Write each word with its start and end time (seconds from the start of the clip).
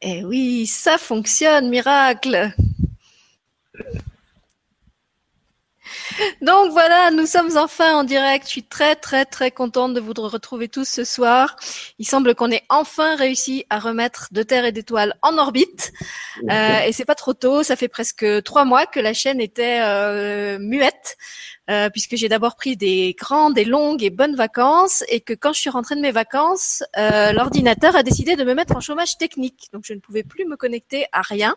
Eh 0.00 0.24
oui, 0.24 0.66
ça 0.66 0.96
fonctionne, 0.96 1.68
miracle. 1.68 2.52
Donc 6.40 6.72
voilà, 6.72 7.10
nous 7.10 7.26
sommes 7.26 7.56
enfin 7.56 7.96
en 7.96 8.04
direct. 8.04 8.46
Je 8.46 8.50
suis 8.50 8.62
très 8.62 8.96
très 8.96 9.24
très 9.24 9.50
contente 9.50 9.94
de 9.94 10.00
vous 10.00 10.12
retrouver 10.16 10.68
tous 10.68 10.88
ce 10.88 11.04
soir. 11.04 11.56
Il 11.98 12.06
semble 12.06 12.34
qu'on 12.34 12.50
ait 12.50 12.64
enfin 12.68 13.16
réussi 13.16 13.64
à 13.70 13.78
remettre 13.78 14.28
de 14.32 14.42
Terre 14.42 14.64
et 14.64 14.72
d'étoiles 14.72 15.14
en 15.22 15.36
orbite. 15.38 15.92
Euh, 16.50 16.80
et 16.86 16.92
c'est 16.92 17.04
pas 17.04 17.14
trop 17.14 17.34
tôt. 17.34 17.62
Ça 17.62 17.76
fait 17.76 17.88
presque 17.88 18.24
trois 18.44 18.64
mois 18.64 18.86
que 18.86 19.00
la 19.00 19.12
chaîne 19.12 19.40
était 19.40 19.80
euh, 19.82 20.58
muette. 20.60 21.16
Euh, 21.70 21.90
puisque 21.90 22.16
j'ai 22.16 22.30
d'abord 22.30 22.56
pris 22.56 22.78
des 22.78 23.14
grandes 23.18 23.58
et 23.58 23.64
longues 23.64 24.02
et 24.02 24.08
bonnes 24.08 24.36
vacances 24.36 25.04
et 25.08 25.20
que 25.20 25.34
quand 25.34 25.52
je 25.52 25.60
suis 25.60 25.68
rentrée 25.68 25.96
de 25.96 26.00
mes 26.00 26.12
vacances, 26.12 26.82
euh, 26.96 27.32
l'ordinateur 27.32 27.94
a 27.94 28.02
décidé 28.02 28.36
de 28.36 28.44
me 28.44 28.54
mettre 28.54 28.74
en 28.74 28.80
chômage 28.80 29.18
technique. 29.18 29.68
Donc 29.74 29.82
je 29.84 29.92
ne 29.92 30.00
pouvais 30.00 30.22
plus 30.22 30.46
me 30.46 30.56
connecter 30.56 31.04
à 31.12 31.20
rien, 31.20 31.56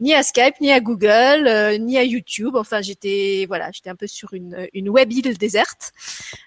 ni 0.00 0.14
à 0.14 0.22
Skype, 0.22 0.54
ni 0.62 0.72
à 0.72 0.80
Google, 0.80 1.46
euh, 1.46 1.76
ni 1.76 1.98
à 1.98 2.04
YouTube. 2.04 2.56
Enfin, 2.56 2.80
j'étais 2.80 3.44
voilà, 3.46 3.70
j'étais 3.70 3.90
un 3.90 3.96
peu 3.96 4.06
sur 4.06 4.32
une, 4.32 4.66
une 4.72 4.88
web 4.88 5.12
île 5.12 5.36
déserte. 5.36 5.92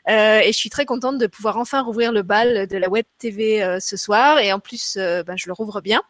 et 0.07 0.47
je 0.47 0.57
suis 0.57 0.71
très 0.71 0.85
contente 0.85 1.19
de 1.19 1.27
pouvoir 1.27 1.57
enfin 1.57 1.83
rouvrir 1.83 2.11
le 2.11 2.23
bal 2.23 2.65
de 2.65 2.77
la 2.77 2.89
web 2.89 3.05
TV 3.19 3.77
ce 3.79 3.95
soir. 3.95 4.39
Et 4.39 4.51
en 4.51 4.59
plus, 4.59 4.97
ben, 4.97 5.35
je 5.37 5.45
le 5.45 5.53
rouvre 5.53 5.81
bien, 5.81 6.01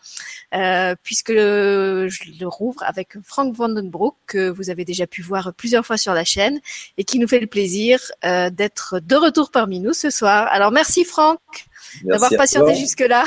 puisque 1.03 1.33
je 1.33 2.39
le 2.39 2.47
rouvre 2.47 2.81
avec 2.83 3.17
Frank 3.23 3.53
Vandenbroek, 3.53 4.15
que 4.25 4.49
vous 4.49 4.69
avez 4.69 4.85
déjà 4.85 5.05
pu 5.05 5.21
voir 5.21 5.53
plusieurs 5.53 5.85
fois 5.85 5.97
sur 5.97 6.13
la 6.13 6.23
chaîne 6.23 6.61
et 6.97 7.03
qui 7.03 7.19
nous 7.19 7.27
fait 7.27 7.39
le 7.39 7.47
plaisir 7.47 7.99
euh, 8.25 8.49
d'être 8.49 8.99
de 8.99 9.15
retour 9.15 9.51
parmi 9.51 9.79
nous 9.79 9.93
ce 9.93 10.09
soir. 10.09 10.47
Alors 10.51 10.71
merci 10.71 11.05
Franck 11.05 11.39
d'avoir 12.03 12.31
patienté 12.37 12.75
jusque-là. 12.75 13.25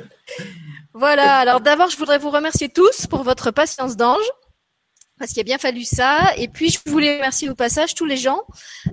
voilà, 0.93 1.37
alors 1.37 1.61
d'abord 1.61 1.89
je 1.89 1.97
voudrais 1.97 2.17
vous 2.17 2.29
remercier 2.29 2.69
tous 2.69 3.07
pour 3.07 3.23
votre 3.23 3.51
patience 3.51 3.97
d'ange 3.97 4.25
parce 5.19 5.31
qu'il 5.31 5.39
a 5.41 5.43
bien 5.43 5.57
fallu 5.57 5.83
ça. 5.83 6.33
Et 6.37 6.47
puis, 6.47 6.69
je 6.69 6.79
voulais 6.89 7.15
remercier 7.15 7.49
au 7.49 7.55
passage 7.55 7.95
tous 7.95 8.05
les 8.05 8.17
gens 8.17 8.41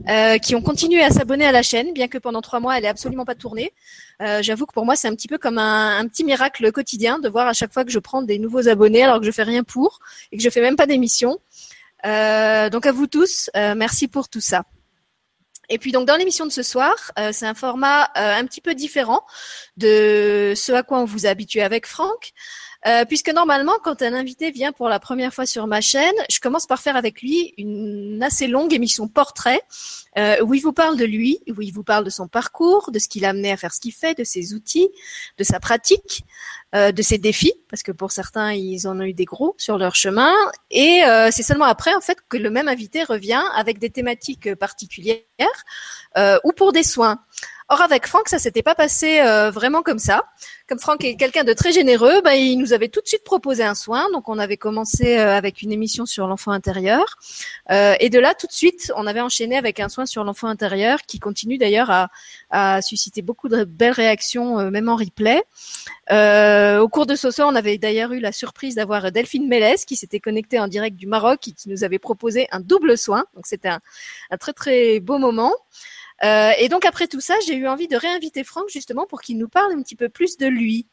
euh, 0.09 0.39
qui 0.39 0.55
ont 0.55 0.63
continué 0.63 1.03
à 1.03 1.11
s'abonner 1.11 1.47
à 1.47 1.53
la 1.53 1.63
chaîne, 1.63 1.93
bien 1.93 2.09
que 2.09 2.19
pendant 2.19 2.41
trois 2.41 2.61
mois, 2.61 2.79
elle 2.79 2.85
est 2.85 2.89
absolument 2.89 3.25
pas 3.25 3.35
tournée. 3.35 3.73
Euh, 4.23 4.43
J'avoue 4.43 4.67
que 4.67 4.73
pour 4.73 4.85
moi, 4.85 4.97
c'est 4.97 5.09
un 5.09 5.15
petit 5.15 5.29
peu 5.29 5.39
comme 5.39 5.59
un, 5.59 5.99
un, 5.99 6.07
petit 6.07 6.25
miracle 6.25 6.71
quotidien 6.73 7.19
de 7.19 7.29
voir 7.29 7.47
à 7.47 7.53
chaque 7.53 7.73
fois 7.73 7.85
que 7.85 7.91
je 7.91 7.99
prends 7.99 8.23
des 8.23 8.39
nouveaux 8.39 8.69
abonnés 8.69 9.03
alors 9.03 9.21
que 9.21 9.27
je 9.27 9.31
fais 9.31 9.43
rien 9.43 9.65
pour 9.65 10.01
et 10.31 10.37
que 10.37 10.43
je 10.43 10.51
fais 10.51 10.61
même 10.61 10.77
pas 10.77 10.87
d'émission. 10.87 11.39
Euh, 12.07 12.71
donc 12.71 12.87
à 12.87 12.93
vous 12.93 13.07
tous, 13.07 13.51
euh, 13.57 13.75
merci 13.75 14.09
pour 14.09 14.29
tout 14.29 14.41
ça. 14.41 14.65
Et 15.69 15.79
puis 15.79 15.93
donc 15.93 16.07
dans 16.07 16.17
l'émission 16.17 16.47
de 16.47 16.51
ce 16.51 16.63
soir, 16.63 16.95
euh, 17.19 17.31
c'est 17.33 17.47
un 17.47 17.55
format 17.55 18.05
euh, 18.17 18.35
un 18.35 18.45
petit 18.45 18.61
peu 18.61 18.75
différent 18.75 19.25
de 19.77 20.53
ce 20.57 20.73
à 20.73 20.83
quoi 20.83 20.99
on 20.99 21.05
vous 21.05 21.27
a 21.27 21.31
habitué 21.31 21.63
avec 21.63 21.87
Franck. 21.87 22.33
Euh, 22.87 23.05
puisque 23.05 23.31
normalement, 23.31 23.75
quand 23.83 24.03
un 24.03 24.15
invité 24.15 24.51
vient 24.51 24.73
pour 24.73 24.89
la 24.89 24.99
première 24.99 25.35
fois 25.35 25.47
sur 25.47 25.67
ma 25.67 25.81
chaîne, 25.81 26.15
je 26.31 26.41
commence 26.41 26.67
par 26.67 26.81
faire 26.81 26.97
avec 26.97 27.21
lui 27.21 27.53
une 27.59 28.23
assez 28.23 28.47
longue 28.47 28.73
émission 28.73 29.07
portrait 29.07 29.61
euh, 30.19 30.43
où 30.43 30.55
il 30.55 30.61
vous 30.61 30.73
parle 30.73 30.97
de 30.97 31.05
lui, 31.05 31.41
où 31.49 31.61
il 31.61 31.73
vous 31.73 31.85
parle 31.85 32.05
de 32.05 32.11
son 32.11 32.27
parcours, 32.27 32.91
de 32.91 32.99
ce 32.99 33.09
qu'il 33.09 33.25
a 33.25 33.31
amené 33.31 33.53
à 33.53 33.57
faire 33.57 33.73
ce 33.73 33.81
qu'il 33.81 33.93
fait, 33.93 34.17
de 34.17 34.25
ses 34.25 34.55
outils, 34.55 34.89
de 35.39 35.45
sa 35.45 35.61
pratique, 35.61 36.25
euh, 36.75 36.93
de 36.93 37.03
ses 37.03 37.19
défis, 37.19 37.55
parce 37.69 37.83
que 37.83 37.93
pour 37.93 38.13
certains, 38.13 38.53
ils 38.53 38.87
en 38.87 38.99
ont 38.99 39.03
eu 39.03 39.13
des 39.13 39.25
gros 39.25 39.55
sur 39.59 39.77
leur 39.77 39.95
chemin. 39.95 40.33
Et 40.71 41.03
euh, 41.05 41.29
c'est 41.33 41.43
seulement 41.43 41.65
après, 41.65 41.95
en 41.95 42.01
fait, 42.01 42.19
que 42.29 42.37
le 42.37 42.49
même 42.49 42.69
invité 42.69 43.03
revient 43.03 43.43
avec 43.57 43.79
des 43.79 43.91
thématiques 43.91 44.55
particulières 44.55 45.27
euh, 46.17 46.39
ou 46.45 46.53
pour 46.53 46.73
des 46.73 46.85
soins. 46.85 47.19
Or 47.73 47.83
avec 47.83 48.09
Franck, 48.09 48.29
ça 48.29 48.41
s'était 48.41 48.65
pas 48.65 48.75
passé 48.75 49.21
euh, 49.21 49.53
vraiment 49.53 49.83
comme 49.83 50.01
ça. 50.01 50.25
Comme 50.69 50.81
Franck 50.81 51.05
est 51.05 51.15
quelqu'un 51.15 51.45
de 51.45 51.53
très 51.53 51.71
généreux, 51.71 52.21
bah, 52.21 52.35
il 52.35 52.57
nous 52.57 52.73
avait 52.73 52.89
tout 52.89 53.01
de 53.01 53.07
suite 53.07 53.23
proposé 53.23 53.63
un 53.63 53.77
soin. 53.77 54.11
Donc 54.13 54.29
on 54.29 54.41
avait 54.41 54.57
commencé 54.57 55.19
euh, 55.19 55.37
avec 55.37 55.63
une 55.63 55.71
émission 55.71 56.05
sur 56.05 56.27
l'enfant 56.27 56.51
intérieur, 56.51 57.05
euh, 57.71 57.95
et 58.01 58.11
de 58.11 58.19
là 58.19 58.35
tout 58.35 58.49
de 58.49 58.53
suite, 58.53 58.93
on 58.97 59.07
avait 59.07 59.21
enchaîné 59.21 59.57
avec 59.57 59.79
un 59.79 59.89
soin 59.89 60.05
sur 60.05 60.25
l'enfant 60.25 60.49
intérieur 60.49 61.03
qui 61.03 61.21
continue 61.21 61.59
d'ailleurs 61.59 61.91
à, 61.91 62.09
à, 62.51 62.83
susciter 62.83 63.23
beaucoup 63.23 63.49
de 63.49 63.63
belles 63.63 63.93
réactions, 63.93 64.69
même 64.73 64.89
en 64.89 64.97
replay. 64.97 65.41
au 66.11 66.89
cours 66.89 67.07
de 67.07 67.15
ce 67.15 67.31
soir, 67.31 67.47
on 67.53 67.55
avait 67.55 67.79
d'ailleurs 67.79 68.13
eu 68.13 68.19
la 68.19 68.33
surprise 68.33 68.75
d'avoir 68.75 69.13
Delphine 69.13 69.47
Mélès 69.47 69.85
qui 69.85 69.95
s'était 69.95 70.19
connectée 70.19 70.59
en 70.59 70.67
direct 70.67 70.97
du 70.97 71.07
Maroc 71.07 71.47
et 71.47 71.53
qui 71.53 71.69
nous 71.69 71.85
avait 71.85 72.01
proposé 72.01 72.49
un 72.51 72.59
double 72.59 72.99
soin. 72.99 73.27
Donc 73.37 73.47
c'était 73.47 73.69
un, 73.69 73.81
un 74.31 74.37
très 74.39 74.55
très 74.55 74.99
beau 74.99 75.19
moment. 75.19 75.55
Euh, 76.23 76.53
et 76.59 76.69
donc 76.69 76.85
après 76.85 77.07
tout 77.07 77.21
ça, 77.21 77.35
j'ai 77.47 77.55
eu 77.55 77.67
envie 77.67 77.89
de 77.89 77.97
réinviter 77.97 78.45
Franck 78.45 78.69
justement 78.69 79.07
pour 79.07 79.23
qu'il 79.23 79.39
nous 79.39 79.49
parle 79.49 79.73
un 79.73 79.83
petit 79.83 79.97
peu 79.97 80.09
plus 80.09 80.37
de 80.37 80.47
lui. 80.47 80.87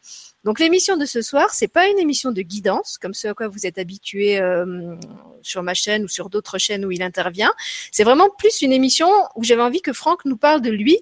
Donc 0.43 0.59
l'émission 0.59 0.95
de 0.95 1.05
ce 1.05 1.21
soir, 1.21 1.53
c'est 1.53 1.67
pas 1.67 1.87
une 1.87 1.99
émission 1.99 2.31
de 2.31 2.41
guidance 2.41 2.97
comme 2.97 3.13
ce 3.13 3.27
à 3.27 3.33
quoi 3.33 3.49
vous 3.49 3.65
êtes 3.65 3.77
habitué 3.77 4.39
euh, 4.39 4.95
sur 5.41 5.63
ma 5.63 5.73
chaîne 5.73 6.03
ou 6.03 6.07
sur 6.07 6.29
d'autres 6.29 6.57
chaînes 6.57 6.85
où 6.85 6.91
il 6.91 7.01
intervient. 7.01 7.53
C'est 7.91 8.05
vraiment 8.05 8.29
plus 8.29 8.61
une 8.61 8.71
émission 8.71 9.09
où 9.35 9.43
j'avais 9.43 9.61
envie 9.61 9.81
que 9.81 9.91
Franck 9.91 10.23
nous 10.23 10.37
parle 10.37 10.61
de 10.61 10.69
lui 10.69 10.99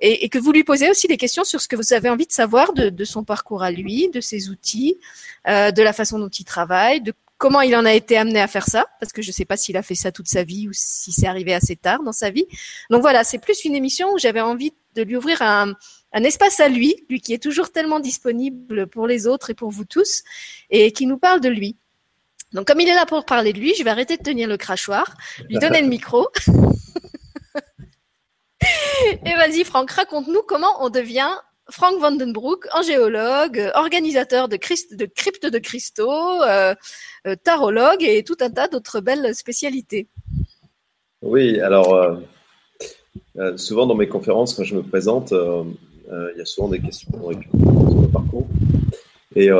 et, 0.00 0.28
que 0.28 0.38
vous 0.38 0.52
lui 0.52 0.64
posez 0.64 0.90
aussi 0.90 1.06
des 1.06 1.16
questions 1.16 1.44
sur 1.44 1.60
ce 1.60 1.68
que 1.68 1.76
vous 1.76 1.92
avez 1.92 2.08
envie 2.08 2.26
de 2.26 2.32
savoir 2.32 2.72
de, 2.72 2.90
de 2.90 3.04
son 3.04 3.22
parcours 3.22 3.62
à 3.62 3.70
lui, 3.70 4.08
de 4.10 4.20
ses 4.20 4.48
outils, 4.50 4.98
euh, 5.46 5.70
de 5.70 5.82
la 5.82 5.92
façon 5.92 6.18
dont 6.18 6.28
il 6.28 6.44
travaille, 6.44 7.00
de 7.00 7.12
comment 7.38 7.60
il 7.60 7.74
en 7.76 7.84
a 7.84 7.94
été 7.94 8.16
amené 8.16 8.40
à 8.40 8.48
faire 8.48 8.66
ça, 8.66 8.86
parce 9.00 9.12
que 9.12 9.22
je 9.22 9.28
ne 9.28 9.32
sais 9.32 9.44
pas 9.44 9.56
s'il 9.56 9.76
a 9.76 9.82
fait 9.82 9.94
ça 9.94 10.12
toute 10.12 10.28
sa 10.28 10.42
vie 10.42 10.68
ou 10.68 10.72
si 10.74 11.12
c'est 11.12 11.28
arrivé 11.28 11.54
assez 11.54 11.76
tard 11.76 12.02
dans 12.02 12.12
sa 12.12 12.30
vie. 12.30 12.46
Donc 12.90 13.00
voilà, 13.00 13.24
c'est 13.24 13.38
plus 13.38 13.64
une 13.64 13.76
émission 13.76 14.12
où 14.12 14.18
j'avais 14.18 14.40
envie 14.40 14.72
de 14.96 15.02
lui 15.02 15.16
ouvrir 15.16 15.40
un, 15.40 15.74
un, 16.12 16.24
espace 16.24 16.58
à 16.60 16.68
lui, 16.68 16.96
lui 17.08 17.20
qui 17.20 17.32
est 17.32 17.42
toujours 17.42 17.70
tellement 17.70 18.00
disponible 18.00 18.88
pour 18.88 19.06
les 19.06 19.28
autres 19.28 19.50
et 19.50 19.54
pour 19.54 19.70
vous 19.70 19.84
tous, 19.84 20.24
et 20.70 20.92
qui 20.92 21.06
nous 21.06 21.18
parle 21.18 21.40
de 21.40 21.48
lui. 21.48 21.76
Donc 22.52 22.66
comme 22.66 22.80
il 22.80 22.88
est 22.88 22.94
là 22.94 23.06
pour 23.06 23.24
parler 23.24 23.52
de 23.52 23.60
lui, 23.60 23.74
je 23.78 23.84
vais 23.84 23.90
arrêter 23.90 24.16
de 24.16 24.22
tenir 24.22 24.48
le 24.48 24.56
crachoir, 24.56 25.16
lui 25.48 25.58
donner 25.60 25.80
le 25.80 25.88
micro. 25.88 26.28
et 29.24 29.34
vas-y 29.36 29.64
Franck, 29.64 29.92
raconte-nous 29.92 30.42
comment 30.42 30.84
on 30.84 30.90
devient 30.90 31.30
Frank 31.70 32.00
Vandenbroek, 32.00 32.66
angéologue, 32.72 33.70
organisateur 33.74 34.48
de, 34.48 34.56
cryptes 34.56 35.46
de 35.46 35.58
cristaux, 35.58 36.42
euh, 36.42 36.74
euh, 37.26 37.36
tarologue 37.42 38.02
et 38.02 38.22
tout 38.22 38.36
un 38.40 38.50
tas 38.50 38.68
d'autres 38.68 39.00
belles 39.00 39.34
spécialités. 39.34 40.08
Oui, 41.20 41.60
alors 41.60 41.94
euh, 41.94 43.56
souvent 43.56 43.86
dans 43.86 43.94
mes 43.94 44.08
conférences, 44.08 44.54
quand 44.54 44.64
je 44.64 44.76
me 44.76 44.82
présente, 44.82 45.32
il 45.32 46.38
y 46.38 46.40
a 46.40 46.44
souvent 46.46 46.68
des 46.68 46.80
questions 46.80 47.10
sur 47.10 48.00
le 48.00 48.08
parcours. 48.08 48.46
Et 49.36 49.50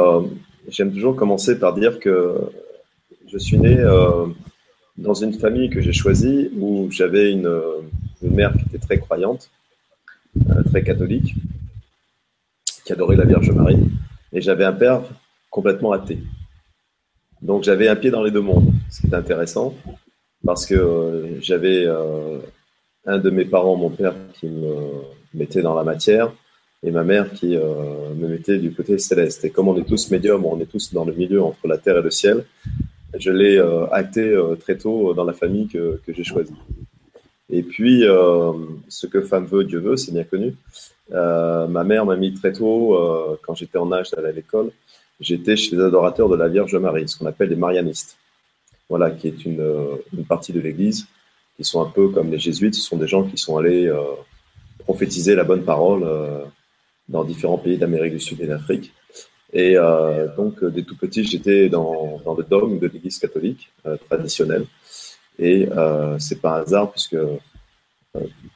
j'aime 0.68 0.92
toujours 0.92 1.14
commencer 1.14 1.58
par 1.58 1.74
dire 1.74 2.00
que 2.00 2.40
je 3.30 3.36
suis 3.36 3.58
né 3.58 3.76
dans 4.96 5.14
une 5.14 5.34
famille 5.34 5.68
que 5.68 5.82
j'ai 5.82 5.92
choisie 5.92 6.50
où 6.58 6.90
j'avais 6.90 7.32
une, 7.32 7.50
mère 8.22 8.52
qui 8.54 8.64
était 8.66 8.84
très 8.84 8.98
croyante, 8.98 9.50
très 10.70 10.82
catholique, 10.82 11.34
qui 12.88 12.94
adorait 12.94 13.16
la 13.16 13.26
Vierge 13.26 13.50
Marie, 13.50 13.84
et 14.32 14.40
j'avais 14.40 14.64
un 14.64 14.72
père 14.72 15.02
complètement 15.50 15.92
athée. 15.92 16.20
Donc 17.42 17.62
j'avais 17.62 17.86
un 17.86 17.96
pied 17.96 18.10
dans 18.10 18.22
les 18.22 18.30
deux 18.30 18.40
mondes, 18.40 18.72
ce 18.90 19.02
qui 19.02 19.08
est 19.08 19.14
intéressant, 19.14 19.74
parce 20.42 20.64
que 20.64 20.74
euh, 20.74 21.38
j'avais 21.42 21.84
euh, 21.84 22.38
un 23.04 23.18
de 23.18 23.28
mes 23.28 23.44
parents, 23.44 23.76
mon 23.76 23.90
père, 23.90 24.14
qui 24.32 24.46
me 24.46 24.72
mettait 25.34 25.60
dans 25.60 25.74
la 25.74 25.84
matière, 25.84 26.32
et 26.82 26.90
ma 26.90 27.04
mère 27.04 27.30
qui 27.30 27.56
euh, 27.56 28.14
me 28.16 28.26
mettait 28.26 28.56
du 28.56 28.72
côté 28.72 28.96
céleste. 28.96 29.44
Et 29.44 29.50
comme 29.50 29.68
on 29.68 29.76
est 29.76 29.84
tous 29.84 30.10
médiums, 30.10 30.46
on 30.46 30.58
est 30.58 30.70
tous 30.74 30.94
dans 30.94 31.04
le 31.04 31.12
milieu 31.12 31.42
entre 31.42 31.68
la 31.68 31.76
terre 31.76 31.98
et 31.98 32.02
le 32.02 32.10
ciel, 32.10 32.46
je 33.18 33.30
l'ai 33.30 33.58
acté 33.90 34.34
très 34.60 34.76
tôt 34.78 35.12
dans 35.12 35.24
la 35.24 35.32
famille 35.34 35.66
que, 35.66 36.00
que 36.06 36.14
j'ai 36.14 36.24
choisie. 36.24 36.54
Et 37.50 37.62
puis, 37.62 38.04
ce 38.88 39.06
que 39.06 39.22
femme 39.22 39.46
veut, 39.46 39.64
Dieu 39.64 39.80
veut, 39.80 39.96
c'est 39.96 40.12
bien 40.12 40.24
connu. 40.24 40.54
Euh, 41.12 41.66
ma 41.66 41.84
mère 41.84 42.04
m'a 42.04 42.16
mis 42.16 42.34
très 42.34 42.52
tôt, 42.52 42.94
euh, 42.94 43.38
quand 43.42 43.54
j'étais 43.54 43.78
en 43.78 43.90
âge 43.92 44.10
d'aller 44.10 44.28
à 44.28 44.32
l'école, 44.32 44.70
j'étais 45.20 45.56
chez 45.56 45.76
les 45.76 45.82
adorateurs 45.82 46.28
de 46.28 46.36
la 46.36 46.48
Vierge 46.48 46.74
Marie, 46.76 47.08
ce 47.08 47.18
qu'on 47.18 47.26
appelle 47.26 47.48
les 47.48 47.56
marianistes. 47.56 48.18
Voilà, 48.88 49.10
qui 49.10 49.28
est 49.28 49.44
une, 49.44 49.64
une 50.16 50.24
partie 50.24 50.52
de 50.52 50.60
l'Église, 50.60 51.06
qui 51.56 51.64
sont 51.64 51.82
un 51.82 51.90
peu 51.90 52.08
comme 52.08 52.30
les 52.30 52.38
jésuites, 52.38 52.74
ce 52.74 52.80
sont 52.82 52.96
des 52.96 53.06
gens 53.06 53.24
qui 53.24 53.36
sont 53.36 53.58
allés 53.58 53.86
euh, 53.86 54.00
prophétiser 54.84 55.34
la 55.34 55.44
bonne 55.44 55.64
parole 55.64 56.06
dans 57.08 57.24
différents 57.24 57.58
pays 57.58 57.76
d'Amérique 57.76 58.14
du 58.14 58.20
Sud 58.20 58.40
et 58.40 58.46
d'Afrique. 58.46 58.92
Et 59.52 59.76
euh, 59.76 60.28
donc, 60.36 60.62
dès 60.64 60.82
tout 60.82 60.96
petit, 60.96 61.24
j'étais 61.24 61.68
dans, 61.68 62.20
dans, 62.24 62.34
le 62.34 62.44
dogme 62.44 62.78
de 62.78 62.86
l'Église 62.86 63.18
catholique 63.18 63.70
euh, 63.86 63.96
traditionnelle. 64.08 64.66
Et 65.38 65.68
euh, 65.70 66.18
c'est 66.18 66.40
pas 66.40 66.58
un 66.58 66.62
hasard 66.62 66.90
puisque 66.90 67.16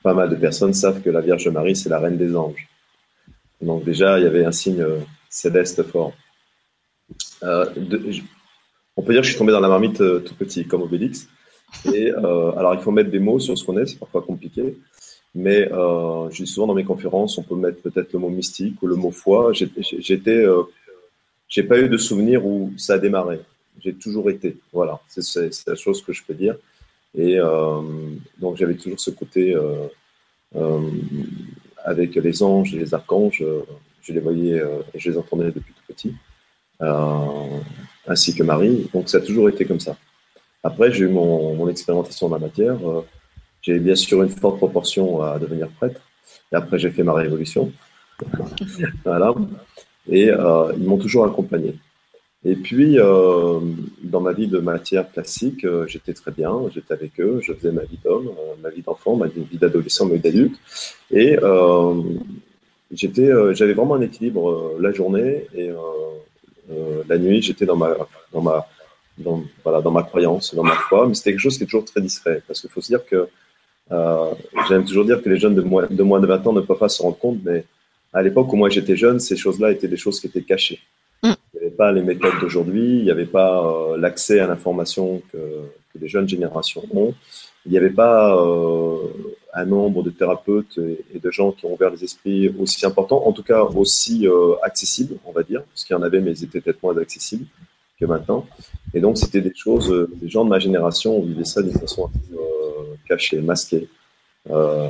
pas 0.02 0.14
mal 0.14 0.30
de 0.30 0.36
personnes 0.36 0.74
savent 0.74 1.02
que 1.02 1.10
la 1.10 1.20
Vierge 1.20 1.48
Marie, 1.48 1.76
c'est 1.76 1.88
la 1.88 1.98
reine 1.98 2.16
des 2.16 2.34
anges. 2.36 2.68
Donc 3.60 3.84
déjà, 3.84 4.18
il 4.18 4.24
y 4.24 4.26
avait 4.26 4.44
un 4.44 4.52
signe 4.52 4.80
euh, 4.80 4.98
céleste 5.28 5.82
fort. 5.84 6.12
Euh, 7.42 7.66
on 8.96 9.02
peut 9.02 9.12
dire 9.12 9.22
que 9.22 9.26
je 9.26 9.32
suis 9.32 9.38
tombé 9.38 9.52
dans 9.52 9.60
la 9.60 9.68
marmite 9.68 10.00
euh, 10.00 10.20
tout 10.20 10.34
petit, 10.34 10.66
comme 10.66 10.82
Obélix. 10.82 11.28
Et 11.94 12.10
alors, 12.10 12.74
il 12.74 12.80
faut 12.80 12.90
mettre 12.90 13.10
des 13.10 13.18
mots 13.18 13.38
sur 13.38 13.56
ce 13.56 13.64
qu'on 13.64 13.78
est, 13.78 13.86
c'est 13.86 13.98
parfois 13.98 14.22
compliqué. 14.22 14.76
Mais 15.34 15.72
euh, 15.72 16.28
je 16.30 16.44
dis 16.44 16.50
souvent 16.50 16.66
dans 16.66 16.74
mes 16.74 16.84
conférences, 16.84 17.38
on 17.38 17.42
peut 17.42 17.54
mettre 17.54 17.80
peut-être 17.80 18.12
le 18.12 18.18
mot 18.18 18.28
mystique 18.28 18.82
ou 18.82 18.86
le 18.86 18.96
mot 18.96 19.10
foi. 19.10 19.52
J'étais, 19.52 20.44
euh, 20.44 20.62
j'ai 21.48 21.62
pas 21.62 21.78
eu 21.78 21.88
de 21.88 21.96
souvenir 21.96 22.44
où 22.44 22.72
ça 22.76 22.94
a 22.94 22.98
démarré. 22.98 23.40
J'ai 23.80 23.94
toujours 23.94 24.28
été. 24.28 24.58
Voilà, 24.72 25.00
c'est 25.08 25.66
la 25.66 25.74
chose 25.74 26.02
que 26.02 26.12
je 26.12 26.22
peux 26.22 26.34
dire. 26.34 26.56
Et 27.16 27.38
euh, 27.38 27.82
donc 28.38 28.56
j'avais 28.56 28.74
toujours 28.74 28.98
ce 28.98 29.10
côté 29.10 29.54
euh, 29.54 29.86
euh, 30.56 30.90
avec 31.84 32.14
les 32.14 32.42
anges 32.42 32.74
et 32.74 32.78
les 32.78 32.94
archanges. 32.94 33.44
Je 34.00 34.12
les 34.12 34.20
voyais 34.20 34.62
et 34.94 34.98
je 34.98 35.10
les 35.10 35.18
entendais 35.18 35.52
depuis 35.52 35.74
tout 35.74 35.92
petit, 35.92 36.14
ainsi 38.06 38.34
que 38.34 38.42
Marie. 38.42 38.88
Donc 38.92 39.08
ça 39.08 39.18
a 39.18 39.20
toujours 39.20 39.48
été 39.48 39.64
comme 39.64 39.80
ça. 39.80 39.96
Après, 40.64 40.92
j'ai 40.92 41.04
eu 41.04 41.08
mon, 41.08 41.54
mon 41.54 41.68
expérimentation 41.68 42.28
dans 42.28 42.36
la 42.36 42.46
matière. 42.46 42.78
J'ai 43.60 43.78
bien 43.78 43.94
sûr 43.94 44.22
une 44.22 44.28
forte 44.28 44.56
proportion 44.56 45.22
à 45.22 45.38
devenir 45.38 45.68
prêtre. 45.68 46.00
Et 46.52 46.56
après, 46.56 46.78
j'ai 46.78 46.90
fait 46.90 47.04
ma 47.04 47.12
révolution. 47.12 47.72
voilà. 49.04 49.34
Et 50.08 50.26
ils 50.26 50.84
m'ont 50.84 50.98
toujours 50.98 51.26
accompagné. 51.26 51.76
Et 52.44 52.56
puis, 52.56 52.98
euh, 52.98 53.60
dans 54.02 54.20
ma 54.20 54.32
vie 54.32 54.48
de 54.48 54.58
matière 54.58 55.10
classique, 55.10 55.64
euh, 55.64 55.86
j'étais 55.86 56.12
très 56.12 56.32
bien, 56.32 56.52
j'étais 56.74 56.92
avec 56.92 57.20
eux, 57.20 57.40
je 57.40 57.52
faisais 57.52 57.70
ma 57.70 57.84
vie 57.84 57.98
d'homme, 58.02 58.30
euh, 58.30 58.54
ma 58.60 58.70
vie 58.70 58.82
d'enfant, 58.82 59.14
ma 59.14 59.28
vie 59.28 59.58
d'adolescent, 59.58 60.06
ma 60.06 60.14
vie 60.14 60.20
d'adulte. 60.20 60.58
Et 61.12 61.36
j'avais 62.92 63.74
vraiment 63.74 63.94
un 63.94 64.00
équilibre 64.00 64.74
la 64.80 64.92
journée 64.92 65.46
et 65.54 65.70
la 67.08 67.18
nuit, 67.18 67.42
j'étais 67.42 67.64
dans 67.64 67.76
ma, 67.76 67.94
croyance, 70.02 70.54
dans 70.54 70.64
ma 70.64 70.74
foi, 70.74 71.06
mais 71.06 71.14
c'était 71.14 71.30
quelque 71.30 71.40
chose 71.40 71.56
qui 71.56 71.62
est 71.62 71.66
toujours 71.66 71.84
très 71.84 72.00
discret, 72.00 72.42
parce 72.46 72.60
qu'il 72.60 72.70
faut 72.70 72.80
se 72.80 72.88
dire 72.88 73.04
que 73.06 73.28
J'aime 74.68 74.84
toujours 74.86 75.04
dire 75.04 75.22
que 75.22 75.28
les 75.28 75.38
jeunes 75.38 75.54
de 75.54 75.60
moins, 75.60 75.86
de 75.86 76.02
moins 76.02 76.18
de 76.18 76.26
20 76.26 76.46
ans 76.46 76.52
ne 76.54 76.62
peuvent 76.62 76.78
pas 76.78 76.88
se 76.88 77.02
rendre 77.02 77.18
compte, 77.18 77.40
mais 77.44 77.66
à 78.14 78.22
l'époque 78.22 78.50
où 78.50 78.56
moi 78.56 78.70
j'étais 78.70 78.96
jeune, 78.96 79.20
ces 79.20 79.36
choses-là 79.36 79.70
étaient 79.70 79.88
des 79.88 79.98
choses 79.98 80.18
qui 80.18 80.28
étaient 80.28 80.42
cachées. 80.42 80.80
Mm. 81.22 81.32
Il 81.54 81.60
n'y 81.60 81.66
avait 81.66 81.76
pas 81.76 81.92
les 81.92 82.02
méthodes 82.02 82.40
d'aujourd'hui, 82.40 82.98
il 82.98 83.04
n'y 83.04 83.10
avait 83.10 83.26
pas 83.26 83.64
euh, 83.64 83.96
l'accès 83.96 84.40
à 84.40 84.46
l'information 84.46 85.22
que, 85.32 85.38
que, 85.38 85.98
les 86.00 86.08
jeunes 86.08 86.28
générations 86.28 86.82
ont. 86.94 87.14
Il 87.64 87.72
n'y 87.72 87.78
avait 87.78 87.90
pas 87.90 88.36
euh, 88.36 88.96
un 89.54 89.64
nombre 89.64 90.02
de 90.02 90.10
thérapeutes 90.10 90.78
et, 91.14 91.18
de 91.18 91.30
gens 91.30 91.52
qui 91.52 91.66
ont 91.66 91.74
ouvert 91.74 91.90
les 91.90 92.02
esprits 92.02 92.48
aussi 92.58 92.84
importants, 92.84 93.26
en 93.26 93.32
tout 93.32 93.44
cas 93.44 93.62
aussi 93.62 94.26
euh, 94.26 94.54
accessibles, 94.62 95.16
on 95.24 95.32
va 95.32 95.42
dire, 95.42 95.62
parce 95.62 95.84
qu'il 95.84 95.94
y 95.94 95.98
en 95.98 96.02
avait, 96.02 96.20
mais 96.20 96.32
ils 96.32 96.44
étaient 96.44 96.60
peut-être 96.60 96.82
moins 96.82 96.96
accessibles 96.98 97.46
que 97.98 98.06
maintenant. 98.06 98.46
Et 98.94 99.00
donc, 99.00 99.18
c'était 99.18 99.40
des 99.40 99.54
choses, 99.54 99.90
euh, 99.90 100.10
les 100.20 100.28
gens 100.28 100.44
de 100.44 100.50
ma 100.50 100.58
génération 100.58 101.20
vivaient 101.22 101.44
ça 101.44 101.62
d'une 101.62 101.78
façon 101.78 102.10
euh, 102.32 102.94
cachée, 103.08 103.40
masquée. 103.40 103.88
Euh, 104.50 104.88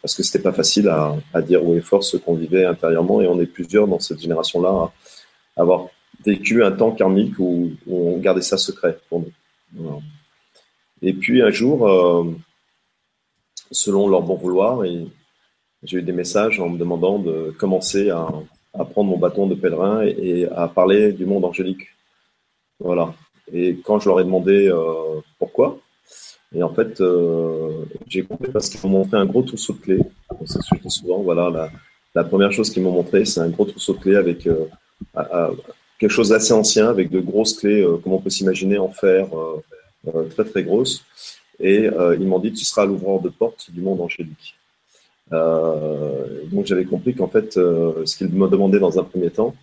parce 0.00 0.14
que 0.16 0.22
c'était 0.24 0.40
pas 0.40 0.52
facile 0.52 0.88
à, 0.88 1.42
dire 1.42 1.64
où 1.64 1.74
est 1.74 1.80
fort 1.80 2.02
ce 2.02 2.16
qu'on 2.16 2.34
vivait 2.34 2.64
intérieurement. 2.64 3.20
Et 3.22 3.28
on 3.28 3.40
est 3.40 3.46
plusieurs 3.46 3.86
dans 3.86 4.00
cette 4.00 4.20
génération-là 4.20 4.90
avoir 5.56 5.86
vécu 6.24 6.64
un 6.64 6.72
temps 6.72 6.92
karmique 6.92 7.38
où, 7.38 7.72
on 7.88 8.18
gardait 8.18 8.42
ça 8.42 8.56
secret 8.56 8.98
pour 9.08 9.24
nous. 9.74 10.02
Et 11.00 11.12
puis 11.12 11.42
un 11.42 11.50
jour, 11.50 11.88
euh, 11.88 12.24
selon 13.70 14.08
leur 14.08 14.22
bon 14.22 14.36
vouloir, 14.36 14.82
j'ai 15.82 15.98
eu 15.98 16.02
des 16.02 16.12
messages 16.12 16.60
en 16.60 16.68
me 16.68 16.78
demandant 16.78 17.18
de 17.18 17.54
commencer 17.58 18.10
à, 18.10 18.28
prendre 18.72 19.10
mon 19.10 19.18
bâton 19.18 19.46
de 19.46 19.54
pèlerin 19.54 20.02
et, 20.02 20.46
à 20.46 20.68
parler 20.68 21.12
du 21.12 21.26
monde 21.26 21.44
angélique. 21.44 21.88
Voilà. 22.78 23.14
Et 23.52 23.76
quand 23.84 23.98
je 23.98 24.08
leur 24.08 24.20
ai 24.20 24.24
demandé 24.24 24.68
euh, 24.68 25.20
pourquoi, 25.38 25.78
et 26.54 26.62
en 26.62 26.72
fait, 26.72 27.00
euh, 27.00 27.84
j'ai 28.06 28.22
compris 28.22 28.50
parce 28.52 28.68
qu'ils 28.68 28.80
m'ont 28.82 28.98
montré 28.98 29.16
un 29.16 29.26
gros 29.26 29.42
trousseau 29.42 29.72
de 29.72 29.78
clés. 29.78 30.02
C'est 30.44 30.60
ce 30.62 30.70
que 30.70 30.76
je 30.76 30.82
dis 30.82 30.90
souvent. 30.90 31.22
Voilà, 31.22 31.70
la, 32.14 32.24
première 32.24 32.52
chose 32.52 32.70
qu'ils 32.70 32.82
m'ont 32.82 32.92
montré, 32.92 33.24
c'est 33.24 33.40
un 33.40 33.48
gros 33.48 33.64
trousseau 33.64 33.94
de 33.94 33.98
clés 33.98 34.16
avec 34.16 34.46
quelque 36.02 36.10
chose 36.10 36.30
d'assez 36.30 36.52
ancien, 36.52 36.88
avec 36.88 37.10
de 37.10 37.20
grosses 37.20 37.54
clés, 37.54 37.82
euh, 37.82 37.96
comme 37.98 38.12
on 38.14 38.20
peut 38.20 38.30
s'imaginer, 38.30 38.76
en 38.76 38.88
fer, 38.88 39.28
euh, 39.38 39.62
euh, 40.08 40.24
très 40.24 40.44
très 40.44 40.64
grosses. 40.64 41.04
Et 41.60 41.88
ils 42.18 42.26
m'ont 42.26 42.40
dit, 42.40 42.52
tu 42.52 42.64
seras 42.64 42.84
l'ouvreur 42.86 43.20
de 43.20 43.28
porte 43.28 43.70
du 43.70 43.82
monde 43.82 44.00
angélique. 44.00 44.56
donc 45.30 46.66
j'avais 46.66 46.84
compris 46.84 47.14
qu'en 47.14 47.28
fait, 47.28 47.52
ce 47.52 48.16
qu'ils 48.16 48.30
me 48.30 48.48
demandaient 48.48 48.80
dans 48.80 48.98
un 48.98 49.04
premier 49.04 49.30
temps, 49.30 49.54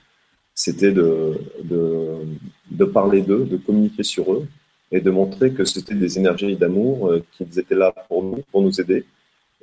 c'était 0.55 0.93
de, 0.93 1.37
de, 1.63 2.85
parler 2.85 3.21
d'eux, 3.21 3.43
de 3.43 3.57
communiquer 3.57 4.03
sur 4.03 4.31
eux, 4.31 4.47
et 4.93 5.01
de 5.01 5.11
montrer 5.11 5.51
que 5.51 5.65
c'était 5.65 5.95
des 5.95 6.17
énergies 6.17 6.55
d'amour, 6.55 7.09
euh, 7.09 7.23
qu'ils 7.33 7.59
étaient 7.59 7.75
là 7.75 7.93
pour 8.07 8.23
nous, 8.23 8.41
pour 8.49 8.61
nous 8.61 8.79
aider. 8.79 9.03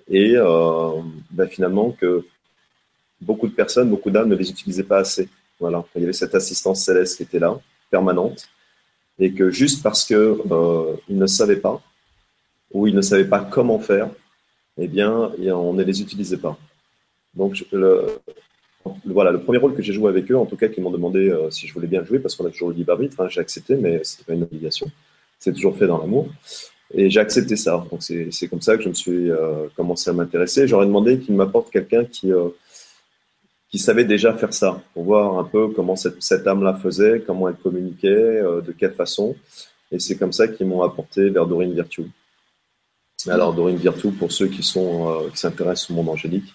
Et 0.08 0.34
ben 1.30 1.48
finalement 1.48 1.90
que 1.90 2.24
beaucoup 3.20 3.48
de 3.48 3.54
personnes, 3.54 3.88
beaucoup 3.90 4.10
d'âmes 4.10 4.28
ne 4.28 4.36
les 4.36 4.50
utilisaient 4.50 4.84
pas 4.84 4.98
assez. 4.98 5.28
Voilà, 5.58 5.84
il 5.94 6.02
y 6.02 6.04
avait 6.04 6.12
cette 6.12 6.34
assistance 6.34 6.84
céleste 6.84 7.16
qui 7.16 7.22
était 7.22 7.38
là, 7.38 7.58
permanente, 7.90 8.48
et 9.18 9.32
que 9.32 9.50
juste 9.50 9.82
parce 9.82 10.04
que 10.04 10.38
euh, 10.50 10.96
ils 11.08 11.18
ne 11.18 11.26
savaient 11.26 11.56
pas 11.56 11.82
ou 12.72 12.86
ils 12.86 12.94
ne 12.94 13.00
savaient 13.00 13.28
pas 13.28 13.40
comment 13.40 13.78
faire, 13.78 14.10
eh 14.78 14.88
bien, 14.88 15.32
on 15.38 15.72
ne 15.72 15.82
les 15.82 16.02
utilisait 16.02 16.36
pas. 16.36 16.58
Donc, 17.34 17.64
le, 17.72 18.18
voilà, 19.04 19.30
le 19.30 19.40
premier 19.40 19.58
rôle 19.58 19.74
que 19.74 19.82
j'ai 19.82 19.92
joué 19.92 20.08
avec 20.08 20.30
eux, 20.30 20.36
en 20.36 20.46
tout 20.46 20.56
cas, 20.56 20.68
qu'ils 20.68 20.82
m'ont 20.82 20.90
demandé 20.90 21.30
euh, 21.30 21.50
si 21.50 21.66
je 21.66 21.72
voulais 21.72 21.86
bien 21.86 22.04
jouer, 22.04 22.18
parce 22.18 22.34
qu'on 22.34 22.46
a 22.46 22.50
toujours 22.50 22.70
le 22.70 22.74
libre 22.74 22.92
arbitre, 22.92 23.20
hein, 23.20 23.28
j'ai 23.28 23.40
accepté, 23.40 23.76
mais 23.76 24.00
c'était 24.04 24.24
pas 24.24 24.34
une 24.34 24.42
obligation. 24.42 24.90
C'est 25.38 25.52
toujours 25.52 25.76
fait 25.76 25.86
dans 25.86 25.98
l'amour. 25.98 26.28
Et 26.92 27.10
j'ai 27.10 27.20
accepté 27.20 27.56
ça. 27.56 27.84
Donc 27.90 28.02
c'est 28.02 28.48
comme 28.48 28.60
ça 28.60 28.76
que 28.76 28.82
je 28.82 28.88
me 28.88 28.94
suis 28.94 29.30
euh, 29.30 29.66
commencé 29.76 30.08
à 30.08 30.12
m'intéresser. 30.12 30.68
J'aurais 30.68 30.86
demandé 30.86 31.18
qu'il 31.18 31.34
m'apporte 31.34 31.70
quelqu'un 31.70 32.04
qui, 32.04 32.30
qui 33.70 33.78
savait 33.78 34.04
déjà 34.04 34.32
faire 34.34 34.52
ça, 34.52 34.80
pour 34.94 35.04
voir 35.04 35.38
un 35.38 35.44
peu 35.44 35.68
comment 35.68 35.96
cette, 35.96 36.22
cette 36.22 36.46
âme-là 36.46 36.74
faisait, 36.74 37.22
comment 37.26 37.48
elle 37.48 37.56
communiquait, 37.56 38.08
euh, 38.08 38.60
de 38.60 38.72
quelle 38.72 38.92
façon. 38.92 39.34
Et 39.90 39.98
c'est 39.98 40.16
comme 40.16 40.32
ça 40.32 40.48
qu'ils 40.48 40.66
m'ont 40.66 40.82
apporté 40.82 41.30
vers 41.30 41.46
Dorine 41.46 41.74
Virtue. 41.74 42.06
Alors 43.28 43.54
Dorine 43.54 43.76
Virtue, 43.76 44.10
pour 44.10 44.30
ceux 44.30 44.46
qui 44.46 44.62
sont 44.62 45.10
euh, 45.10 45.30
qui 45.30 45.38
s'intéressent 45.38 45.90
au 45.90 45.94
monde 45.94 46.08
angélique, 46.10 46.54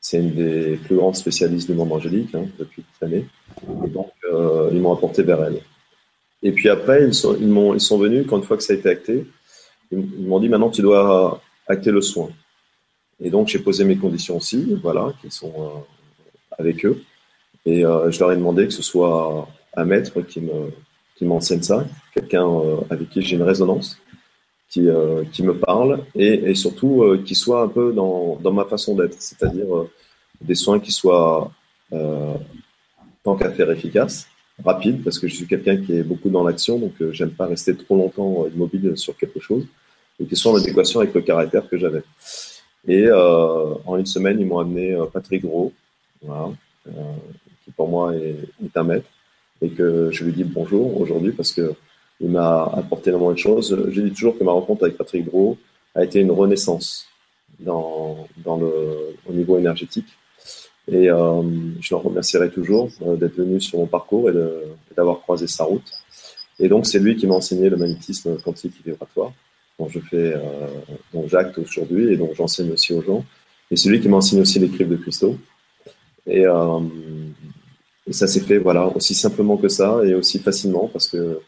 c'est 0.00 0.18
une 0.18 0.34
des 0.34 0.76
plus 0.78 0.96
grandes 0.96 1.14
spécialistes 1.14 1.70
du 1.70 1.76
monde 1.76 1.92
angélique 1.92 2.34
hein, 2.34 2.46
depuis 2.58 2.82
des 2.82 3.06
années. 3.06 3.26
Et 3.84 3.88
donc, 3.88 4.10
euh, 4.24 4.68
ils 4.72 4.80
m'ont 4.80 4.92
apporté 4.92 5.22
vers 5.22 5.44
elle. 5.44 5.60
Et 6.42 6.50
puis 6.50 6.68
après, 6.68 7.04
ils 7.04 7.14
sont, 7.14 7.36
ils, 7.40 7.80
sont 7.80 7.98
venus, 7.98 8.26
quand 8.28 8.38
une 8.38 8.42
fois 8.42 8.56
que 8.56 8.64
ça 8.64 8.72
a 8.72 8.76
été 8.76 8.88
acté, 8.88 9.26
ils 9.92 10.26
m'ont 10.26 10.40
dit 10.40 10.48
maintenant 10.48 10.70
tu 10.70 10.82
dois 10.82 11.40
acter 11.68 11.92
le 11.92 12.00
soin. 12.00 12.30
Et 13.20 13.30
donc 13.30 13.46
j'ai 13.46 13.60
posé 13.60 13.84
mes 13.84 13.96
conditions 13.96 14.38
aussi, 14.38 14.76
voilà, 14.82 15.12
qui 15.20 15.30
sont 15.30 15.84
avec 16.58 16.84
eux. 16.84 17.02
Et 17.64 17.84
euh, 17.84 18.10
je 18.10 18.18
leur 18.20 18.32
ai 18.32 18.36
demandé 18.36 18.66
que 18.66 18.72
ce 18.72 18.82
soit 18.82 19.48
un 19.76 19.84
maître 19.84 20.20
qui 20.22 20.40
me 20.40 20.70
qui 21.16 21.24
m'enseigne 21.24 21.62
ça, 21.62 21.86
quelqu'un 22.14 22.46
euh, 22.48 22.76
avec 22.90 23.10
qui 23.10 23.22
j'ai 23.22 23.36
une 23.36 23.42
résonance, 23.42 23.98
qui, 24.68 24.88
euh, 24.88 25.22
qui 25.30 25.42
me 25.42 25.54
parle 25.54 26.00
et, 26.14 26.50
et 26.50 26.54
surtout 26.54 27.04
qui 27.24 27.34
soit 27.34 27.62
un 27.62 27.68
peu 27.68 27.92
dans, 27.92 28.36
dans 28.36 28.52
ma 28.52 28.64
façon 28.64 28.96
d'être, 28.96 29.20
c'est-à-dire 29.20 29.66
des 30.40 30.54
soins 30.54 30.80
qui 30.80 30.90
soient 30.90 31.52
tant 33.22 33.36
qu'à 33.36 33.50
faire 33.52 33.70
efficaces, 33.70 34.26
rapides, 34.64 35.04
parce 35.04 35.18
que 35.18 35.28
je 35.28 35.34
suis 35.34 35.46
quelqu'un 35.46 35.76
qui 35.76 35.92
est 35.96 36.02
beaucoup 36.02 36.30
dans 36.30 36.42
l'action, 36.42 36.78
donc 36.78 36.94
j'aime 37.12 37.30
pas 37.30 37.46
rester 37.46 37.76
trop 37.76 37.96
longtemps 37.96 38.46
immobile 38.52 38.96
sur 38.96 39.16
quelque 39.16 39.38
chose, 39.38 39.66
et 40.18 40.24
qui 40.24 40.34
soient 40.34 40.52
en 40.52 40.56
adéquation 40.56 41.00
avec 41.00 41.14
le 41.14 41.20
caractère 41.20 41.68
que 41.68 41.76
j'avais. 41.76 42.02
Et 42.88 43.12
en 43.12 43.96
une 43.96 44.06
semaine, 44.06 44.40
ils 44.40 44.46
m'ont 44.46 44.58
amené 44.58 44.98
Patrick 45.12 45.42
Gros, 45.42 45.72
voilà, 46.22 46.50
qui 47.64 47.70
pour 47.72 47.88
moi 47.88 48.14
est, 48.14 48.76
un 48.76 48.84
maître, 48.84 49.08
et 49.60 49.70
que 49.70 50.10
je 50.10 50.24
lui 50.24 50.32
dis 50.32 50.44
bonjour 50.44 51.00
aujourd'hui 51.00 51.32
parce 51.32 51.52
que 51.52 51.74
il 52.20 52.30
m'a 52.30 52.64
apporté 52.64 53.10
énormément 53.10 53.32
de 53.32 53.38
choses. 53.38 53.76
Je 53.90 54.00
dis 54.00 54.12
toujours 54.12 54.38
que 54.38 54.44
ma 54.44 54.52
rencontre 54.52 54.84
avec 54.84 54.96
Patrick 54.96 55.26
Gros 55.26 55.58
a 55.94 56.04
été 56.04 56.20
une 56.20 56.30
renaissance 56.30 57.08
dans, 57.58 58.26
le, 58.46 59.16
au 59.28 59.32
niveau 59.32 59.58
énergétique. 59.58 60.06
Et 60.88 61.10
euh, 61.10 61.42
je 61.80 61.94
le 61.94 62.00
remercierai 62.00 62.50
toujours 62.50 62.88
euh, 63.02 63.16
d'être 63.16 63.36
venu 63.36 63.60
sur 63.60 63.78
mon 63.78 63.86
parcours 63.86 64.30
et 64.30 64.34
d'avoir 64.96 65.20
croisé 65.20 65.46
sa 65.46 65.64
route. 65.64 65.90
Et 66.58 66.68
donc, 66.68 66.86
c'est 66.86 66.98
lui 66.98 67.16
qui 67.16 67.26
m'a 67.26 67.34
enseigné 67.34 67.68
le 67.68 67.76
magnétisme 67.76 68.36
quantique 68.42 68.74
et 68.80 68.90
vibratoire, 68.90 69.32
dont 69.78 69.88
je 69.88 70.00
fais, 70.00 70.34
euh, 70.34 70.40
dont 71.12 71.26
j'acte 71.28 71.58
aujourd'hui 71.58 72.12
et 72.12 72.16
dont 72.16 72.30
j'enseigne 72.34 72.72
aussi 72.72 72.92
aux 72.92 73.02
gens. 73.02 73.24
Et 73.70 73.76
c'est 73.76 73.88
lui 73.88 74.00
qui 74.00 74.08
m'a 74.08 74.18
enseigné 74.18 74.42
aussi 74.42 74.58
les 74.58 74.68
l'écrire 74.68 74.88
de 74.88 74.96
cristaux. 74.96 75.36
Et, 76.26 76.46
euh, 76.46 76.80
et 78.06 78.12
ça 78.12 78.26
s'est 78.26 78.40
fait, 78.40 78.58
voilà, 78.58 78.86
aussi 78.86 79.14
simplement 79.14 79.56
que 79.56 79.68
ça 79.68 80.00
et 80.04 80.14
aussi 80.14 80.38
facilement 80.38 80.88
parce 80.88 81.08
que 81.08 81.40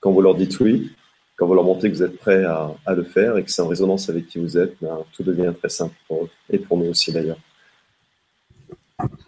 quand 0.00 0.12
vous 0.12 0.20
leur 0.20 0.34
dites 0.34 0.58
oui, 0.60 0.92
quand 1.36 1.46
vous 1.46 1.54
leur 1.54 1.64
montrez 1.64 1.90
que 1.90 1.96
vous 1.96 2.02
êtes 2.02 2.18
prêt 2.18 2.44
à, 2.44 2.70
à 2.84 2.94
le 2.94 3.02
faire 3.02 3.36
et 3.36 3.44
que 3.44 3.50
c'est 3.50 3.62
en 3.62 3.68
résonance 3.68 4.08
avec 4.10 4.26
qui 4.28 4.38
vous 4.38 4.58
êtes, 4.58 4.74
ben, 4.80 4.98
tout 5.14 5.22
devient 5.22 5.52
très 5.58 5.68
simple 5.68 5.94
pour 6.06 6.24
eux 6.24 6.30
et 6.50 6.58
pour 6.58 6.78
nous 6.78 6.86
aussi 6.86 7.12
d'ailleurs. 7.12 7.38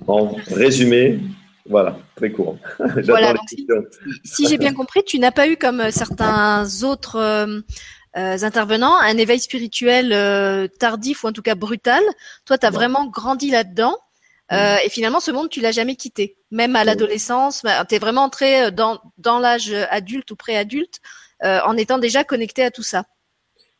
En 0.06 0.34
résumé, 0.48 1.20
voilà, 1.66 1.96
très 2.16 2.30
court. 2.30 2.58
voilà, 3.06 3.34
si, 3.48 3.66
si 4.24 4.46
j'ai 4.46 4.58
bien 4.58 4.74
compris, 4.74 5.02
tu 5.04 5.18
n'as 5.18 5.30
pas 5.30 5.48
eu 5.48 5.56
comme 5.56 5.90
certains 5.90 6.66
autres 6.82 7.16
euh, 7.16 7.62
intervenants, 8.14 8.98
un 8.98 9.16
éveil 9.16 9.40
spirituel 9.40 10.68
tardif 10.78 11.24
ou 11.24 11.28
en 11.28 11.32
tout 11.32 11.40
cas 11.40 11.54
brutal. 11.54 12.02
Toi, 12.44 12.58
tu 12.58 12.66
as 12.66 12.70
vraiment 12.70 13.06
grandi 13.06 13.50
là-dedans. 13.50 13.96
Et 14.52 14.88
finalement, 14.90 15.20
ce 15.20 15.30
monde, 15.30 15.48
tu 15.48 15.60
l'as 15.60 15.72
jamais 15.72 15.96
quitté. 15.96 16.36
Même 16.50 16.76
à 16.76 16.84
l'adolescence, 16.84 17.62
bah, 17.62 17.84
tu 17.88 17.94
es 17.94 17.98
vraiment 17.98 18.24
entré 18.24 18.70
dans, 18.70 19.00
dans 19.18 19.38
l'âge 19.38 19.72
adulte 19.90 20.30
ou 20.30 20.36
pré-adulte 20.36 21.00
en 21.42 21.76
étant 21.76 21.98
déjà 21.98 22.24
connecté 22.24 22.62
à 22.62 22.70
tout 22.70 22.82
ça. 22.82 23.04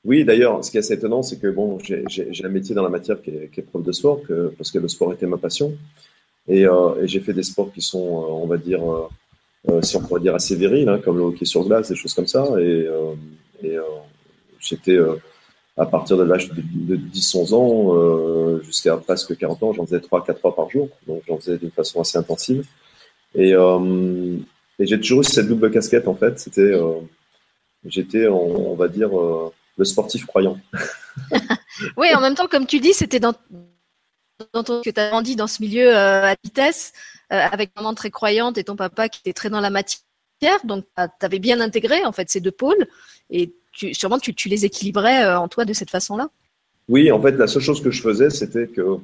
Oui, 0.05 0.25
d'ailleurs, 0.25 0.65
ce 0.65 0.71
qui 0.71 0.79
est 0.79 0.81
assez 0.81 0.95
étonnant, 0.95 1.23
c'est 1.23 1.39
que 1.39 1.47
bon, 1.47 1.79
j'ai 1.81 2.45
un 2.45 2.49
métier 2.49 2.75
dans 2.75 2.83
la 2.83 2.89
matière 2.89 3.23
qui 3.23 3.31
est, 3.31 3.51
qui 3.53 3.61
est 3.61 3.63
prof 3.63 3.85
de 3.85 3.93
sport, 3.93 4.21
que, 4.27 4.53
parce 4.59 4.73
que 4.73 4.81
le 4.81 4.89
sport 4.89 5.13
était 5.13 5.27
ma 5.27 5.37
passion. 5.39 5.77
Et, 6.49 6.67
euh, 6.67 7.01
et 7.01 7.07
j'ai 7.07 7.21
fait 7.21 7.33
des 7.33 7.45
sports 7.45 7.73
qui 7.73 7.83
sont, 7.83 8.23
euh, 8.23 8.27
on 8.33 8.49
va 8.49 8.57
dire, 8.57 8.83
euh, 8.83 9.09
euh, 9.69 9.81
si 9.83 9.97
on 9.97 10.01
pourrait 10.01 10.21
dire 10.21 10.35
assez 10.35 10.57
virils, 10.57 10.89
hein, 10.89 10.99
comme 10.99 11.19
le 11.19 11.23
hockey 11.23 11.45
sur 11.45 11.65
glace, 11.65 11.91
des 11.91 11.95
choses 11.95 12.15
comme 12.15 12.27
ça. 12.27 12.45
Et, 12.59 12.89
euh, 12.89 13.15
et 13.63 13.77
j'étais, 14.59 14.99
à 15.77 15.87
partir 15.87 16.17
de 16.17 16.23
l'âge 16.23 16.51
de, 16.51 16.63
de 16.63 16.97
10-11 16.97 17.55
ans 17.55 18.61
jusqu'à 18.63 18.97
presque 18.97 19.37
40 19.37 19.63
ans, 19.63 19.73
j'en 19.73 19.87
faisais 19.87 19.99
3-4 19.99 20.39
fois 20.39 20.55
par 20.55 20.69
jour. 20.71 20.89
Donc 21.07 21.23
j'en 21.27 21.39
faisais 21.39 21.59
d'une 21.59 21.71
façon 21.71 22.01
assez 22.01 22.19
intensive. 22.19 22.67
Et, 23.35 23.53
et 23.53 24.87
j'ai 24.87 25.01
toujours 25.01 25.23
eu 25.23 25.25
cette 25.25 25.49
double 25.49 25.71
casquette, 25.71 26.09
en 26.09 26.15
fait. 26.15 26.39
C'était, 26.39 26.73
j'étais, 27.87 28.27
on, 28.27 28.75
va 28.75 28.89
dire, 28.89 29.11
le 29.79 29.85
sportif 29.85 30.27
croyant. 30.27 30.59
oui, 31.97 32.15
en 32.15 32.21
même 32.21 32.35
temps, 32.35 32.49
comme 32.49 32.67
tu 32.67 32.81
dis, 32.81 32.93
c'était 32.93 33.21
dans, 33.21 33.35
dans 34.53 34.65
ton, 34.65 34.83
que 34.83 34.91
tu 34.91 35.01
as 35.01 35.11
grandi 35.11 35.37
dans 35.37 35.47
ce 35.47 35.63
milieu 35.63 35.95
euh, 35.95 36.33
à 36.33 36.35
vitesse, 36.43 36.93
euh, 37.33 37.41
avec 37.41 37.75
maman 37.77 37.95
très 37.95 38.11
croyante 38.11 38.59
et 38.59 38.65
ton 38.65 38.77
papa 38.77 39.09
qui 39.09 39.21
était 39.21 39.33
très 39.33 39.51
dans 39.51 39.61
la 39.61 39.71
matière. 39.71 40.01
Donc, 40.65 40.85
tu 40.97 41.27
avais 41.27 41.39
bien 41.39 41.61
intégré 41.61 42.05
en 42.05 42.13
fait 42.13 42.31
ces 42.31 42.41
deux 42.41 42.51
pôles 42.51 42.87
et 43.31 43.55
tu, 43.73 43.95
sûrement 43.95 44.19
tu, 44.19 44.35
tu 44.35 44.49
les 44.49 44.65
équilibrais 44.65 45.25
euh, 45.25 45.39
en 45.39 45.49
toi 45.49 45.65
de 45.65 45.73
cette 45.73 45.91
façon-là. 45.91 46.29
Oui, 46.89 47.11
en 47.11 47.21
fait, 47.21 47.33
la 47.33 47.47
seule 47.47 47.63
chose 47.63 47.83
que 47.83 47.91
je 47.91 48.03
faisais, 48.03 48.31
c'était 48.31 48.67
que 48.67 48.99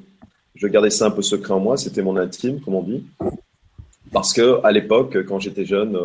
je 0.55 0.67
gardais 0.67 0.89
ça 0.89 1.05
un 1.07 1.11
peu 1.11 1.21
secret 1.21 1.53
en 1.53 1.59
moi. 1.59 1.77
C'était 1.77 2.01
mon 2.01 2.17
intime, 2.17 2.59
comme 2.61 2.75
on 2.75 2.83
dit. 2.83 3.03
Parce 4.11 4.33
que 4.33 4.59
à 4.63 4.71
l'époque, 4.71 5.17
quand 5.25 5.39
j'étais 5.39 5.65
jeune, 5.65 5.97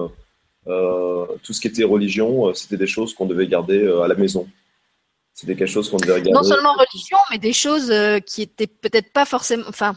euh, 0.66 1.26
tout 1.42 1.52
ce 1.52 1.60
qui 1.60 1.68
était 1.68 1.84
religion, 1.84 2.48
euh, 2.48 2.54
c'était 2.54 2.76
des 2.76 2.86
choses 2.86 3.14
qu'on 3.14 3.26
devait 3.26 3.46
garder 3.46 3.82
euh, 3.82 4.02
à 4.02 4.08
la 4.08 4.14
maison. 4.14 4.46
C'était 5.34 5.56
quelque 5.56 5.68
chose 5.68 5.90
qu'on 5.90 5.98
devait 5.98 6.14
regarder. 6.14 6.32
Non 6.32 6.42
seulement 6.42 6.74
religion, 6.74 7.18
mais 7.30 7.38
des 7.38 7.52
choses 7.52 7.92
qui 8.24 8.42
étaient 8.42 8.68
peut-être 8.68 9.12
pas 9.12 9.24
forcément, 9.24 9.64
enfin, 9.68 9.94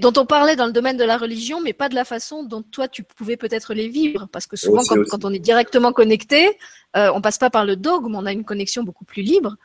dont 0.00 0.12
on 0.16 0.26
parlait 0.26 0.56
dans 0.56 0.66
le 0.66 0.72
domaine 0.72 0.96
de 0.96 1.04
la 1.04 1.16
religion, 1.16 1.60
mais 1.60 1.72
pas 1.72 1.88
de 1.88 1.94
la 1.94 2.04
façon 2.04 2.42
dont 2.44 2.62
toi 2.62 2.88
tu 2.88 3.02
pouvais 3.02 3.36
peut-être 3.36 3.72
les 3.72 3.88
vivre, 3.88 4.28
parce 4.30 4.46
que 4.46 4.56
souvent 4.56 4.82
quand, 4.86 5.02
quand, 5.08 5.24
on 5.24 5.32
est 5.32 5.38
directement 5.38 5.92
connecté, 5.92 6.58
euh, 6.96 7.10
on 7.14 7.20
passe 7.20 7.38
pas 7.38 7.50
par 7.50 7.64
le 7.64 7.76
dogme, 7.76 8.14
on 8.14 8.26
a 8.26 8.32
une 8.32 8.44
connexion 8.44 8.82
beaucoup 8.82 9.04
plus 9.04 9.22
libre. 9.22 9.56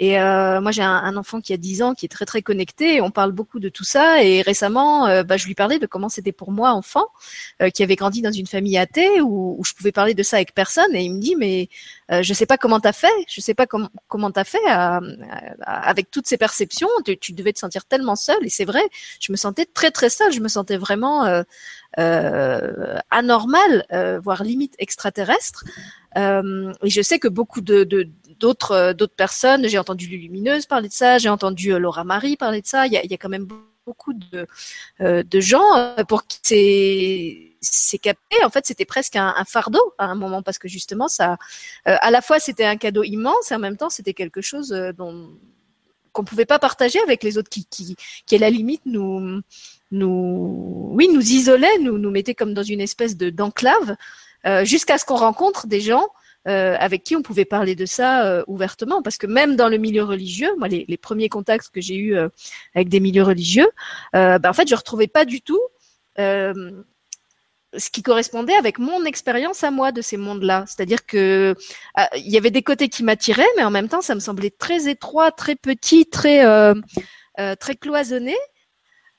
Et 0.00 0.20
euh, 0.20 0.60
moi, 0.60 0.70
j'ai 0.70 0.82
un, 0.82 0.90
un, 0.90 1.16
enfant 1.16 1.40
qui 1.40 1.52
a 1.52 1.56
10 1.56 1.82
ans, 1.82 1.94
qui 1.94 2.06
est 2.06 2.08
très 2.08 2.24
très 2.24 2.40
connecté. 2.40 3.00
on 3.00 3.10
parle 3.10 3.32
beaucoup 3.32 3.58
de 3.58 3.68
tout 3.68 3.84
ça. 3.84 4.22
Et 4.22 4.42
récemment, 4.42 5.06
euh, 5.06 5.24
bah, 5.24 5.36
je 5.36 5.46
lui 5.46 5.54
parlais 5.54 5.80
de 5.80 5.86
comment 5.86 6.08
c'était 6.08 6.30
pour 6.32 6.52
moi, 6.52 6.70
enfant, 6.70 7.06
euh, 7.62 7.70
qui 7.70 7.82
avait 7.82 7.96
grandi 7.96 8.22
dans 8.22 8.30
une 8.30 8.46
famille 8.46 8.78
athée, 8.78 9.20
où, 9.20 9.56
où, 9.58 9.64
je 9.64 9.72
pouvais 9.74 9.90
parler 9.90 10.14
de 10.14 10.22
ça 10.22 10.36
avec 10.36 10.54
personne. 10.54 10.94
Et 10.94 11.02
il 11.02 11.14
me 11.14 11.20
dit, 11.20 11.34
mais 11.34 11.68
euh, 12.12 12.22
je 12.22 12.32
sais 12.32 12.46
pas 12.46 12.58
comment 12.58 12.78
t'as 12.78 12.92
fait. 12.92 13.08
Je 13.28 13.40
sais 13.40 13.54
pas 13.54 13.66
com 13.66 13.88
comment 14.06 14.30
t'as 14.30 14.44
fait 14.44 14.64
avec 14.66 16.10
toutes 16.10 16.28
ces 16.28 16.36
perceptions. 16.36 16.88
Tu, 17.04 17.18
tu, 17.18 17.32
devais 17.32 17.52
te 17.52 17.58
sentir 17.58 17.84
tellement 17.84 18.16
seul. 18.16 18.38
Et 18.42 18.50
c'est 18.50 18.64
vrai, 18.64 18.82
je 19.20 19.32
me 19.32 19.36
sentais 19.36 19.66
très 19.66 19.90
très 19.90 20.10
seule. 20.10 20.32
Je 20.32 20.40
me 20.40 20.48
sentais 20.48 20.76
vraiment 20.76 21.24
euh, 21.24 21.42
euh, 21.98 22.98
anormal, 23.10 23.84
voire 24.22 24.44
limite 24.44 24.74
extraterrestre. 24.78 25.64
et 26.16 26.90
je 26.90 27.02
sais 27.02 27.18
que 27.18 27.28
beaucoup 27.28 27.60
de, 27.60 27.82
de 27.82 28.08
d'autres 28.38 28.72
euh, 28.72 28.92
d'autres 28.94 29.14
personnes. 29.14 29.68
J'ai 29.68 29.78
entendu 29.78 30.06
Lumineuse 30.06 30.66
parler 30.66 30.88
de 30.88 30.92
ça, 30.92 31.18
j'ai 31.18 31.28
entendu 31.28 31.72
euh, 31.72 31.78
Laura 31.78 32.04
Marie 32.04 32.36
parler 32.36 32.62
de 32.62 32.66
ça. 32.66 32.86
Il 32.86 32.92
y 32.92 32.96
a, 32.96 33.04
il 33.04 33.10
y 33.10 33.14
a 33.14 33.16
quand 33.16 33.28
même 33.28 33.48
beaucoup 33.86 34.12
de, 34.12 34.46
euh, 35.00 35.22
de 35.22 35.40
gens 35.40 35.94
pour 36.08 36.26
qui 36.26 36.38
c'est 36.42 37.44
c'est 37.60 37.98
capté. 37.98 38.44
En 38.44 38.50
fait, 38.50 38.66
c'était 38.66 38.84
presque 38.84 39.16
un, 39.16 39.34
un, 39.36 39.44
fardeau 39.44 39.94
à 39.98 40.06
un 40.06 40.14
moment 40.14 40.42
parce 40.42 40.58
que 40.58 40.68
justement, 40.68 41.08
ça, 41.08 41.38
à 41.84 42.10
la 42.12 42.22
fois, 42.22 42.38
c'était 42.38 42.64
un 42.64 42.76
cadeau 42.76 43.02
immense 43.02 43.50
et 43.50 43.54
en 43.54 43.58
même 43.58 43.76
temps, 43.76 43.90
c'était 43.90 44.14
quelque 44.14 44.40
chose 44.40 44.68
dont 44.96 45.28
qu'on 46.12 46.24
pouvait 46.24 46.46
pas 46.46 46.58
partager 46.58 47.00
avec 47.00 47.22
les 47.22 47.38
autres 47.38 47.48
qui, 47.48 47.64
qui, 47.64 47.96
qui 48.26 48.34
à 48.36 48.38
la 48.38 48.50
limite 48.50 48.82
nous, 48.86 49.40
nous, 49.90 50.90
oui, 50.92 51.08
nous 51.12 51.20
isolait, 51.20 51.78
nous, 51.80 51.98
nous 51.98 52.10
mettait 52.10 52.34
comme 52.34 52.54
dans 52.54 52.62
une 52.62 52.80
espèce 52.80 53.16
de 53.16 53.30
d'enclave, 53.30 53.96
euh, 54.46 54.64
jusqu'à 54.64 54.98
ce 54.98 55.04
qu'on 55.04 55.16
rencontre 55.16 55.66
des 55.66 55.80
gens 55.80 56.08
euh, 56.48 56.76
avec 56.78 57.02
qui 57.02 57.14
on 57.14 57.20
pouvait 57.20 57.44
parler 57.44 57.74
de 57.74 57.84
ça 57.84 58.24
euh, 58.26 58.42
ouvertement. 58.46 59.02
Parce 59.02 59.18
que 59.18 59.26
même 59.26 59.54
dans 59.54 59.68
le 59.68 59.76
milieu 59.76 60.02
religieux, 60.02 60.50
moi, 60.56 60.68
les, 60.68 60.96
premiers 60.96 61.28
contacts 61.28 61.68
que 61.68 61.80
j'ai 61.82 61.96
eus 61.96 62.16
euh, 62.16 62.28
avec 62.74 62.88
des 62.88 63.00
milieux 63.00 63.22
religieux, 63.22 63.68
ben, 64.14 64.40
en 64.42 64.52
fait, 64.54 64.66
je 64.68 64.74
retrouvais 64.74 65.08
pas 65.08 65.24
du 65.24 65.42
tout 65.42 65.60
ce 67.76 67.90
qui 67.90 68.02
correspondait 68.02 68.54
avec 68.54 68.78
mon 68.78 69.04
expérience 69.04 69.62
à 69.62 69.70
moi 69.70 69.92
de 69.92 70.00
ces 70.00 70.16
mondes-là. 70.16 70.64
C'est-à-dire 70.66 71.04
que 71.04 71.54
il 72.16 72.32
y 72.32 72.38
avait 72.38 72.50
des 72.50 72.62
côtés 72.62 72.88
qui 72.88 73.04
m'attiraient, 73.04 73.46
mais 73.56 73.64
en 73.64 73.70
même 73.70 73.88
temps, 73.88 74.00
ça 74.00 74.14
me 74.14 74.20
semblait 74.20 74.50
très 74.50 74.88
étroit, 74.88 75.30
très 75.32 75.54
petit, 75.54 76.06
très 76.06 76.44
très 77.36 77.76
cloisonné. 77.76 78.36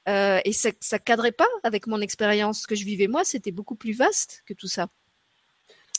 Et 0.08 0.52
ça, 0.52 0.70
ça 0.80 0.98
cadrait 0.98 1.32
pas 1.32 1.48
avec 1.64 1.86
mon 1.86 2.02
expérience 2.02 2.66
que 2.66 2.76
je 2.76 2.86
vivais 2.86 3.08
moi. 3.08 3.24
C'était 3.24 3.52
beaucoup 3.52 3.76
plus 3.76 3.94
vaste 3.94 4.44
que 4.48 4.54
tout 4.56 4.68
ça. 4.68 4.88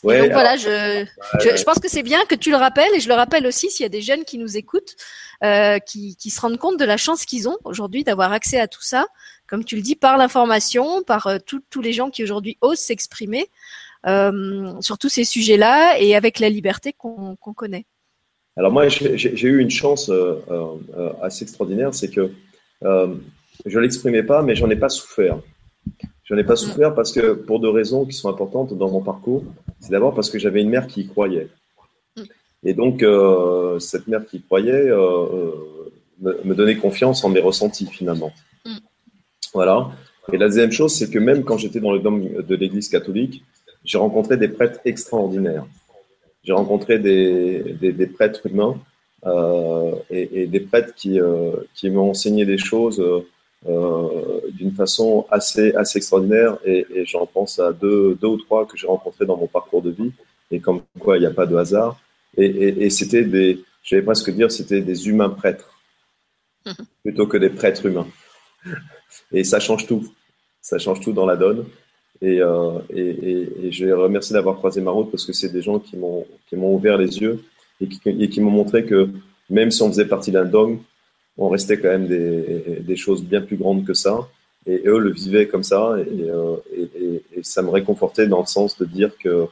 Ouais, 0.03 0.19
donc 0.19 0.31
voilà, 0.31 0.55
je, 0.57 1.05
je, 1.39 1.55
je, 1.55 1.63
pense 1.63 1.77
que 1.77 1.87
c'est 1.87 2.01
bien 2.01 2.25
que 2.25 2.33
tu 2.33 2.49
le 2.49 2.55
rappelles 2.55 2.93
et 2.95 2.99
je 2.99 3.07
le 3.07 3.13
rappelle 3.13 3.45
aussi 3.45 3.69
s'il 3.69 3.83
y 3.83 3.85
a 3.85 3.89
des 3.89 4.01
jeunes 4.01 4.23
qui 4.23 4.39
nous 4.39 4.57
écoutent, 4.57 4.95
euh, 5.43 5.77
qui, 5.77 6.15
qui, 6.15 6.31
se 6.31 6.41
rendent 6.41 6.57
compte 6.57 6.79
de 6.79 6.85
la 6.85 6.97
chance 6.97 7.23
qu'ils 7.25 7.47
ont 7.47 7.57
aujourd'hui 7.65 8.03
d'avoir 8.03 8.31
accès 8.31 8.59
à 8.59 8.67
tout 8.67 8.81
ça, 8.81 9.05
comme 9.45 9.63
tu 9.63 9.75
le 9.75 9.81
dis, 9.81 9.95
par 9.95 10.17
l'information, 10.17 11.03
par 11.03 11.27
euh, 11.27 11.37
tous 11.45 11.81
les 11.81 11.93
gens 11.93 12.09
qui 12.09 12.23
aujourd'hui 12.23 12.57
osent 12.61 12.79
s'exprimer 12.79 13.47
euh, 14.07 14.73
sur 14.81 14.97
tous 14.97 15.09
ces 15.09 15.25
sujets-là 15.25 15.99
et 15.99 16.15
avec 16.15 16.39
la 16.39 16.49
liberté 16.49 16.93
qu'on 16.93 17.35
qu 17.35 17.53
connaît. 17.53 17.85
Alors 18.57 18.71
moi, 18.71 18.87
j'ai 18.87 19.47
eu 19.47 19.59
une 19.59 19.69
chance 19.69 20.09
euh, 20.09 20.35
assez 21.21 21.43
extraordinaire, 21.43 21.93
c'est 21.93 22.09
que 22.09 22.31
je 22.81 23.79
l'exprimais 23.79 24.23
pas, 24.23 24.41
mais 24.41 24.55
j'en 24.55 24.69
ai 24.69 24.75
pas 24.75 24.89
souffert. 24.89 25.37
J'en 26.25 26.37
ai 26.37 26.43
pas 26.43 26.53
mm. 26.53 26.57
souffert 26.57 26.95
parce 26.95 27.11
que 27.11 27.33
pour 27.33 27.59
deux 27.59 27.69
raisons 27.69 28.05
qui 28.05 28.13
sont 28.13 28.29
importantes 28.29 28.73
dans 28.73 28.89
mon 28.89 29.01
parcours. 29.01 29.43
C'est 29.79 29.91
d'abord 29.91 30.13
parce 30.13 30.29
que 30.29 30.39
j'avais 30.39 30.61
une 30.61 30.69
mère 30.69 30.87
qui 30.87 31.01
y 31.01 31.07
croyait. 31.07 31.49
Mm. 32.15 32.21
Et 32.63 32.73
donc, 32.73 33.03
euh, 33.03 33.79
cette 33.79 34.07
mère 34.07 34.25
qui 34.25 34.37
y 34.37 34.41
croyait 34.41 34.71
euh, 34.71 35.51
euh, 36.23 36.37
me, 36.45 36.53
donnait 36.53 36.77
confiance 36.77 37.23
en 37.23 37.29
mes 37.29 37.39
ressentis 37.39 37.87
finalement. 37.87 38.31
Mm. 38.65 38.77
Voilà. 39.53 39.91
Et 40.31 40.37
la 40.37 40.47
deuxième 40.47 40.71
chose, 40.71 40.93
c'est 40.93 41.09
que 41.09 41.19
même 41.19 41.43
quand 41.43 41.57
j'étais 41.57 41.79
dans 41.79 41.91
le 41.91 41.99
dôme 41.99 42.43
de 42.43 42.55
l'Église 42.55 42.89
catholique, 42.89 43.43
j'ai 43.83 43.97
rencontré 43.97 44.37
des 44.37 44.47
prêtres 44.47 44.79
extraordinaires. 44.85 45.65
J'ai 46.43 46.53
rencontré 46.53 46.99
des, 46.99 47.75
des, 47.79 47.91
des, 47.91 48.07
prêtres 48.07 48.45
humains 48.45 48.77
euh, 49.25 49.93
et, 50.09 50.43
et, 50.43 50.47
des 50.47 50.59
prêtres 50.59 50.93
qui, 50.95 51.19
qui 51.75 51.89
m'ont 51.89 52.11
enseigné 52.11 52.45
des 52.45 52.57
choses 52.57 53.03
d'une 53.65 54.71
façon 54.71 55.25
assez, 55.29 55.73
assez 55.75 55.97
extraordinaire. 55.97 56.57
Et, 56.65 56.85
et 56.93 57.05
j'en 57.05 57.25
pense 57.25 57.59
à 57.59 57.71
deux, 57.71 58.15
deux 58.15 58.27
ou 58.27 58.37
trois 58.37 58.65
que 58.65 58.77
j'ai 58.77 58.87
rencontrés 58.87 59.25
dans 59.25 59.37
mon 59.37 59.47
parcours 59.47 59.81
de 59.81 59.91
vie. 59.91 60.11
Et 60.49 60.59
comme 60.59 60.81
quoi, 60.99 61.17
il 61.17 61.21
n'y 61.21 61.25
a 61.25 61.31
pas 61.31 61.45
de 61.45 61.55
hasard. 61.55 61.99
Et, 62.37 62.45
et, 62.45 62.85
et 62.85 62.89
c'était 62.89 63.23
des, 63.23 63.63
je 63.83 63.95
vais 63.95 64.01
presque 64.01 64.31
dire, 64.31 64.51
c'était 64.51 64.81
des 64.81 65.07
humains 65.07 65.29
prêtres 65.29 65.79
plutôt 67.03 67.27
que 67.27 67.37
des 67.37 67.49
prêtres 67.49 67.85
humains. 67.85 68.07
Et 69.31 69.43
ça 69.43 69.59
change 69.59 69.87
tout. 69.87 70.03
Ça 70.61 70.77
change 70.77 70.99
tout 70.99 71.11
dans 71.11 71.25
la 71.25 71.35
donne. 71.35 71.65
Et, 72.21 72.39
euh, 72.41 72.79
et, 72.93 73.01
et, 73.01 73.65
et, 73.65 73.71
je 73.71 73.85
les 73.85 73.93
remercie 73.93 74.33
d'avoir 74.33 74.57
croisé 74.57 74.79
ma 74.79 74.91
route 74.91 75.09
parce 75.09 75.25
que 75.25 75.33
c'est 75.33 75.49
des 75.49 75.63
gens 75.63 75.79
qui 75.79 75.97
m'ont 75.97 76.27
qui 76.47 76.55
m'ont 76.55 76.75
ouvert 76.75 76.95
les 76.95 77.17
yeux 77.19 77.43
et 77.79 77.87
qui, 77.87 78.29
qui 78.29 78.41
m'ont 78.41 78.51
montré 78.51 78.85
que 78.85 79.09
même 79.49 79.71
si 79.71 79.81
on 79.81 79.87
faisait 79.87 80.05
partie 80.05 80.31
d'un 80.31 80.45
dogme, 80.45 80.77
on 81.37 81.49
restait 81.49 81.79
quand 81.79 81.89
même 81.89 82.07
des, 82.07 82.81
des, 82.81 82.95
choses 82.95 83.23
bien 83.23 83.41
plus 83.41 83.57
grandes 83.57 83.85
que 83.85 83.93
ça. 83.93 84.27
Et 84.65 84.83
eux 84.85 84.99
le 84.99 85.11
vivaient 85.11 85.47
comme 85.47 85.63
ça. 85.63 85.95
Et, 85.99 86.79
et, 86.79 87.23
et, 87.37 87.43
ça 87.43 87.61
me 87.61 87.69
réconfortait 87.69 88.27
dans 88.27 88.41
le 88.41 88.45
sens 88.45 88.77
de 88.77 88.85
dire 88.85 89.17
que 89.17 89.47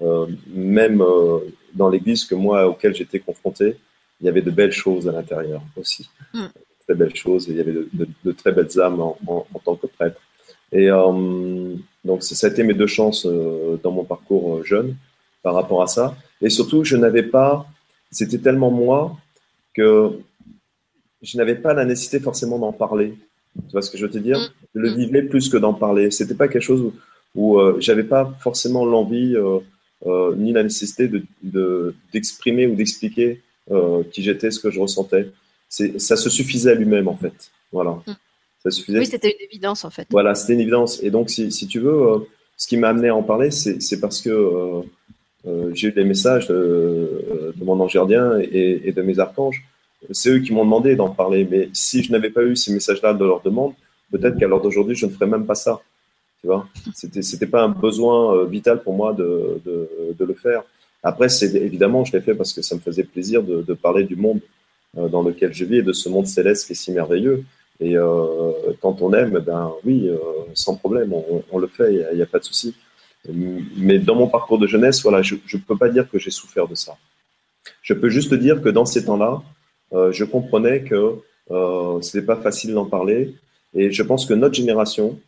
euh, 0.00 0.26
même 0.48 1.00
euh, 1.02 1.38
dans 1.74 1.88
l'église 1.88 2.24
que 2.24 2.34
moi, 2.34 2.66
auquel 2.68 2.94
j'étais 2.94 3.20
confronté, 3.20 3.76
il 4.20 4.26
y 4.26 4.28
avait 4.28 4.42
de 4.42 4.50
belles 4.50 4.72
choses 4.72 5.08
à 5.08 5.12
l'intérieur 5.12 5.62
aussi. 5.76 6.08
Mm. 6.32 6.46
Très 6.86 6.94
belles 6.94 7.14
choses. 7.14 7.48
Et 7.48 7.52
il 7.52 7.58
y 7.58 7.60
avait 7.60 7.72
de, 7.72 7.88
de, 7.92 8.08
de 8.24 8.32
très 8.32 8.52
belles 8.52 8.80
âmes 8.80 9.00
en, 9.00 9.18
en, 9.26 9.46
en, 9.52 9.58
tant 9.58 9.76
que 9.76 9.86
prêtre. 9.86 10.20
Et 10.72 10.90
euh, 10.90 11.74
donc, 12.04 12.22
ça 12.22 12.46
a 12.46 12.50
été 12.50 12.62
mes 12.62 12.74
deux 12.74 12.86
chances 12.86 13.26
dans 13.26 13.90
mon 13.90 14.04
parcours 14.04 14.64
jeune 14.64 14.96
par 15.42 15.54
rapport 15.54 15.82
à 15.82 15.86
ça. 15.86 16.16
Et 16.40 16.50
surtout, 16.50 16.84
je 16.84 16.96
n'avais 16.96 17.22
pas, 17.22 17.66
c'était 18.10 18.38
tellement 18.38 18.70
moi 18.70 19.16
que 19.74 20.18
je 21.24 21.36
n'avais 21.36 21.54
pas 21.54 21.74
la 21.74 21.84
nécessité 21.84 22.20
forcément 22.20 22.58
d'en 22.58 22.72
parler. 22.72 23.14
Tu 23.56 23.72
vois 23.72 23.82
ce 23.82 23.90
que 23.90 23.98
je 23.98 24.04
veux 24.04 24.10
te 24.10 24.18
dire? 24.18 24.38
Mm. 24.38 24.48
Je 24.74 24.80
le 24.80 24.90
mm. 24.90 24.96
vivais 24.96 25.22
plus 25.22 25.48
que 25.48 25.56
d'en 25.56 25.74
parler. 25.74 26.10
C'était 26.10 26.34
pas 26.34 26.48
quelque 26.48 26.62
chose 26.62 26.80
où, 26.82 26.92
où 27.34 27.58
euh, 27.58 27.76
j'avais 27.80 28.04
pas 28.04 28.32
forcément 28.40 28.84
l'envie 28.84 29.34
euh, 29.36 30.34
ni 30.36 30.52
la 30.52 30.62
nécessité 30.62 31.08
de 31.42 31.94
d'exprimer 32.12 32.66
ou 32.66 32.74
d'expliquer 32.74 33.40
qui 34.12 34.22
j'étais, 34.22 34.50
ce 34.50 34.60
que 34.60 34.70
je 34.70 34.78
ressentais. 34.78 35.30
Ça 35.68 36.16
se 36.16 36.30
suffisait 36.30 36.72
à 36.72 36.74
lui-même 36.74 37.08
en 37.08 37.16
fait. 37.16 37.50
Voilà. 37.72 37.92
Mm. 38.06 38.12
Ça 38.62 38.70
suffisait. 38.70 38.98
Oui, 38.98 39.06
c'était 39.06 39.30
une 39.30 39.44
évidence 39.50 39.84
en 39.84 39.90
fait. 39.90 40.06
Voilà, 40.10 40.34
c'était 40.34 40.54
une 40.54 40.60
évidence. 40.60 41.02
Et 41.02 41.10
donc, 41.10 41.30
si, 41.30 41.50
si 41.50 41.66
tu 41.66 41.80
veux, 41.80 42.26
ce 42.56 42.66
qui 42.66 42.76
m'a 42.76 42.88
amené 42.88 43.08
à 43.08 43.16
en 43.16 43.22
parler, 43.22 43.50
c'est 43.50 44.00
parce 44.00 44.20
que 44.20 44.82
j'ai 45.72 45.88
eu 45.88 45.92
des 45.92 46.04
messages 46.04 46.48
de, 46.48 47.54
de 47.56 47.64
mon 47.64 47.80
ange 47.80 47.94
gardien 47.94 48.38
et, 48.40 48.82
et, 48.84 48.92
de 48.92 49.02
mes 49.02 49.18
archanges. 49.18 49.64
C'est 50.10 50.30
eux 50.30 50.38
qui 50.40 50.52
m'ont 50.52 50.64
demandé 50.64 50.96
d'en 50.96 51.10
parler. 51.10 51.46
Mais 51.50 51.68
si 51.72 52.02
je 52.02 52.12
n'avais 52.12 52.30
pas 52.30 52.42
eu 52.42 52.56
ces 52.56 52.72
messages-là 52.72 53.14
de 53.14 53.24
leur 53.24 53.40
demande, 53.42 53.72
peut-être 54.10 54.38
qu'à 54.38 54.46
l'heure 54.46 54.60
d'aujourd'hui, 54.60 54.94
je 54.94 55.06
ne 55.06 55.10
ferais 55.10 55.26
même 55.26 55.46
pas 55.46 55.54
ça. 55.54 55.80
Tu 56.40 56.46
vois, 56.46 56.66
c'était 56.94 57.46
pas 57.46 57.62
un 57.62 57.70
besoin 57.70 58.36
euh, 58.36 58.44
vital 58.44 58.82
pour 58.82 58.94
moi 58.94 59.14
de, 59.14 59.60
le 60.18 60.34
faire. 60.34 60.62
Après, 61.02 61.28
c'est 61.28 61.54
évidemment, 61.54 62.04
je 62.04 62.12
l'ai 62.12 62.20
fait 62.20 62.34
parce 62.34 62.52
que 62.52 62.62
ça 62.62 62.74
me 62.74 62.80
faisait 62.80 63.04
plaisir 63.04 63.42
de, 63.42 63.74
parler 63.74 64.04
du 64.04 64.16
monde 64.16 64.40
euh, 64.98 65.08
dans 65.08 65.22
lequel 65.22 65.52
je 65.54 65.64
vis 65.64 65.78
et 65.78 65.82
de 65.82 65.92
ce 65.92 66.08
monde 66.08 66.26
céleste 66.26 66.66
qui 66.66 66.72
est 66.72 66.76
si 66.76 66.92
merveilleux. 66.92 67.44
Et 67.80 67.96
euh, 67.96 68.52
quand 68.80 69.02
on 69.02 69.12
aime, 69.12 69.38
ben 69.40 69.72
oui, 69.84 70.08
euh, 70.08 70.18
sans 70.54 70.76
problème, 70.76 71.12
on, 71.12 71.58
le 71.58 71.66
fait, 71.66 71.92
il 71.92 72.16
n'y 72.16 72.22
a, 72.22 72.26
pas 72.26 72.38
de 72.38 72.44
souci. 72.44 72.74
Mais 73.76 73.98
dans 73.98 74.14
mon 74.14 74.28
parcours 74.28 74.58
de 74.58 74.66
jeunesse, 74.66 75.02
voilà, 75.02 75.22
je 75.22 75.34
ne 75.34 75.60
peux 75.60 75.76
pas 75.76 75.88
dire 75.88 76.08
que 76.08 76.18
j'ai 76.18 76.30
souffert 76.30 76.68
de 76.68 76.74
ça. 76.74 76.96
Je 77.82 77.94
peux 77.94 78.10
juste 78.10 78.34
dire 78.34 78.62
que 78.62 78.68
dans 78.68 78.84
ces 78.84 79.04
temps-là, 79.04 79.42
je 80.10 80.24
comprenais 80.24 80.82
que 80.82 81.18
euh, 81.50 82.00
ce 82.00 82.16
n'était 82.16 82.26
pas 82.26 82.36
facile 82.36 82.74
d'en 82.74 82.86
parler. 82.86 83.34
Et 83.74 83.90
je 83.90 84.02
pense 84.02 84.26
que 84.26 84.34
notre 84.34 84.54
génération, 84.54 85.18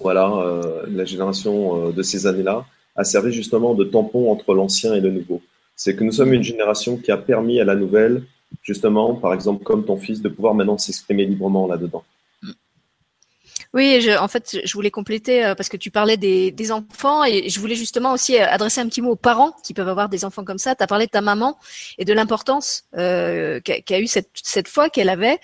voilà, 0.00 0.32
euh, 0.32 0.84
la 0.88 1.04
génération 1.04 1.88
euh, 1.88 1.92
de 1.92 2.02
ces 2.02 2.26
années-là, 2.26 2.64
a 2.96 3.04
servi 3.04 3.32
justement 3.32 3.74
de 3.74 3.84
tampon 3.84 4.30
entre 4.30 4.54
l'ancien 4.54 4.94
et 4.94 5.00
le 5.00 5.10
nouveau. 5.10 5.42
C'est 5.74 5.94
que 5.94 6.04
nous 6.04 6.12
sommes 6.12 6.32
une 6.32 6.42
génération 6.42 6.96
qui 6.96 7.12
a 7.12 7.18
permis 7.18 7.60
à 7.60 7.64
la 7.64 7.74
nouvelle, 7.74 8.22
justement, 8.62 9.14
par 9.14 9.34
exemple, 9.34 9.62
comme 9.62 9.84
ton 9.84 9.98
fils, 9.98 10.22
de 10.22 10.30
pouvoir 10.30 10.54
maintenant 10.54 10.78
s'exprimer 10.78 11.26
librement 11.26 11.66
là-dedans. 11.66 12.04
Oui, 13.76 14.00
je, 14.00 14.18
en 14.18 14.26
fait, 14.26 14.56
je 14.64 14.72
voulais 14.72 14.90
compléter 14.90 15.44
euh, 15.44 15.54
parce 15.54 15.68
que 15.68 15.76
tu 15.76 15.90
parlais 15.90 16.16
des, 16.16 16.50
des, 16.50 16.72
enfants 16.72 17.24
et 17.24 17.50
je 17.50 17.60
voulais 17.60 17.74
justement 17.74 18.14
aussi 18.14 18.40
euh, 18.40 18.46
adresser 18.48 18.80
un 18.80 18.88
petit 18.88 19.02
mot 19.02 19.10
aux 19.10 19.16
parents 19.16 19.54
qui 19.62 19.74
peuvent 19.74 19.90
avoir 19.90 20.08
des 20.08 20.24
enfants 20.24 20.44
comme 20.44 20.56
ça. 20.56 20.74
Tu 20.74 20.82
as 20.82 20.86
parlé 20.86 21.04
de 21.04 21.10
ta 21.10 21.20
maman 21.20 21.58
et 21.98 22.06
de 22.06 22.14
l'importance 22.14 22.84
euh, 22.96 23.60
qu'a 23.60 24.00
eu 24.00 24.06
cette, 24.06 24.30
cette 24.42 24.68
foi 24.68 24.88
qu'elle 24.88 25.10
avait. 25.10 25.38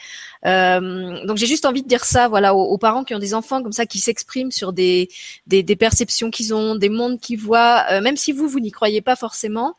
Euh, 0.46 1.26
donc 1.26 1.36
j'ai 1.36 1.46
juste 1.46 1.66
envie 1.66 1.82
de 1.82 1.88
dire 1.88 2.06
ça, 2.06 2.28
voilà, 2.28 2.54
aux, 2.54 2.64
aux, 2.64 2.78
parents 2.78 3.04
qui 3.04 3.14
ont 3.14 3.18
des 3.18 3.34
enfants 3.34 3.62
comme 3.62 3.72
ça, 3.72 3.84
qui 3.84 3.98
s'expriment 3.98 4.50
sur 4.50 4.72
des, 4.72 5.10
des, 5.46 5.62
des 5.62 5.76
perceptions 5.76 6.30
qu'ils 6.30 6.54
ont, 6.54 6.74
des 6.74 6.88
mondes 6.88 7.20
qu'ils 7.20 7.38
voient, 7.38 7.84
euh, 7.90 8.00
même 8.00 8.16
si 8.16 8.32
vous, 8.32 8.48
vous 8.48 8.60
n'y 8.60 8.70
croyez 8.70 9.02
pas 9.02 9.14
forcément, 9.14 9.76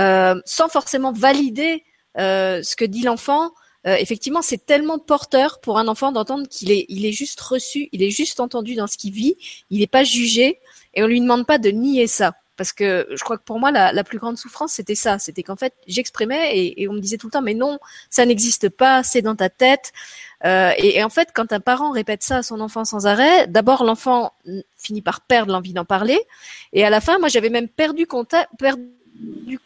euh, 0.00 0.34
sans 0.44 0.68
forcément 0.68 1.12
valider 1.12 1.84
ce 2.16 2.74
que 2.74 2.84
dit 2.84 3.02
l'enfant. 3.02 3.52
Euh, 3.86 3.96
effectivement, 3.96 4.42
c'est 4.42 4.64
tellement 4.64 4.98
porteur 4.98 5.60
pour 5.60 5.78
un 5.78 5.88
enfant 5.88 6.12
d'entendre 6.12 6.48
qu'il 6.48 6.70
est, 6.70 6.86
il 6.88 7.04
est 7.04 7.12
juste 7.12 7.40
reçu, 7.40 7.88
il 7.92 8.02
est 8.02 8.10
juste 8.10 8.40
entendu 8.40 8.74
dans 8.74 8.86
ce 8.86 8.96
qu'il 8.96 9.12
vit, 9.12 9.36
il 9.70 9.80
n'est 9.80 9.86
pas 9.86 10.04
jugé, 10.04 10.58
et 10.94 11.02
on 11.02 11.06
lui 11.06 11.20
demande 11.20 11.46
pas 11.46 11.58
de 11.58 11.70
nier 11.70 12.06
ça. 12.06 12.34
Parce 12.56 12.72
que 12.72 13.08
je 13.10 13.22
crois 13.24 13.36
que 13.36 13.42
pour 13.42 13.58
moi, 13.58 13.72
la, 13.72 13.92
la 13.92 14.04
plus 14.04 14.18
grande 14.18 14.38
souffrance, 14.38 14.74
c'était 14.74 14.94
ça. 14.94 15.18
C'était 15.18 15.42
qu'en 15.42 15.56
fait, 15.56 15.74
j'exprimais 15.88 16.56
et, 16.56 16.82
et, 16.82 16.88
on 16.88 16.92
me 16.92 17.00
disait 17.00 17.16
tout 17.16 17.26
le 17.26 17.32
temps, 17.32 17.42
mais 17.42 17.54
non, 17.54 17.78
ça 18.10 18.24
n'existe 18.26 18.68
pas, 18.68 19.02
c'est 19.02 19.22
dans 19.22 19.34
ta 19.34 19.48
tête. 19.48 19.92
Euh, 20.44 20.70
et, 20.78 20.98
et, 20.98 21.02
en 21.02 21.10
fait, 21.10 21.30
quand 21.34 21.52
un 21.52 21.60
parent 21.60 21.90
répète 21.90 22.22
ça 22.22 22.38
à 22.38 22.42
son 22.44 22.60
enfant 22.60 22.84
sans 22.84 23.06
arrêt, 23.06 23.48
d'abord 23.48 23.82
l'enfant 23.82 24.34
finit 24.78 25.02
par 25.02 25.22
perdre 25.22 25.52
l'envie 25.52 25.72
d'en 25.72 25.84
parler, 25.84 26.20
et 26.72 26.84
à 26.84 26.90
la 26.90 27.00
fin, 27.00 27.18
moi, 27.18 27.28
j'avais 27.28 27.50
même 27.50 27.68
perdu 27.68 28.06
contact, 28.06 28.50
perdu 28.56 29.58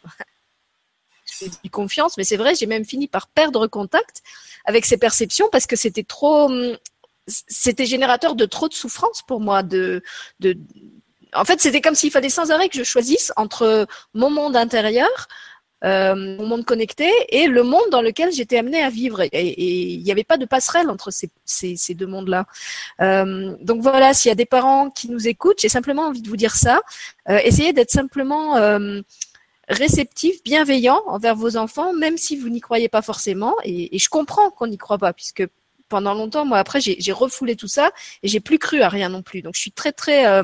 confiance, 1.71 2.17
mais 2.17 2.23
c'est 2.23 2.37
vrai, 2.37 2.55
j'ai 2.55 2.65
même 2.65 2.85
fini 2.85 3.07
par 3.07 3.27
perdre 3.27 3.67
contact 3.67 4.21
avec 4.65 4.85
ces 4.85 4.97
perceptions 4.97 5.49
parce 5.51 5.65
que 5.65 5.75
c'était 5.75 6.03
trop, 6.03 6.45
hum, 6.45 6.77
c'était 7.27 7.85
générateur 7.85 8.35
de 8.35 8.45
trop 8.45 8.67
de 8.67 8.73
souffrance 8.73 9.21
pour 9.21 9.39
moi. 9.39 9.63
De, 9.63 10.01
en 11.33 11.45
fait, 11.45 11.61
c'était 11.61 11.81
comme 11.81 11.95
s'il 11.95 12.11
fallait 12.11 12.29
sans 12.29 12.51
arrêt 12.51 12.69
que 12.69 12.77
je 12.77 12.83
choisisse 12.83 13.31
entre 13.35 13.87
mon 14.13 14.29
monde 14.29 14.55
intérieur, 14.55 15.27
euh, 15.85 16.13
mon 16.13 16.45
monde 16.45 16.65
connecté 16.65 17.09
et 17.29 17.47
le 17.47 17.63
monde 17.63 17.89
dans 17.89 18.01
lequel 18.01 18.33
j'étais 18.33 18.57
amenée 18.57 18.81
à 18.81 18.89
vivre. 18.89 19.21
Et 19.21 19.93
il 19.93 20.03
n'y 20.03 20.11
avait 20.11 20.23
pas 20.23 20.37
de 20.37 20.45
passerelle 20.45 20.89
entre 20.89 21.09
ces, 21.11 21.95
deux 21.95 22.07
mondes-là. 22.07 22.45
Euh, 23.01 23.55
donc 23.61 23.81
voilà, 23.81 24.13
s'il 24.13 24.29
y 24.29 24.31
a 24.31 24.35
des 24.35 24.45
parents 24.45 24.89
qui 24.89 25.09
nous 25.09 25.27
écoutent, 25.27 25.59
j'ai 25.61 25.69
simplement 25.69 26.07
envie 26.07 26.21
de 26.21 26.29
vous 26.29 26.37
dire 26.37 26.55
ça. 26.55 26.81
Euh, 27.29 27.39
essayez 27.43 27.73
d'être 27.73 27.91
simplement 27.91 28.55
réceptif, 29.69 30.43
bienveillant 30.43 31.01
envers 31.07 31.35
vos 31.35 31.55
enfants, 31.55 31.93
même 31.93 32.17
si 32.17 32.35
vous 32.35 32.49
n'y 32.49 32.59
croyez 32.59 32.89
pas 32.89 33.01
forcément. 33.01 33.55
Et, 33.63 33.97
je 33.97 34.09
comprends 34.09 34.49
qu'on 34.49 34.67
n'y 34.67 34.77
croit 34.77 34.97
pas, 34.97 35.13
puisque 35.13 35.47
pendant 35.87 36.13
longtemps, 36.13 36.45
moi 36.45 36.57
après, 36.57 36.81
j'ai 36.81 37.11
refoulé 37.11 37.55
tout 37.55 37.67
ça 37.67 37.91
et 38.23 38.27
j'ai 38.27 38.39
plus 38.39 38.59
cru 38.59 38.81
à 38.81 38.89
rien 38.89 39.09
non 39.09 39.21
plus. 39.21 39.41
Donc 39.41 39.55
je 39.55 39.61
suis 39.61 39.71
très 39.71 39.91
très 39.91 40.27
euh, 40.27 40.43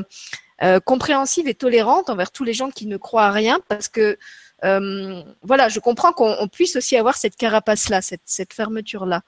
euh, 0.63 0.79
compréhensive 0.79 1.47
et 1.47 1.53
tolérante 1.53 2.09
envers 2.09 2.31
tous 2.31 2.43
les 2.43 2.53
gens 2.53 2.71
qui 2.71 2.87
ne 2.87 2.97
croient 2.97 3.25
à 3.25 3.31
rien, 3.31 3.59
parce 3.67 3.89
que 3.89 4.17
euh, 4.63 5.21
voilà, 5.41 5.69
je 5.69 5.79
comprends 5.79 6.13
qu'on 6.13 6.47
puisse 6.47 6.75
aussi 6.75 6.95
avoir 6.95 7.17
cette 7.17 7.35
carapace-là, 7.35 8.01
cette, 8.01 8.21
cette 8.25 8.53
fermeture-là. 8.53 9.21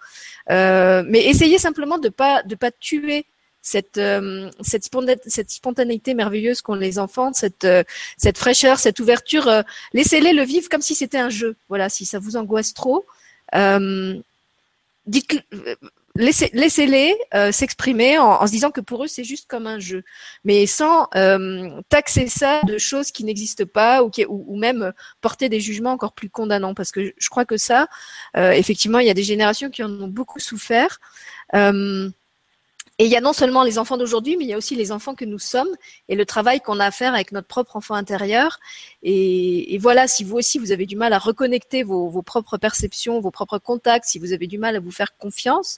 Euh, 0.49 1.03
mais 1.05 1.25
essayez 1.25 1.59
simplement 1.59 1.97
de 1.97 2.09
pas 2.09 2.43
de 2.43 2.55
pas 2.55 2.71
tuer 2.71 3.25
cette, 3.67 3.97
euh, 3.97 4.49
cette, 4.61 4.87
cette, 5.27 5.49
spontanéité 5.49 6.13
merveilleuse 6.13 6.61
qu'ont 6.61 6.75
les 6.75 6.99
enfants, 6.99 7.33
cette, 7.33 7.65
euh, 7.65 7.83
cette 8.15 8.37
fraîcheur, 8.37 8.79
cette 8.79 9.01
ouverture. 9.01 9.49
Euh, 9.49 9.61
laissez-les 9.91 10.31
le 10.31 10.43
vivre 10.43 10.69
comme 10.69 10.81
si 10.81 10.95
c'était 10.95 11.17
un 11.17 11.29
jeu. 11.29 11.57
Voilà, 11.67 11.89
si 11.89 12.05
ça 12.05 12.17
vous 12.17 12.37
angoisse 12.37 12.73
trop, 12.73 13.05
dites, 15.05 15.43
laissez, 16.15 16.49
laissez-les 16.53 17.15
s'exprimer 17.51 18.17
en, 18.17 18.45
se 18.47 18.51
disant 18.51 18.71
que 18.71 18.81
pour 18.81 19.03
eux 19.03 19.07
c'est 19.07 19.23
juste 19.25 19.47
comme 19.49 19.67
un 19.67 19.79
jeu, 19.79 20.03
mais 20.45 20.65
sans 20.65 21.07
taxer 21.89 22.27
ça 22.27 22.61
de 22.63 22.77
choses 22.77 23.11
qui 23.11 23.25
n'existent 23.25 23.65
pas 23.65 24.03
ou, 24.03 24.09
qui, 24.09 24.25
ou, 24.25 24.45
ou, 24.47 24.57
même 24.57 24.93
porter 25.21 25.49
des 25.49 25.59
jugements 25.59 25.91
encore 25.91 26.13
plus 26.13 26.29
condamnants, 26.29 26.73
parce 26.73 26.91
que 26.91 27.13
je 27.17 27.29
crois 27.29 27.45
que 27.45 27.57
ça, 27.57 27.87
effectivement, 28.35 28.99
il 28.99 29.07
y 29.07 29.11
a 29.11 29.13
des 29.13 29.23
générations 29.23 29.69
qui 29.69 29.83
en 29.83 29.91
ont 29.91 30.07
beaucoup 30.07 30.39
souffert. 30.39 30.99
Euh, 31.53 32.09
et 32.99 33.05
il 33.05 33.11
y 33.11 33.15
a 33.15 33.21
non 33.21 33.33
seulement 33.33 33.63
les 33.63 33.77
enfants 33.77 33.97
d'aujourd'hui, 33.97 34.37
mais 34.37 34.45
il 34.45 34.47
y 34.47 34.53
a 34.53 34.57
aussi 34.57 34.75
les 34.75 34.91
enfants 34.91 35.13
que 35.13 35.25
nous 35.25 35.37
sommes 35.37 35.69
et 36.09 36.15
le 36.15 36.25
travail 36.25 36.61
qu'on 36.61 36.79
a 36.79 36.85
à 36.85 36.91
faire 36.91 37.13
avec 37.13 37.31
notre 37.31 37.47
propre 37.47 37.75
enfant 37.75 37.93
intérieur. 37.93 38.59
Et, 39.03 39.75
et, 39.75 39.77
voilà, 39.77 40.07
si 40.07 40.23
vous 40.23 40.37
aussi 40.37 40.57
vous 40.57 40.71
avez 40.71 40.87
du 40.87 40.95
mal 40.95 41.13
à 41.13 41.19
reconnecter 41.19 41.83
vos, 41.83 42.09
vos, 42.09 42.23
propres 42.23 42.57
perceptions, 42.57 43.19
vos 43.19 43.29
propres 43.29 43.59
contacts, 43.59 44.05
si 44.05 44.17
vous 44.17 44.33
avez 44.33 44.47
du 44.47 44.57
mal 44.57 44.75
à 44.75 44.79
vous 44.79 44.91
faire 44.91 45.15
confiance, 45.17 45.77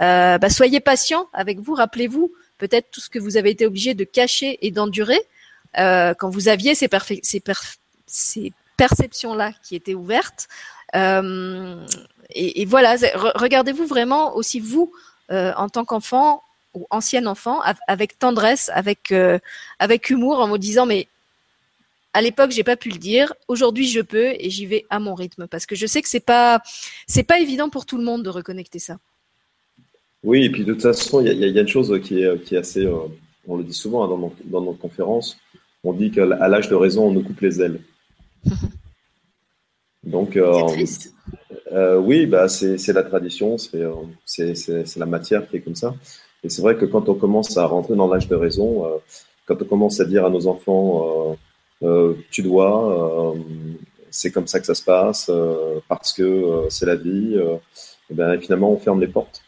euh, 0.00 0.38
bah 0.38 0.50
soyez 0.50 0.80
patient 0.80 1.28
avec 1.32 1.60
vous. 1.60 1.74
Rappelez-vous 1.74 2.32
peut-être 2.58 2.90
tout 2.90 3.00
ce 3.00 3.10
que 3.10 3.20
vous 3.20 3.36
avez 3.36 3.50
été 3.50 3.64
obligé 3.64 3.94
de 3.94 4.04
cacher 4.04 4.58
et 4.66 4.72
d'endurer 4.72 5.20
euh, 5.78 6.14
quand 6.14 6.30
vous 6.30 6.48
aviez 6.48 6.74
ces, 6.74 6.88
ces, 7.22 7.42
ces 8.06 8.52
perceptions-là 8.76 9.52
qui 9.62 9.76
étaient 9.76 9.94
ouvertes. 9.94 10.48
Euh, 10.96 11.84
et, 12.30 12.62
et, 12.62 12.64
voilà, 12.64 12.96
regardez-vous 13.34 13.86
vraiment 13.86 14.34
aussi 14.34 14.58
vous 14.58 14.92
euh, 15.30 15.52
en 15.56 15.68
tant 15.68 15.84
qu'enfant 15.84 16.42
ou 16.76 16.86
ancien 16.90 17.26
enfant 17.26 17.60
avec 17.88 18.18
tendresse, 18.18 18.70
avec 18.74 19.10
euh, 19.10 19.38
avec 19.78 20.10
humour, 20.10 20.38
en 20.38 20.46
me 20.46 20.58
disant 20.58 20.86
mais 20.86 21.08
à 22.12 22.20
l'époque 22.20 22.50
j'ai 22.50 22.64
pas 22.64 22.76
pu 22.76 22.90
le 22.90 22.98
dire, 22.98 23.32
aujourd'hui 23.48 23.88
je 23.88 24.00
peux 24.00 24.34
et 24.38 24.50
j'y 24.50 24.66
vais 24.66 24.84
à 24.90 24.98
mon 25.00 25.14
rythme 25.14 25.46
parce 25.48 25.66
que 25.66 25.74
je 25.74 25.86
sais 25.86 26.02
que 26.02 26.08
c'est 26.08 26.20
pas 26.20 26.60
c'est 27.06 27.24
pas 27.24 27.40
évident 27.40 27.70
pour 27.70 27.86
tout 27.86 27.96
le 27.96 28.04
monde 28.04 28.22
de 28.22 28.30
reconnecter 28.30 28.78
ça. 28.78 28.98
Oui, 30.22 30.44
et 30.44 30.50
puis 30.50 30.64
de 30.64 30.74
toute 30.74 30.82
façon 30.82 31.20
il 31.20 31.32
y, 31.32 31.50
y, 31.50 31.58
a 31.58 31.62
une 31.62 31.68
chose 31.68 31.98
qui 32.04 32.22
est 32.22 32.44
qui 32.44 32.54
est 32.54 32.58
assez, 32.58 32.84
euh, 32.84 32.98
on 33.48 33.56
le 33.56 33.64
dit 33.64 33.74
souvent 33.74 34.04
hein, 34.04 34.08
dans, 34.08 34.18
nos, 34.18 34.34
dans 34.44 34.78
on 35.82 35.92
dit 35.92 36.10
qu'à 36.10 36.26
l'âge 36.26 36.68
de 36.68 36.74
raison 36.74 37.08
on 37.08 37.12
nous 37.12 37.22
coupe 37.22 37.40
les 37.40 37.60
ailes. 37.62 37.80
Donc 40.04 40.36
euh, 40.36 40.52
euh, 41.72 41.98
oui, 41.98 42.26
bah 42.26 42.48
c'est 42.48 42.92
la 42.92 43.02
tradition, 43.02 43.56
c'est 43.58 44.96
la 44.96 45.06
matière 45.06 45.48
qui 45.48 45.56
est 45.56 45.60
comme 45.60 45.74
ça. 45.74 45.94
Et 46.46 46.48
c'est 46.48 46.62
vrai 46.62 46.76
que 46.76 46.84
quand 46.84 47.08
on 47.08 47.14
commence 47.14 47.56
à 47.56 47.66
rentrer 47.66 47.96
dans 47.96 48.06
l'âge 48.06 48.28
de 48.28 48.36
raison, 48.36 48.86
euh, 48.86 48.98
quand 49.46 49.60
on 49.60 49.64
commence 49.64 49.98
à 49.98 50.04
dire 50.04 50.24
à 50.24 50.30
nos 50.30 50.46
enfants, 50.46 51.36
euh, 51.82 51.86
euh 51.88 52.14
tu 52.30 52.42
dois, 52.42 53.34
c'est 54.12 54.30
comme 54.30 54.46
ça 54.46 54.60
que 54.60 54.66
ça 54.66 54.76
se 54.76 54.84
passe, 54.84 55.28
parce 55.88 56.12
que 56.12 56.66
c'est 56.70 56.86
la 56.86 56.94
vie, 56.94 57.34
et 58.10 58.14
ben, 58.14 58.40
finalement 58.40 58.70
on 58.70 58.78
ferme 58.78 59.00
les 59.00 59.08
portes. 59.08 59.42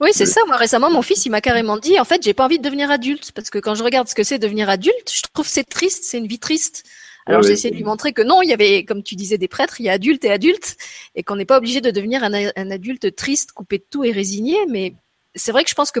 Oui, 0.00 0.10
c'est 0.12 0.26
ça. 0.26 0.40
Moi, 0.46 0.56
récemment, 0.56 0.90
mon 0.90 1.02
fils, 1.02 1.26
il 1.26 1.30
m'a 1.30 1.42
carrément 1.42 1.76
dit, 1.76 2.00
en 2.00 2.04
fait, 2.04 2.22
j'ai 2.22 2.34
pas 2.34 2.46
envie 2.46 2.58
de 2.58 2.64
devenir 2.64 2.90
adulte, 2.90 3.32
parce 3.32 3.50
que 3.50 3.58
quand 3.58 3.74
je 3.74 3.84
regarde 3.84 4.08
ce 4.08 4.14
que 4.14 4.24
c'est 4.24 4.38
devenir 4.38 4.70
adulte, 4.70 5.12
je 5.12 5.22
trouve 5.34 5.46
c'est 5.46 5.64
triste, 5.64 6.04
c'est 6.04 6.18
une 6.18 6.26
vie 6.26 6.38
triste. 6.38 6.84
Alors 7.26 7.42
j'ai 7.42 7.52
essayé 7.52 7.70
de 7.70 7.76
lui 7.76 7.84
montrer 7.84 8.12
que 8.12 8.22
non, 8.22 8.42
il 8.42 8.48
y 8.48 8.52
avait, 8.52 8.84
comme 8.84 9.02
tu 9.02 9.16
disais, 9.16 9.38
des 9.38 9.48
prêtres, 9.48 9.80
il 9.80 9.84
y 9.84 9.88
a 9.88 9.92
adultes 9.92 10.24
et 10.24 10.30
adultes, 10.30 10.76
et 11.14 11.22
qu'on 11.22 11.36
n'est 11.36 11.46
pas 11.46 11.58
obligé 11.58 11.80
de 11.80 11.90
devenir 11.90 12.22
un, 12.22 12.32
un, 12.34 12.70
adulte 12.70 13.14
triste, 13.14 13.52
coupé 13.52 13.78
de 13.78 13.84
tout 13.88 14.04
et 14.04 14.12
résigné, 14.12 14.56
mais 14.68 14.94
c'est 15.34 15.52
vrai 15.52 15.64
que 15.64 15.70
je 15.70 15.74
pense 15.74 15.90
que 15.90 16.00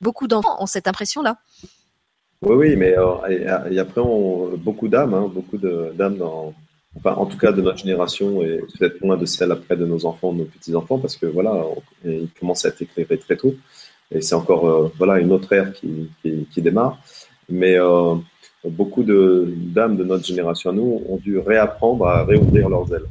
beaucoup 0.00 0.28
d'enfants 0.28 0.56
ont 0.60 0.66
cette 0.66 0.88
impression-là. 0.88 1.38
Oui, 2.42 2.56
oui, 2.56 2.76
mais 2.76 2.94
et, 3.30 3.78
après, 3.78 4.00
on, 4.00 4.56
beaucoup 4.56 4.88
d'âmes, 4.88 5.14
hein, 5.14 5.30
beaucoup 5.32 5.56
d'âmes 5.56 6.16
dans, 6.16 6.52
enfin, 6.96 7.14
en 7.14 7.26
tout 7.26 7.38
cas 7.38 7.52
de 7.52 7.62
notre 7.62 7.78
génération 7.78 8.42
et 8.42 8.60
peut-être 8.78 9.02
moins 9.02 9.16
de 9.16 9.26
celle 9.26 9.52
après 9.52 9.76
de 9.76 9.86
nos 9.86 10.04
enfants, 10.04 10.32
de 10.32 10.38
nos 10.38 10.44
petits-enfants, 10.44 10.98
parce 10.98 11.16
que 11.16 11.26
voilà, 11.26 11.64
ils 12.04 12.28
commencent 12.38 12.64
à 12.64 12.68
être 12.68 12.82
éclairés 12.82 13.18
très 13.18 13.36
tôt. 13.36 13.54
Et 14.10 14.20
c'est 14.20 14.34
encore 14.34 14.68
euh, 14.68 14.92
voilà, 14.98 15.18
une 15.18 15.32
autre 15.32 15.52
ère 15.52 15.72
qui, 15.72 16.10
qui, 16.22 16.62
démarre. 16.62 16.98
Mais 17.48 17.76
euh, 17.76 18.14
beaucoup 18.64 19.02
de 19.02 19.52
dames 19.56 19.96
de 19.96 20.04
notre 20.04 20.24
génération 20.24 20.70
à 20.70 20.72
nous 20.72 21.02
ont 21.08 21.16
dû 21.16 21.38
réapprendre 21.38 22.06
à 22.06 22.24
réouvrir 22.24 22.68
leurs 22.68 22.92
ailes. 22.94 23.06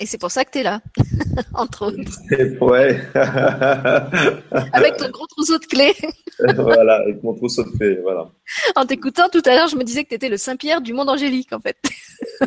Et 0.00 0.06
c'est 0.06 0.18
pour 0.18 0.30
ça 0.30 0.44
que 0.44 0.52
tu 0.52 0.58
es 0.58 0.62
là, 0.62 0.80
entre 1.54 1.86
autres. 1.86 2.18
Ouais. 2.60 3.00
avec 4.72 4.96
ton 4.96 5.10
gros 5.10 5.26
trousseau 5.26 5.58
de 5.58 5.66
clés. 5.66 5.94
voilà, 6.56 6.96
avec 7.02 7.20
mon 7.24 7.34
trousseau 7.34 7.64
de 7.64 7.70
clés, 7.70 7.98
voilà. 8.00 8.30
En 8.76 8.86
t'écoutant 8.86 9.28
tout 9.28 9.42
à 9.44 9.54
l'heure, 9.54 9.66
je 9.66 9.76
me 9.76 9.82
disais 9.82 10.04
que 10.04 10.10
tu 10.10 10.14
étais 10.14 10.28
le 10.28 10.36
Saint-Pierre 10.36 10.80
du 10.80 10.92
monde 10.92 11.08
angélique, 11.08 11.52
en 11.52 11.58
fait. 11.58 11.76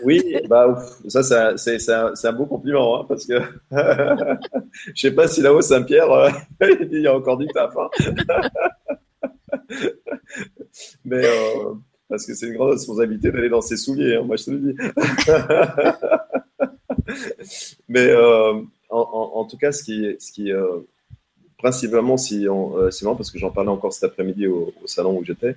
oui, 0.03 0.23
bah, 0.47 0.81
ça, 1.09 1.23
c'est 1.57 1.91
un, 1.91 2.13
un, 2.23 2.31
beau 2.31 2.45
compliment, 2.45 3.01
hein, 3.01 3.05
parce 3.07 3.25
que 3.25 3.33
je 4.93 5.01
sais 5.01 5.11
pas 5.11 5.27
si 5.27 5.41
là-haut, 5.41 5.61
Saint-Pierre, 5.61 6.09
euh, 6.09 6.29
il 6.89 7.01
y 7.01 7.07
a 7.07 7.15
encore 7.15 7.37
du 7.37 7.47
taf. 7.47 7.73
Hein. 7.75 7.89
Mais. 11.03 11.25
Euh, 11.25 11.73
parce 12.07 12.25
que 12.25 12.33
c'est 12.33 12.47
une 12.47 12.55
grande 12.55 12.71
responsabilité 12.71 13.31
d'aller 13.31 13.47
dans 13.47 13.61
ses 13.61 13.77
souliers, 13.77 14.17
hein, 14.17 14.23
moi 14.23 14.35
je 14.35 14.43
te 14.43 14.51
le 14.51 14.59
dis. 14.59 14.75
Mais 17.89 18.07
euh, 18.07 18.61
en, 18.89 19.45
tout 19.45 19.57
cas, 19.57 19.71
ce 19.71 19.83
qui, 19.83 20.15
ce 20.19 20.31
qui 20.31 20.51
euh, 20.51 20.79
principalement, 21.57 22.17
si 22.17 22.47
euh, 22.47 22.91
c'est 22.91 23.05
marrant 23.05 23.15
parce 23.15 23.31
que 23.31 23.39
j'en 23.39 23.51
parlais 23.51 23.69
encore 23.69 23.93
cet 23.93 24.03
après-midi 24.03 24.47
au, 24.47 24.73
salon 24.85 25.17
où 25.17 25.25
j'étais. 25.25 25.55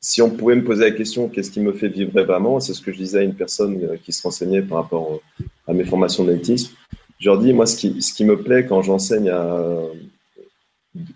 si 0.00 0.22
on 0.22 0.30
pouvait 0.30 0.56
me 0.56 0.64
poser 0.64 0.84
la 0.84 0.90
question, 0.90 1.28
qu'est-ce 1.28 1.50
qui 1.50 1.60
me 1.60 1.72
fait 1.72 1.88
vivre 1.88 2.10
vraiment 2.22 2.60
C'est 2.60 2.74
ce 2.74 2.80
que 2.80 2.92
je 2.92 2.98
disais 2.98 3.18
à 3.18 3.22
une 3.22 3.34
personne 3.34 3.98
qui 4.04 4.12
se 4.12 4.22
renseignait 4.22 4.62
par 4.62 4.78
rapport 4.78 5.20
à 5.66 5.72
mes 5.72 5.84
formations 5.84 6.24
d'athlétisme. 6.24 6.74
Je 7.18 7.30
leur 7.30 7.38
dis, 7.38 7.52
moi, 7.52 7.66
ce 7.66 7.76
qui, 7.76 8.02
ce 8.02 8.12
qui 8.12 8.24
me 8.24 8.42
plaît 8.42 8.66
quand 8.66 8.82
j'enseigne, 8.82 9.32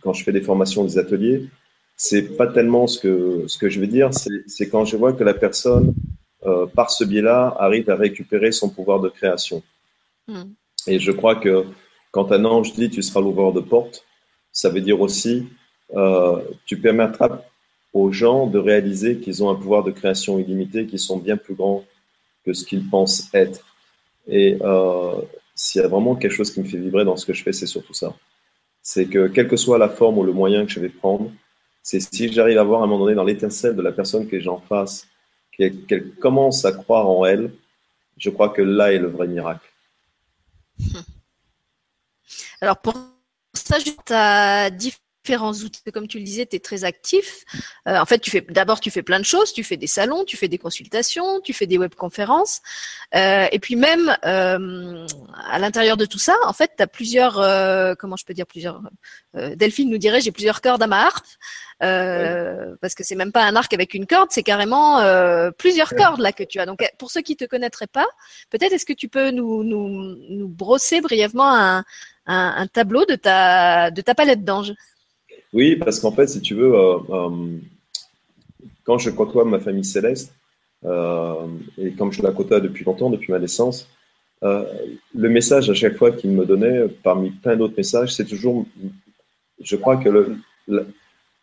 quand 0.01 0.13
je 0.13 0.23
fais 0.23 0.33
des 0.33 0.41
formations, 0.41 0.85
des 0.85 0.99
ateliers, 0.99 1.49
c'est 1.97 2.37
pas 2.37 2.47
tellement 2.47 2.87
ce 2.87 3.01
que, 3.01 3.45
ce 3.49 3.59
que 3.59 3.69
je 3.69 3.81
veux 3.81 3.87
dire, 3.87 4.11
c'est 4.47 4.69
quand 4.69 4.85
je 4.85 4.97
vois 4.97 5.15
que 5.15 5.25
la 5.25 5.35
personne 5.35 5.95
euh, 6.47 6.67
par 6.67 6.91
ce 6.91 7.05
biais-là, 7.05 7.57
arrive 7.59 7.91
à 7.91 7.97
récupérer 7.97 8.53
son 8.53 8.69
pouvoir 8.69 9.01
de 9.01 9.09
création. 9.09 9.63
Hmm. 10.29 10.45
Et 10.87 10.99
je 10.99 11.13
crois 11.13 11.37
que 11.37 11.65
quand 12.11 12.33
un 12.33 12.45
ange 12.45 12.73
dit 12.75 12.89
tu 12.89 13.03
seras 13.03 13.21
l'ouvreur 13.21 13.53
de 13.53 13.61
porte, 13.61 14.05
ça 14.53 14.69
veut 14.69 14.81
dire 14.81 15.01
aussi 15.01 15.47
euh, 15.95 16.41
tu 16.65 16.79
permettras 16.79 17.43
aux 17.93 18.13
gens 18.13 18.47
de 18.47 18.59
réaliser 18.59 19.19
qu'ils 19.19 19.43
ont 19.43 19.51
un 19.51 19.55
pouvoir 19.55 19.85
de 19.85 19.91
création 19.91 20.39
illimité 20.39 20.87
qui 20.87 20.99
sont 20.99 21.19
bien 21.19 21.37
plus 21.37 21.55
grands 21.55 21.85
que 22.45 22.53
ce 22.53 22.65
qu'ils 22.65 22.89
pensent 22.89 23.29
être. 23.35 23.65
Et 24.29 24.59
euh, 24.61 25.15
s'il 25.55 25.81
y 25.81 25.85
a 25.85 25.89
vraiment 25.89 26.17
quelque 26.17 26.33
chose 26.33 26.51
qui 26.51 26.61
me 26.61 26.67
fait 26.67 26.79
vibrer 26.79 27.05
dans 27.05 27.17
ce 27.17 27.25
que 27.25 27.33
je 27.33 27.43
fais, 27.43 27.53
c'est 27.53 27.67
surtout 27.67 27.95
ça. 27.95 28.15
C'est 28.83 29.07
que 29.07 29.29
quelle 29.29 29.49
que 29.49 29.57
soit 29.57 29.79
la 29.79 29.89
forme 29.89 30.19
ou 30.19 30.23
le 30.23 30.33
moyen 30.33 30.65
que 30.65 30.71
je 30.71 30.81
vais 30.81 30.89
prendre, 30.89 31.31
c'est 31.83 32.01
si 32.01 32.33
j'arrive 32.33 32.59
à 32.59 32.65
voir 32.65 32.83
à 32.83 32.85
un 32.85 32.87
moment 32.87 33.05
donné 33.05 33.17
dans 33.17 33.25
l'étincelle 33.25 33.77
de 33.77 33.83
la 33.83 33.93
personne 33.93 34.27
que 34.29 34.39
j'ai 34.39 34.49
en 34.49 34.61
face 34.61 35.07
qu'elle 35.59 36.15
commence 36.21 36.65
à 36.65 36.73
croire 36.73 37.09
en 37.09 37.25
elle, 37.25 37.53
je 38.17 38.31
crois 38.31 38.51
que 38.51 38.63
là 38.63 38.93
est 38.93 38.99
le 38.99 39.09
vrai 39.09 39.27
miracle. 39.27 39.69
Alors 42.61 42.79
pour 42.79 42.95
ça, 43.55 43.79
tu 43.81 43.93
as 44.13 44.71
différents 44.71 45.06
outils. 45.35 45.83
Comme 45.93 46.09
tu 46.09 46.19
le 46.19 46.25
disais, 46.25 46.47
tu 46.47 46.57
es 46.57 46.61
très 46.61 46.85
actif. 46.85 47.45
Euh, 47.89 47.99
en 47.99 48.07
fait, 48.07 48.19
tu 48.19 48.31
fais 48.31 48.41
d'abord 48.41 48.81
tu 48.81 48.91
fais 48.91 49.03
plein 49.03 49.19
de 49.19 49.25
choses. 49.25 49.53
Tu 49.53 49.65
fais 49.65 49.77
des 49.77 49.87
salons, 49.87 50.25
tu 50.25 50.37
fais 50.37 50.49
des 50.49 50.59
consultations, 50.59 51.41
tu 51.41 51.53
fais 51.53 51.67
des 51.67 51.79
webconférences. 51.79 52.61
Euh, 53.15 53.47
et 53.53 53.59
puis 53.59 53.77
même 53.77 54.17
euh, 54.25 55.07
à 55.51 55.59
l'intérieur 55.59 55.97
de 55.97 56.07
tout 56.07 56.19
ça, 56.19 56.37
en 56.45 56.53
fait, 56.53 56.73
tu 56.77 56.83
as 56.83 56.87
plusieurs, 56.87 57.35
comment 57.99 58.17
je 58.17 58.25
peux 58.25 58.35
dire 58.35 58.47
plusieurs. 58.47 58.81
Delphine 59.35 59.91
nous 59.91 59.99
dirait 59.99 60.21
j'ai 60.21 60.33
plusieurs 60.33 60.61
cordes 60.61 60.83
à 60.83 60.87
ma 60.87 61.07
harpe. 61.07 61.27
Parce 62.81 62.95
que 62.95 63.05
c'est 63.05 63.17
même 63.17 63.33
pas 63.33 63.45
un 63.45 63.57
arc 63.57 63.73
avec 63.73 63.95
une 63.95 64.07
corde, 64.07 64.29
c'est 64.31 64.43
carrément 64.43 65.03
plusieurs 65.59 65.95
cordes 65.95 66.21
là 66.21 66.33
que 66.33 66.45
tu 66.45 66.59
as. 66.59 66.67
Donc 66.67 66.83
pour 66.99 67.11
ceux 67.11 67.23
qui 67.23 67.37
te 67.37 67.45
connaîtraient 67.45 67.87
pas, 67.87 68.07
peut-être 68.51 68.73
est-ce 68.73 68.87
que 68.87 68.93
tu 68.93 69.09
peux 69.09 69.31
nous, 69.31 69.65
nous, 69.65 70.17
nous 70.29 70.49
brosser 70.49 71.01
brièvement 71.01 71.53
un, 71.53 71.85
un, 72.27 72.55
un, 72.57 72.67
tableau 72.67 73.05
de 73.05 73.15
ta, 73.15 73.91
de 73.91 74.01
ta 74.01 74.15
palette 74.15 74.45
d'anges? 74.45 74.75
Oui, 75.53 75.77
parce 75.77 76.01
qu'en 76.01 76.13
fait, 76.13 76.27
si 76.27 76.41
tu 76.41 76.55
veux, 76.55 76.75
euh, 76.75 76.99
euh, 77.11 77.59
quand 78.85 78.99
je 78.99 79.11
côtoie 79.11 79.45
ma 79.45 79.59
famille 79.59 79.85
céleste, 79.85 80.35
euh, 80.85 81.47
et 81.79 81.93
comme 81.93 82.13
je 82.13 82.23
la 82.23 82.33
côtoie 82.33 82.61
depuis 82.61 82.85
longtemps, 82.85 83.11
depuis 83.11 83.33
ma 83.33 83.39
naissance, 83.39 83.89
le 84.43 85.29
message 85.29 85.71
à 85.71 85.75
chaque 85.75 85.97
fois 85.97 86.13
qu'il 86.13 86.31
me 86.31 86.45
donnait, 86.45 86.87
parmi 87.03 87.31
plein 87.31 87.57
d'autres 87.57 87.75
messages, 87.77 88.15
c'est 88.15 88.27
toujours, 88.27 88.67
je 89.61 89.77
crois 89.77 89.97
que 89.97 90.09
le, 90.09 90.37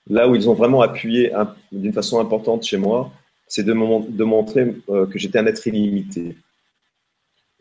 là 0.09 0.29
où 0.29 0.35
ils 0.35 0.49
ont 0.49 0.53
vraiment 0.53 0.81
appuyé 0.81 1.33
d'une 1.71 1.91
façon 1.91 2.19
importante 2.19 2.63
chez 2.63 2.77
moi, 2.77 3.11
c'est 3.47 3.63
de, 3.63 3.73
montrer 3.73 4.75
que 4.87 5.19
j'étais 5.19 5.39
un 5.39 5.47
être 5.47 5.67
illimité. 5.67 6.37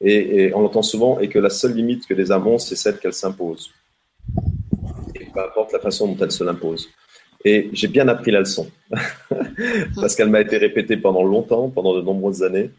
Et, 0.00 0.52
on 0.55 0.61
l'entend 0.61 0.83
souvent, 0.83 1.18
et 1.18 1.28
que 1.28 1.40
la 1.40 1.50
seule 1.50 1.74
limite 1.74 2.07
que 2.07 2.14
les 2.14 2.31
ont, 2.31 2.59
c'est 2.59 2.76
celle 2.76 2.98
qu'elles 2.98 3.14
s'imposent 3.14 3.72
peu 5.32 5.40
importe 5.40 5.72
la 5.72 5.80
façon 5.80 6.12
dont 6.12 6.24
elle 6.24 6.30
se 6.30 6.44
l'impose. 6.44 6.88
Et 7.44 7.70
j'ai 7.72 7.88
bien 7.88 8.06
appris 8.08 8.30
la 8.30 8.40
leçon, 8.40 8.70
parce 9.96 10.14
qu'elle 10.14 10.30
m'a 10.30 10.40
été 10.40 10.58
répétée 10.58 10.96
pendant 10.96 11.24
longtemps, 11.24 11.68
pendant 11.70 11.94
de 11.94 12.00
nombreuses 12.00 12.42
années, 12.42 12.70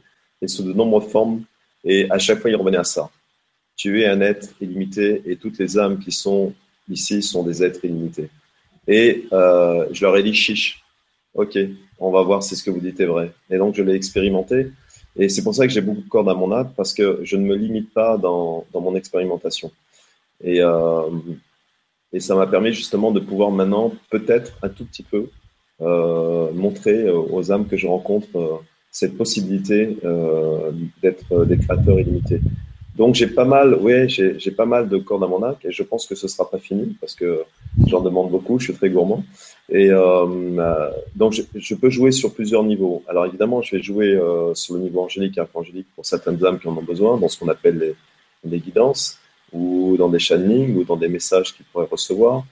et 0.42 0.48
sous 0.48 0.64
de 0.64 0.72
nombreuses 0.72 1.12
formes, 1.12 1.44
et 1.84 2.10
à 2.10 2.18
chaque 2.18 2.40
fois, 2.40 2.50
il 2.50 2.56
revenait 2.56 2.78
à 2.78 2.86
ça. 2.86 3.10
Tu 3.76 4.02
es 4.02 4.08
un 4.08 4.22
être 4.22 4.50
illimité, 4.62 5.22
et 5.26 5.36
toutes 5.36 5.60
les 5.60 5.78
âmes 5.78 6.00
qui 6.00 6.14
sont 6.14 6.54
ici 6.90 7.22
sont 7.22 7.44
des 7.44 7.62
êtres 7.62 7.84
illimités. 7.84 8.30
Et 8.88 9.26
euh, 9.34 9.86
je 9.92 10.06
leur 10.06 10.16
ai 10.16 10.24
dit, 10.24 10.34
chiche, 10.34 10.82
ok, 11.34 11.58
on 12.00 12.12
va 12.12 12.22
voir 12.22 12.42
si 12.42 12.56
ce 12.56 12.64
que 12.64 12.70
vous 12.70 12.80
dites 12.80 13.00
est 13.02 13.06
vrai. 13.06 13.34
Et 13.50 13.58
donc, 13.58 13.76
je 13.76 13.84
l'ai 13.84 13.96
expérimenté, 13.96 14.72
et 15.18 15.28
c'est 15.28 15.44
pour 15.44 15.54
ça 15.54 15.68
que 15.68 15.74
j'ai 15.74 15.82
beaucoup 15.82 16.02
de 16.02 16.10
cordes 16.10 16.30
à 16.30 16.36
mon 16.36 16.54
âme, 16.54 16.72
parce 16.78 16.94
que 16.94 17.20
je 17.24 17.36
ne 17.36 17.44
me 17.44 17.56
limite 17.56 17.94
pas 17.94 18.18
dans, 18.18 18.66
mon 18.74 18.96
expérimentation. 18.96 19.72
Et, 20.42 20.62
euh, 20.62 21.10
et 22.14 22.20
ça 22.20 22.36
m'a 22.36 22.48
permis 22.48 22.72
justement 22.74 23.12
de 23.12 23.20
pouvoir 23.20 23.52
maintenant 23.52 23.92
peut-être 24.10 24.54
un 24.62 24.70
tout 24.70 24.86
petit 24.86 25.04
peu 25.04 25.28
euh, 25.82 26.52
montrer 26.54 27.10
aux 27.10 27.52
âmes 27.52 27.68
que 27.68 27.76
je 27.76 27.88
rencontre 27.88 28.28
euh, 28.36 28.58
cette 28.92 29.18
possibilité 29.18 29.98
euh, 30.06 30.72
d'être 31.02 31.46
des 31.46 31.58
créateurs 31.58 32.00
illimités. 32.00 32.40
Donc 32.96 33.16
j'ai 33.16 33.26
pas 33.26 33.44
mal, 33.44 33.74
ouais, 33.74 34.08
j'ai 34.08 34.52
pas 34.52 34.68
mal 34.68 34.88
de 34.88 34.98
cordes 34.98 35.24
à 35.24 35.28
mon 35.28 35.42
arc 35.42 35.66
et 35.66 35.72
je 35.72 35.82
pense 35.82 36.06
que 36.06 36.14
ce 36.14 36.28
sera 36.28 36.48
pas 36.48 36.60
fini 36.60 36.96
parce 37.02 37.16
que 37.16 37.44
j'en 37.88 38.02
demande 38.02 38.30
beaucoup, 38.30 38.60
je 38.60 38.66
suis 38.66 38.74
très 38.76 38.92
gourmand. 38.92 39.24
Et 39.70 39.90
euh, 39.90 40.92
donc 41.16 41.34
je, 41.56 41.76
peux 41.76 41.90
jouer 41.90 42.12
sur 42.12 42.36
plusieurs 42.36 42.64
niveaux. 42.64 43.02
Alors 43.08 43.26
évidemment, 43.26 43.64
je 43.64 43.76
vais 43.76 43.82
jouer 43.82 44.14
euh, 44.14 44.54
sur 44.54 44.76
le 44.76 44.82
niveau 44.82 45.02
angélique 45.02 45.40
et 45.40 45.42
archangélique 45.42 45.88
pour 45.96 46.06
certaines 46.06 46.46
âmes 46.46 46.60
qui 46.60 46.68
en 46.68 46.78
ont 46.78 46.84
besoin, 46.84 47.18
dans 47.18 47.30
ce 47.30 47.40
qu'on 47.40 47.48
appelle 47.48 47.96
les 48.46 48.60
guidances 48.60 49.18
ou 49.54 49.96
dans 49.98 50.10
des 50.10 50.20
channelings 50.20 50.76
ou 50.76 50.84
dans 50.84 50.98
des 50.98 51.08
messages 51.08 51.54
qu'ils 51.54 51.66
pourraient 51.66 51.88
recevoir. 51.90 52.46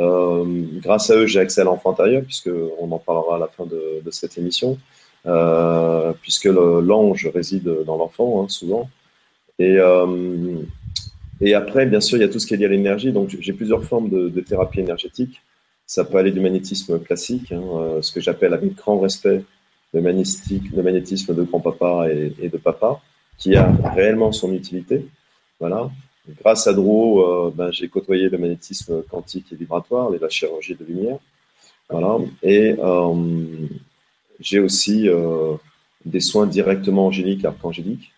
Euh, 0.00 0.44
grâce 0.80 1.10
à 1.10 1.16
eux, 1.16 1.26
j'ai 1.26 1.40
accès 1.40 1.60
à 1.60 1.64
l'enfant 1.64 1.92
intérieur, 1.92 2.22
puisqu'on 2.22 2.90
en 2.90 2.98
parlera 2.98 3.36
à 3.36 3.38
la 3.38 3.48
fin 3.48 3.66
de, 3.66 4.10
cette 4.10 4.38
émission, 4.38 4.78
euh, 5.26 6.12
puisque 6.22 6.46
l'ange 6.46 7.28
réside 7.32 7.84
dans 7.86 7.96
l'enfant, 7.96 8.42
hein, 8.42 8.48
souvent. 8.48 8.88
Et, 9.58 9.76
euh, 9.78 10.56
et 11.40 11.54
après, 11.54 11.86
bien 11.86 12.00
sûr, 12.00 12.18
il 12.18 12.22
y 12.22 12.24
a 12.24 12.28
tout 12.28 12.38
ce 12.38 12.46
qui 12.46 12.54
est 12.54 12.56
lié 12.56 12.66
à 12.66 12.68
l'énergie. 12.68 13.12
Donc, 13.12 13.36
j'ai 13.38 13.52
plusieurs 13.52 13.84
formes 13.84 14.08
de, 14.08 14.40
thérapie 14.40 14.80
énergétique. 14.80 15.42
Ça 15.86 16.04
peut 16.04 16.16
aller 16.16 16.30
du 16.30 16.40
magnétisme 16.40 16.98
classique, 17.00 17.52
hein, 17.52 17.98
ce 18.00 18.12
que 18.12 18.20
j'appelle 18.20 18.54
avec 18.54 18.74
grand 18.74 18.98
respect 18.98 19.44
le 19.94 20.00
magnétisme, 20.00 20.58
le 20.74 20.82
magnétisme 20.82 21.34
de 21.34 21.42
grand-papa 21.42 22.06
et, 22.10 22.32
et, 22.40 22.48
de 22.48 22.56
papa, 22.56 23.00
qui 23.36 23.54
a 23.56 23.70
réellement 23.94 24.32
son 24.32 24.54
utilité. 24.54 25.06
Voilà. 25.60 25.90
Grâce 26.28 26.66
à 26.68 26.72
Dro, 26.72 27.20
euh, 27.20 27.52
ben, 27.54 27.72
j'ai 27.72 27.88
côtoyé 27.88 28.28
le 28.28 28.38
magnétisme 28.38 29.02
quantique 29.02 29.46
et 29.52 29.56
vibratoire 29.56 30.14
et 30.14 30.18
la 30.18 30.28
chirurgie 30.28 30.76
de 30.76 30.84
lumière. 30.84 31.18
Et 32.42 32.74
euh, 32.78 33.68
j'ai 34.40 34.60
aussi 34.60 35.08
euh, 35.08 35.54
des 36.04 36.20
soins 36.20 36.46
directement 36.46 37.06
angéliques, 37.06 37.44
archangéliques, 37.44 38.12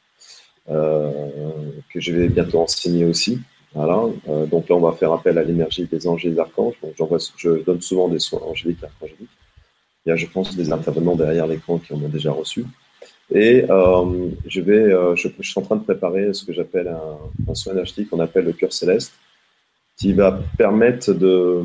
que 0.68 2.00
je 2.00 2.12
vais 2.12 2.28
bientôt 2.28 2.60
enseigner 2.60 3.04
aussi. 3.04 3.40
Voilà. 3.74 4.04
donc 4.46 4.68
là, 4.68 4.76
on 4.76 4.80
va 4.80 4.92
faire 4.92 5.12
appel 5.12 5.36
à 5.36 5.42
l'énergie 5.42 5.84
des 5.84 6.06
anges 6.06 6.24
et 6.24 6.30
des 6.30 6.38
archanges. 6.38 6.74
Je 7.36 7.64
donne 7.64 7.80
souvent 7.80 8.08
des 8.08 8.20
soins 8.20 8.40
angéliques 8.46 8.78
et 8.82 8.86
archangéliques. 8.86 9.36
Il 10.06 10.10
y 10.10 10.12
a, 10.12 10.16
je 10.16 10.26
pense, 10.26 10.54
des 10.54 10.70
intervenants 10.72 11.16
derrière 11.16 11.46
l'écran 11.46 11.78
qui 11.78 11.92
en 11.92 11.96
ont 11.96 12.08
déjà 12.08 12.30
reçu. 12.30 12.64
Et 13.32 13.64
euh, 13.68 14.28
je 14.46 14.60
vais, 14.60 14.92
euh, 14.92 15.16
je, 15.16 15.28
suis 15.40 15.58
en 15.58 15.62
train 15.62 15.76
de 15.76 15.84
préparer 15.84 16.32
ce 16.34 16.44
que 16.44 16.52
j'appelle 16.52 16.88
un, 16.88 17.50
un, 17.50 17.54
soin 17.54 17.72
énergétique 17.72 18.10
qu'on 18.10 18.20
appelle 18.20 18.44
le 18.44 18.52
cœur 18.52 18.72
céleste, 18.72 19.12
qui 19.96 20.12
va 20.12 20.38
permettre 20.58 21.12
de, 21.12 21.62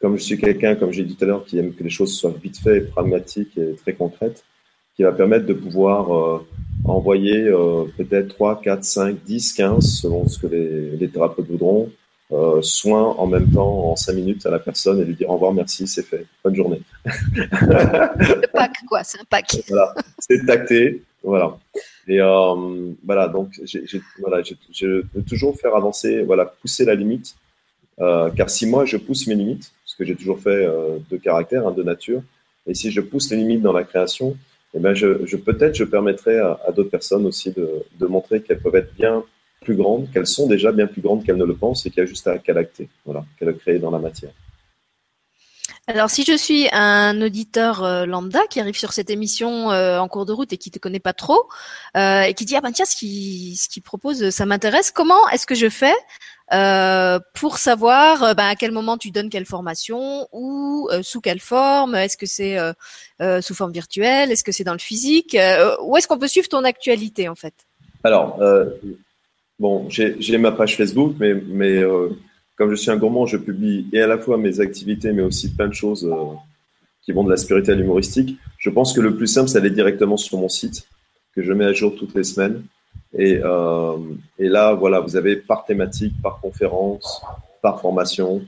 comme 0.00 0.16
je 0.16 0.22
suis 0.22 0.38
quelqu'un, 0.38 0.76
comme 0.76 0.92
j'ai 0.92 1.04
dit 1.04 1.14
tout 1.14 1.24
à 1.24 1.28
l'heure, 1.28 1.44
qui 1.44 1.58
aime 1.58 1.74
que 1.74 1.84
les 1.84 1.90
choses 1.90 2.16
soient 2.16 2.34
vite 2.42 2.58
faites, 2.58 2.90
pragmatiques 2.90 3.56
et 3.58 3.74
très 3.76 3.92
concrètes, 3.92 4.44
qui 4.96 5.02
va 5.02 5.12
permettre 5.12 5.46
de 5.46 5.52
pouvoir 5.52 6.12
euh, 6.12 6.46
envoyer 6.84 7.42
euh, 7.48 7.84
peut-être 7.96 8.28
3, 8.28 8.60
4, 8.62 8.84
5, 8.84 9.24
10, 9.24 9.52
15, 9.52 9.84
selon 10.00 10.26
ce 10.28 10.38
que 10.38 10.46
les, 10.46 10.96
les 10.96 11.08
thérapeutes 11.08 11.48
voudront, 11.48 11.90
euh, 12.32 12.62
soins 12.62 13.14
en 13.18 13.26
même 13.26 13.50
temps 13.50 13.90
en 13.90 13.96
5 13.96 14.12
minutes 14.12 14.46
à 14.46 14.50
la 14.50 14.58
personne 14.58 15.00
et 15.00 15.04
lui 15.04 15.14
dire 15.14 15.30
au 15.30 15.34
revoir, 15.34 15.52
merci, 15.52 15.86
c'est 15.86 16.02
fait. 16.04 16.26
Bonne 16.44 16.54
journée. 16.54 16.80
Le 17.04 18.46
pack, 18.52 18.72
quoi, 18.88 19.02
c'est 19.02 19.18
un 19.20 19.24
pack. 19.28 19.56
Voilà, 19.68 19.94
c'est 20.18 20.46
tacté. 20.46 21.02
Voilà. 21.22 21.58
Et 22.08 22.20
euh, 22.20 22.92
voilà, 23.04 23.28
donc 23.28 23.50
j'ai, 23.64 23.84
voilà, 24.18 24.42
je 24.72 24.86
veux 24.86 25.22
toujours 25.28 25.58
faire 25.58 25.76
avancer, 25.76 26.22
voilà, 26.22 26.46
pousser 26.46 26.84
la 26.84 26.94
limite. 26.94 27.36
Euh, 28.00 28.30
car 28.30 28.48
si 28.48 28.66
moi 28.66 28.86
je 28.86 28.96
pousse 28.96 29.26
mes 29.26 29.34
limites, 29.34 29.72
ce 29.84 29.94
que 29.94 30.04
j'ai 30.04 30.16
toujours 30.16 30.40
fait 30.40 30.48
euh, 30.48 30.98
de 31.10 31.16
caractère, 31.18 31.66
hein, 31.66 31.72
de 31.72 31.82
nature, 31.82 32.22
et 32.66 32.74
si 32.74 32.90
je 32.90 33.00
pousse 33.00 33.30
les 33.30 33.36
limites 33.36 33.60
dans 33.60 33.72
la 33.72 33.84
création, 33.84 34.36
eh 34.72 34.78
ben 34.78 34.94
je, 34.94 35.26
je 35.26 35.36
peut-être 35.36 35.74
je 35.74 35.84
permettrai 35.84 36.38
à, 36.38 36.58
à 36.66 36.72
d'autres 36.72 36.90
personnes 36.90 37.26
aussi 37.26 37.50
de, 37.50 37.84
de 37.98 38.06
montrer 38.06 38.40
qu'elles 38.40 38.60
peuvent 38.60 38.76
être 38.76 38.94
bien 38.94 39.22
plus 39.60 39.76
grandes, 39.76 40.10
qu'elles 40.10 40.26
sont 40.26 40.46
déjà 40.46 40.72
bien 40.72 40.86
plus 40.86 41.02
grandes 41.02 41.24
qu'elles 41.24 41.36
ne 41.36 41.44
le 41.44 41.54
pensent 41.54 41.84
et 41.86 41.90
qu'il 41.90 42.00
y 42.00 42.02
a 42.02 42.06
juste 42.06 42.26
à 42.26 42.38
qu'à 42.38 42.52
l'acter, 42.52 42.88
voilà, 43.04 43.24
qu'à 43.38 43.46
le 43.46 43.52
créer 43.52 43.78
dans 43.78 43.90
la 43.90 43.98
matière. 43.98 44.32
Alors, 45.86 46.08
si 46.08 46.24
je 46.24 46.36
suis 46.36 46.68
un 46.70 47.20
auditeur 47.20 47.82
euh, 47.82 48.06
lambda 48.06 48.40
qui 48.48 48.60
arrive 48.60 48.78
sur 48.78 48.92
cette 48.92 49.10
émission 49.10 49.72
euh, 49.72 49.98
en 49.98 50.06
cours 50.06 50.24
de 50.24 50.32
route 50.32 50.52
et 50.52 50.56
qui 50.56 50.70
te 50.70 50.78
connaît 50.78 51.00
pas 51.00 51.12
trop 51.12 51.48
euh, 51.96 52.22
et 52.22 52.34
qui 52.34 52.44
dit 52.44 52.54
ah 52.54 52.60
ben 52.60 52.70
tiens 52.70 52.84
ce 52.84 52.94
qu'il 52.94 53.56
ce 53.56 53.80
propose 53.80 54.30
ça 54.30 54.46
m'intéresse, 54.46 54.92
comment 54.92 55.28
est-ce 55.30 55.46
que 55.46 55.56
je 55.56 55.68
fais 55.68 55.94
pour 57.34 57.58
savoir 57.58 58.34
ben, 58.34 58.46
à 58.46 58.56
quel 58.56 58.72
moment 58.72 58.98
tu 58.98 59.10
donnes 59.10 59.30
quelle 59.30 59.46
formation 59.46 60.28
ou 60.32 60.88
sous 61.02 61.20
quelle 61.20 61.38
forme 61.38 61.94
Est-ce 61.94 62.16
que 62.16 62.26
c'est 62.26 62.58
sous 63.40 63.54
forme 63.54 63.72
virtuelle 63.72 64.32
Est-ce 64.32 64.42
que 64.42 64.50
c'est 64.50 64.64
dans 64.64 64.72
le 64.72 64.80
physique 64.80 65.36
Où 65.82 65.96
est-ce 65.96 66.08
qu'on 66.08 66.18
peut 66.18 66.28
suivre 66.28 66.48
ton 66.48 66.64
actualité 66.64 67.28
en 67.28 67.36
fait? 67.36 67.54
Alors 68.02 68.40
bon, 69.60 69.86
j'ai 69.88 70.38
ma 70.38 70.50
page 70.50 70.76
Facebook, 70.76 71.14
mais 71.20 71.34
mais 71.34 71.84
comme 72.60 72.72
je 72.72 72.74
suis 72.74 72.90
un 72.90 72.98
gourmand, 72.98 73.24
je 73.24 73.38
publie 73.38 73.86
et 73.90 74.02
à 74.02 74.06
la 74.06 74.18
fois 74.18 74.36
mes 74.36 74.60
activités, 74.60 75.14
mais 75.14 75.22
aussi 75.22 75.50
plein 75.50 75.66
de 75.66 75.72
choses 75.72 76.04
euh, 76.04 76.34
qui 77.00 77.10
vont 77.10 77.24
de 77.24 77.30
la 77.30 77.38
spirituelle 77.38 77.78
à 77.78 77.80
l'humoristique. 77.80 78.36
Je 78.58 78.68
pense 78.68 78.92
que 78.92 79.00
le 79.00 79.16
plus 79.16 79.28
simple, 79.28 79.48
c'est 79.48 79.58
d'aller 79.58 79.70
directement 79.70 80.18
sur 80.18 80.36
mon 80.36 80.50
site, 80.50 80.86
que 81.34 81.42
je 81.42 81.54
mets 81.54 81.64
à 81.64 81.72
jour 81.72 81.96
toutes 81.96 82.14
les 82.14 82.22
semaines. 82.22 82.62
Et, 83.16 83.40
euh, 83.42 83.96
là, 84.38 84.74
voilà, 84.74 85.00
vous 85.00 85.16
avez 85.16 85.36
par 85.36 85.64
thématique, 85.64 86.12
par 86.22 86.38
conférence, 86.42 87.22
par 87.62 87.80
formation. 87.80 88.42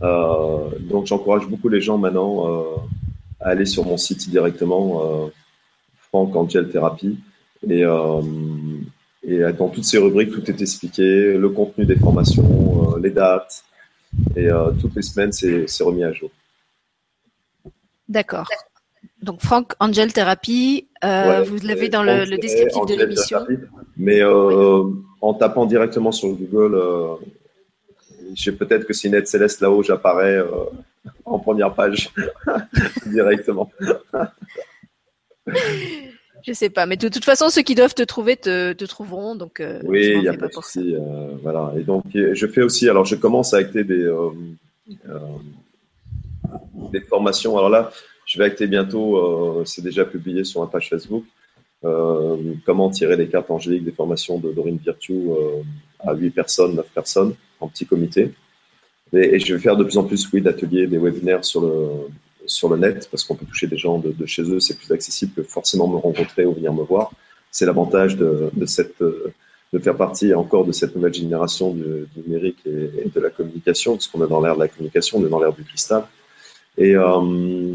Euh, 0.00 0.70
donc, 0.80 1.04
j'encourage 1.04 1.46
beaucoup 1.46 1.68
les 1.68 1.82
gens 1.82 1.98
maintenant 1.98 2.48
euh, 2.48 2.62
à 3.40 3.50
aller 3.50 3.66
sur 3.66 3.84
mon 3.84 3.98
site 3.98 4.30
directement, 4.30 5.02
euh, 5.04 5.26
Franck 6.08 6.34
Angel 6.34 6.70
Thérapie. 6.70 7.18
Et, 7.68 7.84
euh, 7.84 8.22
et 9.22 9.40
dans 9.52 9.68
toutes 9.68 9.84
ces 9.84 9.98
rubriques, 9.98 10.30
tout 10.30 10.50
est 10.50 10.60
expliqué, 10.60 11.34
le 11.34 11.48
contenu 11.50 11.84
des 11.84 11.96
formations, 11.96 12.94
euh, 12.94 13.00
les 13.00 13.10
dates. 13.10 13.64
Et 14.34 14.50
euh, 14.50 14.70
toutes 14.80 14.96
les 14.96 15.02
semaines, 15.02 15.32
c'est 15.32 15.82
remis 15.82 16.04
à 16.04 16.12
jour. 16.12 16.30
D'accord. 18.08 18.48
Donc, 19.22 19.40
Franck 19.40 19.74
Angel 19.80 20.12
Therapy, 20.12 20.88
euh, 21.04 21.42
vous 21.42 21.58
l'avez 21.62 21.88
dans 21.88 22.02
le, 22.02 22.24
le, 22.24 22.38
descriptif 22.38 22.86
de 22.86 22.94
l'émission. 22.94 23.46
Mais 23.96 24.20
euh, 24.20 24.82
oui. 24.82 25.02
en 25.20 25.34
tapant 25.34 25.66
directement 25.66 26.10
sur 26.10 26.30
Google, 26.30 26.74
euh, 26.74 27.14
je 28.34 28.42
sais 28.42 28.52
peut-être 28.52 28.86
que 28.86 29.06
une 29.06 29.14
aide 29.14 29.26
céleste 29.26 29.60
là-haut, 29.60 29.82
j'apparais 29.82 30.36
euh, 30.36 30.46
en 31.24 31.38
première 31.38 31.74
page 31.74 32.10
directement. 33.06 33.70
Je 36.46 36.52
sais 36.52 36.70
pas, 36.70 36.86
mais 36.86 36.96
de 36.96 37.08
toute 37.08 37.24
façon, 37.24 37.48
ceux 37.48 37.62
qui 37.62 37.74
doivent 37.74 37.94
te 37.94 38.02
trouver 38.02 38.36
te, 38.36 38.72
te 38.72 38.84
trouveront. 38.84 39.34
Donc, 39.34 39.60
euh, 39.60 39.80
oui, 39.84 40.12
il 40.14 40.20
n'y 40.20 40.28
a 40.28 40.34
pas 40.34 40.48
de 40.48 40.52
souci. 40.52 40.94
Euh, 40.94 41.36
voilà. 41.42 41.72
Et 41.78 41.82
donc, 41.82 42.04
je 42.14 42.46
fais 42.46 42.62
aussi. 42.62 42.88
Alors, 42.88 43.04
je 43.04 43.16
commence 43.16 43.54
à 43.54 43.58
acter 43.58 43.84
des 43.84 44.02
euh, 44.02 44.30
des 46.92 47.00
formations. 47.00 47.56
Alors 47.56 47.70
là, 47.70 47.90
je 48.26 48.38
vais 48.38 48.44
acter 48.44 48.66
bientôt. 48.66 49.64
C'est 49.64 49.82
déjà 49.82 50.04
publié 50.04 50.44
sur 50.44 50.60
ma 50.60 50.66
page 50.66 50.88
Facebook. 50.88 51.24
comment 52.64 52.90
tirer 52.90 53.16
les 53.16 53.28
cartes 53.28 53.50
angéliques 53.50 53.84
des 53.84 53.92
formations 53.92 54.38
de 54.38 54.50
Dorine 54.52 54.78
Virtue 54.82 55.28
à 56.00 56.14
8 56.14 56.30
personnes, 56.30 56.74
9 56.74 56.86
personnes 56.94 57.34
en 57.60 57.68
petit 57.68 57.86
comité. 57.86 58.32
Et, 59.12 59.34
et, 59.34 59.38
je 59.40 59.54
vais 59.54 59.60
faire 59.60 59.76
de 59.76 59.84
plus 59.84 59.98
en 59.98 60.04
plus, 60.04 60.28
oui, 60.32 60.40
d'ateliers, 60.40 60.86
des 60.86 60.98
webinaires 60.98 61.44
sur 61.44 61.62
le 61.62 62.08
sur 62.50 62.68
le 62.68 62.76
net 62.76 63.08
parce 63.10 63.24
qu'on 63.24 63.36
peut 63.36 63.46
toucher 63.46 63.66
des 63.66 63.78
gens 63.78 63.98
de, 63.98 64.26
chez 64.26 64.42
eux, 64.42 64.60
c'est 64.60 64.76
plus 64.76 64.90
accessible 64.92 65.32
que 65.34 65.42
forcément 65.42 65.86
me 65.88 65.96
rencontrer 65.96 66.44
ou 66.44 66.54
venir 66.54 66.72
me 66.72 66.82
voir. 66.82 67.12
C'est 67.50 67.66
l'avantage 67.66 68.16
de, 68.16 68.50
cette 68.66 69.02
de 69.72 69.78
faire 69.78 69.96
partie 69.96 70.34
encore 70.34 70.64
de 70.64 70.72
cette 70.72 70.94
nouvelle 70.96 71.14
génération 71.14 71.72
du, 71.72 72.08
numérique 72.16 72.58
et, 72.66 73.08
de 73.08 73.20
la 73.20 73.30
communication, 73.30 73.92
parce 73.92 74.08
qu'on 74.08 74.24
est 74.24 74.28
dans 74.28 74.40
l'ère 74.40 74.54
de 74.54 74.60
la 74.60 74.68
communication, 74.68 75.18
on 75.18 75.26
est 75.26 75.28
dans 75.28 75.40
l'ère 75.40 75.52
du 75.52 75.62
cristal. 75.62 76.04
Et, 76.76 76.96
euh, 76.96 77.74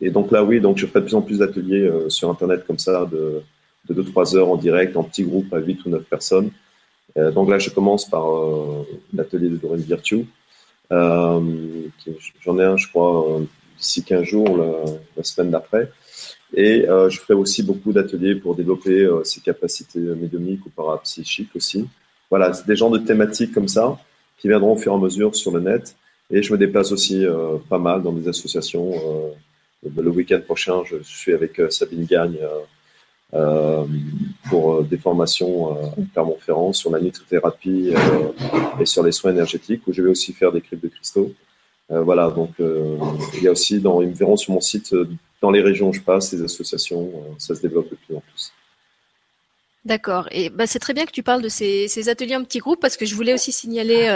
et 0.00 0.10
donc 0.10 0.30
là, 0.30 0.44
oui, 0.44 0.60
donc 0.60 0.76
je 0.76 0.86
ferai 0.86 1.00
de 1.00 1.06
plus 1.06 1.14
en 1.14 1.22
plus 1.22 1.38
d'ateliers 1.38 1.82
euh, 1.82 2.08
sur 2.10 2.28
Internet 2.28 2.64
comme 2.66 2.78
ça, 2.78 3.06
de, 3.10 3.42
de 3.88 4.02
2-3 4.02 4.36
heures 4.36 4.48
en 4.48 4.56
direct, 4.56 4.96
en 4.96 5.04
petits 5.04 5.24
groupes 5.24 5.52
à 5.54 5.58
8 5.58 5.86
ou 5.86 5.90
9 5.90 6.02
personnes. 6.04 6.50
Euh, 7.16 7.30
donc 7.30 7.48
là, 7.48 7.58
je 7.58 7.70
commence 7.70 8.08
par 8.08 8.26
l'atelier 9.14 9.48
de 9.48 9.56
Doreen 9.56 9.80
Virtue. 9.80 10.26
J'en 10.90 12.58
ai 12.58 12.64
un, 12.64 12.76
je 12.76 12.88
crois, 12.88 13.40
d'ici 13.82 14.02
15 14.02 14.22
jours, 14.22 14.56
la, 15.16 15.24
semaine 15.24 15.50
d'après. 15.50 15.90
Et 16.54 16.88
euh, 16.88 17.08
je 17.10 17.18
ferai 17.18 17.34
aussi 17.34 17.62
beaucoup 17.62 17.92
d'ateliers 17.92 18.34
pour 18.34 18.54
développer 18.54 19.00
euh, 19.04 19.24
ses 19.24 19.40
capacités 19.40 19.98
médiumniques 19.98 20.64
ou 20.66 20.70
parapsychiques 20.70 21.54
aussi. 21.56 21.88
Voilà, 22.30 22.50
des 22.66 22.76
genres 22.76 22.90
de 22.90 22.98
thématiques 22.98 23.52
comme 23.52 23.68
ça 23.68 23.98
qui 24.38 24.48
viendront 24.48 24.72
au 24.72 24.76
fur 24.76 24.92
et 24.92 24.96
à 24.96 24.98
mesure 24.98 25.34
sur 25.34 25.52
le 25.52 25.60
net. 25.60 25.96
Et 26.30 26.42
je 26.42 26.52
me 26.52 26.58
déplace 26.58 26.92
aussi 26.92 27.24
euh, 27.24 27.56
pas 27.68 27.78
mal 27.78 28.02
dans 28.02 28.12
des 28.12 28.26
associations. 28.28 28.92
Euh, 28.92 29.30
le 29.84 30.10
week-end 30.10 30.40
prochain, 30.40 30.82
je, 30.84 30.96
suis 31.02 31.32
avec 31.32 31.60
euh, 31.60 31.70
Sabine 31.70 32.04
Gagne 32.04 32.38
euh, 33.34 33.84
pour 34.48 34.82
des 34.82 34.98
formations 34.98 35.72
à 35.72 35.94
Clermont-Ferrand 36.12 36.72
sur 36.72 36.90
la 36.90 37.00
nutrithérapie 37.00 37.92
et 38.80 38.86
sur 38.86 39.02
les 39.02 39.12
soins 39.12 39.30
énergétiques, 39.30 39.86
où 39.86 39.92
je 39.92 40.02
vais 40.02 40.10
aussi 40.10 40.32
faire 40.32 40.52
des 40.52 40.60
cryptes 40.60 40.82
de 40.82 40.88
cristaux. 40.88 41.32
Euh, 41.90 42.02
voilà, 42.02 42.30
donc 42.30 42.52
euh, 42.60 42.96
il 43.34 43.42
y 43.42 43.48
a 43.48 43.52
aussi, 43.52 43.80
dans, 43.80 44.00
ils 44.00 44.08
me 44.08 44.14
verront 44.14 44.36
sur 44.36 44.52
mon 44.52 44.60
site, 44.60 44.92
euh, 44.92 45.08
dans 45.40 45.50
les 45.50 45.60
régions 45.60 45.88
où 45.88 45.92
je 45.92 46.00
passe, 46.00 46.32
les 46.32 46.42
associations, 46.42 47.10
ça 47.38 47.54
se 47.54 47.60
développe 47.60 47.90
de 47.90 47.96
plus 47.96 48.16
en 48.16 48.20
plus. 48.20 48.52
D'accord. 49.84 50.28
Et 50.30 50.48
bah, 50.48 50.66
c'est 50.66 50.78
très 50.78 50.94
bien 50.94 51.04
que 51.04 51.10
tu 51.10 51.24
parles 51.24 51.42
de 51.42 51.48
ces, 51.48 52.08
ateliers 52.08 52.36
en 52.36 52.44
petits 52.44 52.60
groupes 52.60 52.80
parce 52.80 52.96
que 52.96 53.04
je 53.04 53.14
voulais 53.16 53.34
aussi 53.34 53.50
signaler 53.50 54.08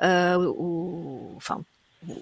enfin, 0.00 1.62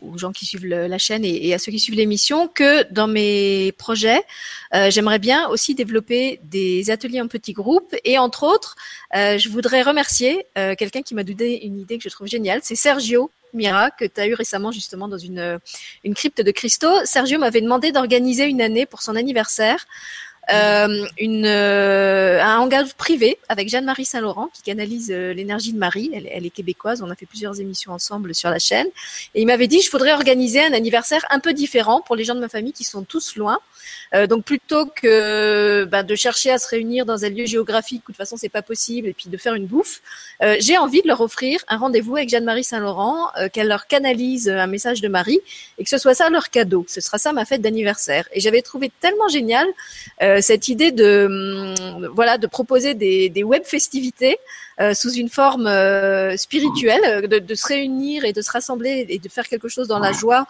aux 0.02 0.16
gens 0.16 0.32
qui 0.32 0.46
suivent 0.46 0.66
le, 0.66 0.86
la 0.86 0.98
chaîne 0.98 1.24
et, 1.24 1.48
et, 1.48 1.54
à 1.54 1.58
ceux 1.58 1.70
qui 1.70 1.78
suivent 1.78 1.96
l'émission 1.96 2.48
que 2.48 2.90
dans 2.92 3.06
mes 3.06 3.72
projets, 3.72 4.22
euh, 4.74 4.90
j'aimerais 4.90 5.18
bien 5.18 5.48
aussi 5.48 5.74
développer 5.74 6.40
des 6.44 6.90
ateliers 6.90 7.20
en 7.20 7.28
petits 7.28 7.52
groupes. 7.52 7.94
Et 8.04 8.18
entre 8.18 8.44
autres, 8.44 8.76
je 9.12 9.48
voudrais 9.48 9.82
remercier 9.82 10.46
quelqu'un 10.54 11.02
qui 11.02 11.14
m'a 11.14 11.24
donné 11.24 11.64
une 11.64 11.78
idée 11.80 11.96
que 11.96 12.04
je 12.04 12.08
trouve 12.08 12.26
géniale, 12.26 12.60
c'est 12.62 12.74
Sergio 12.76 13.30
Mira, 13.54 13.90
que 13.90 14.04
tu 14.04 14.20
as 14.20 14.26
eu 14.26 14.34
récemment 14.34 14.70
justement 14.70 15.08
dans 15.08 15.18
une, 15.18 15.58
une 16.04 16.14
crypte 16.14 16.40
de 16.40 16.50
cristaux. 16.50 17.04
Sergio 17.04 17.38
m'avait 17.38 17.62
demandé 17.62 17.90
d'organiser 17.90 18.44
une 18.44 18.60
année 18.60 18.86
pour 18.86 19.02
son 19.02 19.16
anniversaire 19.16 19.86
euh, 20.52 21.06
une, 21.18 21.44
euh, 21.44 22.40
un 22.42 22.58
hangar 22.58 22.84
privé 22.96 23.38
avec 23.48 23.68
Jeanne-Marie 23.68 24.04
Saint-Laurent 24.04 24.48
qui 24.52 24.62
canalise 24.62 25.10
euh, 25.10 25.32
l'énergie 25.32 25.72
de 25.72 25.78
Marie. 25.78 26.10
Elle, 26.12 26.46
est 26.46 26.50
québécoise. 26.50 27.02
On 27.02 27.10
a 27.10 27.16
fait 27.16 27.26
plusieurs 27.26 27.60
émissions 27.60 27.92
ensemble 27.92 28.34
sur 28.34 28.50
la 28.50 28.58
chaîne. 28.58 28.86
Et 29.34 29.40
il 29.40 29.46
m'avait 29.46 29.66
dit, 29.66 29.80
je 29.80 29.90
voudrais 29.90 30.12
organiser 30.12 30.64
un 30.64 30.72
anniversaire 30.72 31.24
un 31.30 31.40
peu 31.40 31.52
différent 31.52 32.00
pour 32.00 32.16
les 32.16 32.24
gens 32.24 32.34
de 32.34 32.40
ma 32.40 32.48
famille 32.48 32.72
qui 32.72 32.84
sont 32.84 33.02
tous 33.02 33.36
loin. 33.36 33.58
Euh, 34.14 34.26
donc 34.26 34.44
plutôt 34.44 34.86
que 34.86 35.84
bah, 35.84 36.02
de 36.02 36.14
chercher 36.14 36.50
à 36.50 36.58
se 36.58 36.68
réunir 36.68 37.06
dans 37.06 37.24
un 37.24 37.28
lieu 37.28 37.46
géographique 37.46 38.02
où 38.08 38.12
de 38.12 38.16
toute 38.16 38.16
façon 38.16 38.36
c'est 38.36 38.48
pas 38.48 38.62
possible 38.62 39.08
et 39.08 39.12
puis 39.12 39.28
de 39.28 39.36
faire 39.36 39.54
une 39.54 39.66
bouffe, 39.66 40.00
euh, 40.42 40.56
j'ai 40.60 40.78
envie 40.78 41.02
de 41.02 41.08
leur 41.08 41.20
offrir 41.20 41.60
un 41.68 41.76
rendez-vous 41.76 42.16
avec 42.16 42.28
Jeanne-Marie 42.28 42.64
Saint-Laurent, 42.64 43.30
euh, 43.38 43.48
qu'elle 43.48 43.68
leur 43.68 43.86
canalise 43.86 44.48
un 44.48 44.66
message 44.66 45.00
de 45.00 45.08
Marie 45.08 45.40
et 45.78 45.84
que 45.84 45.90
ce 45.90 45.98
soit 45.98 46.14
ça 46.14 46.30
leur 46.30 46.50
cadeau. 46.50 46.84
Ce 46.88 47.00
sera 47.00 47.18
ça 47.18 47.32
ma 47.32 47.44
fête 47.44 47.62
d'anniversaire. 47.62 48.28
Et 48.32 48.40
j'avais 48.40 48.62
trouvé 48.62 48.90
tellement 49.00 49.28
génial 49.28 49.66
cette 50.40 50.68
idée 50.68 50.92
de 50.92 51.26
hum, 51.26 52.08
voilà 52.14 52.38
de 52.38 52.46
proposer 52.46 52.94
des, 52.94 53.28
des 53.28 53.44
web 53.44 53.62
festivités 53.64 54.38
euh, 54.80 54.92
sous 54.92 55.12
une 55.12 55.28
forme 55.28 55.66
euh, 55.66 56.36
spirituelle, 56.36 57.28
de, 57.28 57.38
de, 57.38 57.54
se 57.54 57.66
réunir 57.66 58.24
et 58.24 58.32
de 58.32 58.42
se 58.42 58.50
rassembler 58.50 59.06
et 59.08 59.18
de 59.18 59.28
faire 59.28 59.48
quelque 59.48 59.68
chose 59.68 59.88
dans 59.88 59.98
la 59.98 60.12
joie 60.12 60.46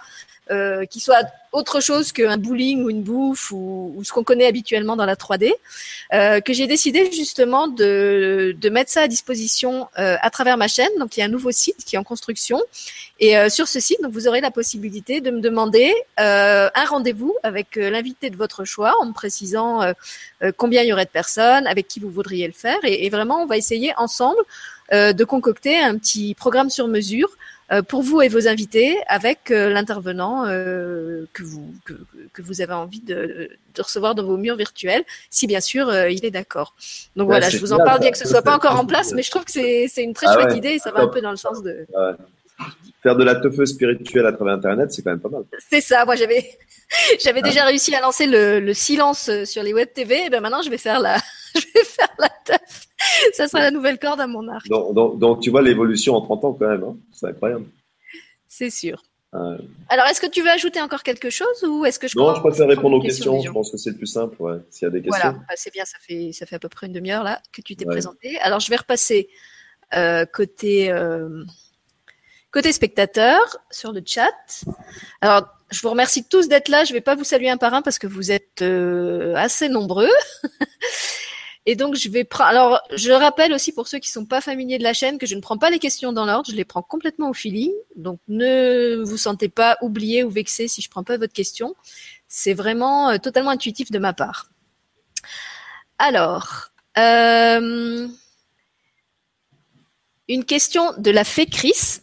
euh, 0.50 0.84
qui 0.86 1.00
soit 1.00 1.26
autre 1.56 1.80
chose 1.80 2.12
qu'un 2.12 2.36
bowling 2.36 2.84
ou 2.84 2.90
une 2.90 3.02
bouffe 3.02 3.50
ou, 3.50 3.94
ou 3.96 4.04
ce 4.04 4.12
qu'on 4.12 4.22
connaît 4.22 4.46
habituellement 4.46 4.94
dans 4.94 5.06
la 5.06 5.16
3D, 5.16 5.52
euh, 6.12 6.40
que 6.40 6.52
j'ai 6.52 6.66
décidé 6.66 7.10
justement 7.10 7.66
de, 7.66 8.54
de 8.58 8.68
mettre 8.68 8.90
ça 8.90 9.02
à 9.02 9.08
disposition 9.08 9.88
euh, 9.98 10.16
à 10.20 10.30
travers 10.30 10.56
ma 10.56 10.68
chaîne. 10.68 10.90
Donc 10.98 11.16
il 11.16 11.20
y 11.20 11.22
a 11.22 11.26
un 11.26 11.30
nouveau 11.30 11.50
site 11.50 11.84
qui 11.84 11.96
est 11.96 11.98
en 11.98 12.04
construction 12.04 12.60
et 13.18 13.38
euh, 13.38 13.48
sur 13.48 13.68
ce 13.68 13.80
site, 13.80 14.02
donc 14.02 14.12
vous 14.12 14.28
aurez 14.28 14.40
la 14.40 14.50
possibilité 14.50 15.20
de 15.20 15.30
me 15.30 15.40
demander 15.40 15.94
euh, 16.20 16.68
un 16.74 16.84
rendez-vous 16.84 17.34
avec 17.42 17.76
l'invité 17.76 18.28
de 18.28 18.36
votre 18.36 18.64
choix 18.64 18.94
en 19.00 19.06
me 19.06 19.12
précisant 19.12 19.80
combien 20.56 20.82
il 20.82 20.88
y 20.88 20.92
aurait 20.92 21.06
de 21.06 21.10
personnes, 21.10 21.66
avec 21.66 21.88
qui 21.88 22.00
vous 22.00 22.10
voudriez 22.10 22.46
le 22.46 22.52
faire 22.52 22.78
et 22.84 23.08
vraiment 23.08 23.42
on 23.42 23.46
va 23.46 23.56
essayer 23.56 23.92
ensemble 23.96 24.42
de 24.92 25.24
concocter 25.24 25.78
un 25.78 25.98
petit 25.98 26.34
programme 26.34 26.70
sur 26.70 26.88
mesure 26.88 27.30
euh, 27.72 27.82
pour 27.82 28.02
vous 28.02 28.22
et 28.22 28.28
vos 28.28 28.46
invités 28.46 28.96
avec 29.08 29.50
euh, 29.50 29.70
l'intervenant 29.70 30.46
euh, 30.46 31.24
que, 31.32 31.42
vous, 31.42 31.74
que, 31.84 31.94
que, 32.32 32.40
vous 32.40 32.60
avez 32.60 32.74
envie 32.74 33.00
de, 33.00 33.50
de, 33.74 33.82
recevoir 33.82 34.14
dans 34.14 34.22
vos 34.22 34.36
murs 34.36 34.54
virtuels, 34.54 35.02
si 35.30 35.48
bien 35.48 35.60
sûr 35.60 35.92
il 36.06 36.24
est 36.24 36.30
d'accord. 36.30 36.76
Donc 37.16 37.26
voilà, 37.26 37.50
je 37.50 37.58
vous 37.58 37.72
en 37.72 37.78
parle 37.78 37.98
bien 37.98 38.12
que 38.12 38.18
ce 38.18 38.28
soit 38.28 38.42
pas 38.42 38.54
encore 38.54 38.78
en 38.78 38.86
place, 38.86 39.12
mais 39.12 39.24
je 39.24 39.32
trouve 39.32 39.44
que 39.44 39.50
c'est 39.50 39.90
une 39.96 40.14
très 40.14 40.28
ah 40.28 40.34
chouette 40.34 40.56
idée 40.56 40.74
et 40.74 40.78
ça 40.78 40.92
va 40.92 41.00
un 41.00 41.08
peu 41.08 41.20
dans 41.20 41.32
le 41.32 41.36
sens 41.36 41.60
de... 41.60 41.86
Faire 43.02 43.16
de 43.16 43.24
la 43.24 43.34
teufeuse 43.34 43.70
spirituelle 43.70 44.26
à 44.26 44.32
travers 44.32 44.54
Internet, 44.54 44.92
c'est 44.92 45.02
quand 45.02 45.10
même 45.10 45.20
pas 45.20 45.28
mal. 45.28 45.42
C'est 45.68 45.80
ça, 45.80 46.04
moi 46.04 46.14
j'avais 46.14 46.56
j'avais 47.20 47.42
déjà 47.42 47.64
réussi 47.64 47.94
à 47.96 48.00
lancer 48.00 48.26
le, 48.26 48.60
le, 48.60 48.74
silence 48.74 49.28
sur 49.44 49.64
les 49.64 49.74
web 49.74 49.88
TV, 49.92 50.26
et 50.26 50.30
ben 50.30 50.40
maintenant 50.40 50.62
je 50.62 50.70
vais 50.70 50.78
faire 50.78 51.00
la, 51.00 51.18
je 51.60 51.66
vais 51.74 51.84
faire 51.84 52.14
la 52.18 52.30
teuf. 52.44 52.86
Ça 53.32 53.48
sera 53.48 53.62
la 53.62 53.70
nouvelle 53.70 53.98
corde 53.98 54.20
à 54.20 54.26
mon 54.26 54.46
arc. 54.48 54.66
Donc, 54.68 54.94
donc, 54.94 55.18
donc 55.18 55.40
tu 55.40 55.50
vois 55.50 55.62
l'évolution 55.62 56.14
en 56.14 56.20
30 56.20 56.44
ans 56.44 56.52
quand 56.52 56.68
même, 56.68 56.84
hein 56.84 56.96
c'est 57.12 57.26
incroyable. 57.26 57.66
C'est 58.48 58.70
sûr. 58.70 59.02
Alors, 59.88 60.06
est-ce 60.06 60.20
que 60.20 60.26
tu 60.26 60.42
veux 60.42 60.50
ajouter 60.50 60.80
encore 60.80 61.02
quelque 61.02 61.30
chose 61.30 61.62
ou 61.64 61.84
est-ce 61.84 61.98
que 61.98 62.08
je 62.08 62.16
Non, 62.16 62.34
je 62.34 62.40
préfère 62.40 62.68
répondre 62.68 62.96
aux 62.96 63.02
questions. 63.02 63.40
Je 63.40 63.50
pense 63.50 63.70
que 63.70 63.76
c'est 63.76 63.90
le 63.90 63.96
plus 63.96 64.06
simple, 64.06 64.40
ouais, 64.40 64.58
s'il 64.70 64.86
y 64.86 64.88
a 64.88 64.90
des 64.90 65.02
questions. 65.02 65.20
Voilà, 65.20 65.38
bah, 65.46 65.54
c'est 65.56 65.72
bien. 65.72 65.84
Ça 65.84 65.98
fait 66.00 66.32
ça 66.32 66.46
fait 66.46 66.56
à 66.56 66.58
peu 66.58 66.68
près 66.68 66.86
une 66.86 66.92
demi-heure 66.92 67.22
là 67.22 67.40
que 67.52 67.60
tu 67.60 67.76
t'es 67.76 67.84
présenté. 67.84 68.38
Alors, 68.40 68.60
je 68.60 68.70
vais 68.70 68.76
repasser 68.76 69.28
euh, 69.94 70.24
côté 70.26 70.90
euh, 70.90 71.44
côté 72.50 72.72
spectateur 72.72 73.58
sur 73.70 73.92
le 73.92 74.02
chat. 74.04 74.64
Alors, 75.20 75.46
je 75.70 75.80
vous 75.82 75.90
remercie 75.90 76.26
tous 76.26 76.48
d'être 76.48 76.68
là. 76.68 76.84
Je 76.84 76.92
vais 76.92 77.00
pas 77.00 77.14
vous 77.14 77.24
saluer 77.24 77.50
un 77.50 77.56
par 77.56 77.74
un 77.74 77.82
parce 77.82 77.98
que 77.98 78.06
vous 78.06 78.30
êtes 78.30 78.62
euh, 78.62 79.34
assez 79.34 79.68
nombreux. 79.68 80.10
Et 81.68 81.74
donc, 81.74 81.96
je 81.96 82.08
vais 82.08 82.22
prendre. 82.22 82.48
Alors, 82.48 82.80
je 82.94 83.10
rappelle 83.10 83.52
aussi 83.52 83.72
pour 83.72 83.88
ceux 83.88 83.98
qui 83.98 84.08
sont 84.08 84.24
pas 84.24 84.40
familiers 84.40 84.78
de 84.78 84.84
la 84.84 84.92
chaîne 84.92 85.18
que 85.18 85.26
je 85.26 85.34
ne 85.34 85.40
prends 85.40 85.58
pas 85.58 85.68
les 85.68 85.80
questions 85.80 86.12
dans 86.12 86.24
l'ordre, 86.24 86.48
je 86.48 86.54
les 86.54 86.64
prends 86.64 86.82
complètement 86.82 87.28
au 87.30 87.34
feeling. 87.34 87.72
Donc, 87.96 88.20
ne 88.28 89.02
vous 89.04 89.16
sentez 89.16 89.48
pas 89.48 89.76
oublié 89.82 90.22
ou 90.22 90.30
vexé 90.30 90.68
si 90.68 90.80
je 90.80 90.88
prends 90.88 91.02
pas 91.02 91.18
votre 91.18 91.32
question. 91.32 91.74
C'est 92.28 92.54
vraiment 92.54 93.10
euh, 93.10 93.18
totalement 93.18 93.50
intuitif 93.50 93.90
de 93.90 93.98
ma 93.98 94.12
part. 94.12 94.48
Alors, 95.98 96.68
euh, 96.98 98.06
une 100.28 100.44
question 100.44 100.92
de 100.98 101.10
la 101.10 101.24
fée 101.24 101.46
Chris 101.46 102.00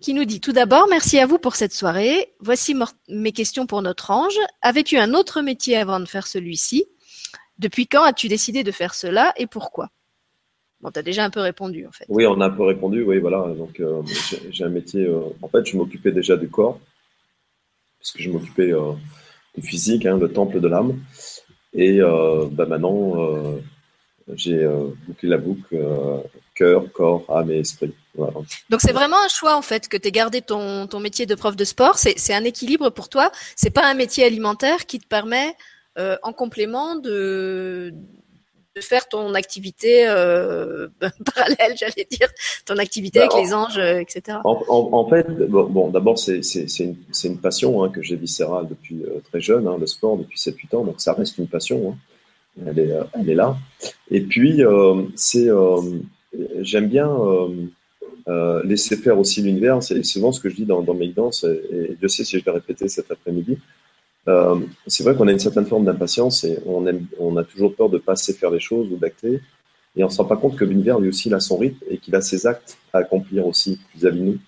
qui 0.00 0.12
nous 0.14 0.24
dit 0.24 0.40
tout 0.40 0.52
d'abord 0.52 0.88
merci 0.88 1.18
à 1.18 1.26
vous 1.26 1.38
pour 1.38 1.56
cette 1.56 1.72
soirée. 1.72 2.34
Voici 2.40 2.74
mes 3.08 3.32
questions 3.32 3.66
pour 3.66 3.80
notre 3.80 4.10
ange. 4.10 4.36
Avais-tu 4.60 4.98
un 4.98 5.14
autre 5.14 5.40
métier 5.40 5.76
avant 5.76 6.00
de 6.00 6.06
faire 6.06 6.26
celui-ci? 6.26 6.84
Depuis 7.60 7.86
quand 7.86 8.02
as-tu 8.02 8.28
décidé 8.28 8.64
de 8.64 8.72
faire 8.72 8.94
cela 8.94 9.32
et 9.36 9.46
pourquoi? 9.46 9.90
Bon, 10.80 10.90
tu 10.90 10.98
as 10.98 11.02
déjà 11.02 11.24
un 11.24 11.30
peu 11.30 11.40
répondu 11.40 11.86
en 11.86 11.92
fait. 11.92 12.06
Oui, 12.08 12.26
on 12.26 12.40
a 12.40 12.46
un 12.46 12.50
peu 12.50 12.64
répondu, 12.64 13.02
oui, 13.02 13.18
voilà. 13.18 13.46
Donc, 13.54 13.78
euh, 13.80 14.02
j'ai 14.50 14.64
un 14.64 14.70
métier. 14.70 15.04
Euh, 15.04 15.20
en 15.42 15.48
fait, 15.48 15.66
je 15.66 15.76
m'occupais 15.76 16.10
déjà 16.10 16.36
du 16.36 16.48
corps, 16.48 16.80
parce 17.98 18.12
que 18.12 18.22
je 18.22 18.30
m'occupais 18.30 18.72
euh, 18.72 18.92
du 19.56 19.66
physique, 19.66 20.06
hein, 20.06 20.16
le 20.16 20.32
temple 20.32 20.58
de 20.58 20.68
l'âme. 20.68 20.98
Et 21.74 22.00
bah, 22.00 22.66
maintenant, 22.66 23.14
j'ai 24.34 24.68
bouclé 25.06 25.28
la 25.28 25.38
boucle 25.38 25.78
cœur, 26.56 26.90
corps, 26.92 27.24
âme 27.28 27.52
et 27.52 27.60
esprit. 27.60 27.94
Donc, 28.70 28.80
c'est 28.80 28.92
vraiment 28.92 29.22
un 29.24 29.28
choix 29.28 29.56
en 29.56 29.62
fait 29.62 29.86
que 29.86 29.96
tu 29.96 30.08
aies 30.08 30.12
gardé 30.12 30.42
ton, 30.42 30.88
ton 30.88 30.98
métier 30.98 31.26
de 31.26 31.34
prof 31.36 31.54
de 31.54 31.64
sport. 31.64 31.96
C'est 31.96 32.34
un 32.34 32.42
équilibre 32.42 32.90
pour 32.90 33.08
toi. 33.08 33.30
C'est 33.54 33.70
pas 33.70 33.88
un 33.88 33.94
métier 33.94 34.24
alimentaire 34.24 34.86
qui 34.86 34.98
te 34.98 35.06
permet 35.06 35.54
euh, 35.98 36.16
en 36.22 36.32
complément 36.32 36.94
de, 36.94 37.92
de 38.76 38.80
faire 38.80 39.08
ton 39.08 39.34
activité 39.34 40.06
euh, 40.06 40.86
parallèle, 41.34 41.76
j'allais 41.76 42.06
dire, 42.08 42.28
ton 42.64 42.76
activité 42.76 43.18
bah, 43.18 43.26
avec 43.26 43.44
les 43.44 43.52
anges, 43.52 43.78
euh, 43.78 43.98
etc. 43.98 44.38
En, 44.44 45.08
fait, 45.08 45.26
bon, 45.48 45.88
d'abord, 45.88 46.16
c'est 46.16 46.42
une, 46.78 46.96
une, 47.24 47.38
passion 47.38 47.82
hein, 47.82 47.88
que 47.88 48.02
j'ai 48.02 48.14
viscérale 48.14 48.68
depuis 48.68 49.02
très 49.30 49.40
jeune, 49.40 49.66
hein, 49.66 49.78
le 49.80 49.86
sport 49.86 50.16
depuis 50.16 50.38
7-8 50.38 50.76
ans, 50.76 50.84
donc 50.84 51.00
ça 51.00 51.12
reste 51.12 51.38
une 51.38 51.48
passion. 51.48 51.90
Hein. 51.90 52.64
Elle, 52.66 52.78
est, 52.78 52.92
elle, 53.18 53.30
est, 53.30 53.34
là. 53.34 53.56
Et 54.10 54.20
puis, 54.20 54.62
c'est 55.16 55.48
j'aime 56.60 56.88
bien 56.88 57.10
laisser 58.62 58.96
faire 58.96 59.18
aussi 59.18 59.42
l'univers. 59.42 59.82
C'est 59.82 60.04
souvent 60.04 60.30
ce 60.30 60.38
que 60.38 60.48
je 60.48 60.54
dis 60.54 60.66
dans, 60.66 60.82
dans 60.82 60.94
mes 60.94 61.08
danses, 61.08 61.44
et, 61.44 61.96
je 62.00 62.06
sais 62.06 62.22
si 62.22 62.38
je 62.38 62.44
vais 62.44 62.52
répéter 62.52 62.88
cet 62.88 63.10
après-midi. 63.10 63.58
Euh, 64.28 64.60
c'est 64.86 65.02
vrai 65.02 65.14
qu'on 65.14 65.28
a 65.28 65.32
une 65.32 65.38
certaine 65.38 65.66
forme 65.66 65.84
d'impatience 65.84 66.44
et 66.44 66.58
on, 66.66 66.86
aime, 66.86 67.06
on 67.18 67.36
a 67.36 67.44
toujours 67.44 67.74
peur 67.74 67.88
de 67.88 67.96
ne 67.96 68.00
pas 68.00 68.12
assez 68.12 68.34
faire 68.34 68.50
les 68.50 68.60
choses 68.60 68.90
ou 68.92 68.96
d'acter. 68.96 69.40
Et 69.96 70.04
on 70.04 70.06
ne 70.06 70.12
se 70.12 70.18
rend 70.18 70.26
pas 70.26 70.36
compte 70.36 70.56
que 70.56 70.64
l'univers, 70.64 70.98
lui 71.00 71.08
aussi, 71.08 71.28
il 71.28 71.34
a 71.34 71.40
son 71.40 71.56
rythme 71.56 71.84
et 71.88 71.98
qu'il 71.98 72.14
a 72.14 72.20
ses 72.20 72.46
actes 72.46 72.78
à 72.92 72.98
accomplir 72.98 73.46
aussi 73.46 73.80
vis-à-vis 73.94 74.20
de 74.20 74.24
nous. 74.24 74.38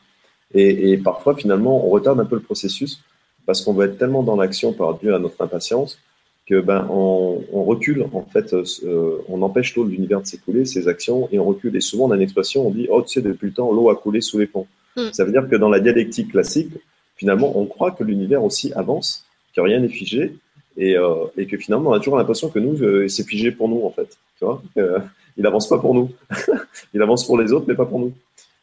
Et, 0.54 0.92
et, 0.92 0.98
parfois, 0.98 1.34
finalement, 1.34 1.84
on 1.86 1.90
retarde 1.90 2.20
un 2.20 2.26
peu 2.26 2.36
le 2.36 2.42
processus 2.42 3.02
parce 3.46 3.62
qu'on 3.62 3.72
veut 3.72 3.86
être 3.86 3.98
tellement 3.98 4.22
dans 4.22 4.36
l'action 4.36 4.72
par 4.72 4.98
dû 4.98 5.12
à 5.12 5.18
notre 5.18 5.42
impatience 5.42 5.98
que 6.46 6.60
ben 6.60 6.86
on, 6.90 7.42
on 7.52 7.64
recule 7.64 8.04
en 8.12 8.22
fait, 8.22 8.52
euh, 8.52 9.18
on 9.28 9.42
empêche 9.42 9.76
l'eau 9.76 9.84
de 9.84 9.90
l'univers 9.90 10.20
de 10.20 10.26
s'écouler, 10.26 10.64
ses 10.64 10.88
actions, 10.88 11.28
et 11.30 11.38
on 11.38 11.44
recule. 11.44 11.74
Et 11.76 11.80
souvent, 11.80 12.06
on 12.06 12.10
a 12.10 12.16
une 12.16 12.22
expression, 12.22 12.66
on 12.66 12.70
dit 12.70 12.88
oh 12.90 13.02
tu 13.02 13.08
sais 13.08 13.22
depuis 13.22 13.46
le 13.46 13.52
temps 13.52 13.72
l'eau 13.72 13.90
a 13.90 13.96
coulé 13.96 14.20
sous 14.20 14.38
les 14.38 14.46
ponts. 14.46 14.66
Mm. 14.96 15.12
Ça 15.12 15.24
veut 15.24 15.32
dire 15.32 15.48
que 15.48 15.56
dans 15.56 15.68
la 15.70 15.80
dialectique 15.80 16.32
classique, 16.32 16.72
finalement, 17.16 17.56
on 17.58 17.66
croit 17.66 17.92
que 17.92 18.02
l'univers 18.02 18.42
aussi 18.42 18.72
avance, 18.72 19.24
que 19.54 19.60
rien 19.60 19.80
n'est 19.80 19.88
figé 19.88 20.34
et, 20.76 20.96
euh, 20.96 21.26
et, 21.36 21.46
que 21.46 21.56
finalement 21.56 21.90
on 21.90 21.92
a 21.92 21.98
toujours 21.98 22.16
l'impression 22.16 22.48
que 22.48 22.58
nous 22.58 22.82
euh, 22.82 23.08
c'est 23.08 23.26
figé 23.28 23.52
pour 23.52 23.68
nous 23.68 23.82
en 23.84 23.90
fait. 23.90 24.18
Tu 24.38 24.44
vois 24.44 24.62
euh, 24.78 24.98
il 25.36 25.46
avance 25.46 25.68
pas 25.68 25.78
pour 25.78 25.94
nous. 25.94 26.10
Il 26.94 27.00
avance 27.00 27.26
pour 27.26 27.38
les 27.38 27.52
autres 27.52 27.64
mais 27.66 27.74
pas 27.74 27.86
pour 27.86 27.98
nous. 27.98 28.12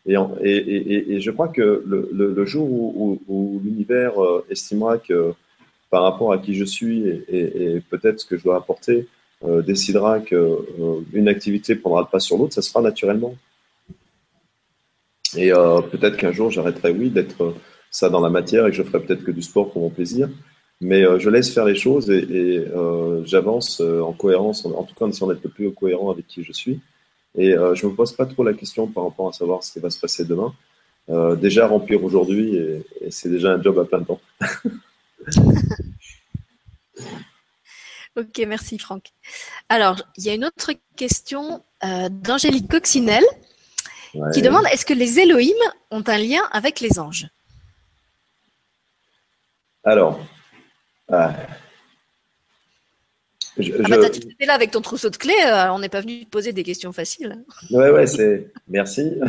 Et, 0.05 0.13
je 1.19 1.31
crois 1.31 1.47
que 1.47 1.83
le, 1.85 2.45
jour 2.45 2.69
où, 2.69 3.19
où, 3.27 3.61
l'univers 3.63 4.13
estimera 4.49 4.97
que 4.97 5.33
par 5.89 6.03
rapport 6.03 6.31
à 6.31 6.37
qui 6.37 6.55
je 6.55 6.63
suis 6.63 7.07
et, 7.07 7.81
peut-être 7.89 8.19
ce 8.19 8.25
que 8.25 8.37
je 8.37 8.43
dois 8.43 8.57
apporter 8.57 9.07
décidera 9.43 10.19
que 10.19 10.59
une 11.13 11.27
activité 11.27 11.75
prendra 11.75 12.01
le 12.01 12.07
pas 12.07 12.19
sur 12.19 12.37
l'autre 12.37 12.53
ça 12.53 12.61
se 12.61 12.69
fera 12.69 12.83
naturellement. 12.83 13.35
Et 15.35 15.49
peut-être 15.91 16.17
qu'un 16.17 16.31
jour 16.31 16.49
j'arrêterai 16.51 16.91
oui 16.91 17.09
d'être 17.09 17.55
ça 17.91 18.09
dans 18.09 18.21
la 18.21 18.29
matière 18.29 18.67
et 18.67 18.69
que 18.69 18.77
je 18.77 18.83
ferai 18.83 19.01
peut-être 19.01 19.23
que 19.23 19.31
du 19.31 19.41
sport 19.41 19.71
pour 19.71 19.81
mon 19.81 19.89
plaisir 19.89 20.29
mais 20.81 21.03
euh, 21.03 21.19
je 21.19 21.29
laisse 21.29 21.53
faire 21.53 21.65
les 21.65 21.75
choses 21.75 22.09
et, 22.09 22.19
et 22.19 22.57
euh, 22.59 23.21
j'avance 23.25 23.81
euh, 23.81 24.01
en 24.01 24.13
cohérence, 24.13 24.65
en, 24.65 24.83
tout 24.83 24.95
cas 24.95 25.05
en 25.05 25.09
essayant 25.09 25.27
d'être 25.27 25.43
le 25.43 25.49
plus 25.49 25.73
cohérent 25.73 26.09
avec 26.09 26.25
qui 26.27 26.43
je 26.43 26.53
suis. 26.53 26.79
Et 27.37 27.51
je 27.51 27.85
me 27.85 27.93
pose 27.93 28.13
pas 28.13 28.25
trop 28.25 28.43
la 28.43 28.55
question 28.55 28.87
par 28.87 29.03
rapport 29.03 29.29
à 29.29 29.33
savoir 29.33 29.63
ce 29.63 29.71
qui 29.71 29.79
va 29.79 29.91
se 29.91 29.99
passer 29.99 30.25
demain. 30.25 30.51
déjà 31.35 31.67
remplir 31.67 32.03
aujourd'hui 32.03 32.55
et, 32.55 32.83
et 33.01 33.11
c'est 33.11 33.29
déjà 33.29 33.51
un 33.51 33.61
job 33.61 33.77
à 33.77 33.85
plein 33.85 34.03
temps. 34.03 34.19
ok, 38.17 38.45
merci 38.47 38.79
Franck. 38.79 39.11
Alors, 39.69 40.01
il 40.17 40.25
y 40.25 40.29
a 40.31 40.33
une 40.33 40.43
autre 40.43 40.71
question 40.97 41.63
d'Angélique 42.09 42.67
Coccinelle 42.67 43.27
ouais. 44.15 44.31
qui 44.33 44.41
demande 44.41 44.65
est-ce 44.73 44.87
que 44.87 44.95
les 44.95 45.19
Elohim 45.19 45.53
ont 45.91 46.03
un 46.07 46.17
lien 46.17 46.41
avec 46.51 46.79
les 46.79 46.97
anges? 46.97 47.27
Alors, 49.83 50.19
ah. 51.11 51.33
Je, 53.59 53.73
ah 53.83 53.87
bah, 53.89 54.09
tu 54.09 54.19
étais 54.19 54.45
là 54.45 54.53
avec 54.53 54.71
ton 54.71 54.81
trousseau 54.81 55.09
de 55.09 55.17
clés, 55.17 55.33
euh, 55.45 55.71
on 55.73 55.79
n'est 55.79 55.89
pas 55.89 56.01
venu 56.01 56.23
te 56.23 56.29
poser 56.29 56.53
des 56.53 56.63
questions 56.63 56.91
faciles. 56.93 57.43
Ouais, 57.71 57.89
ouais, 57.89 58.07
c'est. 58.07 58.51
Merci. 58.67 59.15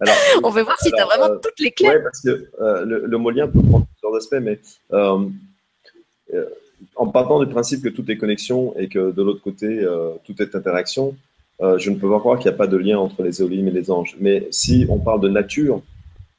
alors, 0.00 0.16
on 0.42 0.50
veut 0.50 0.62
voir 0.62 0.78
si 0.80 0.90
tu 0.90 0.98
as 0.98 1.04
vraiment 1.04 1.30
euh, 1.30 1.36
toutes 1.36 1.60
les 1.60 1.70
clés. 1.70 1.90
Oui, 1.90 2.02
parce 2.02 2.20
que 2.20 2.48
euh, 2.60 2.84
le, 2.84 3.06
le, 3.06 3.18
mot 3.18 3.30
lien 3.30 3.46
peut 3.46 3.62
prendre 3.62 3.86
plusieurs 3.86 4.16
aspects, 4.16 4.40
mais 4.40 4.58
en 6.96 7.06
partant 7.06 7.38
du 7.38 7.46
principe 7.46 7.82
que 7.82 7.88
tout 7.88 8.10
est 8.10 8.16
connexion 8.16 8.76
et 8.76 8.88
que 8.88 9.12
de 9.12 9.22
l'autre 9.22 9.42
côté, 9.42 9.86
tout 10.24 10.42
est 10.42 10.56
interaction, 10.56 11.14
je 11.60 11.90
ne 11.90 11.96
peux 11.96 12.10
pas 12.10 12.18
croire 12.18 12.38
qu'il 12.38 12.50
n'y 12.50 12.54
a 12.54 12.58
pas 12.58 12.66
de 12.66 12.76
lien 12.76 12.98
entre 12.98 13.22
les 13.22 13.40
éolimes 13.40 13.68
et 13.68 13.72
les 13.72 13.90
anges. 13.90 14.16
Mais 14.18 14.48
si 14.50 14.86
on 14.88 14.98
parle 14.98 15.20
de 15.20 15.28
nature, 15.28 15.80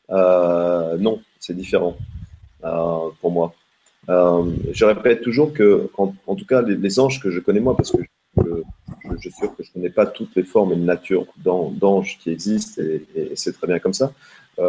non, 0.09 1.21
c'est 1.39 1.55
différent. 1.55 1.95
Euh, 2.65 3.09
pour 3.21 3.31
moi. 3.31 3.53
Euh, 4.09 4.43
je 4.71 4.85
répète 4.85 5.21
toujours 5.21 5.53
que, 5.53 5.89
en, 5.97 6.35
tout 6.35 6.45
cas, 6.45 6.61
les, 6.61 6.99
anges 6.99 7.19
que 7.19 7.29
je 7.29 7.39
connais 7.39 7.59
moi, 7.59 7.75
parce 7.75 7.91
que 7.91 7.97
je, 8.37 9.19
suis 9.19 9.31
sûr 9.31 9.55
que 9.55 9.63
je 9.63 9.69
ne 9.69 9.73
connais 9.73 9.89
pas 9.89 10.05
toutes 10.05 10.35
les 10.35 10.43
formes 10.43 10.73
et 10.73 10.75
de 10.75 10.83
nature 10.83 11.25
d'anges 11.37 12.17
qui 12.19 12.31
existent, 12.31 12.81
et, 12.81 13.31
c'est 13.35 13.53
très 13.53 13.67
bien 13.67 13.79
comme 13.79 13.93
ça. 13.93 14.13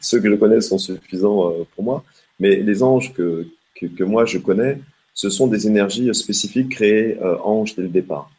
ceux 0.00 0.20
que 0.20 0.30
je 0.30 0.36
connais 0.36 0.60
sont 0.60 0.78
suffisants 0.78 1.52
pour 1.74 1.84
moi. 1.84 2.04
Mais 2.38 2.56
les 2.56 2.82
anges 2.82 3.12
que, 3.12 3.46
que, 3.74 4.04
moi 4.04 4.24
je 4.24 4.38
connais, 4.38 4.78
ce 5.14 5.30
sont 5.30 5.46
des 5.46 5.66
énergies 5.66 6.14
spécifiques 6.14 6.70
créées 6.70 7.18
anges 7.42 7.74
dès 7.74 7.82
le 7.82 7.88
départ. 7.88 8.30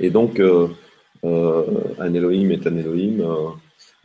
et 0.00 0.10
donc, 0.10 0.40
un 1.24 2.14
Elohim 2.14 2.50
est 2.52 2.66
un 2.66 2.76
Elohim. 2.76 3.24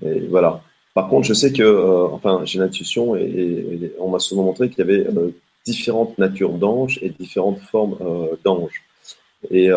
et 0.04 0.28
voilà. 0.28 0.62
Par 0.96 1.08
contre, 1.08 1.28
je 1.28 1.36
sais 1.36 1.54
que, 1.54 2.10
enfin, 2.12 2.42
j'ai 2.46 2.58
l'intuition 2.58 3.16
et, 3.16 3.94
on 4.00 4.10
m'a 4.10 4.20
souvent 4.20 4.44
montré 4.44 4.70
qu'il 4.70 4.80
y 4.80 4.82
avait 4.82 5.06
différentes 5.66 6.18
natures 6.18 6.54
d'anges 6.54 6.98
et 7.04 7.10
différentes 7.10 7.60
formes 7.60 7.98
d'anges. 8.44 8.82
Et 9.52 9.70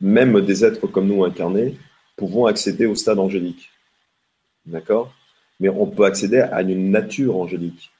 même 0.00 0.40
des 0.40 0.64
êtres 0.64 0.86
comme 0.86 1.06
nous 1.06 1.24
incarnés 1.24 1.76
pouvons 2.16 2.46
accéder 2.46 2.86
au 2.86 2.94
stade 2.94 3.18
angélique. 3.18 3.70
D'accord? 4.66 5.12
Mais 5.58 5.68
on 5.68 5.86
peut 5.86 6.04
accéder 6.04 6.40
à 6.40 6.62
une 6.62 6.90
nature 6.90 7.36
angélique. 7.36 7.90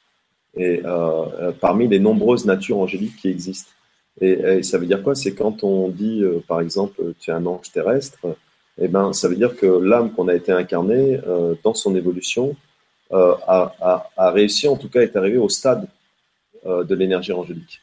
Et 0.57 0.83
euh, 0.85 1.25
euh, 1.41 1.53
parmi 1.53 1.89
les 1.89 1.99
nombreuses 1.99 2.45
natures 2.45 2.79
angéliques 2.79 3.17
qui 3.17 3.29
existent. 3.29 3.71
Et, 4.21 4.63
ça 4.63 4.77
veut 4.77 4.87
dire 4.87 5.03
quoi? 5.03 5.15
C'est 5.15 5.35
quand 5.35 5.65
on 5.65 5.89
dit, 5.89 6.23
euh, 6.23 6.43
par 6.47 6.61
exemple, 6.61 7.15
tu 7.19 7.31
es 7.31 7.33
un 7.33 7.47
ange 7.47 7.71
terrestre, 7.73 8.19
eh 8.81 8.89
ben, 8.89 9.13
ça 9.13 9.29
veut 9.29 9.37
dire 9.37 9.57
que 9.57 9.67
l'âme 9.67 10.13
qu'on 10.13 10.29
a 10.29 10.35
été 10.35 10.53
incarnée 10.53 11.21
dans 11.63 11.75
son 11.75 11.95
évolution 11.95 12.57
a, 13.13 14.09
a, 14.17 14.31
réussi, 14.31 14.69
en 14.69 14.77
tout 14.77 14.89
cas, 14.89 15.03
est 15.03 15.17
arrivée 15.17 15.39
au 15.39 15.49
stade 15.49 15.87
de 16.65 16.95
l'énergie 16.95 17.33
angélique. 17.33 17.81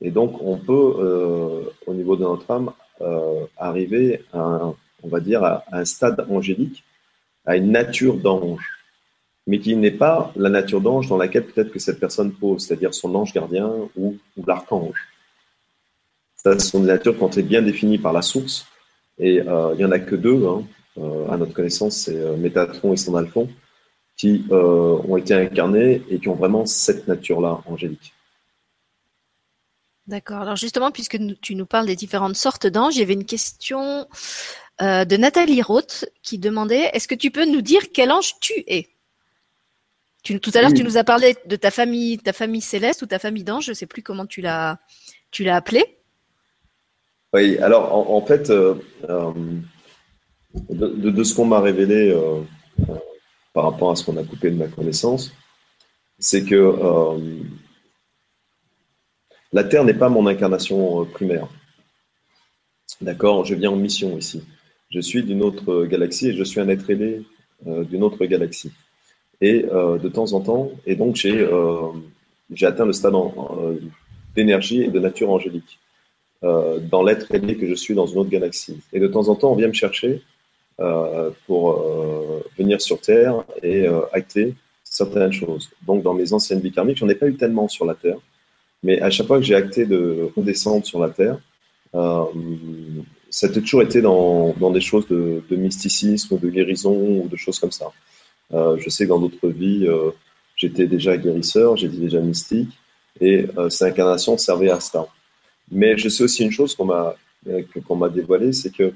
Et 0.00 0.10
donc, 0.10 0.40
on 0.40 0.56
peut, 0.56 1.66
au 1.86 1.94
niveau 1.94 2.16
de 2.16 2.22
notre 2.22 2.50
âme, 2.50 2.72
euh, 3.02 3.46
arriver 3.56 4.24
à, 4.32 4.72
on 5.02 5.08
va 5.08 5.18
dire, 5.18 5.42
à, 5.42 5.64
un 5.72 5.84
stade 5.84 6.24
angélique, 6.30 6.84
à 7.44 7.56
une 7.56 7.72
nature 7.72 8.16
d'ange, 8.16 8.64
mais 9.46 9.58
qui 9.58 9.74
n'est 9.74 9.90
pas 9.90 10.32
la 10.36 10.48
nature 10.48 10.80
d'ange 10.80 11.08
dans 11.08 11.16
laquelle 11.16 11.44
peut-être 11.44 11.72
que 11.72 11.80
cette 11.80 11.98
personne 11.98 12.32
pose, 12.32 12.64
c'est-à-dire 12.64 12.94
son 12.94 13.12
ange 13.16 13.32
gardien 13.32 13.72
ou, 13.96 14.16
l'archange. 14.46 15.08
Ça, 16.36 16.56
ce 16.56 16.66
sont 16.68 16.80
des 16.80 16.86
natures 16.86 17.20
ont 17.20 17.28
été 17.28 17.42
bien 17.42 17.60
définies 17.60 17.98
par 17.98 18.12
la 18.12 18.22
source, 18.22 18.66
et 19.18 19.40
euh, 19.40 19.74
il 19.74 19.78
n'y 19.78 19.84
en 19.84 19.92
a 19.92 19.98
que 19.98 20.16
deux, 20.16 20.46
hein. 20.46 20.64
euh, 20.98 21.28
à 21.28 21.36
notre 21.36 21.52
connaissance, 21.52 21.96
c'est 21.96 22.36
Métatron 22.36 22.92
et 22.92 22.96
Sandalphon, 22.96 23.48
qui 24.16 24.44
ont 24.50 25.16
été 25.16 25.34
incarnés 25.34 26.02
et 26.08 26.18
qui 26.18 26.28
ont 26.28 26.34
vraiment 26.34 26.66
cette 26.66 27.08
nature-là 27.08 27.62
angélique. 27.66 28.14
D'accord. 30.06 30.40
Alors 30.40 30.56
justement, 30.56 30.90
puisque 30.90 31.18
tu 31.40 31.54
nous 31.54 31.66
parles 31.66 31.86
des 31.86 31.96
différentes 31.96 32.36
sortes 32.36 32.66
d'anges, 32.66 32.96
il 32.96 33.00
y 33.00 33.02
avait 33.02 33.12
une 33.12 33.24
question 33.24 34.06
euh, 34.80 35.04
de 35.04 35.16
Nathalie 35.16 35.62
Roth 35.62 36.06
qui 36.22 36.38
demandait 36.38 36.90
est-ce 36.92 37.06
que 37.06 37.14
tu 37.14 37.30
peux 37.30 37.44
nous 37.44 37.62
dire 37.62 37.92
quel 37.92 38.10
ange 38.10 38.34
tu 38.40 38.64
es? 38.66 38.88
Tu, 40.24 40.40
Tout 40.40 40.50
à 40.54 40.60
l'heure, 40.60 40.72
tu 40.72 40.84
nous 40.84 40.96
as 40.96 41.04
parlé 41.04 41.36
de 41.46 41.56
ta 41.56 41.70
famille, 41.70 42.18
ta 42.18 42.32
famille 42.32 42.60
céleste 42.60 43.02
ou 43.02 43.06
ta 43.06 43.18
famille 43.18 43.44
d'anges. 43.44 43.66
Je 43.66 43.70
ne 43.70 43.74
sais 43.74 43.86
plus 43.86 44.02
comment 44.02 44.26
tu 44.26 44.40
l'as, 44.40 44.78
tu 45.30 45.44
l'as 45.44 45.56
appelé. 45.56 46.01
Oui. 47.32 47.58
Alors 47.58 48.10
en, 48.10 48.20
fait, 48.20 48.50
euh, 48.50 48.74
euh, 49.08 49.32
de, 50.70 51.24
ce 51.24 51.34
qu'on 51.34 51.46
m'a 51.46 51.60
révélé 51.60 52.14
par 53.52 53.64
rapport 53.64 53.90
à 53.90 53.96
ce 53.96 54.04
qu'on 54.04 54.16
a 54.16 54.24
coupé 54.24 54.50
de 54.50 54.56
ma 54.56 54.68
connaissance, 54.68 55.32
c'est 56.18 56.44
que 56.44 56.56
la 59.52 59.64
Terre 59.64 59.84
n'est 59.84 59.94
pas 59.94 60.08
mon 60.08 60.26
incarnation 60.26 61.02
euh, 61.02 61.04
primaire. 61.04 61.46
D'accord? 63.00 63.44
Je 63.44 63.54
viens 63.54 63.70
en 63.70 63.76
mission 63.76 64.16
ici. 64.16 64.42
Je 64.90 65.00
suis 65.00 65.22
d'une 65.22 65.42
autre 65.42 65.84
galaxie 65.84 66.28
et 66.28 66.34
je 66.34 66.42
suis 66.42 66.60
un 66.60 66.68
être 66.68 66.90
euh, 66.90 67.84
d'une 67.84 68.02
autre 68.02 68.24
galaxie. 68.24 68.72
Et 69.42 69.66
euh, 69.70 69.98
de 69.98 70.08
temps 70.08 70.32
en 70.32 70.40
temps, 70.40 70.70
et 70.86 70.96
donc 70.96 71.16
j'ai 71.16 72.66
atteint 72.66 72.86
le 72.86 72.92
stade 72.92 73.14
d'énergie 74.34 74.82
et 74.82 74.88
de 74.88 74.98
nature 74.98 75.30
angélique 75.30 75.78
dans 76.42 77.02
l'être 77.04 77.32
ailé 77.32 77.56
que 77.56 77.66
je 77.66 77.74
suis 77.74 77.94
dans 77.94 78.06
une 78.06 78.18
autre 78.18 78.30
galaxie. 78.30 78.80
Et 78.92 78.98
de 78.98 79.06
temps 79.06 79.28
en 79.28 79.36
temps, 79.36 79.52
on 79.52 79.54
vient 79.54 79.68
me 79.68 79.72
chercher 79.72 80.22
pour 81.46 82.42
venir 82.58 82.80
sur 82.80 83.00
Terre 83.00 83.44
et 83.62 83.86
acter 84.12 84.54
certaines 84.82 85.32
choses. 85.32 85.70
Donc, 85.86 86.02
dans 86.02 86.14
mes 86.14 86.32
anciennes 86.32 86.60
vies 86.60 86.72
karmiques, 86.72 86.98
j'en 86.98 87.08
ai 87.08 87.14
pas 87.14 87.28
eu 87.28 87.36
tellement 87.36 87.68
sur 87.68 87.84
la 87.84 87.94
Terre. 87.94 88.18
Mais 88.82 89.00
à 89.00 89.10
chaque 89.10 89.26
fois 89.26 89.38
que 89.38 89.44
j'ai 89.44 89.54
acté 89.54 89.86
de 89.86 90.30
redescendre 90.36 90.84
sur 90.84 90.98
la 90.98 91.08
Terre, 91.08 91.38
euh, 91.94 92.24
ça 93.30 93.46
a 93.46 93.50
toujours 93.50 93.82
été 93.82 94.02
dans, 94.02 94.54
dans 94.58 94.70
des 94.70 94.80
choses 94.80 95.06
de, 95.08 95.42
de, 95.48 95.56
mysticisme, 95.56 96.38
de 96.38 96.48
guérison 96.48 96.94
ou 96.94 97.28
de 97.28 97.36
choses 97.36 97.58
comme 97.58 97.70
ça. 97.70 97.90
Euh, 98.52 98.76
je 98.78 98.88
sais 98.90 99.04
que 99.04 99.08
dans 99.08 99.18
d'autres 99.18 99.48
vies, 99.48 99.86
euh, 99.86 100.10
j'étais 100.56 100.86
déjà 100.86 101.16
guérisseur, 101.16 101.76
j'étais 101.76 101.96
déjà 101.96 102.20
mystique, 102.20 102.70
et 103.20 103.46
euh, 103.56 103.70
cette 103.70 103.88
incarnation 103.88 104.36
servait 104.36 104.70
à 104.70 104.80
ça. 104.80 105.06
Mais 105.72 105.96
je 105.96 106.08
sais 106.08 106.24
aussi 106.24 106.44
une 106.44 106.52
chose 106.52 106.74
qu'on 106.74 106.84
m'a 106.84 107.14
qu'on 107.86 107.96
m'a 107.96 108.08
dévoilée, 108.08 108.52
c'est 108.52 108.70
que 108.70 108.92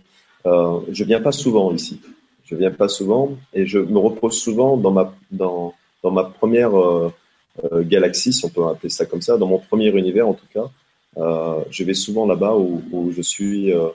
euh, 0.47 0.81
je 0.93 1.05
viens 1.05 1.21
pas 1.21 1.33
souvent 1.33 1.73
ici. 1.73 2.01
Je 2.45 2.55
viens 2.55 2.71
pas 2.71 2.87
souvent, 2.87 3.37
et 3.53 3.67
je 3.67 3.81
me 3.81 3.99
repose 3.99 4.41
souvent 4.41 4.77
dans 4.77 4.93
ma 4.93 5.13
dans 5.33 5.75
dans 6.03 6.13
ma 6.13 6.25
première 6.25 6.79
euh, 6.79 7.11
euh, 7.65 7.83
galaxie, 7.83 8.33
si 8.33 8.45
on 8.45 8.49
peut 8.49 8.67
appeler 8.67 8.91
ça 8.91 9.07
comme 9.07 9.23
ça, 9.23 9.39
dans 9.39 9.47
mon 9.47 9.59
premier 9.59 9.89
univers 9.89 10.29
en 10.29 10.35
tout 10.35 10.47
cas. 10.53 10.69
Euh, 11.17 11.63
je 11.71 11.85
vais 11.85 11.95
souvent 11.95 12.27
là-bas 12.27 12.55
où, 12.57 13.13
je 13.17 13.23
suis 13.23 13.73
euh, 13.73 13.89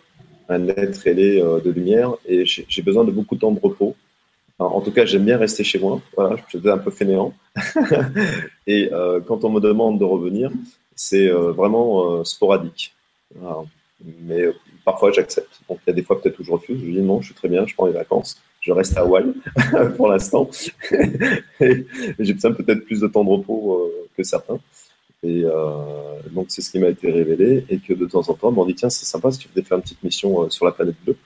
un 0.49 0.67
être 0.69 1.05
ailé 1.05 1.39
de 1.39 1.69
lumière 1.69 2.13
et 2.25 2.45
j'ai 2.45 2.81
besoin 2.81 3.03
de 3.03 3.11
beaucoup 3.11 3.35
de 3.35 3.41
temps 3.41 3.51
de 3.51 3.59
repos. 3.59 3.95
en 4.57 4.81
tout 4.81 4.91
cas, 4.91 5.05
j'aime 5.05 5.25
bien 5.25 5.37
rester 5.37 5.63
chez 5.63 5.79
moi. 5.79 6.01
Voilà, 6.17 6.35
je 6.37 6.57
suis 6.57 6.69
un 6.69 6.77
peu 6.77 6.91
fainéant. 6.91 7.33
et 8.67 8.89
quand 9.27 9.43
on 9.45 9.49
me 9.49 9.61
demande 9.61 9.99
de 9.99 10.03
revenir, 10.03 10.51
c'est 10.95 11.27
vraiment 11.29 12.23
sporadique. 12.23 12.93
Mais 14.21 14.43
parfois, 14.83 15.11
j'accepte. 15.11 15.61
Donc, 15.69 15.79
il 15.85 15.89
y 15.89 15.93
a 15.93 15.95
des 15.95 16.03
fois 16.03 16.21
peut-être 16.21 16.39
où 16.39 16.43
je 16.43 16.51
refuse. 16.51 16.79
Je 16.79 16.91
dis 16.91 17.01
non, 17.01 17.21
je 17.21 17.27
suis 17.27 17.35
très 17.35 17.49
bien, 17.49 17.65
je 17.65 17.73
prends 17.75 17.85
les 17.85 17.93
vacances 17.93 18.41
je 18.61 18.71
reste 18.71 18.95
à 18.97 19.01
Hawaï 19.01 19.25
pour 19.97 20.07
l'instant. 20.07 20.49
j'ai 21.59 22.33
besoin 22.33 22.53
peut-être 22.53 22.85
plus 22.85 23.01
de 23.01 23.07
temps 23.07 23.23
de 23.23 23.29
repos 23.29 23.75
euh, 23.75 24.09
que 24.15 24.23
certains. 24.23 24.59
Et 25.23 25.43
euh, 25.43 26.19
donc, 26.31 26.47
c'est 26.49 26.61
ce 26.61 26.71
qui 26.71 26.79
m'a 26.79 26.87
été 26.87 27.11
révélé. 27.11 27.65
Et 27.69 27.79
que 27.79 27.93
de 27.93 28.05
temps 28.05 28.27
en 28.29 28.33
temps, 28.33 28.53
on 28.55 28.65
dit 28.65 28.75
tiens, 28.75 28.89
c'est 28.89 29.05
sympa 29.05 29.31
si 29.31 29.39
tu 29.39 29.49
veux 29.53 29.61
faire 29.63 29.77
une 29.77 29.83
petite 29.83 30.03
mission 30.03 30.43
euh, 30.43 30.49
sur 30.49 30.65
la 30.65 30.71
planète 30.71 30.95
bleue. 31.03 31.17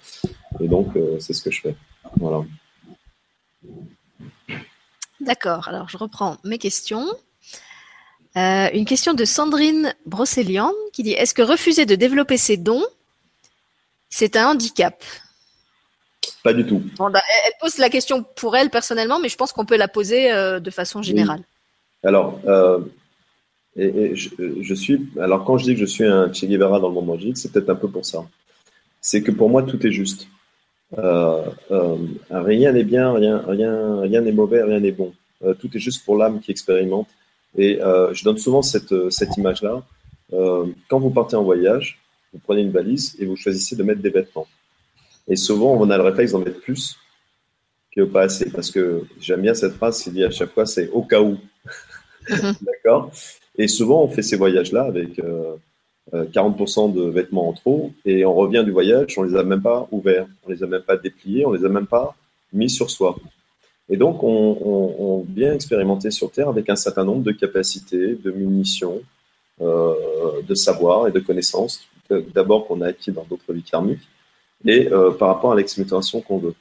Et 0.61 0.68
donc, 0.68 0.93
c'est 1.20 1.34
ce 1.34 1.43
que 1.43 1.51
je 1.51 1.61
fais. 1.61 1.76
Voilà. 2.18 2.43
D'accord. 5.20 5.68
Alors, 5.68 5.89
je 5.89 5.97
reprends 5.97 6.38
mes 6.45 6.57
questions. 6.57 7.05
Une 8.36 8.86
question 8.86 9.14
de 9.14 9.26
Sandrine 9.26 9.94
Brocélian 10.06 10.72
qui 10.94 11.04
dit 11.04 11.14
Est-ce 11.14 11.34
que 11.34 11.42
refuser 11.42 11.86
de 11.86 11.96
développer 11.96 12.38
ses 12.38 12.58
dons, 12.58 12.86
c'est 14.10 14.36
un 14.36 14.50
handicap? 14.50 15.04
Pas 16.46 16.54
du 16.54 16.64
tout. 16.64 16.82
Bah, 17.00 17.10
elle 17.46 17.54
pose 17.60 17.80
la 17.80 17.90
question 17.90 18.24
pour 18.36 18.56
elle 18.56 18.70
personnellement, 18.70 19.20
mais 19.20 19.30
je 19.30 19.36
pense 19.36 19.52
qu'on 19.52 19.66
peut 19.66 19.78
la 19.78 19.88
poser 19.88 20.32
euh, 20.32 20.60
de 20.60 20.70
façon 20.70 21.02
générale. 21.02 21.42
Alors, 22.04 22.40
euh, 22.46 22.82
et, 23.76 24.16
je, 24.16 24.74
suis. 24.76 25.10
Alors, 25.20 25.44
quand 25.44 25.58
je 25.58 25.66
dis 25.66 25.74
que 25.74 25.80
je 25.80 25.88
suis 25.88 26.06
un 26.06 26.32
Che 26.32 26.46
Guevara 26.46 26.80
dans 26.80 26.90
le 26.90 26.94
monde 26.94 27.08
magique, 27.08 27.38
c'est 27.38 27.52
peut-être 27.52 27.72
un 27.72 27.76
peu 27.76 27.90
pour 27.90 28.06
ça. 28.06 28.24
C'est 29.02 29.24
que 29.24 29.32
pour 29.32 29.50
moi, 29.50 29.64
tout 29.64 29.86
est 29.88 29.92
juste. 29.92 30.28
Euh, 31.00 31.42
rien 32.30 32.74
n'est 32.74 32.84
bien, 32.84 33.12
rien, 33.12 33.44
rien, 33.48 34.02
rien 34.02 34.22
n'est 34.22 34.32
mauvais, 34.32 34.62
rien 34.62 34.80
n'est 34.80 34.92
bon. 34.92 35.14
tout 35.60 35.76
est 35.76 35.80
juste 35.80 36.06
pour 36.06 36.16
l'âme 36.16 36.42
qui 36.42 36.52
expérimente. 36.52 37.08
Et 37.58 37.80
je 37.80 38.24
donne 38.24 38.38
souvent 38.38 38.62
cette, 38.62 38.93
cette 39.10 39.38
image-là. 39.38 39.84
quand 40.32 40.99
vous 40.99 41.10
partez 41.10 41.36
en 41.36 41.43
voyage, 41.43 41.99
vous 42.34 42.39
prenez 42.43 42.62
une 42.62 42.72
valise 42.72 43.16
et 43.20 43.26
vous 43.26 43.36
choisissez 43.36 43.76
de 43.76 43.84
mettre 43.84 44.01
des 44.01 44.10
vêtements. 44.10 44.47
Et 45.28 45.36
souvent, 45.36 45.74
on 45.74 45.89
a 45.89 45.97
le 45.97 46.03
réflexe 46.03 46.34
d'en 46.34 46.39
mettre 46.39 46.60
plus 46.60 46.97
que 47.95 48.01
pas 48.01 48.24
assez. 48.24 48.49
Parce 48.51 48.72
que 48.72 49.03
j'aime 49.20 49.41
bien 49.41 49.53
cette 49.53 49.74
phrase 49.74 50.03
qui 50.03 50.12
dit 50.12 50.24
à 50.24 50.32
chaque 50.32 50.51
fois, 50.51 50.66
c'est 50.66 50.89
au 50.89 51.03
cas 51.03 51.22
où. 51.22 51.38
Mhm. 52.30 52.53
D'accord? 52.62 53.12
Et 53.58 53.68
souvent, 53.68 54.03
on 54.03 54.08
fait 54.08 54.22
ces 54.22 54.36
voyages-là 54.36 54.84
avec 54.84 55.18
40% 55.18 55.20
euh, 56.14 56.24
euh, 56.24 56.91
de 56.91 57.10
vêtements 57.10 57.49
en 57.49 57.53
trop 57.53 57.93
et 58.03 58.26
on 58.26 58.34
revient 58.34 58.64
du 58.66 58.72
voyage, 58.72 59.18
on 59.18 59.24
les 59.24 59.36
a 59.36 59.43
même 59.43 59.62
pas 59.62 59.88
ouverts, 59.91 60.28
on 60.45 60.51
les 60.51 60.62
a 60.62 60.68
même 60.68 60.82
pas 60.82 60.97
dépliés, 60.97 61.45
on 61.45 61.53
les 61.53 61.64
a 61.64 61.70
même 61.70 61.88
pas 61.88 62.16
mis 62.51 62.70
sur 62.70 62.91
soi. 62.91 63.16
Et 63.90 63.98
donc, 63.98 64.24
on, 64.24 65.26
vient 65.30 65.54
expérimenter 65.54 66.12
sur 66.12 66.32
Terre 66.32 66.50
avec 66.50 66.70
un 66.70 66.76
certain 66.76 67.04
nombre 67.04 67.24
de 67.24 67.32
capacités, 67.32 68.16
de 68.16 68.32
munitions, 68.32 69.02
euh, 69.62 69.94
de 70.48 70.56
savoir 70.56 71.08
et 71.08 71.12
de 71.12 71.20
connaissances, 71.20 71.88
d'abord 72.34 72.68
qu'on 72.68 72.82
a 72.82 72.88
acquis 72.88 73.12
dans 73.12 73.24
d'autres 73.24 73.54
vies 73.54 73.64
karmiques, 73.64 74.08
et 74.66 74.92
euh, 74.92 75.12
par 75.12 75.28
rapport 75.30 75.52
à 75.52 75.56
l'expérimentation 75.56 76.22
qu'on 76.22 76.38
veut. 76.38 76.56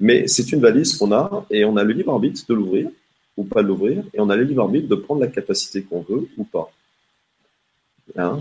Mais 0.00 0.26
c'est 0.26 0.52
une 0.52 0.60
valise 0.60 0.96
qu'on 0.96 1.12
a 1.12 1.46
et 1.50 1.64
on 1.64 1.76
a 1.76 1.84
le 1.84 1.92
libre 1.92 2.12
arbitre 2.12 2.42
de 2.48 2.54
l'ouvrir 2.54 2.88
ou 3.36 3.44
pas 3.44 3.62
de 3.62 3.68
l'ouvrir 3.68 4.02
et 4.14 4.20
on 4.20 4.30
a 4.30 4.36
le 4.36 4.44
libre 4.44 4.62
arbitre 4.62 4.88
de 4.88 4.94
prendre 4.94 5.20
la 5.20 5.26
capacité 5.26 5.82
qu'on 5.82 6.02
veut 6.02 6.28
ou 6.36 6.44
pas. 6.44 6.70
Hein, 8.16 8.40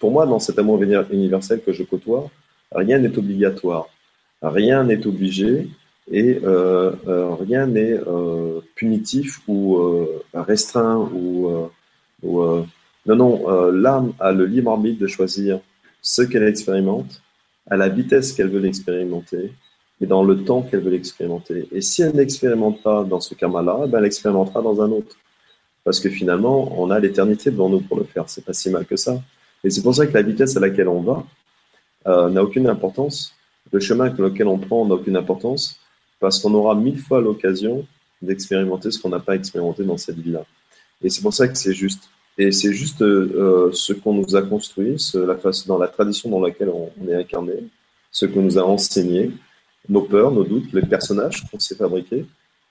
pour 0.00 0.10
moi, 0.10 0.26
dans 0.26 0.38
cet 0.38 0.58
amour 0.58 0.82
universel 0.82 1.60
que 1.60 1.72
je 1.72 1.82
côtoie, 1.82 2.30
rien 2.72 2.98
n'est 2.98 3.16
obligatoire. 3.18 3.88
rien 4.40 4.84
n'est 4.84 5.06
obligé 5.06 5.68
et 6.10 6.40
rien 6.42 7.66
n'est 7.66 7.98
punitif 8.74 9.40
ou 9.48 9.78
restreint 10.34 10.98
ou, 11.14 11.50
non 12.22 12.66
non 13.06 13.70
l'âme 13.70 14.12
a 14.20 14.32
le 14.32 14.46
libre 14.46 14.72
arbitre 14.72 15.00
de 15.00 15.06
choisir 15.06 15.60
ce 16.00 16.22
qu'elle 16.22 16.46
expérimente 16.48 17.22
à 17.70 17.76
la 17.76 17.88
vitesse 17.88 18.32
qu'elle 18.32 18.48
veut 18.48 18.60
l'expérimenter 18.60 19.52
et 20.00 20.06
dans 20.06 20.24
le 20.24 20.42
temps 20.42 20.62
qu'elle 20.62 20.80
veut 20.80 20.90
l'expérimenter. 20.90 21.68
Et 21.70 21.80
si 21.80 22.02
elle 22.02 22.16
n'expérimente 22.16 22.82
pas 22.82 23.04
dans 23.04 23.20
ce 23.20 23.34
karma-là, 23.34 23.86
ben 23.86 23.98
elle 23.98 24.06
expérimentera 24.06 24.60
dans 24.60 24.82
un 24.82 24.90
autre. 24.90 25.16
Parce 25.84 26.00
que 26.00 26.10
finalement, 26.10 26.80
on 26.80 26.90
a 26.90 26.98
l'éternité 26.98 27.50
devant 27.50 27.68
nous 27.68 27.80
pour 27.80 27.96
le 27.96 28.04
faire. 28.04 28.28
C'est 28.28 28.44
pas 28.44 28.52
si 28.52 28.68
mal 28.70 28.84
que 28.84 28.96
ça. 28.96 29.20
Et 29.64 29.70
c'est 29.70 29.82
pour 29.82 29.94
ça 29.94 30.06
que 30.06 30.12
la 30.12 30.22
vitesse 30.22 30.56
à 30.56 30.60
laquelle 30.60 30.88
on 30.88 31.02
va 31.02 31.24
euh, 32.08 32.28
n'a 32.30 32.42
aucune 32.42 32.66
importance. 32.68 33.34
Le 33.70 33.78
chemin 33.78 34.06
avec 34.06 34.18
lequel 34.18 34.48
on 34.48 34.58
prend 34.58 34.84
n'a 34.84 34.94
aucune 34.94 35.16
importance 35.16 35.78
parce 36.22 36.38
qu'on 36.38 36.54
aura 36.54 36.76
mille 36.76 37.00
fois 37.00 37.20
l'occasion 37.20 37.84
d'expérimenter 38.22 38.92
ce 38.92 38.98
qu'on 39.00 39.08
n'a 39.08 39.18
pas 39.18 39.34
expérimenté 39.34 39.82
dans 39.82 39.96
cette 39.96 40.20
vie-là. 40.20 40.44
Et 41.02 41.10
c'est 41.10 41.20
pour 41.20 41.34
ça 41.34 41.48
que 41.48 41.58
c'est 41.58 41.74
juste. 41.74 42.08
Et 42.38 42.52
c'est 42.52 42.72
juste 42.72 43.02
euh, 43.02 43.70
ce 43.72 43.92
qu'on 43.92 44.14
nous 44.14 44.36
a 44.36 44.42
construit, 44.42 44.96
la 45.14 45.36
dans 45.66 45.78
la 45.78 45.88
tradition 45.88 46.30
dans 46.30 46.40
laquelle 46.40 46.70
on, 46.70 46.90
est 47.08 47.16
incarné, 47.16 47.54
ce 48.12 48.24
qu'on 48.24 48.42
nous 48.42 48.56
a 48.56 48.62
enseigné, 48.62 49.32
nos 49.88 50.02
peurs, 50.02 50.30
nos 50.30 50.44
doutes, 50.44 50.72
les 50.72 50.82
personnages 50.82 51.44
qu'on 51.50 51.58
s'est 51.58 51.74
fabriqués, 51.74 52.24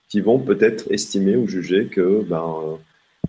qui 0.08 0.22
vont 0.22 0.40
peut-être 0.40 0.90
estimer 0.90 1.36
ou 1.36 1.46
juger 1.46 1.88
que 1.88 2.24
ben, 2.24 2.38
euh, 2.64 2.76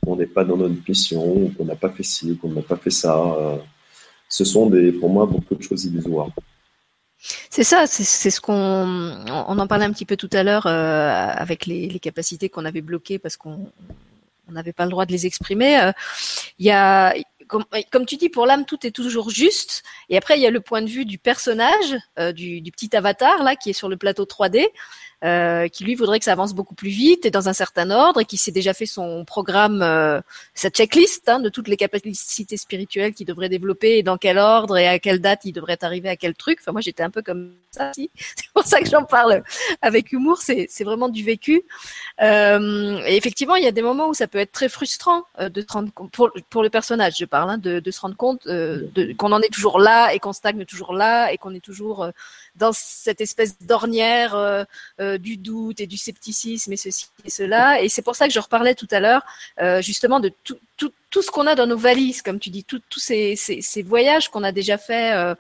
on 0.07 0.14
n'est 0.14 0.27
pas 0.27 0.45
dans 0.45 0.57
notre 0.57 0.77
mission, 0.89 1.51
qu'on 1.59 1.64
n'a 1.64 1.77
pas 1.77 1.91
fait 1.91 2.05
ci, 2.05 2.39
qu'on 2.39 2.51
n'a 2.51 2.62
pas 2.62 2.77
fait 2.77 2.91
ça. 2.91 3.18
Euh. 3.18 3.57
ce 4.29 4.45
sont 4.45 4.70
des, 4.70 4.93
pour 4.93 5.11
moi 5.11 5.27
beaucoup 5.27 5.57
de 5.57 5.62
choses 5.62 5.85
illusoires. 5.85 6.31
C'est 7.51 7.64
ça, 7.64 7.87
c'est 7.87 8.31
ce 8.31 8.41
qu'on 8.41 8.53
on 8.55 9.59
en 9.59 9.66
parlait 9.68 9.85
un 9.85 9.93
petit 9.93 10.05
peu 10.05 10.16
tout 10.16 10.31
à 10.33 10.43
l'heure 10.43 10.66
avec 10.66 11.66
les, 11.66 12.01
capacités 12.01 12.49
qu'on 12.49 12.64
avait 12.64 12.81
bloquées 12.81 13.18
parce 13.20 13.37
qu'on 13.37 13.70
on 14.49 14.53
n'avait 14.53 14.73
pas 14.73 14.85
le 14.85 14.91
droit 14.91 15.07
de 15.07 15.12
les 15.12 15.27
exprimer. 15.27 15.81
Euh, 15.81 15.93
il 16.59 16.66
y 16.66 16.70
a, 16.70 17.14
comme, 17.49 17.64
comme, 17.91 18.07
tu 18.07 18.16
dis, 18.16 18.29
pour 18.29 18.47
l'âme, 18.47 18.64
tout 18.64 18.87
est 18.87 18.91
toujours 18.91 19.31
juste. 19.31 19.83
Et 20.09 20.16
après, 20.16 20.39
il 20.39 20.43
y 20.43 20.47
a 20.47 20.51
le 20.51 20.61
point 20.61 20.83
de 20.83 20.89
vue 20.89 21.05
du 21.05 21.18
personnage, 21.18 21.97
euh, 22.18 22.33
du, 22.33 22.61
du, 22.61 22.70
petit 22.70 22.95
avatar 22.97 23.43
là, 23.43 23.57
qui 23.57 23.70
est 23.70 23.75
sur 23.75 23.89
le 23.89 23.97
plateau 23.97 24.25
3D, 24.25 24.66
euh, 25.25 25.68
qui 25.68 25.85
lui 25.85 25.95
voudrait 25.95 26.18
que 26.18 26.25
ça 26.25 26.33
avance 26.33 26.55
beaucoup 26.55 26.75
plus 26.75 26.91
vite 26.91 27.25
et 27.27 27.31
dans 27.31 27.49
un 27.49 27.53
certain 27.53 27.91
ordre, 27.91 28.20
et 28.20 28.25
qui 28.25 28.37
s'est 28.37 28.51
déjà 28.53 28.75
fait 28.75 28.87
son 28.87 29.25
programme, 29.25 29.83
euh, 29.83 30.20
sa 30.55 30.70
checklist 30.70 31.29
hein, 31.29 31.41
de 31.41 31.49
toutes 31.49 31.68
les 31.68 31.77
capacités 31.77 32.57
spirituelles 32.57 33.14
qu'il 33.14 33.27
devrait 33.27 33.49
développer 33.49 33.99
et 33.99 34.03
dans 34.03 34.16
quel 34.16 34.39
ordre 34.39 34.77
et 34.77 34.89
à 34.89 34.99
quelle 34.99 35.20
date 35.20 35.41
il 35.45 35.53
devrait 35.53 35.79
arriver 35.83 36.09
à 36.09 36.16
quel 36.16 36.35
truc. 36.35 36.59
Enfin, 36.61 36.73
moi, 36.73 36.81
j'étais 36.81 37.03
un 37.03 37.11
peu 37.11 37.23
comme 37.23 37.53
ça. 37.70 37.93
Si. 37.95 38.11
C'est 38.16 38.51
pour 38.53 38.64
ça 38.64 38.81
que 38.81 38.89
j'en 38.89 39.05
parle 39.05 39.43
avec 39.81 40.12
humour. 40.12 40.39
C'est, 40.39 40.66
c'est 40.68 40.85
vraiment 40.85 41.09
du 41.09 41.25
vécu. 41.25 41.62
Euh, 42.20 43.01
et 43.07 43.16
effectivement, 43.16 43.57
il 43.57 43.64
y 43.64 43.66
a 43.66 43.73
des 43.73 43.83
moments 43.83 44.09
où 44.09 44.14
ça 44.14 44.27
peut 44.27 44.39
être 44.39 44.53
très 44.53 44.68
frustrant 44.68 45.23
euh, 45.41 45.49
de 45.49 45.62
se 45.62 45.73
rendre 45.73 45.93
compte, 45.93 46.12
pour, 46.12 46.62
le 46.62 46.70
personnage, 46.70 47.16
je 47.18 47.25
parle, 47.25 47.51
hein, 47.51 47.59
de, 47.59 47.81
de, 47.81 47.91
se 47.91 48.01
rendre 48.01 48.16
compte 48.16 48.47
euh, 48.47 48.89
de, 48.95 49.12
qu'on 49.14 49.33
en 49.33 49.41
est 49.41 49.53
toujours 49.53 49.79
là 49.79 50.12
et 50.12 50.18
qu'on 50.18 50.33
stagne 50.33 50.64
toujours 50.64 50.93
là 50.93 51.33
et 51.33 51.39
qu'on 51.39 51.55
est 51.55 51.64
toujours 51.64 52.11
dans 52.57 52.72
cette 52.72 53.20
espèce 53.20 53.59
d'ornière 53.61 54.34
euh, 54.34 54.64
euh, 55.00 55.18
du 55.18 55.36
doute 55.36 55.80
et 55.80 55.86
du 55.86 55.96
scepticisme 55.96 56.72
et 56.72 56.76
ceci 56.76 57.07
et 57.24 57.30
cela. 57.30 57.80
Et 57.80 57.88
c'est 57.88 58.03
pour 58.03 58.16
ça 58.16 58.26
que 58.26 58.32
je 58.32 58.40
reparlais 58.40 58.74
tout 58.74 58.88
à 58.90 59.00
l'heure 59.00 59.22
euh, 59.61 59.80
justement 59.80 60.20
de 60.20 60.30
tout, 60.44 60.59
tout, 60.76 60.92
tout 61.11 61.22
ce 61.22 61.30
qu'on 61.30 61.46
a 61.46 61.55
dans 61.55 61.66
nos 61.66 61.76
valises, 61.76 62.22
comme 62.22 62.38
tu 62.38 62.50
dis, 62.50 62.64
tous 62.64 62.82
ces, 62.96 63.36
ces, 63.36 63.62
ces, 63.62 63.82
voyages 63.82 64.28
qu'on 64.28 64.42
a 64.42 64.53
déjà 64.53 64.78
fait 64.78 65.34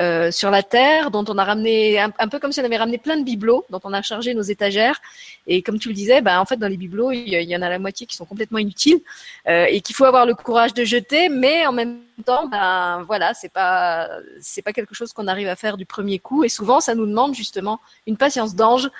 euh, 0.00 0.32
sur 0.32 0.50
la 0.50 0.64
terre, 0.64 1.12
dont 1.12 1.24
on 1.28 1.38
a 1.38 1.44
ramené 1.44 2.00
un, 2.00 2.28
peu 2.28 2.40
comme 2.40 2.50
si 2.50 2.60
on 2.60 2.64
avait 2.64 2.76
ramené 2.76 2.98
plein 2.98 3.16
de 3.16 3.22
bibelots, 3.22 3.64
dont 3.70 3.80
on 3.84 3.92
a 3.92 4.02
chargé 4.02 4.34
nos 4.34 4.42
étagères. 4.42 5.00
Et 5.46 5.62
comme 5.62 5.78
tu 5.78 5.88
le 5.88 5.94
disais, 5.94 6.20
ben 6.20 6.40
en 6.40 6.44
fait 6.44 6.56
dans 6.56 6.66
les 6.66 6.76
bibelots, 6.76 7.12
il 7.12 7.28
y, 7.28 7.56
en 7.56 7.62
a 7.62 7.68
la 7.68 7.78
moitié 7.78 8.04
qui 8.06 8.16
sont 8.16 8.24
complètement 8.24 8.58
inutiles 8.58 9.00
euh, 9.46 9.66
et 9.68 9.80
qu'il 9.82 9.94
faut 9.94 10.04
avoir 10.04 10.26
le 10.26 10.34
courage 10.34 10.74
de 10.74 10.84
jeter, 10.84 11.28
mais 11.28 11.64
en 11.64 11.72
même 11.72 12.00
temps, 12.24 12.48
ben 12.48 13.04
voilà, 13.06 13.34
c'est 13.34 13.52
pas 13.52 14.08
c'est 14.40 14.62
pas 14.62 14.72
quelque 14.72 14.94
chose 14.94 15.12
qu'on 15.12 15.28
arrive 15.28 15.48
à 15.48 15.54
faire 15.54 15.76
du 15.76 15.86
premier 15.86 16.18
coup. 16.18 16.42
Et 16.42 16.48
souvent, 16.48 16.80
ça 16.80 16.96
nous 16.96 17.06
demande 17.06 17.34
justement 17.34 17.80
une 18.08 18.16
patience 18.16 18.56
d'ange, 18.56 18.90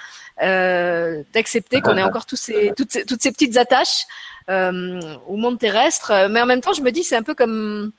euh, 0.42 1.24
d'accepter 1.32 1.80
qu'on 1.80 1.97
ait 1.97 2.05
encore 2.05 2.26
tous 2.26 2.36
ces, 2.36 2.72
toutes, 2.76 2.92
ces, 2.92 3.05
toutes 3.05 3.20
ces 3.22 3.32
petites 3.32 3.57
attaches 3.57 4.05
euh, 4.49 5.01
au 5.26 5.36
monde 5.36 5.59
terrestre. 5.59 6.28
Mais 6.30 6.40
en 6.40 6.47
même 6.47 6.61
temps, 6.61 6.72
je 6.72 6.82
me 6.82 6.92
dis, 6.92 7.03
c'est 7.03 7.16
un 7.16 7.24
peu 7.24 7.34
comme 7.34 7.92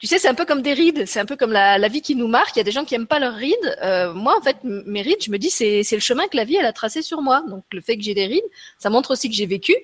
tu 0.00 0.08
sais, 0.08 0.18
c'est 0.18 0.28
un 0.28 0.34
peu 0.34 0.44
comme 0.44 0.60
des 0.60 0.72
rides, 0.72 1.06
c'est 1.06 1.20
un 1.20 1.24
peu 1.24 1.36
comme 1.36 1.52
la, 1.52 1.78
la, 1.78 1.88
vie 1.88 2.02
qui 2.02 2.16
nous 2.16 2.26
marque. 2.26 2.56
Il 2.56 2.58
y 2.58 2.60
a 2.60 2.64
des 2.64 2.72
gens 2.72 2.84
qui 2.84 2.94
aiment 2.94 3.06
pas 3.06 3.20
leurs 3.20 3.34
rides. 3.34 3.78
Euh, 3.82 4.12
moi, 4.12 4.36
en 4.36 4.42
fait, 4.42 4.56
mes 4.64 5.02
rides, 5.02 5.22
je 5.24 5.30
me 5.30 5.38
dis, 5.38 5.50
c'est, 5.50 5.82
le 5.90 6.00
chemin 6.00 6.26
que 6.26 6.36
la 6.36 6.44
vie 6.44 6.56
elle 6.56 6.66
a 6.66 6.72
tracé 6.72 7.00
sur 7.00 7.22
moi. 7.22 7.42
Donc, 7.48 7.64
le 7.72 7.80
fait 7.80 7.96
que 7.96 8.02
j'ai 8.02 8.14
des 8.14 8.26
rides, 8.26 8.44
ça 8.78 8.90
montre 8.90 9.12
aussi 9.12 9.30
que 9.30 9.36
j'ai 9.36 9.46
vécu, 9.46 9.74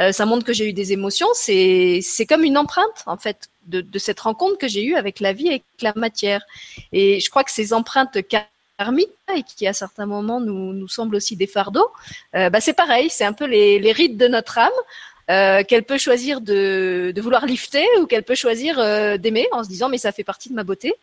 euh, 0.00 0.10
ça 0.10 0.24
montre 0.26 0.44
que 0.44 0.52
j'ai 0.52 0.68
eu 0.68 0.72
des 0.72 0.92
émotions. 0.92 1.28
C'est, 1.34 2.00
c'est 2.02 2.26
comme 2.26 2.44
une 2.44 2.56
empreinte, 2.56 3.04
en 3.06 3.18
fait, 3.18 3.50
de, 3.66 3.82
de 3.82 3.98
cette 3.98 4.20
rencontre 4.20 4.58
que 4.58 4.68
j'ai 4.68 4.84
eue 4.84 4.94
avec 4.94 5.20
la 5.20 5.32
vie 5.32 5.46
et 5.46 5.50
avec 5.50 5.64
la 5.82 5.92
matière. 5.96 6.42
Et 6.92 7.20
je 7.20 7.28
crois 7.28 7.44
que 7.44 7.50
ces 7.50 7.72
empreintes 7.72 8.18
karmiques 8.78 9.10
et 9.34 9.42
qui 9.42 9.66
à 9.66 9.72
certains 9.72 10.06
moments 10.06 10.40
nous, 10.40 10.72
nous 10.72 10.88
semblent 10.88 11.16
aussi 11.16 11.36
des 11.36 11.46
fardeaux, 11.46 11.90
euh, 12.34 12.48
bah 12.48 12.60
c'est 12.60 12.72
pareil, 12.72 13.10
c'est 13.10 13.24
un 13.24 13.32
peu 13.32 13.44
les, 13.44 13.78
les 13.78 13.92
rides 13.92 14.16
de 14.16 14.28
notre 14.28 14.58
âme. 14.58 14.70
Euh, 15.30 15.62
qu'elle 15.62 15.82
peut 15.82 15.98
choisir 15.98 16.40
de, 16.40 17.12
vouloir 17.20 17.44
lifter 17.44 17.84
ou 18.00 18.06
qu'elle 18.06 18.22
peut 18.22 18.34
choisir 18.34 18.78
euh, 18.78 19.18
d'aimer 19.18 19.46
en 19.52 19.62
se 19.62 19.68
disant 19.68 19.90
mais 19.90 19.98
ça 19.98 20.10
fait 20.10 20.24
partie 20.24 20.48
de 20.48 20.54
ma 20.54 20.64
beauté. 20.64 20.94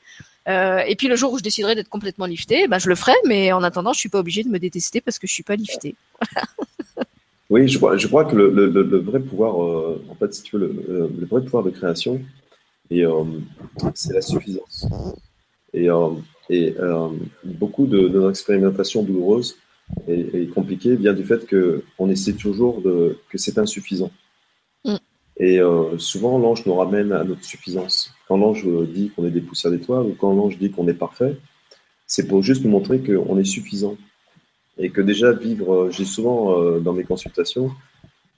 Euh, 0.47 0.79
et 0.79 0.95
puis 0.95 1.07
le 1.07 1.15
jour 1.15 1.31
où 1.31 1.37
je 1.37 1.43
déciderai 1.43 1.75
d'être 1.75 1.89
complètement 1.89 2.25
liftée, 2.25 2.67
ben 2.67 2.79
je 2.79 2.89
le 2.89 2.95
ferai, 2.95 3.13
mais 3.27 3.51
en 3.51 3.61
attendant 3.61 3.93
je 3.93 3.99
suis 3.99 4.09
pas 4.09 4.17
obligée 4.17 4.43
de 4.43 4.49
me 4.49 4.57
détester 4.57 4.99
parce 4.99 5.19
que 5.19 5.27
je 5.27 5.33
suis 5.33 5.43
pas 5.43 5.55
liftée. 5.55 5.93
oui, 7.51 7.67
je 7.67 7.77
crois, 7.77 7.97
je 7.97 8.07
crois 8.07 8.25
que 8.25 8.35
le, 8.35 8.49
le, 8.49 8.67
le 8.67 8.97
vrai 8.97 9.19
pouvoir, 9.19 9.59
en 9.59 10.15
fait, 10.19 10.33
si 10.33 10.41
tu 10.41 10.57
veux, 10.57 10.73
le, 10.87 11.25
vrai 11.27 11.43
pouvoir 11.43 11.61
de 11.61 11.69
création, 11.69 12.19
et 12.89 13.03
c'est 13.93 14.13
la 14.13 14.21
suffisance. 14.21 14.87
Et, 15.71 15.87
et 16.49 16.75
beaucoup 17.43 17.85
de, 17.85 18.07
de 18.07 18.19
nos 18.19 18.31
expérimentations 18.31 19.03
douloureuses 19.03 19.55
et, 20.07 20.47
compliqué 20.47 20.95
vient 20.95 21.13
du 21.13 21.23
fait 21.23 21.47
qu'on 21.47 22.09
essaie 22.09 22.33
toujours 22.33 22.81
de, 22.81 23.17
que 23.29 23.37
c'est 23.37 23.57
insuffisant. 23.57 24.11
Mm. 24.83 24.95
Et 25.37 25.59
euh, 25.59 25.97
souvent, 25.97 26.37
l'ange 26.37 26.65
nous 26.65 26.75
ramène 26.75 27.11
à 27.11 27.23
notre 27.23 27.43
suffisance. 27.43 28.13
Quand 28.27 28.37
l'ange 28.37 28.65
dit 28.87 29.11
qu'on 29.15 29.25
est 29.25 29.31
des 29.31 29.41
poussières 29.41 29.71
d'étoiles 29.71 30.05
ou 30.05 30.15
quand 30.17 30.33
l'ange 30.33 30.57
dit 30.57 30.71
qu'on 30.71 30.87
est 30.87 30.93
parfait, 30.93 31.37
c'est 32.07 32.27
pour 32.27 32.41
juste 32.43 32.63
nous 32.63 32.69
montrer 32.69 33.01
qu'on 33.01 33.37
est 33.37 33.45
suffisant. 33.45 33.97
Et 34.77 34.89
que 34.89 35.01
déjà 35.01 35.31
vivre, 35.31 35.73
euh, 35.73 35.91
j'ai 35.91 36.05
souvent 36.05 36.59
euh, 36.59 36.79
dans 36.79 36.93
mes 36.93 37.03
consultations, 37.03 37.71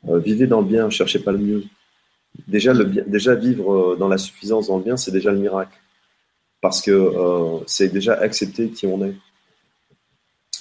vivez 0.04 0.48
dans 0.48 0.62
le 0.62 0.68
bien, 0.68 0.90
cherchez 0.90 1.20
pas 1.20 1.32
le 1.32 1.40
mieux. 1.40 1.64
Déjà, 2.48 2.72
le 2.72 2.86
bien, 2.86 3.04
déjà 3.08 3.36
vivre 3.36 3.98
dans 3.98 4.08
la 4.08 4.18
suffisance, 4.18 4.68
dans 4.68 4.78
le 4.78 4.84
bien, 4.84 4.96
c'est 4.96 5.12
déjà 5.12 5.32
le 5.32 5.40
miracle. 5.40 5.78
Parce 6.62 6.82
que 6.82 7.12
c'est 7.66 7.90
déjà 7.90 8.14
accepter 8.14 8.70
qui 8.70 8.88
on 8.88 9.04
est. 9.04 9.16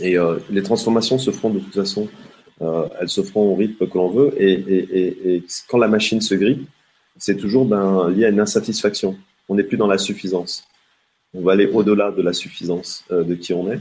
Et 0.00 0.18
euh, 0.18 0.38
les 0.50 0.62
transformations 0.62 1.18
se 1.18 1.30
feront 1.30 1.50
de 1.50 1.58
toute 1.58 1.74
façon. 1.74 2.08
Euh, 2.62 2.88
elles 3.00 3.08
se 3.08 3.22
feront 3.22 3.52
au 3.52 3.54
rythme 3.54 3.86
que 3.86 3.98
l'on 3.98 4.10
veut. 4.10 4.34
Et, 4.40 5.42
quand 5.68 5.78
la 5.78 5.88
machine 5.88 6.20
se 6.20 6.34
grippe, 6.34 6.68
c'est 7.18 7.36
toujours 7.36 7.64
ben, 7.64 8.10
lié 8.10 8.26
à 8.26 8.28
une 8.28 8.40
insatisfaction. 8.40 9.16
On 9.48 9.54
n'est 9.54 9.64
plus 9.64 9.76
dans 9.76 9.86
la 9.86 9.98
suffisance. 9.98 10.64
On 11.34 11.42
va 11.42 11.52
aller 11.52 11.66
au-delà 11.66 12.10
de 12.10 12.22
la 12.22 12.32
suffisance 12.32 13.04
euh, 13.10 13.24
de 13.24 13.34
qui 13.34 13.52
on 13.52 13.70
est. 13.70 13.80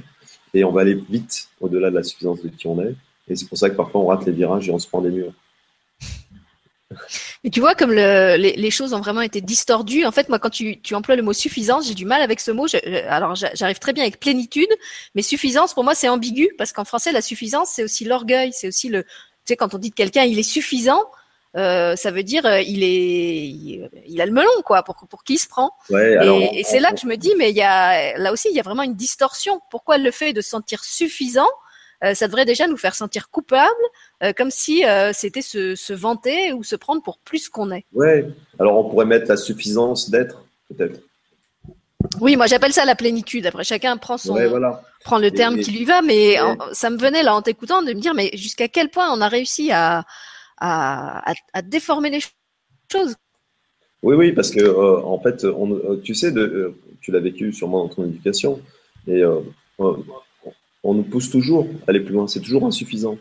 Et 0.53 0.63
on 0.63 0.71
va 0.71 0.81
aller 0.81 0.95
vite 0.95 1.49
au-delà 1.59 1.89
de 1.89 1.95
la 1.95 2.03
suffisance 2.03 2.41
de 2.41 2.49
qui 2.49 2.67
on 2.67 2.81
est. 2.81 2.95
Et 3.27 3.35
c'est 3.35 3.47
pour 3.47 3.57
ça 3.57 3.69
que 3.69 3.75
parfois 3.75 4.01
on 4.01 4.07
rate 4.07 4.25
les 4.25 4.31
virages 4.31 4.69
et 4.69 4.71
on 4.71 4.79
se 4.79 4.87
prend 4.87 5.01
des 5.01 5.09
murs. 5.09 5.33
Et 7.45 7.51
tu 7.51 7.59
vois, 7.59 7.75
comme 7.75 7.91
le, 7.91 8.37
les, 8.37 8.53
les, 8.53 8.71
choses 8.71 8.95
ont 8.95 8.99
vraiment 9.01 9.21
été 9.21 9.39
distordues. 9.39 10.03
En 10.03 10.11
fait, 10.11 10.29
moi, 10.29 10.39
quand 10.39 10.49
tu, 10.49 10.81
tu 10.81 10.95
emploies 10.95 11.15
le 11.15 11.21
mot 11.21 11.31
suffisance, 11.31 11.87
j'ai 11.87 11.93
du 11.93 12.03
mal 12.03 12.23
avec 12.23 12.39
ce 12.39 12.49
mot. 12.49 12.65
Je, 12.65 12.77
alors, 13.07 13.35
j'arrive 13.35 13.77
très 13.77 13.93
bien 13.93 14.01
avec 14.01 14.19
plénitude, 14.19 14.67
mais 15.13 15.21
suffisance, 15.21 15.75
pour 15.75 15.83
moi, 15.83 15.93
c'est 15.93 16.09
ambigu 16.09 16.49
parce 16.57 16.73
qu'en 16.73 16.85
français, 16.85 17.11
la 17.11 17.21
suffisance, 17.21 17.69
c'est 17.69 17.83
aussi 17.83 18.03
l'orgueil, 18.03 18.51
c'est 18.51 18.67
aussi 18.67 18.89
le. 18.89 19.03
Tu 19.03 19.09
sais, 19.45 19.55
quand 19.57 19.75
on 19.75 19.77
dit 19.77 19.91
de 19.91 19.95
quelqu'un, 19.95 20.23
il 20.23 20.39
est 20.39 20.43
suffisant, 20.43 21.03
euh, 21.55 21.95
ça 21.95 22.09
veut 22.09 22.23
dire 22.23 22.47
euh, 22.47 22.61
il 22.61 22.83
est, 22.83 23.45
il, 24.07 24.21
a 24.21 24.25
le 24.25 24.31
melon, 24.31 24.49
quoi, 24.65 24.81
pour 24.81 24.95
pour 25.07 25.23
qui 25.23 25.37
se 25.37 25.47
prend. 25.47 25.69
Ouais, 25.91 26.17
alors, 26.17 26.41
et, 26.41 26.61
et 26.61 26.63
c'est 26.63 26.79
là 26.79 26.93
que 26.93 26.99
je 26.99 27.05
me 27.05 27.15
dis, 27.15 27.33
mais 27.37 27.51
il 27.51 27.55
y 27.55 27.61
a 27.61 28.17
là 28.17 28.31
aussi, 28.31 28.47
il 28.49 28.55
y 28.55 28.59
a 28.59 28.63
vraiment 28.63 28.81
une 28.81 28.95
distorsion. 28.95 29.61
Pourquoi 29.69 29.99
le 29.99 30.09
fait 30.09 30.33
de 30.33 30.41
se 30.41 30.49
sentir 30.49 30.83
suffisant 30.83 31.49
ça 32.13 32.27
devrait 32.27 32.45
déjà 32.45 32.67
nous 32.67 32.77
faire 32.77 32.95
sentir 32.95 33.29
coupables, 33.29 33.71
euh, 34.23 34.33
comme 34.33 34.51
si 34.51 34.85
euh, 34.85 35.11
c'était 35.13 35.41
se, 35.41 35.75
se, 35.75 35.93
vanter 35.93 36.53
ou 36.53 36.63
se 36.63 36.75
prendre 36.75 37.01
pour 37.01 37.19
plus 37.19 37.49
qu'on 37.49 37.71
est. 37.71 37.85
Ouais. 37.93 38.27
Alors 38.59 38.77
on 38.77 38.89
pourrait 38.89 39.05
mettre 39.05 39.29
la 39.29 39.37
suffisance 39.37 40.09
d'être, 40.09 40.43
peut-être. 40.69 40.99
Oui, 42.21 42.35
moi 42.35 42.45
j'appelle 42.45 42.73
ça 42.73 42.85
la 42.85 42.95
plénitude. 42.95 43.45
Après, 43.47 43.63
chacun 43.63 43.97
prend 43.97 44.17
son, 44.17 44.35
prend 45.03 45.17
le 45.17 45.31
terme 45.31 45.59
qui 45.59 45.71
lui 45.71 45.85
va, 45.85 46.01
mais 46.01 46.37
ça 46.71 46.89
me 46.89 46.97
venait 46.97 47.23
là 47.23 47.35
en 47.35 47.41
t'écoutant 47.41 47.81
de 47.81 47.93
me 47.93 47.99
dire, 47.99 48.13
mais 48.13 48.29
jusqu'à 48.33 48.67
quel 48.67 48.89
point 48.89 49.11
on 49.11 49.21
a 49.21 49.27
réussi 49.27 49.71
à, 49.71 50.05
à, 50.59 51.33
à, 51.53 51.61
déformer 51.63 52.11
les 52.11 52.19
choses? 52.91 53.15
Oui, 54.03 54.15
oui, 54.15 54.31
parce 54.33 54.51
que 54.51 55.03
en 55.03 55.17
fait, 55.19 55.45
on, 55.45 55.97
tu 56.03 56.13
sais, 56.13 56.31
de, 56.31 56.75
tu 57.01 57.11
l'as 57.11 57.19
vécu 57.19 57.51
sûrement 57.51 57.85
dans 57.85 57.95
ton 57.95 58.05
éducation, 58.05 58.61
et 59.07 59.23
on 60.85 60.93
nous 60.93 61.03
pousse 61.03 61.29
toujours 61.29 61.67
à 61.87 61.89
aller 61.89 61.99
plus 61.99 62.13
loin. 62.13 62.27
C'est 62.27 62.39
toujours 62.39 62.65
insuffisant. 62.65 63.17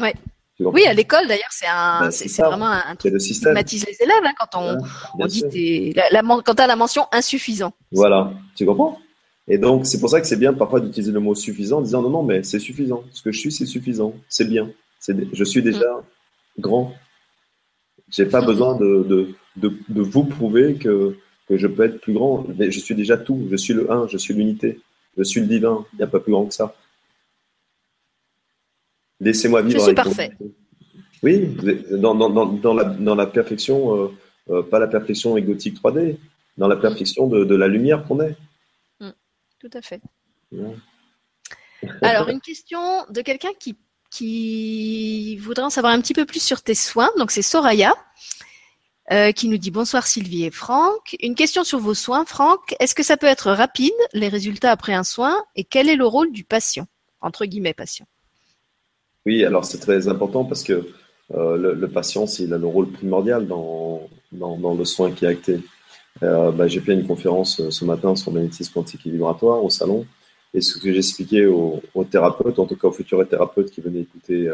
Ouais. 0.00 0.14
Oui, 0.58 0.86
à 0.86 0.94
l'école 0.94 1.26
d'ailleurs, 1.26 1.50
c'est 1.50 1.66
un, 1.66 2.00
ben, 2.00 2.10
c'est 2.10 2.42
vraiment 2.42 2.66
un, 2.70 2.96
truc 2.96 3.12
le 3.12 3.18
qui 3.62 3.76
les 3.76 4.02
élèves 4.02 4.22
hein, 4.24 4.32
quand 4.38 4.58
on, 4.58 4.78
on 5.18 5.26
dit 5.26 5.92
la, 5.94 6.22
quand 6.22 6.54
tu 6.54 6.62
as 6.62 6.66
la 6.66 6.76
mention 6.76 7.06
insuffisant. 7.12 7.74
Voilà, 7.92 8.32
tu 8.54 8.64
comprends? 8.64 8.98
Et 9.48 9.58
donc 9.58 9.86
c'est 9.86 10.00
pour 10.00 10.08
ça 10.08 10.18
que 10.20 10.26
c'est 10.26 10.38
bien 10.38 10.54
parfois 10.54 10.80
d'utiliser 10.80 11.12
le 11.12 11.20
mot 11.20 11.34
suffisant 11.34 11.78
en 11.78 11.82
disant 11.82 12.00
non 12.00 12.08
non 12.08 12.22
mais 12.22 12.42
c'est 12.42 12.58
suffisant, 12.58 13.04
ce 13.12 13.20
que 13.20 13.32
je 13.32 13.38
suis 13.38 13.52
c'est 13.52 13.66
suffisant, 13.66 14.14
c'est 14.30 14.48
bien, 14.48 14.70
je 15.06 15.44
suis 15.44 15.62
déjà 15.62 16.02
grand. 16.58 16.84
grand. 16.84 16.94
J'ai 18.08 18.26
pas 18.26 18.40
mm. 18.40 18.46
besoin 18.46 18.76
de, 18.76 19.34
de, 19.56 19.72
de, 19.88 20.02
vous 20.02 20.24
prouver 20.24 20.76
que, 20.76 21.16
que 21.48 21.56
je 21.58 21.66
peux 21.66 21.84
être 21.84 22.00
plus 22.00 22.14
grand, 22.14 22.46
mais 22.56 22.70
je 22.70 22.80
suis 22.80 22.94
déjà 22.94 23.16
tout, 23.18 23.46
je 23.50 23.56
suis 23.56 23.74
le 23.74 23.92
un, 23.92 24.06
je 24.08 24.16
suis 24.16 24.32
l'unité, 24.32 24.80
je 25.16 25.22
suis 25.22 25.40
le 25.40 25.46
divin, 25.46 25.84
il 25.92 25.96
n'y 25.96 26.02
a 26.02 26.06
pas 26.06 26.20
plus 26.20 26.32
grand 26.32 26.46
que 26.46 26.54
ça. 26.54 26.74
Laissez-moi 29.20 29.62
vivre. 29.62 29.78
Je 29.80 29.84
suis 29.84 29.94
parfait. 29.94 30.32
Oui, 31.22 31.56
dans, 31.90 32.14
dans, 32.14 32.46
dans, 32.46 32.74
la, 32.74 32.84
dans 32.84 33.14
la 33.14 33.26
perfection, 33.26 33.96
euh, 33.96 34.08
euh, 34.50 34.62
pas 34.62 34.78
la 34.78 34.86
perfection 34.86 35.36
égotique 35.36 35.80
3D, 35.82 36.18
dans 36.58 36.68
la 36.68 36.76
perfection 36.76 37.26
de, 37.26 37.44
de 37.44 37.54
la 37.54 37.68
lumière 37.68 38.04
qu'on 38.04 38.20
est. 38.20 38.36
Mm, 39.00 39.10
tout 39.58 39.70
à 39.72 39.80
fait. 39.80 40.00
Alors, 42.02 42.28
une 42.28 42.40
question 42.40 43.06
de 43.10 43.22
quelqu'un 43.22 43.50
qui, 43.58 43.76
qui 44.10 45.36
voudrait 45.38 45.64
en 45.64 45.70
savoir 45.70 45.92
un 45.92 46.00
petit 46.00 46.14
peu 46.14 46.26
plus 46.26 46.42
sur 46.42 46.62
tes 46.62 46.74
soins. 46.74 47.10
Donc, 47.18 47.30
c'est 47.30 47.42
Soraya. 47.42 47.94
Euh, 49.12 49.30
qui 49.30 49.46
nous 49.46 49.56
dit 49.56 49.70
bonsoir 49.70 50.04
Sylvie 50.04 50.44
et 50.44 50.50
Franck. 50.50 51.16
Une 51.20 51.36
question 51.36 51.62
sur 51.62 51.78
vos 51.78 51.94
soins, 51.94 52.24
Franck. 52.24 52.74
Est-ce 52.80 52.92
que 52.92 53.04
ça 53.04 53.16
peut 53.16 53.28
être 53.28 53.52
rapide, 53.52 53.92
les 54.12 54.26
résultats 54.26 54.72
après 54.72 54.94
un 54.94 55.04
soin, 55.04 55.44
et 55.54 55.62
quel 55.62 55.88
est 55.88 55.94
le 55.94 56.06
rôle 56.06 56.32
du 56.32 56.42
patient 56.42 56.88
Entre 57.20 57.44
guillemets, 57.44 57.72
patient? 57.72 58.06
Oui, 59.24 59.44
alors 59.44 59.64
c'est 59.64 59.78
très 59.78 60.08
important 60.08 60.44
parce 60.44 60.64
que 60.64 60.88
euh, 61.34 61.74
le, 61.74 61.88
patient, 61.88 62.24
il 62.40 62.52
a 62.52 62.58
le 62.58 62.66
rôle 62.66 62.90
primordial 62.90 63.46
dans, 63.46 64.08
dans, 64.32 64.74
le 64.74 64.84
soin 64.84 65.12
qui 65.12 65.24
est 65.24 65.28
acté. 65.28 65.60
Euh, 66.24 66.50
bah, 66.50 66.66
j'ai 66.66 66.80
fait 66.80 66.94
une 66.94 67.06
conférence 67.06 67.68
ce 67.68 67.84
matin 67.84 68.16
sur 68.16 68.32
le 68.32 68.40
magnétisme 68.40 68.72
quantique 68.72 69.06
et 69.06 69.10
vibratoire 69.10 69.62
au 69.62 69.70
salon. 69.70 70.04
Et 70.52 70.60
ce 70.60 70.78
que 70.78 70.92
j'expliquais 70.92 71.46
aux, 71.46 71.80
aux, 71.94 72.04
thérapeutes, 72.04 72.58
en 72.58 72.66
tout 72.66 72.76
cas 72.76 72.88
aux 72.88 72.92
futurs 72.92 73.28
thérapeutes 73.28 73.70
qui 73.70 73.80
venaient 73.80 74.00
écouter, 74.00 74.50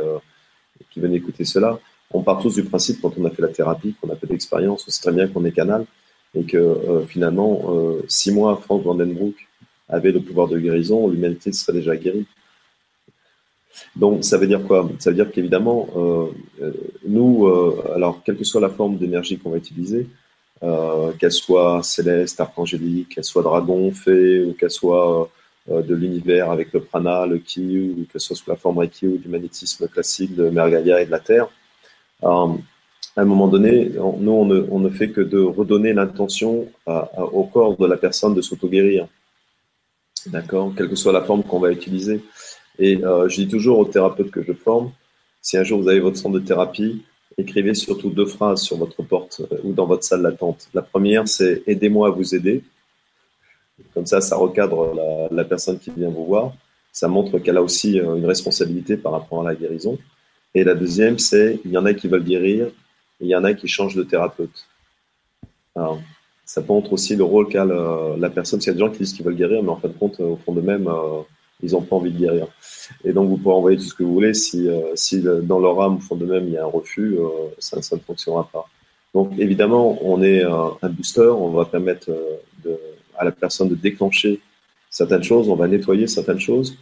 qui 0.91 1.01
venaient 1.01 1.17
écouter 1.17 1.47
cela, 1.47 1.79
on 2.13 2.23
part 2.23 2.41
tous 2.41 2.55
du 2.55 2.65
principe 2.65 3.01
quand 3.01 3.13
on 3.19 3.25
a 3.25 3.31
fait 3.31 3.43
la 3.43 3.49
thérapie, 3.49 3.95
qu'on 4.01 4.11
a 4.11 4.17
fait 4.17 4.29
l'expérience, 4.29 4.85
on 4.87 4.91
sait 4.91 5.03
très 5.03 5.13
bien 5.13 5.29
qu'on 5.29 5.45
est 5.45 5.53
canal 5.53 5.87
et 6.35 6.45
que 6.45 7.05
finalement, 7.09 7.63
six 8.09 8.33
mois, 8.33 8.57
Frank 8.57 8.83
Vandenbroek 8.83 9.35
avait 9.89 10.13
le 10.13 10.21
pouvoir 10.21 10.49
de 10.49 10.59
guérison, 10.59 11.09
l'humanité 11.09 11.53
serait 11.53 11.75
déjà 11.75 11.95
guérie. 11.97 12.27
Donc, 13.97 14.25
ça 14.25 14.39
veut 14.39 14.47
dire 14.47 14.63
quoi? 14.67 14.89
Ça 14.99 15.11
veut 15.11 15.17
dire 15.17 15.31
qu'évidemment, 15.31 15.89
euh, 15.97 16.27
euh, 16.63 16.73
nous, 17.07 17.47
euh, 17.47 17.93
alors, 17.95 18.23
quelle 18.25 18.37
que 18.37 18.45
soit 18.45 18.61
la 18.61 18.69
forme 18.69 18.97
d'énergie 18.97 19.39
qu'on 19.39 19.51
va 19.51 19.59
utiliser, 19.59 20.07
qu'elle 21.19 21.33
soit 21.33 21.83
céleste, 21.83 22.41
archangélique, 22.41 23.17
qu'elle 23.17 23.25
soit 23.25 23.43
dragon, 23.43 23.91
fée, 23.91 24.45
ou 24.45 24.53
qu'elle 24.53 24.71
soit 24.71 25.29
de 25.69 25.93
l'univers 25.93 26.53
avec 26.53 26.73
le 26.73 26.81
prana, 26.81 27.27
le 27.27 27.39
ki, 27.39 27.97
ou 27.99 28.05
que 28.05 28.21
ce 28.21 28.29
soit 28.29 28.37
sous 28.37 28.49
la 28.49 28.55
forme 28.55 28.79
reiki 28.79 29.09
ou 29.09 29.17
du 29.17 29.29
magnétisme 29.29 29.89
classique 29.89 30.37
de 30.37 30.51
Mergalia 30.51 31.03
et 31.03 31.07
de 31.07 31.11
la 31.11 31.19
Terre, 31.19 31.49
à 32.23 33.21
un 33.21 33.25
moment 33.25 33.49
donné, 33.49 33.91
nous, 34.19 34.33
on 34.33 34.79
ne, 34.81 34.91
fait 34.91 35.11
que 35.11 35.21
de 35.21 35.39
redonner 35.41 35.93
l'intention 35.93 36.67
au 36.87 37.45
corps 37.45 37.77
de 37.77 37.87
la 37.87 37.97
personne 37.97 38.35
de 38.35 38.41
s'auto-guérir. 38.41 39.07
D'accord? 40.27 40.73
Quelle 40.77 40.89
que 40.89 40.97
soit 40.97 41.13
la 41.13 41.23
forme 41.23 41.43
qu'on 41.43 41.59
va 41.59 41.73
utiliser. 41.73 42.23
Et 42.79 43.05
euh, 43.05 43.29
je 43.29 43.37
dis 43.37 43.49
toujours 43.49 43.79
aux 43.79 43.85
thérapeutes 43.85 44.31
que 44.31 44.43
je 44.43 44.53
forme, 44.53 44.93
si 45.41 45.57
un 45.59 45.65
jour 45.65 45.81
vous 45.81 45.89
avez 45.89 46.01
votre 46.01 46.17
centre 46.17 46.39
de 46.39 46.45
thérapie, 46.45 47.03
écrivez 47.37 47.75
surtout 47.75 48.11
deux 48.11 48.27
phrases 48.27 48.63
sur 48.63 48.77
votre 48.77 49.03
porte 49.03 49.43
euh, 49.53 49.59
ou 49.65 49.73
dans 49.73 49.87
votre 49.87 50.05
salle 50.05 50.23
d'attente. 50.23 50.69
La 50.73 50.83
première, 50.83 51.29
c'est 51.29 51.63
aidez-moi 51.67 52.09
à 52.09 52.11
vous 52.11 52.35
aider. 52.35 52.63
Comme 53.95 54.07
ça, 54.07 54.21
ça 54.21 54.37
recadre 54.37 55.29
la, 55.31 55.45
personne 55.45 55.79
qui 55.79 55.91
vient 55.91 56.09
vous 56.09 56.25
voir. 56.25 56.53
Ça 56.93 57.09
montre 57.09 57.39
qu'elle 57.39 57.57
a 57.57 57.63
aussi 57.63 58.01
euh, 58.01 58.17
une 58.17 58.27
responsabilité 58.27 58.97
par 58.97 59.13
rapport 59.13 59.41
à 59.41 59.51
la 59.51 59.55
guérison. 59.55 59.99
Et 60.55 60.65
la 60.65 60.75
deuxième, 60.75 61.19
c'est 61.19 61.61
il 61.65 61.71
y 61.71 61.79
en 61.79 61.87
a 61.87 61.95
qui 61.95 62.09
veulent 62.09 62.25
guérir, 62.25 62.69
il 63.21 63.29
y 63.29 63.37
en 63.37 63.45
a 63.45 63.55
qui 63.55 63.69
changent 63.69 63.95
de 63.95 64.03
thérapeute. 64.03 64.67
Alors, 65.75 66.01
ça 66.45 66.61
montre 66.61 66.93
aussi 66.93 67.17
le 67.17 67.25
rôle 67.25 67.49
qu'a 67.49 67.65
la, 67.65 68.31
personne. 68.31 68.61
A 68.67 68.73
des 68.73 68.79
gens 68.79 68.91
qui 68.91 68.99
disent 68.99 69.15
qu'ils 69.15 69.25
veulent 69.25 69.37
guérir, 69.37 69.63
mais 69.63 69.71
en 69.71 69.77
fin 69.77 69.89
de 69.89 69.95
compte, 69.95 70.21
au 70.21 70.37
fond 70.37 70.53
d'eux-mêmes, 70.53 70.89
ils 71.63 71.73
n'ont 71.73 71.83
pas 71.83 71.97
envie 71.97 72.11
de 72.11 72.19
guérir. 72.19 72.47
Et 73.05 73.13
donc, 73.13 73.29
vous 73.29 73.37
pouvez 73.37 73.55
envoyer 73.55 73.79
tout 73.79 73.85
ce 73.85 73.95
que 73.95 74.03
vous 74.03 74.13
voulez. 74.13 74.35
Si, 74.35 74.69
euh, 74.69 75.41
dans 75.43 75.61
leur 75.61 75.81
âme, 75.81 75.97
au 75.97 76.01
fond 76.01 76.17
de 76.17 76.27
même, 76.27 76.47
il 76.47 76.53
y 76.53 76.59
a 76.59 76.65
un 76.65 76.67
refus, 76.67 77.17
euh, 77.19 77.29
ça, 77.59 77.79
ne 77.79 78.01
fonctionnera 78.01 78.49
pas. 78.53 78.69
Donc, 79.15 79.33
évidemment, 79.39 79.99
on 80.03 80.23
est 80.23 80.43
un 80.43 80.89
booster. 80.89 81.21
On 81.21 81.51
va 81.51 81.65
permettre 81.67 82.11
euh, 82.11 82.77
à 83.17 83.25
la 83.25 83.31
personne 83.31 83.69
de 83.69 83.75
déclencher 83.75 84.41
certaines 84.91 85.23
choses. 85.23 85.49
On 85.49 85.55
va 85.55 85.69
nettoyer 85.69 86.07
certaines 86.07 86.41
choses. 86.41 86.77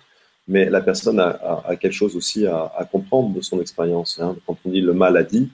Mais 0.50 0.68
la 0.68 0.80
personne 0.80 1.20
a, 1.20 1.76
quelque 1.80 1.92
chose 1.92 2.16
aussi 2.16 2.44
à, 2.44 2.88
comprendre 2.90 3.32
de 3.32 3.40
son 3.40 3.60
expérience. 3.60 4.18
Hein. 4.20 4.34
Quand 4.44 4.56
on 4.64 4.70
dit 4.70 4.80
le 4.80 4.92
mal 4.92 5.16
a 5.16 5.22
dit, 5.22 5.48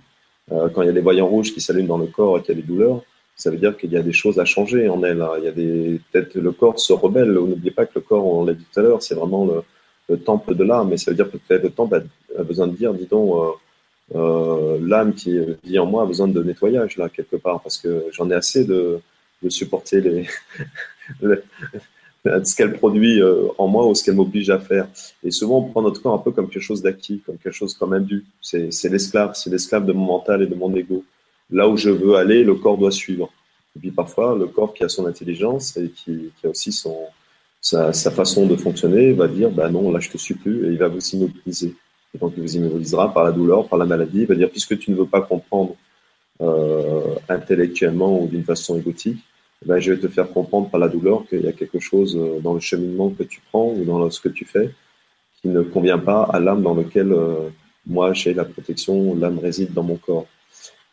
quand 0.49 0.80
il 0.80 0.86
y 0.86 0.88
a 0.88 0.92
des 0.92 1.03
voyants 1.03 1.28
rouges 1.28 1.53
qui 1.53 1.61
s'allument 1.61 1.99
dans 1.99 1.99
le 1.99 2.07
corps 2.07 2.38
et 2.38 2.42
qu'il 2.42 2.55
y 2.55 2.59
a 2.59 2.62
des 2.62 2.66
douleurs, 2.66 3.03
ça 3.36 3.51
veut 3.51 3.59
dire 3.59 3.76
qu'il 3.76 3.92
y 3.92 3.99
a 3.99 4.03
des 4.03 4.14
choses 4.14 4.38
à 4.38 4.47
changer 4.47 4.88
en 4.88 5.05
elle. 5.05 5.20
Hein. 5.20 5.32
Il 5.36 5.44
y 5.44 5.49
a 5.49 5.53
des 5.53 6.01
peut-être 6.11 6.34
le 6.36 6.51
corps 6.51 6.80
se 6.80 6.94
rebelle. 6.94 7.30
N'oubliez 7.30 7.72
pas 7.72 7.84
que 7.84 7.92
le 7.97 8.01
corps, 8.01 8.26
on 8.26 8.47
l'a 8.47 8.55
dit 8.55 8.64
tout 8.72 8.80
à 8.80 8.82
l'heure, 8.82 9.03
c'est 9.03 9.14
vraiment 9.14 9.44
le, 9.44 9.62
le, 10.09 10.18
temple 10.18 10.55
de 10.55 10.64
l'âme. 10.64 10.88
Mais 10.88 10.97
ça 10.97 11.11
veut 11.11 11.14
dire 11.14 11.30
que 11.30 11.36
peut-être 11.36 11.64
le 11.64 11.70
temple 11.70 12.07
a, 12.38 12.42
besoin 12.42 12.66
de 12.66 12.74
dire, 12.74 12.94
dis 12.94 13.05
donc, 13.05 13.34
euh, 13.34 14.18
euh, 14.18 14.78
l'âme 14.80 15.12
qui 15.12 15.38
vit 15.62 15.78
en 15.78 15.84
moi 15.84 16.05
a 16.05 16.07
besoin 16.07 16.28
de 16.28 16.42
nettoyage 16.42 16.97
là 16.97 17.11
quelque 17.11 17.36
part 17.36 17.61
parce 17.61 17.76
que 17.76 18.07
j'en 18.12 18.30
ai 18.30 18.34
assez 18.34 18.64
de 18.64 19.01
supporter 19.51 20.01
les 20.01 20.26
ce 22.45 22.55
qu'elle 22.55 22.72
produit 22.72 23.20
euh, 23.20 23.49
en 23.59 23.68
moi 23.68 23.87
ou 23.87 23.95
ce 23.95 24.05
qu'elle 24.05 24.14
m'oblige 24.14 24.51
à 24.51 24.59
faire. 24.59 24.89
Et 25.22 25.31
souvent, 25.31 25.59
on 25.59 25.70
prend 25.70 25.83
notre 25.83 26.03
corps 26.03 26.14
un 26.14 26.18
peu 26.18 26.31
comme 26.33 26.49
quelque 26.49 26.62
chose 26.62 26.83
d'acquis, 26.83 27.22
comme 27.24 27.39
quelque 27.39 27.55
chose 27.55 27.74
comme 27.74 27.93
un 27.93 28.01
dû. 28.01 28.24
C'est 28.41 28.70
l'esclave, 28.85 29.33
c'est 29.35 29.51
l'esclave 29.51 29.87
de 29.87 29.93
mon 29.93 30.07
mental 30.07 30.43
et 30.43 30.47
de 30.47 30.55
mon 30.55 30.74
ego 30.74 31.05
là 31.51 31.68
où 31.68 31.77
je 31.77 31.91
veux 31.91 32.16
aller, 32.16 32.45
le 32.45 32.55
corps 32.55 32.79
doit 32.79 32.91
suivre. 32.91 33.31
Et 33.74 33.79
puis 33.79 33.91
parfois, 33.91 34.37
le 34.37 34.47
corps 34.47 34.74
qui 34.74 34.85
a 34.85 34.89
son 34.89 35.07
intelligence 35.07 35.77
et 35.77 35.91
qui, 35.91 36.33
a 36.45 36.49
aussi 36.49 36.72
son, 36.72 36.97
sa, 37.61 37.93
façon 37.93 38.47
de 38.47 38.57
fonctionner 38.57 39.12
va 39.12 39.29
dire 39.29 39.51
bah 39.51 39.68
non, 39.68 39.91
là 39.91 40.01
je 40.01 40.11
te 40.11 40.16
suis 40.16 40.35
plus 40.35 40.66
et 40.66 40.72
il 40.72 40.79
va 40.79 40.89
vous 40.89 41.01
immobiliser. 41.11 41.74
Et 42.14 42.18
donc 42.18 42.33
il 42.37 42.43
vous 42.43 42.57
immobilisera 42.57 43.12
par 43.12 43.24
la 43.24 43.33
douleur, 43.33 43.68
par 43.68 43.79
la 43.79 43.85
maladie. 43.85 44.20
Il 44.20 44.27
va 44.27 44.35
dire 44.35 44.51
puisque 44.51 44.79
tu 44.79 44.91
ne 44.91 44.97
veux 44.97 45.07
pas 45.07 45.20
comprendre 45.20 45.77
euh, 46.41 47.14
intellectuellement 47.29 48.22
ou 48.22 48.27
d'une 48.27 48.45
façon 48.45 48.79
égotique, 48.79 49.18
ben, 49.64 49.78
je 49.78 49.92
vais 49.92 50.00
te 50.00 50.09
faire 50.09 50.30
comprendre 50.30 50.68
par 50.68 50.80
la 50.80 50.88
douleur 50.88 51.26
qu'il 51.26 51.40
y 51.40 51.48
a 51.48 51.52
quelque 51.52 51.78
chose 51.78 52.16
euh, 52.16 52.40
dans 52.40 52.54
le 52.54 52.61
cheminement 52.61 53.11
que 53.11 53.22
tu 53.22 53.40
prends 53.50 53.72
ou 53.72 53.84
dans 53.84 54.11
ce 54.11 54.20
que 54.20 54.28
tu 54.28 54.44
fais 54.44 54.70
qui 55.40 55.48
ne 55.48 55.62
convient 55.62 55.98
pas 55.98 56.22
à 56.24 56.40
l'âme 56.40 56.62
dans 56.62 56.74
laquelle 56.74 57.12
euh, 57.12 57.48
moi 57.86 58.12
j'ai 58.12 58.34
la 58.34 58.44
protection, 58.44 59.14
l'âme 59.14 59.38
réside 59.38 59.72
dans 59.72 59.82
mon 59.82 59.96
corps. 59.96 60.26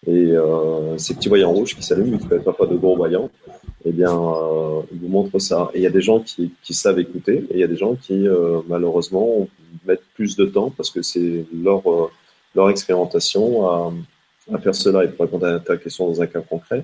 Et 0.05 0.32
euh, 0.32 0.97
ces 0.97 1.16
petits 1.16 1.30
voyants 1.30 1.51
rouges 1.51 1.76
qui 1.76 1.84
s'allument, 1.84 2.18
qui 2.18 2.28
peuvent 2.28 2.43
pas 2.43 2.66
de 2.66 2.76
gros 2.76 2.95
voyants, 2.95 3.30
eh 3.86 3.91
bien, 3.91 4.11
euh, 4.11 4.82
vous 4.91 5.07
montrent 5.07 5.39
ça. 5.39 5.72
Et 5.74 5.80
il 5.80 5.84
y 5.84 5.88
a 5.88 5.89
des 5.89 6.01
gens 6.01 6.20
qui, 6.20 6.53
qui 6.61 6.74
savent 6.74 6.99
écouter, 6.99 7.45
et 7.49 7.53
il 7.53 7.59
y 7.59 7.64
a 7.64 7.68
des 7.68 7.78
gens 7.78 7.95
qui, 7.95 8.28
euh, 8.28 8.59
malheureusement, 8.68 9.47
mettent 9.86 10.03
plus 10.14 10.36
de 10.36 10.45
temps 10.45 10.72
parce 10.76 10.89
que 10.91 11.01
c'est 11.01 11.45
leur, 11.53 11.89
euh, 11.89 12.11
leur 12.53 12.70
expérimentation 12.70 13.66
à, 13.68 13.93
à, 14.53 14.57
faire 14.57 14.76
cela. 14.76 15.05
Et 15.05 15.07
pour 15.07 15.26
répondre 15.26 15.47
à 15.47 15.59
ta 15.59 15.78
question 15.78 16.07
dans 16.07 16.22
un 16.22 16.28
cas 16.28 16.41
concret, 16.41 16.84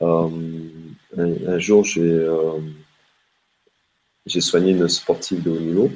euh, 0.00 0.28
un, 1.16 1.48
un, 1.48 1.58
jour, 1.58 1.84
j'ai 1.84 2.02
euh, 2.02 2.58
j'ai 4.26 4.40
soigné 4.40 4.72
une 4.72 4.88
sportive 4.88 5.42
de 5.42 5.50
haut 5.50 5.60
niveau, 5.60 5.90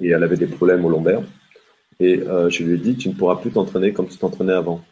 et 0.00 0.08
elle 0.08 0.22
avait 0.22 0.36
des 0.36 0.46
problèmes 0.46 0.84
au 0.84 0.88
lombaire. 0.88 1.22
Et 2.00 2.20
euh, 2.20 2.48
je 2.48 2.64
lui 2.64 2.74
ai 2.74 2.78
dit, 2.78 2.96
tu 2.96 3.10
ne 3.10 3.14
pourras 3.14 3.36
plus 3.36 3.50
t'entraîner 3.50 3.92
comme 3.92 4.08
tu 4.08 4.16
t'entraînais 4.16 4.54
avant. 4.54 4.82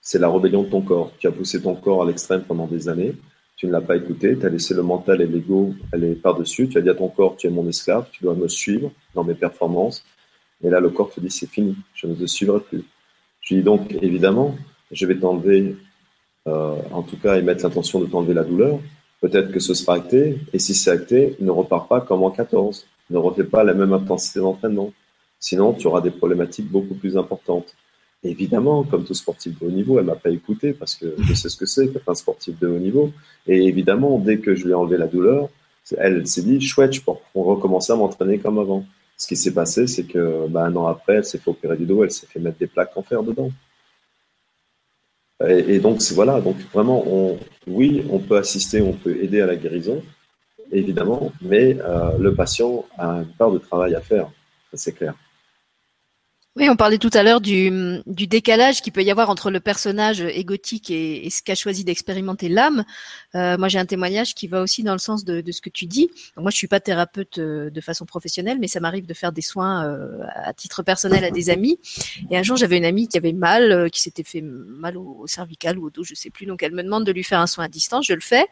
C'est 0.00 0.18
la 0.18 0.30
rébellion 0.30 0.62
de 0.62 0.70
ton 0.70 0.80
corps. 0.80 1.12
Tu 1.18 1.26
as 1.26 1.32
poussé 1.32 1.60
ton 1.60 1.74
corps 1.74 2.02
à 2.02 2.06
l'extrême 2.06 2.42
pendant 2.42 2.66
des 2.66 2.88
années. 2.88 3.14
Tu 3.56 3.66
ne 3.66 3.72
l'as 3.72 3.80
pas 3.80 3.96
écouté. 3.96 4.38
Tu 4.38 4.46
as 4.46 4.48
laissé 4.48 4.72
le 4.72 4.82
mental 4.82 5.20
et 5.20 5.26
l'ego 5.26 5.74
aller 5.92 6.14
par-dessus. 6.14 6.68
Tu 6.68 6.78
as 6.78 6.80
dit 6.80 6.88
à 6.88 6.94
ton 6.94 7.08
corps, 7.08 7.36
tu 7.36 7.46
es 7.46 7.50
mon 7.50 7.68
esclave. 7.68 8.08
Tu 8.10 8.22
dois 8.22 8.34
me 8.34 8.48
suivre 8.48 8.90
dans 9.14 9.24
mes 9.24 9.34
performances. 9.34 10.04
Et 10.64 10.70
là, 10.70 10.80
le 10.80 10.88
corps 10.88 11.10
te 11.10 11.20
dit, 11.20 11.30
c'est 11.30 11.48
fini. 11.48 11.76
Je 11.94 12.06
ne 12.06 12.14
te 12.14 12.24
suivrai 12.24 12.60
plus. 12.60 12.84
Je 13.42 13.54
lui 13.54 13.60
dis 13.60 13.64
donc, 13.64 13.92
évidemment, 14.00 14.56
je 14.90 15.04
vais 15.06 15.16
t'enlever, 15.16 15.76
euh, 16.46 16.76
en 16.92 17.02
tout 17.02 17.16
cas, 17.16 17.36
et 17.36 17.42
mettre 17.42 17.64
l'intention 17.64 18.00
de 18.00 18.06
t'enlever 18.06 18.34
la 18.34 18.44
douleur. 18.44 18.78
Peut-être 19.20 19.50
que 19.50 19.60
ce 19.60 19.74
sera 19.74 19.94
acté. 19.94 20.38
Et 20.52 20.58
si 20.58 20.74
c'est 20.74 20.90
acté, 20.90 21.36
ne 21.40 21.50
repars 21.50 21.88
pas 21.88 22.00
comme 22.00 22.22
en 22.22 22.30
14. 22.30 22.86
Ne 23.10 23.18
refais 23.18 23.44
pas 23.44 23.64
la 23.64 23.74
même 23.74 23.92
intensité 23.92 24.40
d'entraînement. 24.40 24.92
Sinon, 25.40 25.72
tu 25.72 25.86
auras 25.86 26.00
des 26.00 26.10
problématiques 26.10 26.70
beaucoup 26.70 26.94
plus 26.94 27.16
importantes. 27.16 27.74
évidemment, 28.22 28.82
comme 28.82 29.04
tout 29.04 29.14
sportif 29.14 29.58
de 29.60 29.66
haut 29.66 29.70
niveau, 29.70 29.98
elle 29.98 30.06
m'a 30.06 30.16
pas 30.16 30.30
écouté 30.30 30.72
parce 30.72 30.96
que 30.96 31.14
je 31.18 31.34
sais 31.34 31.48
ce 31.48 31.56
que 31.56 31.66
c'est 31.66 31.88
qu'être 31.88 32.08
un 32.08 32.14
sportif 32.14 32.58
de 32.58 32.66
haut 32.66 32.78
niveau. 32.78 33.12
Et 33.46 33.66
évidemment, 33.66 34.18
dès 34.18 34.38
que 34.38 34.54
je 34.54 34.64
lui 34.64 34.72
ai 34.72 34.74
enlevé 34.74 34.96
la 34.98 35.06
douleur, 35.06 35.48
Elle 35.98 36.26
s'est 36.26 36.42
dit, 36.42 36.60
chouette, 36.60 36.94
je 36.94 37.00
peux 37.00 37.12
recommencer 37.34 37.92
à 37.92 37.96
m'entraîner 37.96 38.38
comme 38.38 38.58
avant. 38.58 38.84
Ce 39.16 39.26
qui 39.28 39.36
s'est 39.36 39.54
passé, 39.54 39.86
c'est 39.86 40.04
que 40.04 40.46
bah, 40.48 40.64
un 40.64 40.74
an 40.76 40.86
après, 40.86 41.14
elle 41.16 41.24
s'est 41.24 41.38
fait 41.38 41.50
opérer 41.50 41.76
du 41.76 41.86
dos, 41.86 42.02
elle 42.04 42.10
s'est 42.10 42.26
fait 42.26 42.40
mettre 42.40 42.58
des 42.58 42.66
plaques 42.66 42.96
en 42.96 43.02
fer 43.02 43.22
dedans. 43.22 43.50
Et, 45.44 45.78
donc, 45.80 46.00
voilà, 46.12 46.40
donc 46.40 46.56
vraiment, 46.72 47.04
on, 47.06 47.38
oui, 47.66 48.06
on 48.10 48.18
peut 48.18 48.38
assister, 48.38 48.80
on 48.80 48.94
peut 48.94 49.16
aider 49.22 49.42
à 49.42 49.46
la 49.46 49.56
guérison, 49.56 50.02
évidemment, 50.72 51.30
mais 51.42 51.76
euh, 51.80 52.16
le 52.18 52.34
patient 52.34 52.86
a 52.96 53.18
une 53.18 53.34
part 53.36 53.50
de 53.50 53.58
travail 53.58 53.94
à 53.94 54.00
faire, 54.00 54.30
c'est 54.72 54.92
clair. 54.92 55.14
Oui, 56.56 56.70
on 56.70 56.76
parlait 56.76 56.96
tout 56.96 57.10
à 57.12 57.22
l'heure 57.22 57.42
du, 57.42 58.00
du, 58.06 58.26
décalage 58.26 58.80
qu'il 58.80 58.90
peut 58.90 59.02
y 59.02 59.10
avoir 59.10 59.28
entre 59.28 59.50
le 59.50 59.60
personnage 59.60 60.22
égotique 60.22 60.90
et, 60.90 61.28
ce 61.28 61.42
qu'a 61.42 61.54
choisi 61.54 61.84
d'expérimenter 61.84 62.48
l'âme. 62.48 62.86
Euh, 63.34 63.58
moi, 63.58 63.68
j'ai 63.68 63.78
un 63.78 63.84
témoignage 63.84 64.34
qui 64.34 64.48
va 64.48 64.62
aussi 64.62 64.82
dans 64.82 64.94
le 64.94 64.98
sens 64.98 65.26
de, 65.26 65.42
de 65.42 65.52
ce 65.52 65.60
que 65.60 65.68
tu 65.68 65.84
dis. 65.84 66.08
Moi, 66.38 66.50
je 66.50 66.56
suis 66.56 66.66
pas 66.66 66.80
thérapeute 66.80 67.36
euh, 67.36 67.68
de 67.68 67.80
façon 67.82 68.06
professionnelle, 68.06 68.56
mais 68.58 68.68
ça 68.68 68.80
m'arrive 68.80 69.04
de 69.04 69.12
faire 69.12 69.32
des 69.32 69.42
soins 69.42 69.84
euh, 69.84 70.22
à 70.34 70.54
titre 70.54 70.82
personnel 70.82 71.24
à 71.24 71.30
des 71.30 71.50
amis. 71.50 71.78
Et 72.30 72.38
un 72.38 72.42
jour, 72.42 72.56
j'avais 72.56 72.78
une 72.78 72.86
amie 72.86 73.06
qui 73.06 73.18
avait 73.18 73.34
mal, 73.34 73.70
euh, 73.70 73.88
qui 73.90 74.00
s'était 74.00 74.24
fait 74.24 74.40
mal 74.40 74.96
au, 74.96 75.26
cervical 75.26 75.78
ou 75.78 75.88
au 75.88 75.90
dos, 75.90 76.04
je 76.04 76.14
sais 76.14 76.30
plus. 76.30 76.46
Donc, 76.46 76.62
elle 76.62 76.72
me 76.72 76.82
demande 76.82 77.04
de 77.04 77.12
lui 77.12 77.22
faire 77.22 77.40
un 77.40 77.46
soin 77.46 77.66
à 77.66 77.68
distance. 77.68 78.06
Je 78.06 78.14
le 78.14 78.22
fais 78.22 78.46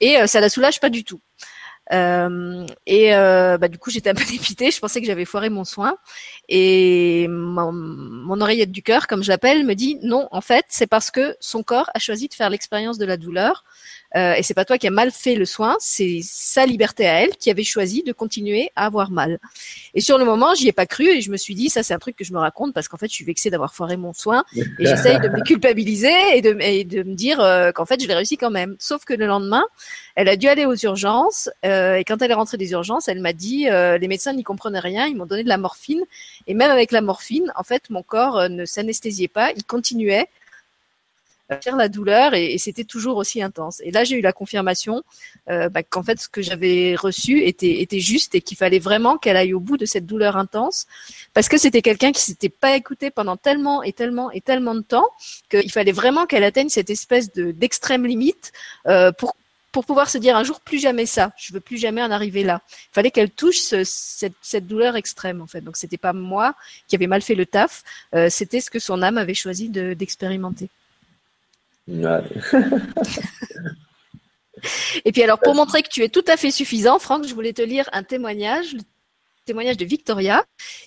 et 0.00 0.16
ça 0.26 0.40
la 0.40 0.48
soulage 0.48 0.80
pas 0.80 0.90
du 0.90 1.04
tout. 1.04 1.20
Euh, 1.92 2.66
et 2.86 3.14
euh, 3.14 3.58
bah, 3.58 3.68
du 3.68 3.78
coup, 3.78 3.90
j'étais 3.90 4.10
un 4.10 4.14
peu 4.14 4.24
dépitée. 4.30 4.70
Je 4.70 4.80
pensais 4.80 5.00
que 5.00 5.06
j'avais 5.06 5.24
foiré 5.24 5.50
mon 5.50 5.64
soin. 5.64 5.96
Et 6.48 7.26
mon, 7.28 7.72
mon 7.72 8.40
oreillette 8.40 8.72
du 8.72 8.82
cœur, 8.82 9.06
comme 9.06 9.22
je 9.22 9.28
l'appelle, 9.28 9.64
me 9.64 9.74
dit 9.74 9.98
non. 10.02 10.28
En 10.30 10.40
fait, 10.40 10.64
c'est 10.68 10.86
parce 10.86 11.10
que 11.10 11.36
son 11.40 11.62
corps 11.62 11.90
a 11.94 11.98
choisi 11.98 12.28
de 12.28 12.34
faire 12.34 12.50
l'expérience 12.50 12.98
de 12.98 13.04
la 13.04 13.16
douleur. 13.16 13.64
Euh, 14.16 14.34
et 14.34 14.42
c'est 14.42 14.54
pas 14.54 14.64
toi 14.64 14.78
qui 14.78 14.86
as 14.86 14.90
mal 14.90 15.10
fait 15.10 15.34
le 15.34 15.44
soin, 15.44 15.76
c'est 15.80 16.20
sa 16.22 16.66
liberté 16.66 17.06
à 17.06 17.22
elle 17.22 17.36
qui 17.36 17.50
avait 17.50 17.64
choisi 17.64 18.02
de 18.02 18.12
continuer 18.12 18.70
à 18.76 18.86
avoir 18.86 19.10
mal. 19.10 19.38
Et 19.94 20.00
sur 20.00 20.18
le 20.18 20.24
moment, 20.24 20.54
j'y 20.54 20.68
ai 20.68 20.72
pas 20.72 20.86
cru 20.86 21.08
et 21.08 21.20
je 21.20 21.30
me 21.30 21.36
suis 21.36 21.54
dit 21.54 21.68
ça 21.68 21.82
c'est 21.82 21.94
un 21.94 21.98
truc 21.98 22.16
que 22.16 22.24
je 22.24 22.32
me 22.32 22.38
raconte 22.38 22.74
parce 22.74 22.86
qu'en 22.86 22.96
fait 22.96 23.08
je 23.08 23.14
suis 23.14 23.24
vexée 23.24 23.50
d'avoir 23.50 23.74
foiré 23.74 23.96
mon 23.96 24.12
soin 24.12 24.44
et 24.56 24.64
j'essaye 24.78 25.18
de 25.18 25.28
me 25.28 25.42
culpabiliser 25.42 26.14
et 26.34 26.42
de, 26.42 26.56
et 26.60 26.84
de 26.84 27.02
me 27.02 27.14
dire 27.14 27.40
euh, 27.40 27.72
qu'en 27.72 27.86
fait 27.86 28.00
je 28.00 28.06
l'ai 28.06 28.14
réussi 28.14 28.36
quand 28.36 28.50
même. 28.50 28.76
Sauf 28.78 29.04
que 29.04 29.14
le 29.14 29.26
lendemain, 29.26 29.64
elle 30.14 30.28
a 30.28 30.36
dû 30.36 30.46
aller 30.46 30.64
aux 30.64 30.76
urgences 30.76 31.50
euh, 31.64 31.96
et 31.96 32.04
quand 32.04 32.22
elle 32.22 32.30
est 32.30 32.34
rentrée 32.34 32.56
des 32.56 32.70
urgences, 32.72 33.08
elle 33.08 33.20
m'a 33.20 33.32
dit 33.32 33.68
euh, 33.68 33.98
les 33.98 34.08
médecins 34.08 34.32
n'y 34.32 34.44
comprenaient 34.44 34.78
rien, 34.78 35.06
ils 35.06 35.16
m'ont 35.16 35.26
donné 35.26 35.42
de 35.42 35.48
la 35.48 35.58
morphine 35.58 36.02
et 36.46 36.54
même 36.54 36.70
avec 36.70 36.92
la 36.92 37.00
morphine, 37.00 37.52
en 37.56 37.64
fait 37.64 37.90
mon 37.90 38.02
corps 38.02 38.48
ne 38.48 38.64
s'anesthésiait 38.64 39.28
pas, 39.28 39.50
il 39.56 39.64
continuait 39.64 40.28
faire 41.60 41.76
la 41.76 41.88
douleur 41.88 42.34
et, 42.34 42.56
c'était 42.58 42.84
toujours 42.84 43.16
aussi 43.16 43.42
intense. 43.42 43.80
Et 43.84 43.90
là, 43.90 44.04
j'ai 44.04 44.16
eu 44.16 44.20
la 44.20 44.32
confirmation 44.32 45.02
euh, 45.50 45.68
bah, 45.68 45.82
qu'en 45.82 46.02
fait, 46.02 46.18
ce 46.20 46.28
que 46.28 46.42
j'avais 46.42 46.94
reçu 46.94 47.42
était, 47.44 47.80
était 47.80 48.00
juste 48.00 48.34
et 48.34 48.40
qu'il 48.40 48.56
fallait 48.56 48.78
vraiment 48.78 49.18
qu'elle 49.18 49.36
aille 49.36 49.52
au 49.52 49.60
bout 49.60 49.76
de 49.76 49.84
cette 49.84 50.06
douleur 50.06 50.36
intense 50.36 50.86
parce 51.34 51.48
que 51.48 51.58
c'était 51.58 51.82
quelqu'un 51.82 52.12
qui 52.12 52.22
s'était 52.22 52.48
pas 52.48 52.76
écouté 52.76 53.10
pendant 53.10 53.36
tellement 53.36 53.82
et 53.82 53.92
tellement 53.92 54.30
et 54.30 54.40
tellement 54.40 54.74
de 54.74 54.80
temps 54.80 55.08
qu'il 55.50 55.70
fallait 55.70 55.92
vraiment 55.92 56.26
qu'elle 56.26 56.44
atteigne 56.44 56.68
cette 56.68 56.90
espèce 56.90 57.32
de 57.32 57.52
d'extrême 57.52 58.06
limite 58.06 58.52
euh, 58.86 59.12
pour 59.12 59.36
pour 59.72 59.84
pouvoir 59.84 60.08
se 60.08 60.18
dire 60.18 60.36
un 60.36 60.44
jour 60.44 60.60
plus 60.60 60.78
jamais 60.78 61.04
ça, 61.04 61.32
je 61.36 61.52
veux 61.52 61.58
plus 61.58 61.78
jamais 61.78 62.00
en 62.00 62.12
arriver 62.12 62.44
là. 62.44 62.62
Il 62.70 62.94
fallait 62.94 63.10
qu'elle 63.10 63.30
touche 63.30 63.58
cette, 63.58 64.34
cette, 64.40 64.68
douleur 64.68 64.94
extrême 64.94 65.42
en 65.42 65.48
fait. 65.48 65.62
Donc 65.62 65.76
c'était 65.76 65.96
pas 65.96 66.12
moi 66.12 66.54
qui 66.86 66.94
avait 66.94 67.08
mal 67.08 67.22
fait 67.22 67.34
le 67.34 67.44
taf, 67.44 67.82
euh, 68.14 68.28
c'était 68.30 68.60
ce 68.60 68.70
que 68.70 68.78
son 68.78 69.02
âme 69.02 69.18
avait 69.18 69.34
choisi 69.34 69.68
d'expérimenter. 69.68 70.70
Et 75.04 75.12
puis 75.12 75.22
alors, 75.22 75.38
pour 75.38 75.54
montrer 75.54 75.82
que 75.82 75.88
tu 75.88 76.02
es 76.02 76.08
tout 76.08 76.24
à 76.26 76.36
fait 76.36 76.50
suffisant, 76.50 76.98
Franck, 76.98 77.26
je 77.26 77.34
voulais 77.34 77.52
te 77.52 77.62
lire 77.62 77.88
un 77.92 78.02
témoignage, 78.02 78.74
le 78.74 78.80
témoignage 79.44 79.76
de 79.76 79.84
Victoria, 79.84 80.44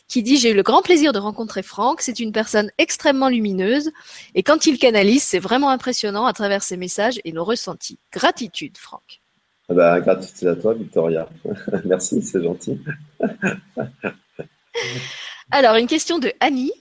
qui 0.08 0.24
dit 0.24 0.38
J'ai 0.38 0.52
eu 0.52 0.56
le 0.56 0.64
grand 0.64 0.82
plaisir 0.82 1.14
de 1.14 1.20
rencontrer 1.20 1.62
Franck. 1.62 2.02
C'est 2.02 2.20
une 2.20 2.32
personne 2.32 2.72
extrêmement 2.78 3.30
lumineuse. 3.30 3.91
Et 4.36 4.43
quand 4.43 4.66
il 4.66 4.80
canalise, 4.80 5.24
c'est 5.24 5.39
vraiment 5.39 5.70
impressionnant 5.70 6.26
à 6.26 6.34
travers 6.34 6.64
ses 6.64 6.78
messages 6.78 7.20
et 7.24 7.32
nos 7.32 7.43
ressentis. 7.43 8.00
Gratitude, 8.12 8.78
Franck. 8.78 9.22
Ah 9.70 9.74
bah, 9.74 10.00
gratitude 10.00 10.48
à 10.48 10.56
toi, 10.56 10.74
Victoria. 10.74 11.28
Merci, 11.86 12.22
c'est 12.22 12.41
gentil. 12.41 12.80
alors, 15.52 15.76
une 15.76 15.88
question 15.88 16.20
de 16.20 16.32
Annie 16.39 16.72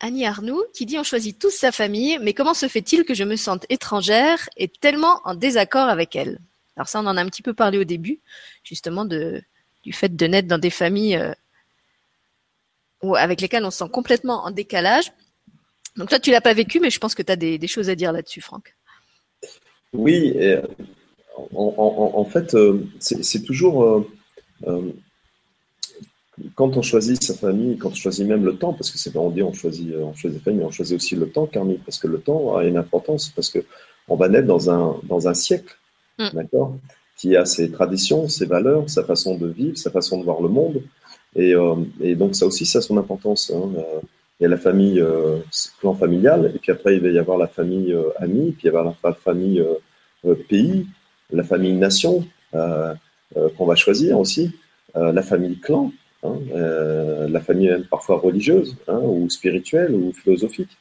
Annie 0.00 0.26
Arnoux, 0.26 0.62
qui 0.74 0.86
dit 0.86 0.98
on 0.98 1.02
choisit 1.02 1.38
tous 1.38 1.50
sa 1.50 1.72
famille, 1.72 2.18
mais 2.20 2.34
comment 2.34 2.54
se 2.54 2.68
fait-il 2.68 3.04
que 3.04 3.14
je 3.14 3.24
me 3.24 3.36
sente 3.36 3.64
étrangère 3.68 4.48
et 4.56 4.68
tellement 4.68 5.20
en 5.24 5.34
désaccord 5.34 5.88
avec 5.88 6.16
elle? 6.16 6.38
Alors 6.76 6.88
ça, 6.88 7.00
on 7.00 7.06
en 7.06 7.16
a 7.16 7.22
un 7.22 7.26
petit 7.26 7.42
peu 7.42 7.54
parlé 7.54 7.78
au 7.78 7.84
début, 7.84 8.20
justement 8.62 9.04
du 9.04 9.92
fait 9.92 10.14
de 10.14 10.26
naître 10.26 10.48
dans 10.48 10.58
des 10.58 10.70
familles 10.70 11.16
euh, 11.16 11.32
avec 13.14 13.40
lesquelles 13.40 13.64
on 13.64 13.70
se 13.70 13.78
sent 13.78 13.90
complètement 13.90 14.44
en 14.44 14.50
décalage. 14.50 15.12
Donc 15.96 16.10
toi, 16.10 16.18
tu 16.18 16.30
l'as 16.30 16.42
pas 16.42 16.52
vécu, 16.52 16.80
mais 16.80 16.90
je 16.90 16.98
pense 16.98 17.14
que 17.14 17.22
tu 17.22 17.32
as 17.32 17.36
des, 17.36 17.66
choses 17.66 17.88
à 17.88 17.94
dire 17.94 18.12
là-dessus, 18.12 18.42
Franck. 18.42 18.74
Oui, 19.94 20.36
en, 21.54 22.24
fait, 22.26 22.54
euh, 22.54 22.86
c'est 22.98 23.42
toujours 23.42 24.06
euh, 24.66 24.92
quand 26.54 26.76
on 26.76 26.82
choisit 26.82 27.22
sa 27.22 27.34
famille, 27.34 27.78
quand 27.78 27.90
on 27.90 27.94
choisit 27.94 28.26
même 28.26 28.44
le 28.44 28.56
temps, 28.56 28.72
parce 28.72 28.90
que 28.90 28.98
c'est 28.98 29.12
pas 29.12 29.20
on 29.20 29.30
dit 29.30 29.42
on 29.42 29.52
choisit, 29.52 29.94
on 29.96 30.14
choisit 30.14 30.42
famille, 30.42 30.64
on 30.64 30.70
choisit 30.70 30.96
aussi 30.96 31.16
le 31.16 31.28
temps, 31.28 31.46
Carmi, 31.46 31.78
parce 31.78 31.98
que 31.98 32.08
le 32.08 32.18
temps 32.18 32.56
a 32.56 32.64
une 32.64 32.76
importance, 32.76 33.30
parce 33.30 33.48
que 33.48 33.60
on 34.08 34.16
va 34.16 34.28
naître 34.28 34.46
dans 34.46 34.70
un, 34.70 34.96
dans 35.04 35.28
un 35.28 35.34
siècle, 35.34 35.76
mm. 36.18 36.28
d'accord, 36.34 36.76
qui 37.16 37.36
a 37.36 37.44
ses 37.44 37.70
traditions, 37.70 38.28
ses 38.28 38.46
valeurs, 38.46 38.88
sa 38.88 39.04
façon 39.04 39.36
de 39.36 39.46
vivre, 39.46 39.78
sa 39.78 39.90
façon 39.90 40.18
de 40.18 40.24
voir 40.24 40.42
le 40.42 40.48
monde, 40.48 40.82
et, 41.34 41.54
euh, 41.54 41.74
et 42.00 42.14
donc 42.14 42.34
ça 42.36 42.46
aussi, 42.46 42.66
ça 42.66 42.78
a 42.78 42.82
son 42.82 42.96
importance. 42.98 43.50
Hein. 43.54 43.70
Euh, 43.76 44.00
il 44.38 44.42
y 44.42 44.46
a 44.46 44.50
la 44.50 44.58
famille 44.58 45.00
euh, 45.00 45.38
clan 45.80 45.94
familial, 45.94 46.52
et 46.54 46.58
puis 46.58 46.70
après 46.70 46.96
il 46.96 47.02
va 47.02 47.08
y 47.08 47.18
avoir 47.18 47.38
la 47.38 47.46
famille 47.46 47.92
euh, 47.94 48.10
amie, 48.18 48.52
puis 48.52 48.68
il 48.68 48.70
va 48.70 48.78
y 48.78 48.80
avoir 48.80 48.94
la 49.02 49.14
famille 49.14 49.64
pays, 50.48 50.86
la 51.30 51.44
famille 51.44 51.72
nation 51.72 52.26
qu'on 52.52 53.66
va 53.66 53.74
choisir 53.76 54.18
aussi, 54.18 54.52
la 54.94 55.22
famille 55.22 55.58
clan. 55.58 55.92
Hein, 56.22 56.38
euh, 56.54 57.28
la 57.28 57.40
famille 57.40 57.68
même 57.68 57.84
parfois 57.84 58.16
religieuse 58.18 58.76
hein, 58.88 59.00
ou 59.02 59.28
spirituelle 59.28 59.94
ou 59.94 60.12
philosophique. 60.12 60.76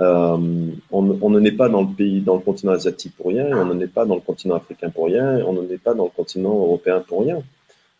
Euh, 0.00 0.70
on, 0.90 1.30
ne 1.30 1.38
n'est 1.38 1.52
pas 1.52 1.68
dans 1.68 1.82
le 1.82 1.94
pays, 1.94 2.20
dans 2.20 2.34
le 2.34 2.40
continent 2.40 2.72
asiatique 2.72 3.14
pour 3.16 3.28
rien, 3.28 3.56
on 3.56 3.72
ne 3.72 3.84
est 3.84 3.88
pas 3.88 4.04
dans 4.04 4.16
le 4.16 4.20
continent 4.20 4.56
africain 4.56 4.90
pour 4.90 5.06
rien, 5.06 5.44
on 5.46 5.52
ne 5.52 5.72
est 5.72 5.78
pas 5.78 5.94
dans 5.94 6.04
le 6.04 6.10
continent 6.10 6.50
européen 6.50 7.00
pour 7.06 7.20
rien. 7.22 7.42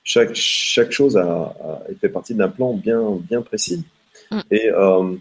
Chaque, 0.02 0.34
chaque 0.34 0.90
chose 0.90 1.16
a, 1.16 1.54
fait 2.00 2.08
partie 2.08 2.34
d'un 2.34 2.48
plan 2.48 2.74
bien, 2.74 3.00
bien 3.30 3.42
précis. 3.42 3.84
Mm. 4.32 4.40
Et 4.50 4.70
euh, 4.70 5.16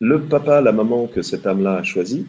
le 0.00 0.22
papa, 0.22 0.60
la 0.60 0.72
maman 0.72 1.06
que 1.06 1.22
cette 1.22 1.46
âme-là 1.46 1.76
a 1.76 1.82
choisi, 1.84 2.26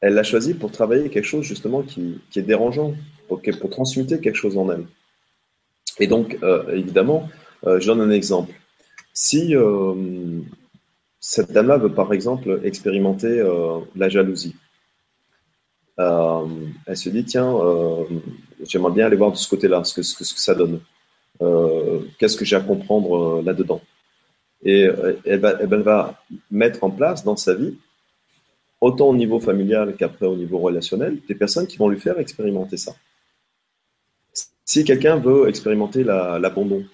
elle 0.00 0.14
l'a 0.14 0.22
choisi 0.22 0.52
pour 0.52 0.70
travailler 0.70 1.08
quelque 1.08 1.24
chose 1.24 1.44
justement 1.44 1.82
qui, 1.82 2.20
qui 2.30 2.38
est 2.40 2.42
dérangeant, 2.42 2.92
pour, 3.28 3.70
transmuter 3.70 4.20
quelque 4.20 4.36
chose 4.36 4.56
en 4.56 4.70
elle. 4.70 4.84
Et 6.00 6.06
donc, 6.06 6.38
euh, 6.42 6.64
évidemment, 6.74 7.28
euh, 7.66 7.80
je 7.80 7.86
donne 7.86 8.00
un 8.00 8.10
exemple. 8.10 8.52
Si 9.12 9.54
euh, 9.54 9.94
cette 11.20 11.52
dame-là 11.52 11.78
veut, 11.78 11.92
par 11.92 12.12
exemple, 12.12 12.60
expérimenter 12.64 13.44
la 13.96 14.08
jalousie, 14.08 14.54
elle 15.98 16.96
se 16.96 17.08
dit, 17.08 17.24
tiens, 17.24 17.52
j'aimerais 18.64 18.92
bien 18.92 19.06
aller 19.06 19.16
voir 19.16 19.32
de 19.32 19.36
ce 19.36 19.48
côté-là, 19.48 19.82
ce 19.82 19.94
que, 19.94 20.02
ça 20.02 20.54
donne. 20.54 20.80
Qu'est-ce 22.18 22.36
que 22.36 22.44
j'ai 22.44 22.56
à 22.56 22.60
comprendre 22.60 23.42
là-dedans? 23.42 23.80
Et 24.62 24.88
elle 25.24 25.40
va, 25.40 25.58
elle 25.60 25.82
va 25.82 26.22
mettre 26.52 26.84
en 26.84 26.90
place 26.90 27.24
dans 27.24 27.36
sa 27.36 27.54
vie 27.54 27.74
autant 28.80 29.08
au 29.08 29.16
niveau 29.16 29.40
familial 29.40 29.96
qu'après 29.96 30.26
au 30.26 30.36
niveau 30.36 30.58
relationnel, 30.58 31.18
des 31.26 31.34
personnes 31.34 31.66
qui 31.66 31.78
vont 31.78 31.88
lui 31.88 31.98
faire 31.98 32.18
expérimenter 32.18 32.76
ça. 32.76 32.94
Si 34.68 34.84
quelqu'un 34.84 35.16
veut 35.16 35.48
expérimenter 35.48 36.04
l'abandon, 36.04 36.84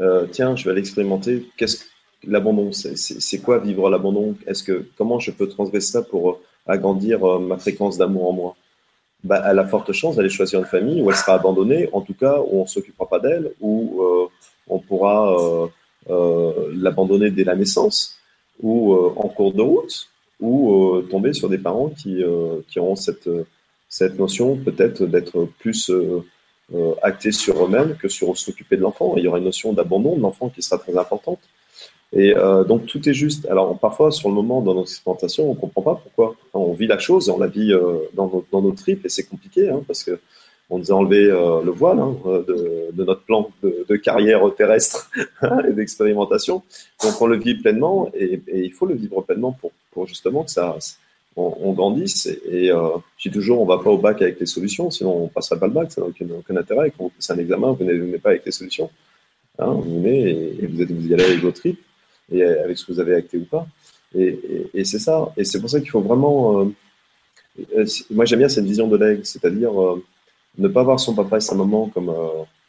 euh, 0.00 0.26
tiens, 0.30 0.56
je 0.56 0.66
vais 0.66 0.74
l'expérimenter. 0.74 1.46
Qu'est-ce 1.58 1.76
que 1.76 1.84
l'abandon 2.26 2.70
C'est 2.72 3.42
quoi 3.42 3.58
vivre 3.58 3.90
l'abandon? 3.90 4.36
Est-ce 4.46 4.62
que 4.62 4.86
comment 4.96 5.18
je 5.18 5.32
peux 5.32 5.46
transgresser 5.48 5.92
ça 5.92 6.00
pour 6.00 6.30
euh, 6.30 6.40
agrandir 6.66 7.22
euh, 7.24 7.38
ma 7.38 7.58
fréquence 7.58 7.98
d'amour 7.98 8.30
en 8.30 8.32
moi? 8.32 8.56
Bah, 9.22 9.42
Elle 9.46 9.58
a 9.58 9.66
forte 9.66 9.92
chance 9.92 10.16
d'aller 10.16 10.30
choisir 10.30 10.60
une 10.60 10.64
famille 10.64 11.02
où 11.02 11.10
elle 11.10 11.16
sera 11.16 11.34
abandonnée, 11.34 11.90
en 11.92 12.00
tout 12.00 12.14
cas 12.14 12.40
où 12.40 12.62
on 12.62 12.66
s'occupera 12.66 13.06
pas 13.06 13.20
d'elle, 13.20 13.52
où 13.60 14.02
on 14.66 14.78
pourra 14.78 15.36
l'abandonner 16.08 17.30
dès 17.30 17.44
la 17.44 17.54
naissance, 17.54 18.18
ou 18.62 18.94
en 18.94 19.28
cours 19.28 19.52
de 19.52 19.60
route, 19.60 20.08
ou 20.40 21.02
tomber 21.10 21.34
sur 21.34 21.50
des 21.50 21.58
parents 21.58 21.90
qui, 21.90 22.24
qui 22.66 22.80
auront 22.80 22.96
cette, 22.96 23.28
cette 23.90 24.18
notion 24.18 24.56
peut-être 24.56 25.04
d'être 25.04 25.46
plus 25.58 25.92
euh, 26.74 27.30
sur 27.30 27.64
eux-mêmes 27.64 27.96
que 27.96 28.08
sur 28.08 28.36
s'occuper 28.36 28.76
de 28.76 28.82
l'enfant. 28.82 29.14
Il 29.16 29.24
y 29.24 29.28
aura 29.28 29.38
une 29.38 29.44
notion 29.44 29.72
d'abandon 29.72 30.16
de 30.16 30.22
l'enfant 30.22 30.48
qui 30.48 30.62
sera 30.62 30.78
très 30.78 30.96
importante. 30.96 31.40
Et 32.12 32.36
euh, 32.36 32.64
donc 32.64 32.86
tout 32.86 33.08
est 33.08 33.14
juste. 33.14 33.46
Alors 33.46 33.78
parfois, 33.78 34.10
sur 34.10 34.28
le 34.28 34.34
moment, 34.34 34.60
dans 34.60 34.74
notre 34.74 34.90
expérimentation, 34.90 35.50
on 35.50 35.54
comprend 35.54 35.82
pas 35.82 35.94
pourquoi. 35.94 36.36
On 36.52 36.72
vit 36.74 36.86
la 36.86 36.98
chose, 36.98 37.30
on 37.30 37.38
la 37.38 37.46
vit 37.46 37.72
euh, 37.72 37.98
dans, 38.14 38.26
nos, 38.26 38.44
dans 38.52 38.60
nos 38.60 38.72
tripes 38.72 39.04
et 39.06 39.08
c'est 39.08 39.24
compliqué 39.24 39.70
hein, 39.70 39.82
parce 39.86 40.04
que 40.04 40.20
on 40.68 40.78
nous 40.78 40.90
a 40.90 40.94
enlevé 40.94 41.24
euh, 41.24 41.62
le 41.62 41.70
voile 41.70 41.98
hein, 41.98 42.16
de, 42.46 43.02
notre 43.02 43.22
plan 43.22 43.50
de, 43.62 43.96
carrière 43.96 44.42
terrestre 44.56 45.10
et 45.68 45.72
d'expérimentation. 45.72 46.62
Donc 47.02 47.20
on 47.20 47.26
le 47.26 47.38
vit 47.38 47.54
pleinement 47.54 48.10
et, 48.14 48.40
et, 48.46 48.60
il 48.60 48.72
faut 48.72 48.86
le 48.86 48.94
vivre 48.94 49.22
pleinement 49.22 49.52
pour, 49.52 49.72
pour 49.90 50.06
justement 50.06 50.44
que 50.44 50.50
ça 50.50 50.76
on, 51.36 51.56
on 51.60 51.72
grandisse. 51.72 52.26
Et, 52.26 52.66
et 52.66 52.72
euh, 52.72 52.96
je 53.18 53.28
dis 53.28 53.34
toujours, 53.34 53.60
on 53.60 53.66
va 53.66 53.78
pas 53.78 53.90
au 53.90 53.98
bac 53.98 54.20
avec 54.22 54.40
les 54.40 54.46
solutions, 54.46 54.90
sinon 54.90 55.24
on 55.24 55.28
passerait 55.28 55.58
pas 55.58 55.66
le 55.66 55.72
bac, 55.72 55.92
ça 55.92 56.00
n'a 56.00 56.08
aucun, 56.08 56.56
intérêt. 56.56 56.92
Quand 56.96 57.04
vous 57.04 57.32
un 57.32 57.38
examen, 57.38 57.72
vous 57.72 57.84
venez 57.84 58.18
pas 58.18 58.30
avec 58.30 58.44
les 58.44 58.52
solutions. 58.52 58.90
Hein, 59.58 59.72
vous 59.72 59.82
venez 59.82 60.30
et, 60.30 60.66
vous, 60.66 60.80
êtes, 60.80 60.90
y 60.90 61.14
allez 61.14 61.24
avec 61.24 61.40
vos 61.40 61.52
tripes 61.52 61.80
et 62.30 62.42
avec 62.42 62.78
ce 62.78 62.86
que 62.86 62.92
vous 62.92 63.00
avez 63.00 63.14
acté 63.14 63.38
ou 63.38 63.44
pas. 63.44 63.66
Et, 64.14 64.84
c'est 64.84 64.98
ça. 64.98 65.32
Et 65.36 65.44
c'est 65.44 65.60
pour 65.60 65.70
ça 65.70 65.80
qu'il 65.80 65.90
faut 65.90 66.00
vraiment. 66.00 66.60
Euh, 66.60 66.74
euh 67.76 67.84
moi, 68.10 68.24
j'aime 68.24 68.40
bien 68.40 68.48
cette 68.48 68.64
vision 68.64 68.88
de 68.88 68.96
l'aigle, 68.96 69.24
c'est-à-dire 69.24 69.72
ne 70.58 70.68
pas 70.68 70.82
voir 70.82 71.00
son 71.00 71.14
papa 71.14 71.38
et 71.38 71.40
sa 71.40 71.54
maman 71.54 71.88
comme 71.88 72.12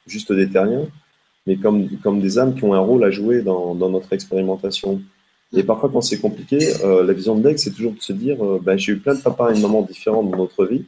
juste 0.08 0.32
des 0.32 0.50
terriens, 0.50 0.88
mais 1.48 1.58
comme, 1.58 1.90
comme 2.02 2.22
des 2.22 2.40
âmes 2.40 2.56
qui 2.56 2.64
ont 2.64 2.74
un 2.74 2.80
rôle 2.80 3.04
à 3.04 3.12
jouer 3.12 3.42
dans 3.42 3.76
notre 3.76 4.14
expérimentation. 4.14 5.02
Et 5.56 5.64
parfois, 5.64 5.90
quand 5.92 6.02
c'est 6.02 6.20
compliqué, 6.20 6.58
euh, 6.84 7.04
la 7.04 7.14
vision 7.14 7.36
de 7.36 7.44
l'aigle, 7.44 7.60
c'est 7.60 7.72
toujours 7.72 7.94
de 7.94 8.02
se 8.02 8.14
dire 8.14 8.38
ben, 8.62 8.78
j'ai 8.78 8.94
eu 8.94 8.98
plein 8.98 9.14
de 9.14 9.22
papas 9.22 9.52
et 9.52 9.56
de 9.56 9.62
mamans 9.62 9.84
différents 9.84 10.24
dans 10.24 10.38
notre 10.38 10.66
vie, 10.66 10.86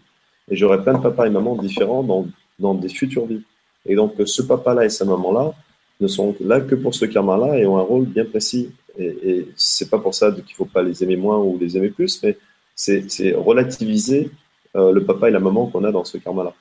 et 0.50 0.56
j'aurai 0.56 0.82
plein 0.82 0.94
de 0.94 1.04
papas 1.04 1.28
et 1.28 1.30
mamans 1.30 1.56
différents 1.56 2.04
dans, 2.04 2.28
dans 2.60 2.74
des 2.74 2.90
futures 2.90 3.26
vies. 3.26 3.44
Et 3.86 3.96
donc, 3.96 4.14
ce 4.26 4.42
papa-là 4.42 4.86
et 4.86 4.90
sa 4.90 5.06
maman-là, 5.06 5.54
ne 6.00 6.08
sont 6.08 6.36
là 6.42 6.62
que 6.62 6.76
pour 6.76 6.94
ce 6.94 7.06
karma-là 7.06 7.58
et 7.58 7.66
ont 7.66 7.78
un 7.78 7.82
rôle 7.82 8.06
bien 8.06 8.26
précis. 8.26 8.72
Et, 8.98 9.18
et 9.24 9.48
c'est 9.56 9.90
pas 9.90 10.00
pour 10.00 10.14
ça 10.14 10.32
qu'il 10.32 10.56
faut 10.56 10.66
pas 10.66 10.84
les 10.84 11.04
aimer 11.04 11.16
moins 11.16 11.38
ou 11.38 11.58
les 11.60 11.78
aimer 11.78 11.90
plus, 11.90 12.22
mais 12.24 12.38
c'est 12.76 13.34
relativiser 13.34 14.32
euh, 14.76 14.92
le 14.92 15.04
papa 15.04 15.30
et 15.30 15.32
la 15.32 15.40
maman 15.40 15.68
qu'on 15.68 15.84
a 15.84 15.92
dans 15.92 16.04
ce 16.04 16.18
karma-là. 16.18 16.54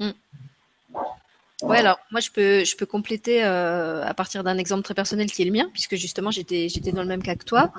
Mm. 0.00 0.10
Ouais, 1.62 1.78
alors 1.78 1.98
moi 2.10 2.20
je 2.20 2.30
peux 2.30 2.64
je 2.64 2.76
peux 2.76 2.84
compléter 2.84 3.44
euh, 3.44 4.04
à 4.04 4.12
partir 4.12 4.42
d'un 4.42 4.58
exemple 4.58 4.82
très 4.82 4.94
personnel 4.94 5.30
qui 5.30 5.42
est 5.42 5.44
le 5.44 5.52
mien, 5.52 5.70
puisque 5.72 5.94
justement 5.94 6.30
j'étais 6.30 6.68
j'étais 6.68 6.90
dans 6.90 7.02
le 7.02 7.08
même 7.08 7.22
cas 7.22 7.36
que 7.36 7.44
toi. 7.44 7.72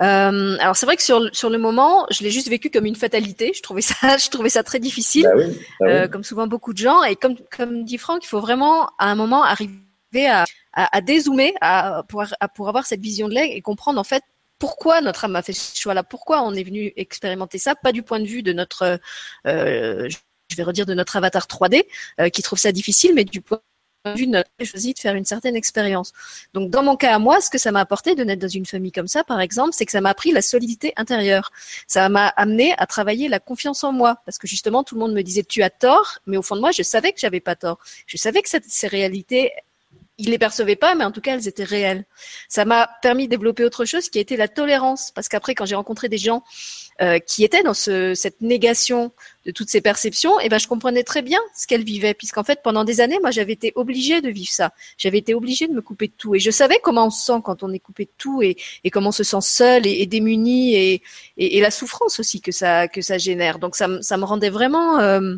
Euh, 0.00 0.56
alors 0.60 0.76
c'est 0.76 0.86
vrai 0.86 0.96
que 0.96 1.02
sur 1.02 1.28
sur 1.34 1.50
le 1.50 1.58
moment, 1.58 2.06
je 2.10 2.22
l'ai 2.22 2.30
juste 2.30 2.48
vécu 2.48 2.70
comme 2.70 2.86
une 2.86 2.94
fatalité. 2.94 3.52
Je 3.54 3.60
trouvais 3.60 3.82
ça 3.82 4.16
je 4.18 4.28
trouvais 4.30 4.48
ça 4.50 4.62
très 4.62 4.78
difficile, 4.78 5.24
bah 5.24 5.32
oui, 5.36 5.44
bah 5.46 5.52
oui. 5.80 5.88
euh, 5.90 6.08
comme 6.08 6.22
souvent 6.22 6.46
beaucoup 6.46 6.72
de 6.72 6.78
gens. 6.78 7.02
Et 7.02 7.16
comme 7.16 7.34
comme 7.54 7.84
dit 7.84 7.98
Franck, 7.98 8.24
il 8.24 8.28
faut 8.28 8.40
vraiment 8.40 8.86
à 8.98 9.10
un 9.10 9.14
moment 9.16 9.42
arriver 9.42 9.74
à, 10.28 10.44
à, 10.72 10.96
à 10.96 11.00
dézoomer, 11.00 11.52
à, 11.60 12.04
pour, 12.08 12.22
à, 12.40 12.48
pour 12.48 12.68
avoir 12.68 12.86
cette 12.86 13.00
vision 13.00 13.28
de 13.28 13.34
l'aigle 13.34 13.56
et 13.56 13.62
comprendre 13.62 13.98
en 13.98 14.04
fait 14.04 14.22
pourquoi 14.58 15.00
notre 15.00 15.24
âme 15.24 15.36
a 15.36 15.42
fait 15.42 15.52
ce 15.52 15.78
choix-là, 15.78 16.02
pourquoi 16.02 16.42
on 16.42 16.52
est 16.54 16.64
venu 16.64 16.92
expérimenter 16.96 17.58
ça, 17.58 17.74
pas 17.74 17.92
du 17.92 18.02
point 18.02 18.20
de 18.20 18.26
vue 18.26 18.42
de 18.42 18.52
notre, 18.52 18.98
euh, 19.46 20.08
je 20.48 20.56
vais 20.56 20.62
redire 20.62 20.86
de 20.86 20.94
notre 20.94 21.16
avatar 21.16 21.46
3D 21.46 21.84
euh, 22.20 22.28
qui 22.28 22.42
trouve 22.42 22.58
ça 22.58 22.72
difficile, 22.72 23.12
mais 23.14 23.24
du 23.24 23.40
point 23.40 23.60
de 24.04 24.18
vue 24.18 24.26
de 24.26 24.32
notre 24.32 24.50
choisi 24.62 24.94
de 24.94 24.98
faire 24.98 25.14
une 25.14 25.24
certaine 25.24 25.56
expérience. 25.56 26.12
Donc 26.54 26.70
dans 26.70 26.82
mon 26.82 26.96
cas 26.96 27.14
à 27.14 27.18
moi, 27.18 27.40
ce 27.40 27.50
que 27.50 27.58
ça 27.58 27.72
m'a 27.72 27.80
apporté 27.80 28.14
de 28.14 28.24
naître 28.24 28.40
dans 28.40 28.48
une 28.48 28.66
famille 28.66 28.92
comme 28.92 29.08
ça, 29.08 29.24
par 29.24 29.40
exemple, 29.40 29.72
c'est 29.72 29.84
que 29.84 29.92
ça 29.92 30.00
m'a 30.00 30.10
appris 30.10 30.32
la 30.32 30.42
solidité 30.42 30.92
intérieure. 30.96 31.50
Ça 31.86 32.08
m'a 32.08 32.28
amené 32.28 32.74
à 32.78 32.86
travailler 32.86 33.28
la 33.28 33.40
confiance 33.40 33.84
en 33.84 33.92
moi, 33.92 34.22
parce 34.24 34.38
que 34.38 34.46
justement 34.46 34.84
tout 34.84 34.94
le 34.94 35.00
monde 35.00 35.12
me 35.12 35.22
disait 35.22 35.42
tu 35.42 35.62
as 35.62 35.70
tort, 35.70 36.18
mais 36.26 36.36
au 36.36 36.42
fond 36.42 36.56
de 36.56 36.60
moi 36.60 36.70
je 36.70 36.82
savais 36.82 37.12
que 37.12 37.20
j'avais 37.20 37.40
pas 37.40 37.56
tort. 37.56 37.78
Je 38.06 38.16
savais 38.16 38.42
que 38.42 38.48
cette, 38.48 38.64
ces 38.64 38.86
réalités 38.86 39.52
il 40.18 40.30
les 40.30 40.38
percevait 40.38 40.76
pas, 40.76 40.96
mais 40.96 41.04
en 41.04 41.12
tout 41.12 41.20
cas, 41.20 41.34
elles 41.34 41.46
étaient 41.46 41.64
réelles. 41.64 42.04
Ça 42.48 42.64
m'a 42.64 42.90
permis 43.02 43.26
de 43.26 43.30
développer 43.30 43.64
autre 43.64 43.84
chose 43.84 44.08
qui 44.08 44.18
a 44.18 44.20
été 44.20 44.36
la 44.36 44.48
tolérance. 44.48 45.12
Parce 45.14 45.28
qu'après, 45.28 45.54
quand 45.54 45.64
j'ai 45.64 45.76
rencontré 45.76 46.08
des 46.08 46.18
gens 46.18 46.42
euh, 47.00 47.20
qui 47.20 47.44
étaient 47.44 47.62
dans 47.62 47.74
ce, 47.74 48.14
cette 48.14 48.40
négation 48.40 49.12
de 49.46 49.52
toutes 49.52 49.70
ces 49.70 49.80
perceptions, 49.80 50.40
eh 50.40 50.48
ben, 50.48 50.58
je 50.58 50.66
comprenais 50.66 51.04
très 51.04 51.22
bien 51.22 51.38
ce 51.56 51.68
qu'elles 51.68 51.84
vivaient. 51.84 52.14
Puisqu'en 52.14 52.42
fait, 52.42 52.60
pendant 52.64 52.82
des 52.82 53.00
années, 53.00 53.20
moi, 53.20 53.30
j'avais 53.30 53.52
été 53.52 53.72
obligée 53.76 54.20
de 54.20 54.28
vivre 54.28 54.50
ça. 54.50 54.72
J'avais 54.96 55.18
été 55.18 55.34
obligée 55.34 55.68
de 55.68 55.72
me 55.72 55.82
couper 55.82 56.08
de 56.08 56.14
tout. 56.18 56.34
Et 56.34 56.40
je 56.40 56.50
savais 56.50 56.80
comment 56.82 57.06
on 57.06 57.10
se 57.10 57.24
sent 57.24 57.40
quand 57.44 57.62
on 57.62 57.72
est 57.72 57.78
coupé 57.78 58.06
de 58.06 58.10
tout 58.18 58.42
et, 58.42 58.56
et 58.82 58.90
comment 58.90 59.10
on 59.10 59.12
se 59.12 59.24
sent 59.24 59.40
seul 59.40 59.86
et, 59.86 60.02
et 60.02 60.06
démuni 60.06 60.74
et, 60.74 61.02
et, 61.36 61.60
la 61.60 61.70
souffrance 61.70 62.18
aussi 62.18 62.40
que 62.40 62.50
ça, 62.50 62.88
que 62.88 63.02
ça 63.02 63.18
génère. 63.18 63.60
Donc, 63.60 63.76
ça, 63.76 63.86
ça 64.02 64.16
me 64.16 64.24
rendait 64.24 64.50
vraiment... 64.50 64.98
Euh, 64.98 65.36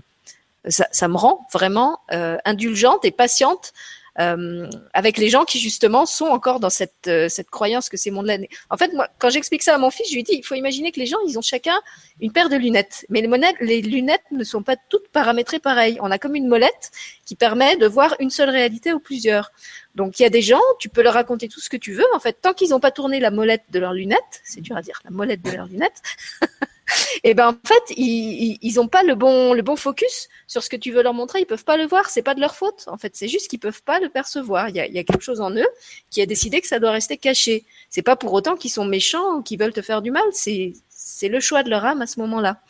ça, 0.69 0.87
ça, 0.93 1.09
me 1.09 1.17
rend 1.17 1.47
vraiment 1.55 2.01
euh, 2.13 2.37
indulgente 2.45 3.07
et 3.07 3.11
patiente 3.11 3.73
euh, 4.21 4.69
avec 4.93 5.17
les 5.17 5.29
gens 5.29 5.45
qui 5.45 5.59
justement 5.59 6.05
sont 6.05 6.27
encore 6.27 6.61
dans 6.61 6.69
cette, 6.69 7.09
euh, 7.09 7.29
cette 7.29 7.49
croyance 7.49 7.89
que 7.89 7.97
ces 7.97 8.11
mondes-là. 8.11 8.37
En 8.69 8.77
fait, 8.77 8.93
moi, 8.93 9.09
quand 9.19 9.31
j'explique 9.31 9.63
ça 9.63 9.75
à 9.75 9.79
mon 9.79 9.91
fils, 9.91 10.11
je 10.11 10.15
lui 10.15 10.23
dis, 10.23 10.35
il 10.35 10.45
faut 10.45 10.55
imaginer 10.55 10.93
que 10.93 11.01
les 11.01 11.07
gens, 11.07 11.17
ils 11.27 11.39
ont 11.39 11.43
chacun 11.43 11.81
une 12.21 12.31
paire 12.31 12.51
de 12.51 12.57
lunettes, 12.57 13.07
mais 13.09 13.23
les, 13.23 13.29
monettes, 13.29 13.57
les 13.61 13.81
lunettes 13.81 14.25
ne 14.31 14.45
sont 14.45 14.63
pas 14.63 14.77
toutes 14.89 15.09
paramétrées 15.09 15.59
pareil. 15.59 15.99
On 16.03 16.11
a 16.11 16.19
comme 16.19 16.37
une 16.37 16.49
molette 16.49 16.91
qui 17.25 17.35
permet 17.35 17.77
de 17.77 17.87
voir 17.87 18.15
une 18.21 18.31
seule 18.31 18.51
réalité 18.51 18.93
ou 18.93 19.01
plusieurs. 19.01 19.53
Donc 19.95 20.21
il 20.21 20.23
y 20.23 20.27
a 20.27 20.31
des 20.31 20.43
gens, 20.43 20.61
tu 20.79 20.89
peux 20.89 21.03
leur 21.03 21.15
raconter 21.15 21.49
tout 21.49 21.61
ce 21.61 21.71
que 21.71 21.79
tu 21.79 21.93
veux. 21.93 22.07
En 22.15 22.21
fait, 22.21 22.37
tant 22.41 22.53
qu'ils 22.53 22.71
n'ont 22.71 22.81
pas 22.81 22.91
tourné 22.91 23.21
la 23.21 23.31
molette 23.31 23.65
de 23.71 23.79
leurs 23.79 23.95
lunettes, 23.95 24.43
c'est 24.45 24.61
dur 24.61 24.77
à 24.77 24.83
dire, 24.83 25.01
la 25.05 25.11
molette 25.11 25.43
de 25.43 25.51
leurs 25.51 25.67
lunettes. 25.67 26.03
et 27.25 27.35
ben 27.35 27.49
en 27.49 27.69
fait, 27.69 27.95
ils, 27.97 28.59
ils 28.61 28.81
ont 28.81 28.89
pas 28.89 29.03
le 29.03 29.15
bon 29.15 29.55
le 29.55 29.63
bon 29.63 29.77
focus 29.77 30.29
sur 30.47 30.63
ce 30.63 30.71
que 30.71 30.77
tu 30.77 30.91
veux 30.93 31.03
leur 31.03 31.15
montrer. 31.15 31.41
Ils 31.41 31.47
peuvent 31.47 31.65
pas 31.65 31.77
le 31.77 31.87
voir. 31.87 32.11
C'est 32.11 32.23
pas 32.23 32.35
de 32.35 32.41
leur 32.41 32.55
faute. 32.55 32.85
En 32.87 32.99
fait, 32.99 33.15
c'est 33.15 33.29
juste 33.29 33.49
qu'ils 33.49 33.61
peuvent 33.61 33.83
pas 33.83 34.01
le 34.01 34.09
percevoir. 34.09 34.69
Il 34.69 34.77
y 34.77 34.81
a, 34.81 34.87
il 34.87 34.95
y 34.95 34.99
a 34.99 35.05
quelque 35.05 35.23
chose 35.23 35.41
en 35.41 35.51
eux 35.51 35.69
qui 36.11 36.21
a 36.23 36.27
décidé 36.27 36.61
que 36.61 36.67
ça 36.67 36.79
doit 36.79 36.93
rester 36.93 37.17
caché. 37.17 37.65
C'est 37.89 38.03
pas 38.03 38.17
pour 38.17 38.33
autant 38.33 38.57
qu'ils 38.57 38.71
sont 38.71 38.85
méchants 38.85 39.37
ou 39.37 39.43
qu'ils 39.43 39.59
veulent 39.59 39.73
te 39.73 39.83
faire 39.83 40.03
du 40.03 40.11
mal. 40.11 40.25
C'est 40.33 40.73
c'est 40.89 41.29
le 41.29 41.41
choix 41.41 41.63
de 41.63 41.71
leur 41.71 41.85
âme 41.85 42.03
à 42.03 42.07
ce 42.07 42.21
moment-là. 42.21 42.61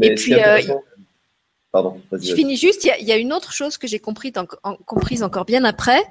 Et 0.00 0.14
puis 0.14 0.34
euh, 0.34 0.60
Pardon, 1.76 2.00
je 2.10 2.34
finis 2.34 2.56
juste. 2.56 2.84
Il 2.84 2.86
y, 2.86 2.90
a, 2.90 2.98
il 3.00 3.06
y, 3.06 3.12
a, 3.12 3.18
une 3.18 3.34
autre 3.34 3.52
chose 3.52 3.76
que 3.76 3.86
j'ai 3.86 3.98
compris, 3.98 4.32
en, 4.34 4.46
en, 4.62 4.76
comprise 4.76 5.22
encore 5.22 5.44
bien 5.44 5.62
après, 5.62 6.02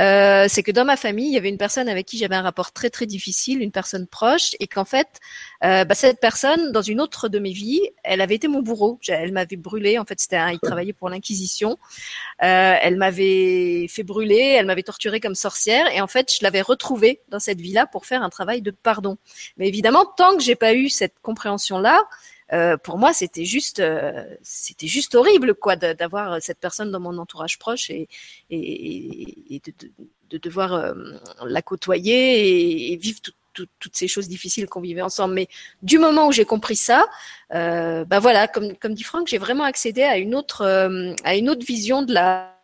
euh, 0.00 0.46
c'est 0.48 0.62
que 0.62 0.70
dans 0.70 0.86
ma 0.86 0.96
famille, 0.96 1.26
il 1.26 1.34
y 1.34 1.36
avait 1.36 1.50
une 1.50 1.58
personne 1.58 1.90
avec 1.90 2.06
qui 2.06 2.16
j'avais 2.16 2.36
un 2.36 2.40
rapport 2.40 2.72
très 2.72 2.88
très 2.88 3.04
difficile, 3.04 3.60
une 3.60 3.70
personne 3.70 4.06
proche, 4.06 4.52
et 4.60 4.66
qu'en 4.66 4.86
fait, 4.86 5.08
euh, 5.62 5.84
bah, 5.84 5.94
cette 5.94 6.20
personne, 6.20 6.72
dans 6.72 6.80
une 6.80 7.02
autre 7.02 7.28
de 7.28 7.38
mes 7.38 7.52
vies, 7.52 7.82
elle 8.02 8.22
avait 8.22 8.36
été 8.36 8.48
mon 8.48 8.62
bourreau. 8.62 8.98
Elle 9.08 9.32
m'avait 9.32 9.56
brûlé. 9.56 9.98
En 9.98 10.06
fait, 10.06 10.18
c'était 10.18 10.36
un, 10.36 10.52
il 10.52 10.58
travaillait 10.58 10.94
pour 10.94 11.10
l'Inquisition. 11.10 11.76
Euh, 12.42 12.74
elle 12.80 12.96
m'avait 12.96 13.88
fait 13.90 14.04
brûler, 14.04 14.56
elle 14.58 14.64
m'avait 14.64 14.82
torturé 14.82 15.20
comme 15.20 15.34
sorcière, 15.34 15.86
et 15.94 16.00
en 16.00 16.06
fait, 16.06 16.32
je 16.32 16.42
l'avais 16.42 16.62
retrouvée 16.62 17.20
dans 17.28 17.40
cette 17.40 17.60
vie-là 17.60 17.84
pour 17.84 18.06
faire 18.06 18.22
un 18.22 18.30
travail 18.30 18.62
de 18.62 18.70
pardon. 18.70 19.18
Mais 19.58 19.68
évidemment, 19.68 20.06
tant 20.06 20.34
que 20.34 20.42
j'ai 20.42 20.54
pas 20.54 20.72
eu 20.72 20.88
cette 20.88 21.16
compréhension-là, 21.20 22.06
euh, 22.52 22.76
pour 22.76 22.98
moi, 22.98 23.12
c'était 23.12 23.44
juste, 23.44 23.80
euh, 23.80 24.24
c'était 24.42 24.86
juste 24.86 25.14
horrible, 25.14 25.54
quoi, 25.54 25.76
d'avoir 25.76 26.40
cette 26.42 26.58
personne 26.58 26.90
dans 26.90 27.00
mon 27.00 27.16
entourage 27.18 27.58
proche 27.58 27.90
et, 27.90 28.08
et, 28.50 29.54
et 29.54 29.60
de, 29.64 29.72
de, 29.78 29.92
de, 30.30 30.38
devoir 30.38 30.72
euh, 30.74 30.94
la 31.44 31.62
côtoyer 31.62 32.92
et, 32.92 32.96
vivre 32.96 33.20
tout, 33.20 33.32
tout, 33.52 33.66
toutes 33.78 33.96
ces 33.96 34.08
choses 34.08 34.28
difficiles 34.28 34.66
qu'on 34.66 34.80
vivait 34.80 35.02
ensemble. 35.02 35.34
Mais 35.34 35.48
du 35.82 35.98
moment 35.98 36.28
où 36.28 36.32
j'ai 36.32 36.44
compris 36.44 36.76
ça, 36.76 37.06
euh, 37.54 38.04
ben 38.04 38.18
voilà, 38.18 38.48
comme, 38.48 38.76
comme 38.76 38.94
dit 38.94 39.04
Franck, 39.04 39.28
j'ai 39.28 39.38
vraiment 39.38 39.64
accédé 39.64 40.02
à 40.02 40.18
une 40.18 40.34
autre, 40.34 40.62
euh, 40.62 41.14
à 41.24 41.36
une 41.36 41.50
autre 41.50 41.64
vision 41.64 42.02
de 42.02 42.14
la, 42.14 42.56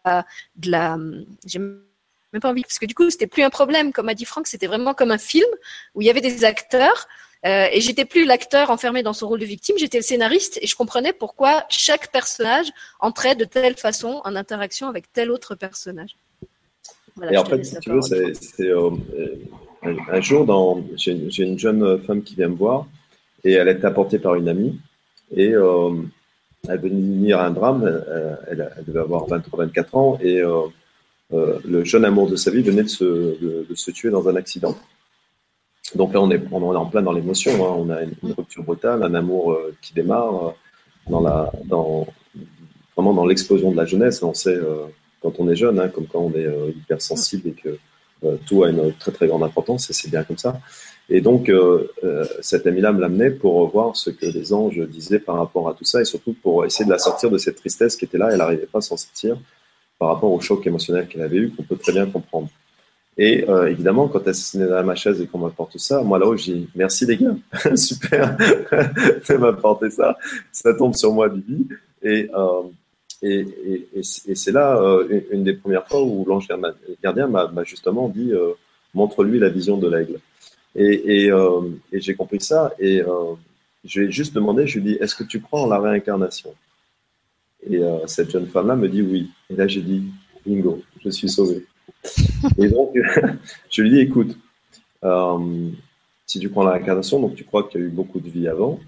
de 0.56 0.70
la, 0.70 0.96
même 0.96 2.40
pas 2.40 2.50
envie 2.50 2.62
parce 2.62 2.78
que 2.78 2.86
du 2.86 2.94
coup 2.94 3.08
c'était 3.10 3.26
plus 3.26 3.42
un 3.42 3.50
problème, 3.50 3.92
comme 3.92 4.08
a 4.08 4.14
dit 4.14 4.24
Franck, 4.24 4.46
c'était 4.46 4.66
vraiment 4.66 4.94
comme 4.94 5.10
un 5.10 5.18
film 5.18 5.48
où 5.94 6.02
il 6.02 6.06
y 6.06 6.10
avait 6.10 6.20
des 6.20 6.44
acteurs 6.44 7.08
euh, 7.44 7.66
et 7.70 7.80
j'étais 7.80 8.04
plus 8.04 8.24
l'acteur 8.24 8.70
enfermé 8.70 9.02
dans 9.02 9.12
son 9.12 9.28
rôle 9.28 9.40
de 9.40 9.44
victime, 9.44 9.76
j'étais 9.78 9.98
le 9.98 10.02
scénariste 10.02 10.58
et 10.62 10.66
je 10.66 10.74
comprenais 10.74 11.12
pourquoi 11.12 11.64
chaque 11.68 12.10
personnage 12.10 12.68
entrait 12.98 13.36
de 13.36 13.44
telle 13.44 13.76
façon 13.76 14.20
en 14.24 14.34
interaction 14.34 14.88
avec 14.88 15.12
tel 15.12 15.30
autre 15.30 15.54
personnage. 15.54 16.16
Voilà, 17.14 17.32
et 17.32 17.36
en 17.36 17.44
fait, 17.44 17.64
si 17.64 17.78
tu 17.78 17.90
veux, 17.90 18.00
c'est 18.02 18.70
euh, 18.70 18.90
un 19.82 20.20
jour, 20.20 20.82
j'ai 20.96 21.42
une 21.42 21.58
jeune 21.58 21.98
femme 22.02 22.22
qui 22.22 22.34
vient 22.34 22.48
me 22.48 22.56
voir 22.56 22.86
et 23.44 23.52
elle 23.52 23.68
est 23.68 23.84
apportée 23.84 24.18
par 24.18 24.34
une 24.34 24.48
amie 24.48 24.78
et 25.34 25.54
euh, 25.54 25.90
elle 26.68 26.80
venait 26.80 27.32
à 27.32 27.44
un 27.44 27.50
drame, 27.50 27.84
euh, 27.84 28.34
elle, 28.50 28.72
elle, 28.76 28.84
devait 28.84 29.00
avoir 29.00 29.26
23-24 29.28 29.84
ans 29.92 30.18
et 30.20 30.42
le 31.30 31.84
jeune 31.84 32.04
amour 32.04 32.28
de 32.28 32.36
sa 32.36 32.50
vie 32.50 32.62
venait 32.62 32.82
de 32.82 32.88
se, 32.88 33.04
de, 33.04 33.66
de 33.68 33.74
se 33.74 33.90
tuer 33.90 34.10
dans 34.10 34.28
un 34.28 34.36
accident. 34.36 34.76
Donc 35.94 36.12
là, 36.12 36.20
on 36.20 36.30
est, 36.30 36.42
on 36.50 36.72
est 36.72 36.76
en 36.76 36.86
plein 36.86 37.02
dans 37.02 37.12
l'émotion. 37.12 37.52
Hein. 37.52 37.74
On 37.78 37.90
a 37.90 38.02
une, 38.02 38.14
une, 38.22 38.32
rupture 38.32 38.64
brutale, 38.64 39.02
un 39.02 39.14
amour 39.14 39.52
euh, 39.52 39.74
qui 39.80 39.94
démarre 39.94 40.48
euh, 40.48 40.50
dans 41.08 41.20
la, 41.20 41.52
dans, 41.64 42.06
vraiment 42.96 43.14
dans 43.14 43.26
l'explosion 43.26 43.70
de 43.70 43.76
la 43.76 43.86
jeunesse. 43.86 44.22
On 44.22 44.34
sait 44.34 44.56
euh, 44.56 44.86
quand 45.20 45.40
on 45.40 45.48
est 45.48 45.56
jeune, 45.56 45.78
hein, 45.80 45.88
comme 45.88 46.06
quand 46.06 46.20
on 46.20 46.32
est 46.32 46.46
euh, 46.46 46.70
hypersensible 46.70 47.48
et 47.48 47.52
que 47.52 47.78
euh, 48.24 48.36
tout 48.46 48.64
a 48.64 48.70
une 48.70 48.92
très 48.94 49.12
très 49.12 49.26
grande 49.26 49.42
importance, 49.42 49.90
et 49.90 49.92
c'est 49.92 50.10
bien 50.10 50.24
comme 50.24 50.38
ça. 50.38 50.60
Et 51.08 51.20
donc, 51.20 51.48
euh, 51.48 51.88
cet 52.40 52.66
ami-là 52.66 52.92
me 52.92 53.00
l'amenait 53.00 53.30
pour 53.30 53.68
voir 53.68 53.94
ce 53.94 54.10
que 54.10 54.26
les 54.26 54.52
anges 54.52 54.80
disaient 54.88 55.20
par 55.20 55.36
rapport 55.36 55.68
à 55.68 55.74
tout 55.74 55.84
ça, 55.84 56.00
et 56.00 56.04
surtout 56.04 56.34
pour 56.42 56.64
essayer 56.64 56.84
de 56.84 56.90
la 56.90 56.98
sortir 56.98 57.30
de 57.30 57.38
cette 57.38 57.56
tristesse 57.56 57.96
qui 57.96 58.06
était 58.06 58.18
là. 58.18 58.30
Elle 58.32 58.38
n'arrivait 58.38 58.66
pas 58.66 58.78
à 58.78 58.80
s'en 58.80 58.96
sortir 58.96 59.36
par 59.98 60.08
rapport 60.08 60.32
au 60.32 60.40
choc 60.40 60.66
émotionnel 60.66 61.06
qu'elle 61.06 61.22
avait 61.22 61.36
eu, 61.36 61.50
qu'on 61.50 61.62
peut 61.62 61.76
très 61.76 61.92
bien 61.92 62.06
comprendre. 62.06 62.48
Et 63.18 63.48
euh, 63.48 63.70
évidemment, 63.70 64.08
quand 64.08 64.20
elle 64.26 64.34
est 64.34 64.68
dans 64.68 64.84
ma 64.84 64.94
chaise 64.94 65.20
et 65.22 65.26
qu'on 65.26 65.38
m'apporte 65.38 65.78
ça, 65.78 66.02
moi 66.02 66.18
là-haut, 66.18 66.36
j'ai 66.36 66.54
dis 66.54 66.68
merci 66.74 67.06
les 67.06 67.16
gars, 67.16 67.34
super 67.74 68.36
de 69.28 69.36
m'apporter 69.36 69.90
ça. 69.90 70.18
Ça 70.52 70.74
tombe 70.74 70.94
sur 70.94 71.12
moi, 71.12 71.28
Bibi. 71.28 71.66
Et, 72.02 72.28
euh, 72.34 72.62
et, 73.22 73.40
et, 73.40 73.88
et 73.98 74.34
c'est 74.34 74.52
là 74.52 74.76
euh, 74.76 75.24
une, 75.30 75.44
des 75.44 75.54
premières 75.54 75.86
fois 75.88 76.02
où 76.02 76.24
l'ange 76.26 76.48
gardien 77.02 77.26
m'a 77.26 77.64
justement 77.64 78.08
dit 78.08 78.32
euh, 78.32 78.52
montre-lui 78.94 79.38
la 79.38 79.48
vision 79.48 79.78
de 79.78 79.88
l'aigle. 79.88 80.20
Et, 80.74 81.30
euh, 81.30 81.62
et 81.90 82.00
j'ai 82.02 82.14
compris 82.14 82.40
ça. 82.40 82.74
Et 82.78 83.00
je 83.84 84.00
lui 84.00 84.08
ai 84.08 84.10
juste 84.10 84.34
demandé, 84.34 84.66
je 84.66 84.78
lui 84.78 84.90
ai 84.90 84.92
dit 84.92 85.02
est-ce 85.02 85.14
que 85.14 85.24
tu 85.24 85.40
crois 85.40 85.62
en 85.62 85.66
la 85.66 85.80
réincarnation? 85.80 86.54
Et 87.68 87.80
cette 88.06 88.30
jeune 88.30 88.46
femme-là 88.46 88.76
me 88.76 88.88
dit 88.88 89.00
oui. 89.00 89.30
Et 89.48 89.56
là, 89.56 89.66
j'ai 89.66 89.80
dit 89.80 90.04
bingo, 90.44 90.82
je 91.02 91.08
suis 91.08 91.30
sauvé. 91.30 91.64
Et 92.58 92.68
donc, 92.68 92.94
je 93.70 93.82
lui 93.82 93.90
dis, 93.90 94.00
écoute, 94.00 94.36
euh, 95.04 95.70
si 96.26 96.40
tu 96.40 96.48
prends 96.48 96.64
la 96.64 96.72
réincarnation, 96.72 97.20
donc 97.20 97.34
tu 97.34 97.44
crois 97.44 97.64
qu'il 97.64 97.80
y 97.80 97.84
a 97.84 97.86
eu 97.86 97.90
beaucoup 97.90 98.20
de 98.20 98.28
vies 98.28 98.48
avant, 98.48 98.80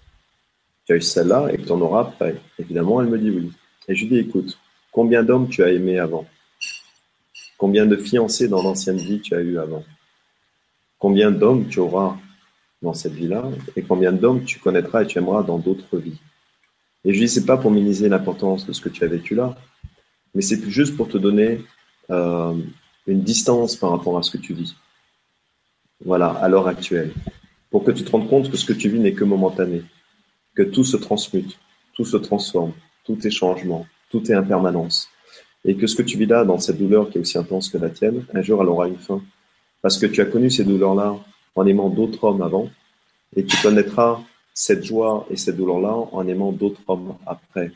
tu 0.87 0.93
as 0.93 0.97
eu 0.97 1.01
celle-là 1.01 1.49
et 1.53 1.59
que 1.59 1.63
tu 1.63 1.73
en 1.73 1.81
auras 1.81 2.01
après. 2.03 2.37
Évidemment, 2.59 3.01
elle 3.01 3.09
me 3.09 3.19
dit 3.19 3.31
oui. 3.31 3.53
Et 3.89 3.95
je 3.95 4.03
lui 4.03 4.11
dis, 4.11 4.19
écoute, 4.19 4.59
combien 4.93 5.23
d'hommes 5.23 5.49
tu 5.49 5.63
as 5.63 5.71
aimé 5.71 5.99
avant? 5.99 6.27
Combien 7.57 7.87
de 7.87 7.97
fiancés 7.97 8.49
dans 8.49 8.63
l'ancienne 8.63 8.99
vie 8.99 9.21
tu 9.21 9.35
as 9.35 9.41
eu 9.41 9.59
avant? 9.59 9.85
Combien 10.99 11.31
d'hommes 11.31 11.69
tu 11.69 11.79
auras 11.81 12.17
dans 12.83 12.95
cette 12.95 13.15
vie-là 13.15 13.45
et 13.77 13.83
combien 13.83 14.13
d'hommes 14.13 14.45
tu 14.45 14.59
connaîtras 14.59 15.03
et 15.03 15.07
tu 15.07 15.19
aimeras 15.19 15.43
dans 15.43 15.59
d'autres 15.59 15.99
vies? 15.99 16.21
Et 17.05 17.13
je 17.13 17.19
lui 17.19 17.27
dis, 17.27 17.33
c'est 17.33 17.47
pas 17.47 17.57
pour 17.57 17.71
minimiser 17.71 18.09
l'importance 18.09 18.67
de 18.67 18.73
ce 18.73 18.81
que 18.81 18.89
tu 18.89 19.05
as 19.05 19.09
vécu 19.09 19.35
là, 19.35 19.57
mais 20.35 20.43
c'est 20.43 20.63
juste 20.69 20.97
pour 20.97 21.09
te 21.09 21.17
donner 21.19 21.61
euh, 22.11 22.55
une 23.09 23.23
distance 23.23 23.75
par 23.77 23.91
rapport 23.91 24.19
à 24.19 24.23
ce 24.23 24.31
que 24.31 24.39
tu 24.39 24.53
vis. 24.53 24.75
Voilà, 26.05 26.29
à 26.29 26.49
l'heure 26.49 26.69
actuelle. 26.69 27.13
Pour 27.71 27.83
que 27.83 27.91
tu 27.91 28.05
te 28.05 28.11
rendes 28.11 28.29
compte 28.29 28.51
que 28.51 28.57
ce 28.57 28.67
que 28.67 28.73
tu 28.73 28.89
vis 28.89 28.99
n'est 28.99 29.15
que 29.15 29.25
momentané, 29.25 29.83
que 30.55 30.63
tout 30.63 30.85
se 30.85 30.97
transmute, 30.97 31.59
tout 31.95 32.05
se 32.05 32.17
transforme, 32.17 32.73
tout 33.05 33.27
est 33.27 33.31
changement, 33.31 33.87
tout 34.11 34.31
est 34.31 34.35
impermanence. 34.35 35.09
Et 35.65 35.75
que 35.75 35.87
ce 35.87 35.97
que 35.97 36.03
tu 36.03 36.17
vis 36.17 36.27
là, 36.27 36.45
dans 36.45 36.59
cette 36.59 36.79
douleur 36.79 37.11
qui 37.11 37.19
est 37.19 37.21
aussi 37.21 37.39
intense 37.39 37.69
que 37.69 37.79
la 37.79 37.91
tienne, 37.91 38.25
un 38.33 38.43
jour 38.43 38.63
elle 38.63 38.69
aura 38.69 38.89
une 38.89 38.99
fin. 38.99 39.23
Parce 39.83 39.99
que 39.99 40.07
tu 40.07 40.21
as 40.21 40.27
connu 40.27 40.51
ces 40.51 40.65
douleurs-là 40.65 41.17
en 41.55 41.67
aimant 41.67 41.89
d'autres 41.89 42.23
hommes 42.25 42.43
avant, 42.43 42.71
et 43.35 43.45
tu 43.45 43.57
connaîtras 43.63 44.21
cette 44.55 44.85
joie 44.85 45.27
et 45.31 45.37
cette 45.37 45.57
douleur-là 45.57 45.95
en 46.13 46.27
aimant 46.27 46.53
d'autres 46.53 46.81
hommes 46.89 47.17
après. 47.27 47.73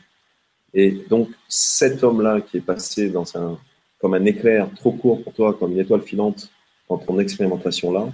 Et 0.73 0.91
donc, 1.09 1.29
cet 1.47 2.03
homme-là 2.03 2.41
qui 2.41 2.57
est 2.57 2.61
passé 2.61 3.09
dans 3.09 3.25
un, 3.37 3.57
comme 4.03 4.15
un 4.15 4.25
éclair 4.25 4.69
trop 4.75 4.91
court 4.91 5.23
pour 5.23 5.31
toi, 5.33 5.53
comme 5.53 5.71
une 5.71 5.79
étoile 5.79 6.01
filante 6.01 6.51
dans 6.89 6.97
ton 6.97 7.19
expérimentation-là, 7.19 8.11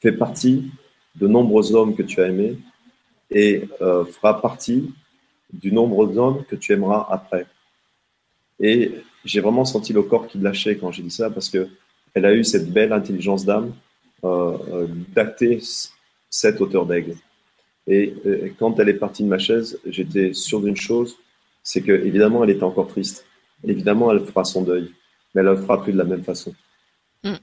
fait 0.00 0.10
partie 0.10 0.72
de 1.14 1.28
nombreux 1.28 1.72
hommes 1.72 1.94
que 1.94 2.02
tu 2.02 2.20
as 2.20 2.26
aimés 2.26 2.58
et 3.30 3.68
euh, 3.80 4.04
fera 4.04 4.40
partie 4.40 4.92
du 5.52 5.70
nombre 5.70 6.08
d'hommes 6.08 6.42
que 6.48 6.56
tu 6.56 6.72
aimeras 6.72 7.06
après. 7.08 7.46
Et 8.58 8.90
j'ai 9.24 9.38
vraiment 9.38 9.64
senti 9.64 9.92
le 9.92 10.02
corps 10.02 10.26
qui 10.26 10.38
lâchait 10.38 10.76
quand 10.78 10.90
j'ai 10.90 11.04
dit 11.04 11.12
ça 11.12 11.30
parce 11.30 11.48
que 11.48 11.68
elle 12.14 12.24
a 12.24 12.34
eu 12.34 12.42
cette 12.42 12.72
belle 12.72 12.92
intelligence 12.92 13.44
d'âme 13.44 13.72
euh, 14.24 14.58
euh 14.72 14.86
d'acter 15.14 15.60
cette 16.28 16.60
hauteur 16.60 16.86
d'aigle. 16.86 17.14
Et, 17.86 18.14
et 18.24 18.52
quand 18.58 18.80
elle 18.80 18.88
est 18.88 18.94
partie 18.94 19.22
de 19.22 19.28
ma 19.28 19.38
chaise, 19.38 19.78
j'étais 19.86 20.32
sûr 20.32 20.60
d'une 20.60 20.76
chose, 20.76 21.16
c'est 21.62 21.82
que 21.82 21.92
évidemment 21.92 22.42
elle 22.42 22.50
était 22.50 22.64
encore 22.64 22.88
triste. 22.88 23.24
Évidemment, 23.62 24.10
elle 24.10 24.20
fera 24.26 24.44
son 24.44 24.62
deuil 24.62 24.92
mais 25.34 25.40
elle 25.40 25.48
ne 25.48 25.52
le 25.52 25.56
fera 25.56 25.82
plus 25.82 25.92
de 25.92 25.98
la 25.98 26.04
même 26.04 26.24
façon. 26.24 26.54
Hmm. 27.22 27.36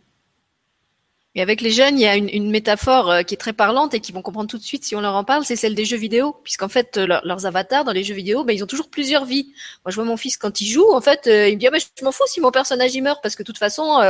Et 1.33 1.41
avec 1.41 1.61
les 1.61 1.71
jeunes, 1.71 1.97
il 1.97 2.01
y 2.01 2.07
a 2.07 2.17
une, 2.17 2.51
métaphore 2.51 3.09
euh, 3.09 3.23
qui 3.23 3.35
est 3.35 3.37
très 3.37 3.53
parlante 3.53 3.93
et 3.93 4.01
qui 4.01 4.11
vont 4.11 4.21
comprendre 4.21 4.49
tout 4.49 4.57
de 4.57 4.63
suite 4.63 4.83
si 4.83 4.97
on 4.97 5.01
leur 5.01 5.15
en 5.15 5.23
parle, 5.23 5.45
c'est 5.45 5.55
celle 5.55 5.75
des 5.75 5.85
jeux 5.85 5.95
vidéo, 5.95 6.35
puisqu'en 6.43 6.67
fait 6.67 6.97
euh, 6.97 7.07
leurs 7.23 7.45
avatars 7.45 7.85
dans 7.85 7.93
les 7.93 8.03
jeux 8.03 8.13
vidéo, 8.13 8.43
ben, 8.43 8.53
ils 8.53 8.61
ont 8.65 8.67
toujours 8.67 8.89
plusieurs 8.89 9.23
vies. 9.23 9.45
Moi, 9.85 9.91
je 9.91 9.95
vois 9.95 10.03
mon 10.03 10.17
fils 10.17 10.35
quand 10.35 10.59
il 10.59 10.67
joue, 10.67 10.91
en 10.91 10.99
fait, 10.99 11.27
euh, 11.27 11.47
il 11.47 11.55
me 11.55 11.59
dit 11.59 11.67
ah, 11.67 11.71
ben, 11.71 11.79
je 11.79 12.03
m'en 12.03 12.11
fous 12.11 12.25
si 12.27 12.41
mon 12.41 12.51
personnage 12.51 12.93
y 12.95 13.01
meurt, 13.01 13.21
parce 13.23 13.37
que 13.37 13.43
de 13.43 13.45
toute 13.45 13.57
façon, 13.57 14.01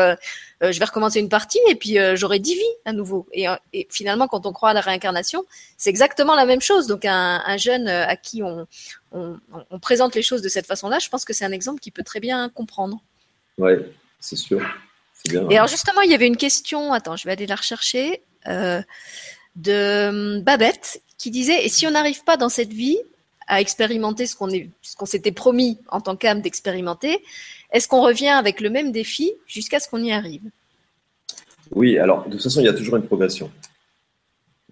je 0.62 0.80
vais 0.80 0.86
recommencer 0.86 1.20
une 1.20 1.30
partie 1.30 1.60
et 1.70 1.76
puis 1.76 1.98
j'aurai 2.16 2.40
dix 2.40 2.56
vies 2.56 2.76
à 2.86 2.92
nouveau. 2.94 3.28
Et, 3.34 3.46
finalement, 3.92 4.28
quand 4.28 4.48
on 4.48 4.54
croit 4.54 4.72
à 4.72 4.74
la 4.74 4.82
réincarnation, 4.82 5.44
c'est 5.78 5.92
exactement 5.92 6.36
la 6.36 6.46
même 6.46 6.62
chose. 6.62 6.88
Donc 6.88 7.06
un, 7.06 7.58
jeune 7.58 7.88
à 7.88 8.16
qui 8.16 8.42
on, 8.42 8.68
on 9.12 9.80
présente 9.80 10.16
les 10.16 10.24
choses 10.24 10.42
de 10.42 10.50
cette 10.50 10.66
façon-là, 10.66 10.98
je 11.00 11.10
pense 11.10 11.26
que 11.26 11.34
c'est 11.34 11.46
un 11.46 11.52
exemple 11.52 11.82
qui 11.82 11.92
peut 11.92 12.04
très 12.04 12.20
bien 12.20 12.50
comprendre. 12.50 13.04
Oui, 13.58 13.74
c'est 14.20 14.36
sûr. 14.36 14.62
Bien, 15.30 15.48
Et 15.50 15.58
alors 15.58 15.68
justement, 15.68 16.02
il 16.02 16.12
y 16.12 16.16
avait 16.16 16.28
une 16.28 16.38
question, 16.38 16.94
attends, 16.94 17.16
je 17.16 17.26
vais 17.26 17.32
aller 17.32 17.46
la 17.46 17.56
rechercher, 17.56 18.22
euh, 18.48 18.82
de 19.56 20.10
hum, 20.10 20.42
Babette, 20.42 21.02
qui 21.18 21.30
disait, 21.30 21.66
et 21.66 21.70
si 21.70 21.86
on 21.86 21.92
n'arrive 21.92 22.24
pas 22.24 22.38
dans 22.38 22.50
cette 22.50 22.74
vie 22.74 22.98
à 23.48 23.62
expérimenter 23.62 24.26
ce 24.26 24.36
qu'on 24.36 25.06
s'était 25.06 25.32
promis 25.32 25.78
en 25.90 26.02
tant 26.02 26.16
qu'âme 26.16 26.42
d'expérimenter, 26.42 27.22
est-ce 27.72 27.88
qu'on 27.88 28.02
revient 28.02 28.30
avec 28.30 28.62
le 28.62 28.70
même 28.70 28.92
défi 28.92 29.34
jusqu'à 29.46 29.80
ce 29.80 29.90
qu'on 29.90 30.04
y 30.04 30.12
arrive? 30.12 30.42
Oui, 31.72 31.98
alors 31.98 32.26
de 32.26 32.32
toute 32.32 32.44
façon, 32.44 32.62
il 32.62 32.66
y 32.66 32.70
a 32.70 32.74
toujours 32.74 32.98
une 32.98 33.06
progression. 33.06 33.52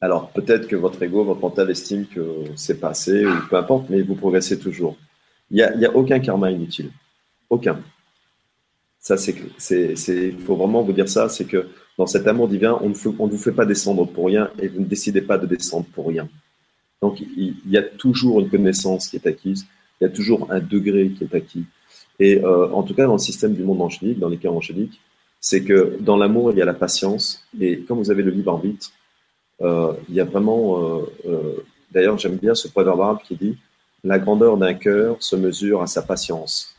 Alors 0.02 0.30
peut-être 0.32 0.68
que 0.68 0.76
votre 0.76 1.02
ego, 1.04 1.24
votre 1.24 1.42
mental 1.42 1.70
estime 1.70 2.08
que 2.08 2.46
c'est 2.56 2.80
passé 2.80 3.26
ou 3.26 3.36
peu 3.50 3.58
importe, 3.58 3.90
mais 3.90 4.02
vous 4.02 4.16
progressez 4.16 4.58
toujours. 4.58 4.98
Il 5.52 5.56
n'y 5.78 5.86
a, 5.86 5.90
a 5.90 5.94
aucun 5.94 6.20
karma 6.20 6.52
inutile. 6.52 6.92
Aucun. 7.50 7.82
Ça, 9.00 9.16
c'est, 9.18 9.36
il 9.72 10.40
faut 10.40 10.56
vraiment 10.56 10.84
vous 10.84 10.92
dire 10.92 11.08
ça, 11.08 11.30
c'est 11.30 11.46
que 11.46 11.68
dans 11.98 12.06
cet 12.06 12.28
amour 12.28 12.48
divin, 12.48 12.78
on 12.82 12.90
ne, 12.90 12.94
vous 13.32 13.38
fait 13.38 13.52
pas 13.52 13.66
descendre 13.66 14.06
pour 14.06 14.28
rien 14.28 14.52
et 14.60 14.68
vous 14.68 14.82
ne 14.82 14.86
décidez 14.86 15.22
pas 15.22 15.38
de 15.38 15.46
descendre 15.46 15.86
pour 15.94 16.08
rien. 16.08 16.28
Donc, 17.02 17.22
il, 17.22 17.56
y 17.66 17.78
a 17.78 17.84
toujours 17.84 18.42
une 18.42 18.50
connaissance 18.50 19.08
qui 19.08 19.16
est 19.16 19.26
acquise, 19.26 19.66
il 20.00 20.04
y 20.04 20.08
a 20.08 20.10
toujours 20.10 20.48
un 20.52 20.60
degré 20.60 21.10
qui 21.12 21.24
est 21.24 21.34
acquis. 21.34 21.66
Et 22.20 22.44
euh, 22.44 22.70
en 22.72 22.84
tout 22.84 22.94
cas, 22.94 23.06
dans 23.06 23.14
le 23.14 23.20
système 23.20 23.54
du 23.54 23.64
monde 23.64 23.82
angélique, 23.82 24.20
dans 24.20 24.28
les 24.28 24.38
cas 24.38 24.50
angéliques, 24.50 25.00
c'est 25.40 25.64
que 25.64 25.98
dans 26.02 26.18
l'amour, 26.18 26.52
il 26.52 26.58
y 26.58 26.62
a 26.62 26.66
la 26.66 26.74
patience. 26.74 27.46
Et 27.60 27.80
quand 27.88 27.96
vous 27.96 28.12
avez 28.12 28.24
le 28.24 28.32
libre 28.32 28.52
arbitre, 28.52 28.92
euh, 29.62 29.94
il 30.10 30.16
y 30.16 30.20
a 30.20 30.26
vraiment. 30.26 31.02
Euh, 31.26 31.66
d'ailleurs, 31.92 32.18
j'aime 32.18 32.36
bien 32.36 32.54
ce 32.54 32.68
proverbe 32.68 33.20
qui 33.24 33.36
dit 33.36 33.58
La 34.04 34.20
grandeur 34.20 34.58
d'un 34.58 34.74
cœur 34.74 35.16
se 35.20 35.38
mesure 35.38 35.82
à 35.82 35.88
sa 35.88 36.02
patience. 36.02 36.76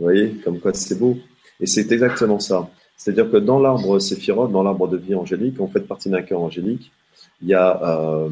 Vous 0.00 0.06
voyez, 0.06 0.30
comme 0.42 0.58
quoi 0.58 0.72
c'est 0.72 0.98
beau. 0.98 1.18
Et 1.60 1.66
c'est 1.66 1.92
exactement 1.92 2.40
ça. 2.40 2.70
C'est-à-dire 2.96 3.30
que 3.30 3.36
dans 3.36 3.60
l'arbre 3.60 3.98
séphirote, 3.98 4.50
dans 4.50 4.62
l'arbre 4.62 4.88
de 4.88 4.96
vie 4.96 5.14
angélique, 5.14 5.60
on 5.60 5.68
fait 5.68 5.80
partie 5.80 6.08
d'un 6.08 6.22
cœur 6.22 6.40
angélique. 6.40 6.90
Il 7.42 7.48
y 7.48 7.54
a, 7.54 7.78
euh, 7.82 8.30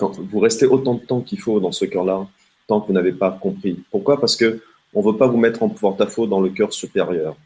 vous 0.00 0.40
restez 0.40 0.66
autant 0.66 0.94
de 0.94 1.00
temps 1.00 1.20
qu'il 1.20 1.38
faut 1.38 1.60
dans 1.60 1.70
ce 1.70 1.84
cœur-là, 1.84 2.26
tant 2.66 2.80
que 2.80 2.88
vous 2.88 2.92
n'avez 2.92 3.12
pas 3.12 3.30
compris. 3.30 3.84
Pourquoi? 3.92 4.20
Parce 4.20 4.34
que 4.34 4.60
on 4.94 5.00
veut 5.00 5.16
pas 5.16 5.28
vous 5.28 5.36
mettre 5.36 5.62
en 5.62 5.68
porte-à-faux 5.68 6.26
dans 6.26 6.40
le 6.40 6.48
cœur 6.48 6.72
supérieur. 6.72 7.36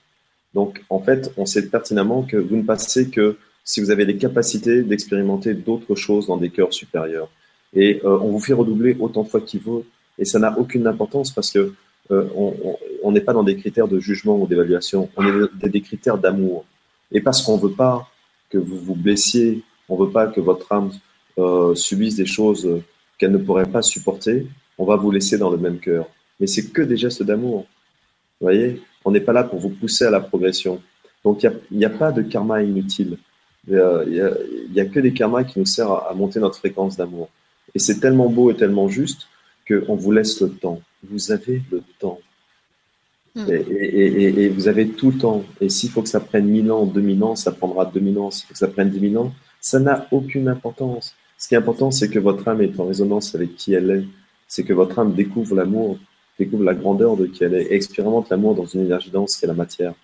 Donc, 0.55 0.83
en 0.89 1.01
fait, 1.01 1.33
on 1.37 1.45
sait 1.45 1.69
pertinemment 1.69 2.23
que 2.23 2.39
vous 2.39 2.57
ne 2.57 2.63
passez 2.63 3.11
que 3.11 3.37
si 3.63 3.83
vous 3.83 3.91
avez 3.91 4.07
les 4.07 4.17
capacités 4.17 4.83
d'expérimenter 4.83 5.53
d'autres 5.53 5.97
choses 5.97 6.29
dans 6.29 6.39
des 6.39 6.49
cœurs 6.49 6.73
supérieurs. 6.73 7.29
Et 7.75 8.01
euh, 8.05 8.19
on 8.23 8.31
vous 8.31 8.41
fait 8.41 8.55
redoubler 8.55 8.97
autant 8.99 9.23
de 9.23 9.29
fois 9.29 9.43
qu'il 9.43 9.61
faut. 9.61 9.85
Et 10.19 10.25
ça 10.25 10.39
n'a 10.39 10.59
aucune 10.59 10.87
importance 10.87 11.31
parce 11.31 11.51
que 11.51 11.75
on 12.11 13.13
n'est 13.13 13.21
pas 13.21 13.33
dans 13.33 13.43
des 13.43 13.57
critères 13.57 13.89
de 13.89 14.01
jugement 14.01 14.41
ou 14.41 14.47
d'évaluation, 14.47 15.09
on 15.17 15.27
est 15.27 15.33
dans 15.33 15.69
des 15.69 15.81
critères 15.81 16.19
d'amour. 16.19 16.65
Et 17.13 17.21
parce 17.21 17.43
qu'on 17.43 17.57
ne 17.57 17.63
veut 17.63 17.73
pas 17.73 18.09
que 18.49 18.59
vous 18.59 18.79
vous 18.79 18.95
blessiez, 18.95 19.63
on 19.89 19.99
ne 19.99 20.07
veut 20.07 20.13
pas 20.13 20.27
que 20.27 20.41
votre 20.41 20.71
âme 20.73 20.91
euh, 21.39 21.75
subisse 21.75 22.17
des 22.17 22.27
choses 22.27 22.69
qu'elle 23.19 23.33
ne 23.33 23.39
pourrait 23.39 23.71
pas 23.71 23.83
supporter, 23.83 24.47
on 24.79 24.85
va 24.85 24.97
vous 24.97 25.11
laisser 25.11 25.39
dans 25.39 25.51
le 25.51 25.59
même 25.59 25.79
cœur. 25.79 26.07
Mais 26.41 26.47
c'est 26.47 26.73
que 26.73 26.83
des 26.83 26.97
gestes 26.97 27.23
d'amour. 27.23 27.67
Vous 28.41 28.47
voyez? 28.47 28.81
On 29.05 29.11
n'est 29.11 29.21
pas 29.21 29.33
là 29.33 29.45
pour 29.45 29.59
vous 29.59 29.69
pousser 29.69 30.05
à 30.05 30.11
la 30.11 30.21
progression. 30.21 30.81
Donc 31.25 31.43
il 31.43 31.53
n'y 31.71 31.85
a, 31.85 31.91
pas 31.91 32.13
de 32.13 32.23
karma 32.23 32.63
inutile. 32.63 33.19
Euh, 33.71 34.05
il 34.07 34.73
n'y 34.73 34.81
a, 34.81 34.87
que 34.87 35.01
des 35.01 35.13
karmas 35.13 35.45
qui 35.45 35.59
nous 35.59 35.67
servent 35.67 36.03
à 36.09 36.15
monter 36.15 36.41
notre 36.41 36.57
fréquence 36.57 36.97
d'amour. 36.97 37.29
Et 37.75 37.79
c'est 37.79 38.01
tellement 38.01 38.31
beau 38.31 38.51
et 38.51 38.57
tellement 38.57 38.89
juste 38.89 39.29
qu'on 39.71 39.97
vous 39.97 40.13
laisse 40.13 40.41
le 40.41 40.51
temps 40.51 40.81
vous 41.03 41.33
avez 41.33 41.63
le 41.71 41.83
temps. 41.99 42.21
Hmm. 43.35 43.47
Et, 43.49 44.49
vous 44.49 44.69
avez 44.69 44.89
tout 44.89 45.13
le 45.13 45.19
temps. 45.19 45.45
Et 45.61 45.69
s'il 45.69 45.91
faut 45.91 46.03
que 46.03 46.09
ça 46.09 46.21
prenne 46.21 46.47
1000 46.47 46.73
ans, 46.73 46.87
2000 46.87 47.23
ans, 47.23 47.37
ça 47.37 47.53
prendra 47.53 47.85
2000 47.87 48.19
ans. 48.19 48.31
S'il 48.31 48.47
faut 48.47 48.53
que 48.53 48.59
ça 48.59 48.69
prenne 48.69 48.91
10 48.91 49.11
000 49.13 49.25
ans, 49.25 49.33
ça 49.61 49.79
n'a 49.79 50.07
aucune 50.11 50.49
importance. 50.49 51.15
Ce 51.39 51.49
qui 51.49 51.55
est 51.55 51.59
important, 51.59 51.91
c'est 51.91 52.11
que 52.11 52.19
votre 52.19 52.47
âme 52.49 52.61
est 52.61 52.79
en 52.79 52.87
résonance 52.87 53.35
avec 53.35 53.57
qui 53.57 53.73
elle 53.73 53.91
est. 53.91 54.05
C'est 54.49 54.65
que 54.65 54.73
votre 54.73 54.99
âme 54.99 55.15
découvre 55.15 55.55
l'amour, 55.55 55.99
découvre 56.39 56.65
la 56.65 56.75
grandeur 56.75 57.17
de 57.17 57.27
qui 57.27 57.45
elle 57.45 57.55
est, 57.55 57.67
et 57.67 57.75
expérimente 57.75 58.29
l'amour 58.31 58.55
dans 58.55 58.67
une 58.67 58.83
énergie 58.83 59.11
dense 59.11 59.37
qui 59.37 59.45
est 59.45 59.49
la 59.49 59.55
matière. 59.55 59.95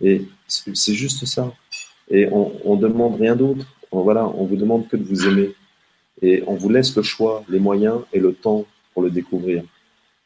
Et 0.00 0.22
c'est 0.46 0.92
juste 0.92 1.24
ça. 1.24 1.52
Et 2.10 2.28
on, 2.30 2.76
ne 2.76 2.80
demande 2.80 3.18
rien 3.18 3.34
d'autre. 3.34 3.66
Voilà, 3.90 4.28
on 4.28 4.44
vous 4.44 4.56
demande 4.56 4.86
que 4.86 4.96
de 4.96 5.02
vous 5.02 5.26
aimer. 5.26 5.54
Et 6.20 6.44
on 6.46 6.54
vous 6.54 6.68
laisse 6.68 6.94
le 6.94 7.02
choix, 7.02 7.42
les 7.48 7.58
moyens 7.58 8.00
et 8.12 8.20
le 8.20 8.34
temps 8.34 8.66
pour 8.96 9.02
le 9.02 9.10
découvrir. 9.10 9.62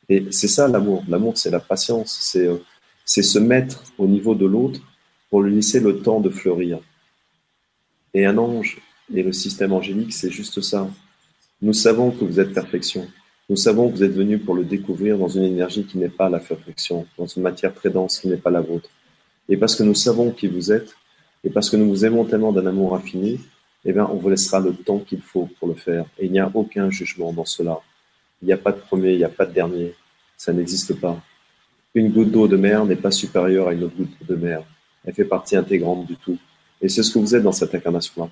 Et 0.09 0.27
c'est 0.31 0.47
ça 0.47 0.69
l'amour. 0.69 1.03
L'amour, 1.09 1.37
c'est 1.37 1.51
la 1.51 1.59
patience, 1.59 2.17
c'est 2.21 2.47
euh, 2.47 2.59
se 3.05 3.39
mettre 3.41 3.83
au 3.99 4.07
niveau 4.07 4.37
de 4.37 4.47
l'autre 4.47 4.81
pour 5.29 5.43
lui 5.43 5.57
laisser 5.57 5.81
le 5.81 5.99
temps 5.99 6.21
de 6.21 6.31
fleurir. 6.31 6.79
Et 8.15 8.25
un 8.27 8.39
ange 8.39 8.81
et 9.13 9.25
le 9.25 9.33
système 9.33 9.73
angélique, 9.73 10.13
c'est 10.13 10.31
juste 10.31 10.61
ça. 10.61 10.89
Nous 11.61 11.73
savons 11.73 12.13
que 12.13 12.25
vous 12.25 12.39
êtes 12.39 12.55
perfection. 12.55 13.09
Nous 13.49 13.57
savons 13.57 13.91
que 13.91 13.97
vous 13.97 14.05
êtes 14.05 14.13
venu 14.13 14.39
pour 14.39 14.55
le 14.55 14.65
découvrir 14.65 15.19
dans 15.19 15.27
une 15.27 15.43
énergie 15.43 15.85
qui 15.85 15.99
n'est 15.99 16.17
pas 16.21 16.31
la 16.31 16.39
perfection, 16.39 17.09
dans 17.19 17.27
une 17.27 17.43
matière 17.43 17.75
très 17.75 17.91
dense 17.91 18.21
qui 18.21 18.29
n'est 18.29 18.37
pas 18.37 18.51
la 18.51 18.61
vôtre. 18.61 18.89
Et 19.49 19.57
parce 19.57 19.75
que 19.75 19.83
nous 19.83 19.97
savons 19.97 20.31
qui 20.31 20.47
vous 20.47 20.71
êtes, 20.71 20.95
et 21.43 21.51
parce 21.51 21.71
que 21.71 21.77
nous 21.77 21.89
vous 21.89 22.05
aimons 22.05 22.25
tellement 22.25 22.53
d'un 22.53 22.67
amour 22.67 22.95
infini, 22.95 23.41
eh 23.85 23.93
bien, 23.93 24.07
on 24.07 24.15
vous 24.15 24.29
laissera 24.29 24.61
le 24.61 24.75
temps 24.75 25.01
qu'il 25.01 25.23
faut 25.23 25.49
pour 25.59 25.67
le 25.67 25.75
faire. 25.75 26.05
Et 26.21 26.27
il 26.27 26.33
n'y 26.33 26.39
a 26.39 26.49
aucun 26.55 26.89
jugement 26.89 27.33
dans 27.33 27.45
cela. 27.45 27.81
Il 28.43 28.47
n'y 28.47 28.53
a 28.53 28.59
pas 28.59 28.73
de 28.73 28.79
premier, 28.79 29.13
il 29.13 29.19
n'y 29.19 29.25
a 29.25 29.29
pas 29.29 29.47
de 29.47 29.53
dernier. 29.53 29.95
Ça 30.37 30.53
n'existe 30.53 30.95
pas. 30.99 31.21
Une 31.95 32.11
goutte 32.11 32.31
d'eau 32.31 32.49
de 32.49 32.57
mer 32.57 32.85
n'est 32.85 32.97
pas 32.97 33.11
supérieure 33.11 33.69
à 33.69 33.73
une 33.75 33.85
autre 33.85 33.97
goutte 33.97 34.27
de 34.27 34.35
mer. 34.37 34.63
Elle 35.05 35.15
fait 35.15 35.25
partie 35.25 35.57
intégrante 35.57 36.07
du 36.07 36.17
tout. 36.17 36.39
Et 36.81 36.89
c'est 36.89 37.03
ce 37.03 37.13
que 37.13 37.19
vous 37.19 37.35
êtes 37.35 37.43
dans 37.43 37.53
cette 37.53 37.75
incarnation-là. 37.75 38.31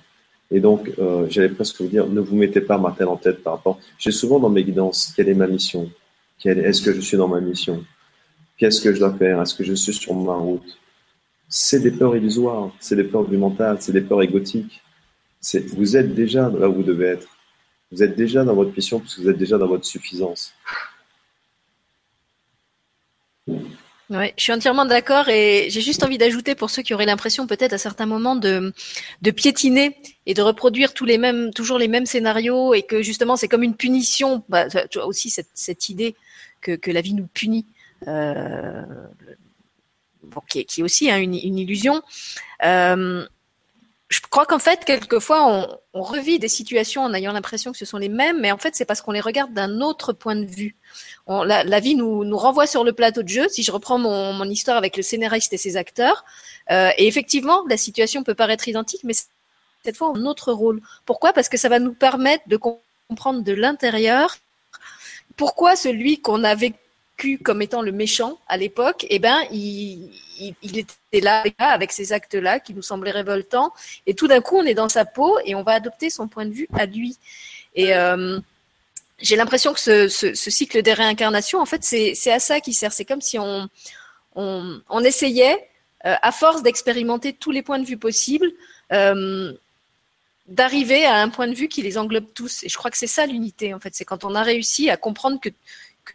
Et 0.51 0.59
donc, 0.59 0.91
euh, 0.97 1.27
j'allais 1.29 1.49
presque 1.49 1.79
vous 1.81 1.87
dire, 1.87 2.07
ne 2.07 2.19
vous 2.19 2.35
mettez 2.35 2.61
pas 2.61 2.77
Martel 2.77 3.07
en 3.07 3.17
tête 3.17 3.43
par 3.43 3.53
rapport. 3.53 3.79
J'ai 3.99 4.11
souvent 4.11 4.39
dans 4.39 4.49
mes 4.49 4.63
guidances, 4.63 5.13
quelle 5.15 5.29
est 5.29 5.35
ma 5.35 5.47
mission? 5.47 5.89
Est-ce 6.43 6.81
que 6.81 6.93
je 6.93 7.01
suis 7.01 7.17
dans 7.17 7.27
ma 7.27 7.39
mission? 7.39 7.83
Qu'est-ce 8.57 8.81
que 8.81 8.93
je 8.93 8.99
dois 8.99 9.13
faire? 9.13 9.41
Est-ce 9.41 9.53
que 9.53 9.63
je 9.63 9.73
suis 9.73 9.93
sur 9.93 10.15
ma 10.15 10.33
route? 10.33 10.79
C'est 11.47 11.79
des 11.79 11.91
peurs 11.91 12.15
illusoires, 12.15 12.71
c'est 12.79 12.95
des 12.95 13.03
peurs 13.03 13.25
du 13.25 13.37
mental, 13.37 13.77
c'est 13.79 13.91
des 13.91 14.01
peurs 14.01 14.21
égotiques. 14.21 14.81
Vous 15.75 15.97
êtes 15.97 16.15
déjà 16.15 16.49
là 16.49 16.69
où 16.69 16.75
vous 16.75 16.83
devez 16.83 17.07
être. 17.07 17.27
Vous 17.91 18.03
êtes 18.03 18.15
déjà 18.15 18.43
dans 18.43 18.53
votre 18.53 18.75
mission 18.75 18.99
parce 18.99 19.15
que 19.15 19.21
vous 19.21 19.29
êtes 19.29 19.37
déjà 19.37 19.57
dans 19.57 19.67
votre 19.67 19.85
suffisance. 19.85 20.53
Oui, 24.11 24.33
je 24.37 24.43
suis 24.43 24.53
entièrement 24.53 24.85
d'accord 24.85 25.29
et 25.29 25.67
j'ai 25.69 25.81
juste 25.81 26.03
envie 26.03 26.17
d'ajouter 26.17 26.55
pour 26.55 26.71
ceux 26.71 26.81
qui 26.81 26.95
auraient 26.95 27.05
l'impression 27.05 27.45
peut-être 27.45 27.73
à 27.73 27.77
certains 27.77 28.07
moments 28.07 28.35
de, 28.35 28.73
de 29.21 29.31
piétiner 29.31 29.97
et 30.25 30.33
de 30.33 30.41
reproduire 30.41 30.95
tous 30.95 31.05
les 31.05 31.19
mêmes, 31.19 31.53
toujours 31.53 31.77
les 31.77 31.87
mêmes 31.87 32.07
scénarios 32.07 32.73
et 32.73 32.81
que 32.81 33.03
justement 33.03 33.35
c'est 33.35 33.47
comme 33.47 33.61
une 33.61 33.75
punition. 33.75 34.43
Bah, 34.49 34.67
tu 34.67 34.97
vois 34.97 35.05
aussi 35.05 35.29
cette, 35.29 35.49
cette 35.53 35.89
idée 35.89 36.15
que, 36.61 36.75
que 36.75 36.89
la 36.89 37.01
vie 37.01 37.13
nous 37.13 37.27
punit, 37.27 37.67
euh, 38.07 38.81
qui, 40.47 40.59
est, 40.59 40.63
qui 40.65 40.81
aussi 40.81 41.11
hein, 41.11 41.19
une, 41.19 41.35
une, 41.35 41.59
illusion. 41.59 42.01
Euh, 42.65 43.27
je 44.09 44.19
crois 44.29 44.45
qu'en 44.45 44.59
fait, 44.59 44.85
quelquefois, 44.85 45.47
on, 45.47 45.77
on, 45.93 46.01
revit 46.01 46.39
des 46.39 46.47
situations 46.47 47.03
en 47.03 47.13
ayant 47.13 47.31
l'impression 47.31 47.71
que 47.71 47.77
ce 47.77 47.85
sont 47.85 47.97
les 47.97 48.09
mêmes, 48.09 48.39
mais 48.41 48.51
en 48.51 48.57
fait, 48.57 48.75
c'est 48.75 48.85
parce 48.85 49.01
qu'on 49.01 49.11
les 49.11 49.21
regarde 49.21 49.53
d'un 49.53 49.81
autre 49.81 50.13
point 50.13 50.35
de 50.35 50.45
vue 50.45 50.75
la, 51.27 51.79
vie 51.79 51.95
nous, 51.95 52.23
nous, 52.23 52.37
renvoie 52.37 52.67
sur 52.67 52.83
le 52.83 52.93
plateau 52.93 53.23
de 53.23 53.27
jeu. 53.27 53.47
Si 53.49 53.63
je 53.63 53.71
reprends 53.71 53.97
mon, 53.97 54.33
mon 54.33 54.45
histoire 54.45 54.77
avec 54.77 54.97
le 54.97 55.03
scénariste 55.03 55.53
et 55.53 55.57
ses 55.57 55.77
acteurs, 55.77 56.25
euh, 56.71 56.91
et 56.97 57.07
effectivement, 57.07 57.63
la 57.69 57.77
situation 57.77 58.23
peut 58.23 58.35
paraître 58.35 58.67
identique, 58.67 59.03
mais 59.03 59.13
cette 59.83 59.97
fois 59.97 60.09
en 60.09 60.25
autre 60.25 60.51
rôle. 60.51 60.81
Pourquoi? 61.05 61.33
Parce 61.33 61.49
que 61.49 61.57
ça 61.57 61.69
va 61.69 61.79
nous 61.79 61.93
permettre 61.93 62.43
de 62.47 62.57
comprendre 62.57 63.43
de 63.43 63.53
l'intérieur 63.53 64.37
pourquoi 65.37 65.75
celui 65.75 66.19
qu'on 66.19 66.43
a 66.43 66.55
vécu 66.55 66.77
comme 67.43 67.61
étant 67.61 67.81
le 67.81 67.91
méchant 67.91 68.39
à 68.47 68.57
l'époque, 68.57 69.05
eh 69.09 69.19
ben, 69.19 69.37
il, 69.51 70.09
était 70.61 71.21
là 71.21 71.43
avec 71.57 71.91
ces 71.91 72.13
actes-là 72.13 72.59
qui 72.59 72.73
nous 72.73 72.81
semblaient 72.81 73.11
révoltants, 73.11 73.73
et 74.05 74.13
tout 74.13 74.27
d'un 74.27 74.41
coup, 74.41 74.57
on 74.57 74.65
est 74.65 74.73
dans 74.73 74.89
sa 74.89 75.05
peau 75.05 75.37
et 75.45 75.55
on 75.55 75.63
va 75.63 75.73
adopter 75.73 76.09
son 76.09 76.27
point 76.27 76.45
de 76.45 76.53
vue 76.53 76.67
à 76.73 76.85
lui. 76.85 77.17
Et 77.75 77.93
euh, 77.93 78.39
j'ai 79.19 79.35
l'impression 79.35 79.73
que 79.73 79.79
ce, 79.79 80.33
cycle 80.33 80.81
des 80.81 80.93
réincarnations, 80.93 81.59
en 81.59 81.65
fait, 81.65 81.83
c'est 81.83 82.31
à 82.31 82.39
ça 82.39 82.59
qui 82.59 82.73
sert. 82.73 82.93
C'est 82.93 83.05
comme 83.05 83.21
si 83.21 83.37
on 83.37 85.03
essayait, 85.03 85.69
euh, 86.05 86.15
à 86.21 86.31
force 86.31 86.63
d'expérimenter 86.63 87.33
tous 87.33 87.51
les 87.51 87.61
points 87.61 87.79
de 87.79 87.85
vue 87.85 87.97
possibles, 87.97 88.49
euh, 88.93 89.51
d'arriver 90.47 91.05
à 91.05 91.15
un 91.15 91.27
point 91.27 91.47
de 91.47 91.53
vue 91.53 91.67
qui 91.67 91.81
les 91.81 91.97
englobe 91.97 92.27
tous. 92.33 92.63
Et 92.63 92.69
je 92.69 92.77
crois 92.77 92.89
que 92.89 92.97
c'est 92.97 93.05
ça 93.05 93.25
l'unité, 93.25 93.73
en 93.73 93.79
fait. 93.79 93.93
C'est 93.93 94.05
quand 94.05 94.23
on 94.23 94.33
a 94.33 94.41
réussi 94.41 94.89
à 94.89 94.95
comprendre 94.95 95.41
que, 95.41 95.49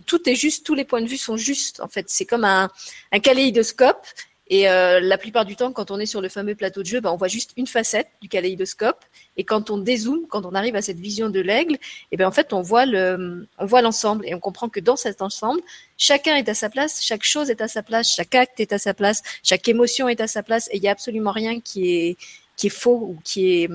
tout 0.06 0.28
est 0.28 0.34
juste, 0.34 0.64
tous 0.64 0.74
les 0.74 0.84
points 0.84 1.02
de 1.02 1.08
vue 1.08 1.16
sont 1.16 1.36
justes. 1.36 1.80
En 1.80 1.88
fait, 1.88 2.06
c'est 2.08 2.24
comme 2.24 2.44
un, 2.44 2.70
un 3.12 3.18
kaléidoscope 3.20 4.06
et 4.48 4.68
euh, 4.68 5.00
la 5.00 5.16
plupart 5.16 5.46
du 5.46 5.56
temps, 5.56 5.72
quand 5.72 5.90
on 5.90 5.98
est 5.98 6.06
sur 6.06 6.20
le 6.20 6.28
fameux 6.28 6.54
plateau 6.54 6.82
de 6.82 6.86
jeu, 6.86 7.00
ben, 7.00 7.10
on 7.10 7.16
voit 7.16 7.28
juste 7.28 7.52
une 7.56 7.66
facette 7.66 8.08
du 8.20 8.28
kaléidoscope. 8.28 9.02
Et 9.38 9.44
quand 9.44 9.70
on 9.70 9.78
dézoome, 9.78 10.26
quand 10.28 10.44
on 10.44 10.54
arrive 10.54 10.76
à 10.76 10.82
cette 10.82 10.98
vision 10.98 11.30
de 11.30 11.40
l'aigle, 11.40 11.74
et 11.74 11.78
eh 12.12 12.16
ben 12.18 12.28
en 12.28 12.30
fait, 12.30 12.52
on 12.52 12.60
voit 12.60 12.84
le, 12.84 13.48
l'ensemble 13.58 14.26
et 14.26 14.34
on 14.34 14.40
comprend 14.40 14.68
que 14.68 14.80
dans 14.80 14.96
cet 14.96 15.22
ensemble, 15.22 15.60
chacun 15.96 16.36
est 16.36 16.48
à 16.48 16.54
sa 16.54 16.68
place, 16.68 17.02
chaque 17.02 17.24
chose 17.24 17.48
est 17.48 17.62
à 17.62 17.68
sa 17.68 17.82
place, 17.82 18.14
chaque 18.14 18.34
acte 18.34 18.60
est 18.60 18.72
à 18.72 18.78
sa 18.78 18.92
place, 18.92 19.22
chaque 19.42 19.66
émotion 19.66 20.08
est 20.08 20.20
à 20.20 20.26
sa 20.26 20.42
place, 20.42 20.68
et 20.70 20.76
il 20.76 20.82
n'y 20.82 20.88
a 20.88 20.92
absolument 20.92 21.32
rien 21.32 21.60
qui 21.60 21.90
est 21.90 22.16
qui 22.56 22.66
est 22.66 22.70
faux 22.70 22.98
ou 22.98 23.18
qui 23.24 23.62
est 23.62 23.70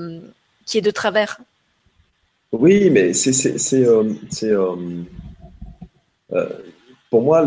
qui 0.65 0.77
est 0.77 0.81
de 0.81 0.91
travers. 0.91 1.39
Oui, 2.51 2.89
mais 2.91 3.13
c'est 3.13 3.33
c'est 3.33 3.57
c'est 3.57 3.83
euh, 3.83 4.03
euh 4.43 4.75
pour 7.09 7.21
moi, 7.23 7.45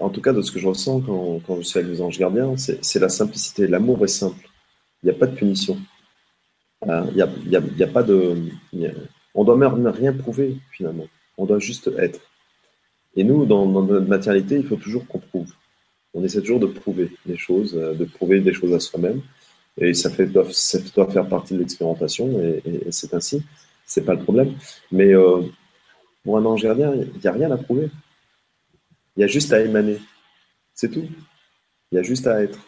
en 0.00 0.08
tout 0.08 0.20
cas 0.20 0.32
de 0.32 0.40
ce 0.40 0.50
que 0.50 0.58
je 0.58 0.66
ressens 0.66 1.00
quand, 1.00 1.56
je 1.56 1.62
suis 1.62 1.78
avec 1.78 1.90
les 1.90 2.00
anges 2.00 2.18
gardiens, 2.18 2.54
c'est 2.56 2.98
la 3.00 3.08
simplicité. 3.08 3.66
L'amour 3.66 4.02
est 4.04 4.08
simple. 4.08 4.48
Il 5.02 5.10
n'y 5.10 5.12
a 5.12 5.18
pas 5.18 5.26
de 5.26 5.34
punition. 5.36 5.78
Euh, 6.88 7.04
il 7.10 7.16
n'y 7.16 7.22
a, 7.22 7.28
y 7.46 7.56
a, 7.56 7.62
y 7.76 7.82
a, 7.82 7.86
pas 7.86 8.02
de. 8.02 8.36
on 9.34 9.44
doit 9.44 9.56
même 9.56 9.86
rien 9.86 10.12
prouver 10.12 10.56
finalement. 10.70 11.06
On 11.36 11.46
doit 11.46 11.58
juste 11.58 11.90
être. 11.98 12.20
Et 13.16 13.24
nous, 13.24 13.46
dans, 13.46 13.66
notre 13.66 14.06
matérialité, 14.06 14.56
il 14.56 14.64
faut 14.64 14.76
toujours 14.76 15.06
qu'on 15.06 15.18
prouve. 15.18 15.52
On 16.14 16.24
essaie 16.24 16.40
toujours 16.40 16.60
de 16.60 16.66
prouver 16.66 17.10
des 17.26 17.36
choses, 17.36 17.76
euh, 17.76 17.94
de 17.94 18.04
prouver 18.04 18.40
des 18.40 18.52
choses 18.52 18.72
à 18.72 18.80
soi-même. 18.80 19.20
Et 19.78 19.94
ça, 19.94 20.08
doit, 20.26 20.44
faire 21.10 21.28
partie 21.28 21.54
de 21.54 21.58
l'expérimentation, 21.58 22.40
et, 22.40 22.62
c'est 22.90 23.12
ainsi. 23.14 23.42
C'est 23.84 24.04
pas 24.04 24.14
le 24.14 24.22
problème. 24.22 24.54
Mais 24.92 25.12
euh, 25.12 25.42
pour 26.22 26.38
un 26.38 26.44
ange 26.44 26.62
gardien, 26.62 26.94
il 26.94 27.20
n'y 27.20 27.26
a 27.26 27.32
rien 27.32 27.50
à 27.50 27.56
prouver. 27.56 27.90
Il 29.16 29.20
y 29.20 29.24
a 29.24 29.26
juste 29.26 29.52
à 29.52 29.60
émaner. 29.60 29.98
C'est 30.74 30.90
tout. 30.90 31.06
Il 31.92 31.96
y 31.96 31.98
a 31.98 32.02
juste 32.02 32.26
à 32.26 32.42
être. 32.42 32.58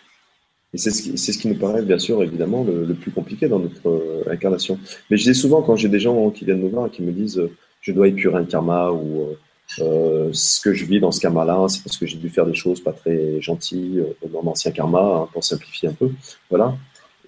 Et 0.73 0.79
c'est 0.79 0.91
ce, 0.91 1.03
qui, 1.03 1.17
ce 1.17 1.39
qui 1.39 1.49
nous 1.49 1.59
paraît, 1.59 1.83
bien 1.83 1.99
sûr, 1.99 2.23
évidemment, 2.23 2.65
le, 2.65 2.93
plus 2.95 3.11
compliqué 3.11 3.49
dans 3.49 3.59
notre 3.59 3.89
euh, 3.89 4.25
incarnation. 4.31 4.79
Mais 5.11 5.17
je 5.17 5.25
dis 5.25 5.35
souvent, 5.35 5.63
quand 5.63 5.77
j'ai 5.77 5.89
des 5.89 6.01
gens 6.01 6.31
qui 6.31 6.45
viennent 6.45 6.63
me 6.63 6.69
voir 6.69 6.87
et 6.87 6.91
qui 6.91 7.03
me 7.03 7.13
disent 7.13 7.39
euh, 7.39 7.51
je 7.81 7.93
dois 7.93 8.09
épurer 8.09 8.37
un 8.37 8.45
karma 8.45 8.91
ou 8.91 9.23
euh, 9.23 9.39
euh, 9.81 10.31
ce 10.33 10.61
que 10.61 10.75
je 10.75 10.85
vis 10.85 11.01
dans 11.01 11.13
ce 11.13 11.21
karma-là, 11.21 11.67
c'est 11.69 11.83
parce 11.83 11.97
que 11.97 12.07
j'ai 12.07 12.19
dû 12.19 12.29
faire 12.29 12.47
des 12.47 12.55
choses 12.55 12.81
pas 12.81 12.93
très 12.93 13.41
gentilles 13.41 14.05
dans 14.33 14.43
l'ancien 14.43 14.71
karma, 14.71 15.01
hein, 15.01 15.29
pour 15.33 15.45
simplifier 15.45 15.89
un 15.89 15.93
peu. 15.93 16.11
Voilà. 16.51 16.77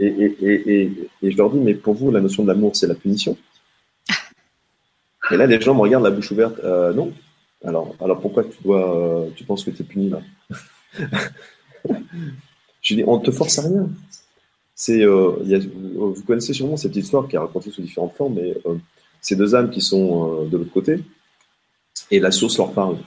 Et, 0.01 0.07
et, 0.07 0.37
et, 0.43 0.93
et, 1.23 1.31
je 1.31 1.37
leur 1.37 1.51
dis 1.51 1.59
mais 1.59 1.75
pour 1.75 1.95
vous, 1.95 2.11
la 2.11 2.21
notion 2.21 2.45
de 2.45 2.49
l'amour, 2.49 2.77
c'est 2.77 2.87
la 2.87 2.95
punition? 2.95 3.37
Et 5.33 5.37
là, 5.37 5.47
les 5.47 5.61
gens 5.61 5.75
me 5.75 5.81
regardent 5.81 6.05
la 6.05 6.11
bouche 6.11 6.31
ouverte. 6.31 6.63
non, 6.95 7.13
alors, 7.65 7.95
alors 8.01 8.21
pourquoi 8.21 8.45
tu 8.45 8.63
dois, 8.63 8.97
euh, 8.97 9.31
tu 9.35 9.45
penses 9.45 9.65
que 9.65 9.71
tu 9.71 9.83
es 9.83 9.85
puni 9.85 10.11
là? 10.11 10.21
Je 12.83 12.95
dis, 12.95 13.05
on 13.07 13.19
ne 13.19 13.25
te 13.25 13.31
force 13.31 13.59
à 13.59 13.63
rien. 13.63 13.89
C'est, 14.75 15.03
euh, 15.03 15.33
vous 15.97 16.23
connaissez 16.25 16.53
sûrement 16.53 16.77
cette 16.77 16.95
histoire 16.95 17.27
qui 17.27 17.35
est 17.37 17.39
racontée 17.39 17.71
sous 17.71 17.83
différentes 17.83 18.15
formes, 18.15 18.35
mais 18.35 18.57
euh, 18.67 18.77
ces 19.21 19.35
deux 19.35 19.55
âmes 19.55 19.71
qui 19.71 19.81
sont 19.81 20.45
de 20.45 20.57
l'autre 20.57 20.73
côté, 20.73 21.03
et 22.11 22.21
la 22.21 22.31
source 22.31 22.59
leur 22.59 22.73
parle. 22.73 22.99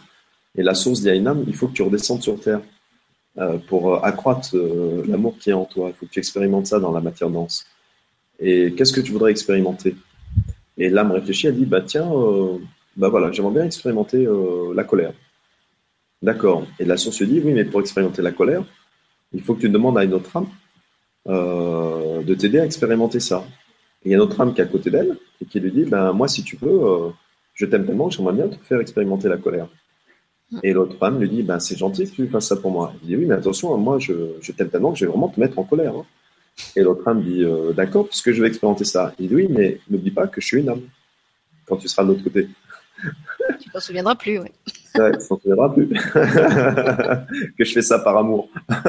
Et 0.55 0.63
la 0.63 0.73
source 0.73 1.01
dit 1.01 1.09
à 1.09 1.15
une 1.15 1.27
âme, 1.27 1.45
il 1.47 1.55
faut 1.55 1.67
que 1.67 1.73
tu 1.73 1.81
redescendes 1.81 2.21
sur 2.21 2.39
terre 2.39 2.61
pour 3.67 4.03
accroître 4.03 4.53
l'amour 5.07 5.37
qui 5.39 5.51
est 5.51 5.53
en 5.53 5.63
toi. 5.63 5.87
Il 5.87 5.93
faut 5.93 6.05
que 6.05 6.11
tu 6.11 6.19
expérimentes 6.19 6.67
ça 6.67 6.81
dans 6.81 6.91
la 6.91 6.99
matière 6.99 7.29
dense. 7.29 7.65
Et 8.41 8.73
qu'est-ce 8.75 8.91
que 8.91 8.99
tu 8.99 9.13
voudrais 9.13 9.31
expérimenter? 9.31 9.95
Et 10.77 10.89
l'âme 10.89 11.13
réfléchit, 11.13 11.47
elle 11.47 11.55
dit, 11.55 11.65
bah 11.65 11.79
tiens, 11.79 12.11
bah 12.97 13.09
voilà, 13.09 13.31
j'aimerais 13.31 13.53
bien 13.53 13.65
expérimenter 13.65 14.25
euh, 14.25 14.73
la 14.73 14.83
colère. 14.83 15.13
D'accord. 16.21 16.67
Et 16.79 16.85
la 16.85 16.97
source 16.97 17.21
dit, 17.23 17.41
oui, 17.43 17.53
mais 17.53 17.65
pour 17.65 17.79
expérimenter 17.79 18.21
la 18.21 18.31
colère, 18.31 18.63
il 19.33 19.41
faut 19.41 19.55
que 19.55 19.61
tu 19.61 19.69
demandes 19.69 19.97
à 19.97 20.03
une 20.03 20.13
autre 20.13 20.35
âme 20.35 20.47
euh, 21.27 22.21
de 22.21 22.33
t'aider 22.35 22.59
à 22.59 22.65
expérimenter 22.65 23.19
ça. 23.19 23.45
Et 24.03 24.09
il 24.09 24.11
y 24.11 24.13
a 24.13 24.17
une 24.17 24.23
autre 24.23 24.39
âme 24.41 24.53
qui 24.53 24.61
est 24.61 24.63
à 24.63 24.67
côté 24.67 24.91
d'elle 24.91 25.17
et 25.41 25.45
qui 25.45 25.59
lui 25.59 25.71
dit, 25.71 25.85
ben 25.85 26.11
moi, 26.11 26.27
si 26.27 26.43
tu 26.43 26.57
veux, 26.57 26.83
euh, 26.83 27.09
je 27.53 27.65
t'aime 27.65 27.85
tellement 27.85 28.09
que 28.09 28.15
j'aimerais 28.15 28.33
bien 28.33 28.47
te 28.49 28.57
faire 28.57 28.79
expérimenter 28.79 29.29
la 29.29 29.37
colère. 29.37 29.67
Et 30.63 30.73
l'autre 30.73 31.01
âme 31.01 31.19
lui 31.19 31.29
dit, 31.29 31.43
ben 31.43 31.59
c'est 31.59 31.77
gentil 31.77 32.09
que 32.09 32.15
tu 32.15 32.27
fasses 32.27 32.47
ça 32.47 32.57
pour 32.57 32.71
moi. 32.71 32.93
Il 33.01 33.07
dit, 33.07 33.15
oui, 33.15 33.25
mais 33.25 33.35
attention, 33.35 33.75
moi, 33.77 33.99
je, 33.99 34.13
je 34.41 34.51
t'aime 34.51 34.69
tellement 34.69 34.91
que 34.91 34.99
je 34.99 35.05
vais 35.05 35.11
vraiment 35.11 35.29
te 35.29 35.39
mettre 35.39 35.57
en 35.57 35.63
colère. 35.63 35.95
Hein. 35.95 36.05
Et 36.75 36.81
l'autre 36.81 37.07
âme 37.07 37.23
dit, 37.23 37.45
d'accord, 37.73 38.07
puisque 38.09 38.33
je 38.33 38.41
vais 38.41 38.49
expérimenter 38.49 38.83
ça. 38.83 39.13
Il 39.17 39.29
dit, 39.29 39.35
oui, 39.35 39.47
mais 39.49 39.79
n'oublie 39.89 40.11
pas 40.11 40.27
que 40.27 40.41
je 40.41 40.45
suis 40.45 40.59
une 40.59 40.69
âme 40.69 40.81
quand 41.65 41.77
tu 41.77 41.87
seras 41.87 42.03
de 42.03 42.09
l'autre 42.09 42.23
côté. 42.23 42.49
Tu 43.59 43.69
t'en 43.69 43.79
souviendras 43.79 44.15
plus, 44.15 44.39
oui. 44.39 44.47
Ouais, 44.95 45.11
tu 45.11 45.27
t'en 45.27 45.37
souviendras 45.37 45.69
plus. 45.69 45.87
que 47.57 47.63
je 47.63 47.71
fais 47.71 47.81
ça 47.81 47.99
par 47.99 48.17
amour. 48.17 48.49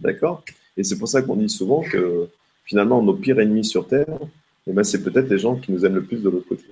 D'accord 0.00 0.44
Et 0.76 0.84
c'est 0.84 0.98
pour 0.98 1.08
ça 1.08 1.22
qu'on 1.22 1.36
dit 1.36 1.48
souvent 1.48 1.82
que 1.82 2.28
finalement, 2.64 3.02
nos 3.02 3.14
pires 3.14 3.40
ennemis 3.40 3.64
sur 3.64 3.86
Terre, 3.86 4.18
eh 4.66 4.72
ben, 4.72 4.84
c'est 4.84 5.02
peut-être 5.02 5.30
les 5.30 5.38
gens 5.38 5.56
qui 5.56 5.72
nous 5.72 5.84
aiment 5.84 5.94
le 5.94 6.04
plus 6.04 6.22
de 6.22 6.28
l'autre 6.28 6.48
côté. 6.48 6.64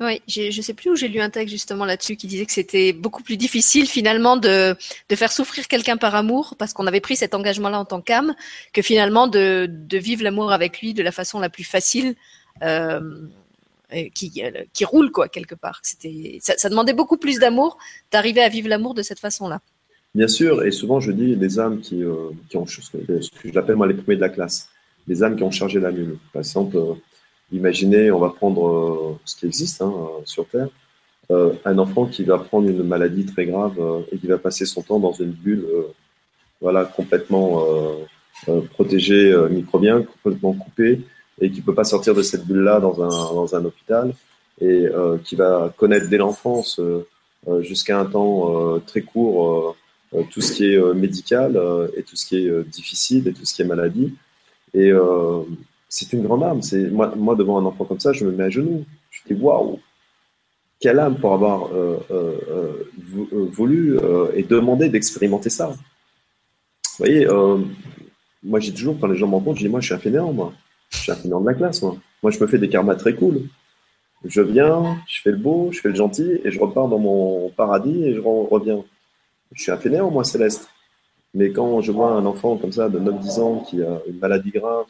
Oui, 0.00 0.20
je 0.26 0.46
ne 0.46 0.62
sais 0.62 0.74
plus 0.74 0.90
où 0.90 0.96
j'ai 0.96 1.06
lu 1.06 1.20
un 1.20 1.30
texte 1.30 1.52
justement 1.52 1.84
là-dessus 1.84 2.16
qui 2.16 2.26
disait 2.26 2.46
que 2.46 2.52
c'était 2.52 2.92
beaucoup 2.92 3.22
plus 3.22 3.36
difficile 3.36 3.86
finalement 3.86 4.36
de, 4.36 4.74
de 5.08 5.16
faire 5.16 5.30
souffrir 5.30 5.68
quelqu'un 5.68 5.96
par 5.96 6.16
amour 6.16 6.56
parce 6.58 6.72
qu'on 6.72 6.88
avait 6.88 7.00
pris 7.00 7.14
cet 7.14 7.32
engagement-là 7.32 7.78
en 7.78 7.84
tant 7.84 8.00
qu'âme 8.00 8.34
que 8.72 8.82
finalement 8.82 9.28
de, 9.28 9.68
de 9.70 9.98
vivre 9.98 10.24
l'amour 10.24 10.50
avec 10.50 10.80
lui 10.80 10.94
de 10.94 11.02
la 11.02 11.12
façon 11.12 11.38
la 11.38 11.48
plus 11.48 11.62
facile 11.62 12.16
euh, 12.62 13.00
qui, 14.14 14.42
qui 14.72 14.84
roule 14.84 15.10
quoi 15.10 15.28
quelque 15.28 15.54
part. 15.54 15.80
C'était 15.82 16.38
ça, 16.40 16.68
demandait 16.68 16.94
beaucoup 16.94 17.16
plus 17.16 17.38
d'amour 17.38 17.78
d'arriver 18.10 18.42
à 18.42 18.48
vivre 18.48 18.68
l'amour 18.68 18.94
de 18.94 19.02
cette 19.02 19.20
façon-là. 19.20 19.60
Bien 20.14 20.28
sûr, 20.28 20.64
et 20.64 20.70
souvent 20.70 21.00
je 21.00 21.12
dis 21.12 21.34
les 21.34 21.58
âmes 21.58 21.80
qui, 21.80 22.02
euh, 22.02 22.30
qui 22.48 22.56
ont 22.56 22.66
ce 22.66 22.80
que 22.90 23.52
j'appelle 23.52 23.76
moi 23.76 23.86
les 23.86 23.94
premiers 23.94 24.16
de 24.16 24.20
la 24.20 24.28
classe, 24.28 24.68
les 25.08 25.22
âmes 25.22 25.36
qui 25.36 25.42
ont 25.42 25.50
chargé 25.50 25.80
la 25.80 25.90
lune. 25.90 26.18
Par 26.32 26.40
exemple. 26.40 26.76
Euh, 26.76 26.94
Imaginez, 27.52 28.10
on 28.10 28.18
va 28.18 28.30
prendre 28.30 28.68
euh, 28.68 29.18
ce 29.24 29.36
qui 29.36 29.46
existe 29.46 29.82
hein, 29.82 29.92
sur 30.24 30.46
Terre, 30.48 30.68
euh, 31.30 31.52
un 31.64 31.78
enfant 31.78 32.06
qui 32.06 32.24
va 32.24 32.38
prendre 32.38 32.68
une 32.68 32.82
maladie 32.82 33.26
très 33.26 33.46
grave 33.46 33.78
euh, 33.78 34.00
et 34.10 34.18
qui 34.18 34.26
va 34.26 34.38
passer 34.38 34.66
son 34.66 34.82
temps 34.82 34.98
dans 34.98 35.12
une 35.12 35.30
bulle, 35.30 35.66
voilà, 36.60 36.84
complètement 36.84 37.62
protégée 38.72 39.34
microbien, 39.50 40.02
complètement 40.02 40.54
coupée, 40.54 41.00
et 41.40 41.50
qui 41.50 41.60
peut 41.60 41.74
pas 41.74 41.84
sortir 41.84 42.14
de 42.14 42.22
cette 42.22 42.46
bulle-là 42.46 42.80
dans 42.80 43.02
un, 43.02 43.08
dans 43.08 43.54
un 43.54 43.64
hôpital, 43.64 44.12
et 44.60 44.86
qui 45.24 45.34
va 45.34 45.72
connaître 45.76 46.08
dès 46.08 46.18
l'enfance 46.18 46.80
jusqu'à 47.60 47.98
un 47.98 48.04
temps 48.04 48.80
très 48.86 49.02
court 49.02 49.76
tout 50.30 50.40
ce 50.40 50.52
qui 50.52 50.72
est 50.72 50.94
médical 50.94 51.60
et 51.96 52.04
tout 52.04 52.14
ce 52.14 52.24
qui 52.24 52.36
est 52.36 52.68
difficile 52.68 53.26
et 53.26 53.32
tout 53.32 53.44
ce 53.44 53.52
qui 53.52 53.62
est 53.62 53.64
maladie. 53.64 54.14
Et 54.74 54.92
c'est 55.88 56.12
une 56.12 56.22
grande 56.22 56.44
âme. 56.44 56.62
C'est 56.62 56.88
moi, 56.88 57.34
devant 57.36 57.58
un 57.58 57.64
enfant 57.64 57.84
comme 57.84 58.00
ça, 58.00 58.12
je 58.12 58.24
me 58.24 58.30
mets 58.30 58.44
à 58.44 58.50
genoux. 58.50 58.84
Je 59.10 59.34
dis 59.34 59.40
waouh, 59.40 59.80
quelle 60.80 60.98
âme 60.98 61.16
pour 61.16 61.32
avoir 61.32 61.72
euh, 61.72 61.98
euh, 62.10 62.84
euh, 63.08 63.48
voulu 63.52 63.96
et 64.34 64.42
demandé 64.42 64.88
d'expérimenter 64.88 65.50
ça. 65.50 65.68
Vous 65.68 67.04
voyez, 67.06 67.26
moi 68.42 68.60
j'ai 68.60 68.72
toujours 68.72 68.98
quand 69.00 69.06
les 69.06 69.16
gens 69.16 69.26
me 69.26 69.54
je 69.54 69.60
dis 69.60 69.68
moi 69.68 69.80
je 69.80 69.86
suis 69.86 69.94
un 69.94 69.98
fainéant, 69.98 70.32
moi. 70.32 70.52
Je 70.94 71.12
suis 71.12 71.12
un 71.12 71.40
de 71.40 71.46
la 71.46 71.54
classe, 71.54 71.82
moi. 71.82 71.96
Moi 72.22 72.30
je 72.30 72.40
me 72.40 72.46
fais 72.46 72.58
des 72.58 72.68
karmas 72.68 72.94
très 72.94 73.14
cool. 73.14 73.42
Je 74.24 74.40
viens, 74.40 74.96
je 75.06 75.20
fais 75.20 75.32
le 75.32 75.36
beau, 75.36 75.68
je 75.70 75.80
fais 75.80 75.90
le 75.90 75.94
gentil 75.94 76.40
et 76.44 76.50
je 76.50 76.58
repars 76.58 76.88
dans 76.88 76.98
mon 76.98 77.50
paradis 77.50 78.04
et 78.04 78.14
je 78.14 78.20
reviens. 78.20 78.82
Je 79.52 79.62
suis 79.62 79.72
un 79.72 79.76
fainéant, 79.76 80.10
moi, 80.10 80.24
Céleste. 80.24 80.68
Mais 81.34 81.50
quand 81.50 81.80
je 81.80 81.92
vois 81.92 82.12
un 82.12 82.24
enfant 82.24 82.56
comme 82.56 82.72
ça 82.72 82.88
de 82.88 82.98
9-10 82.98 83.40
ans 83.40 83.66
qui 83.68 83.82
a 83.82 84.00
une 84.08 84.18
maladie 84.18 84.50
grave, 84.50 84.86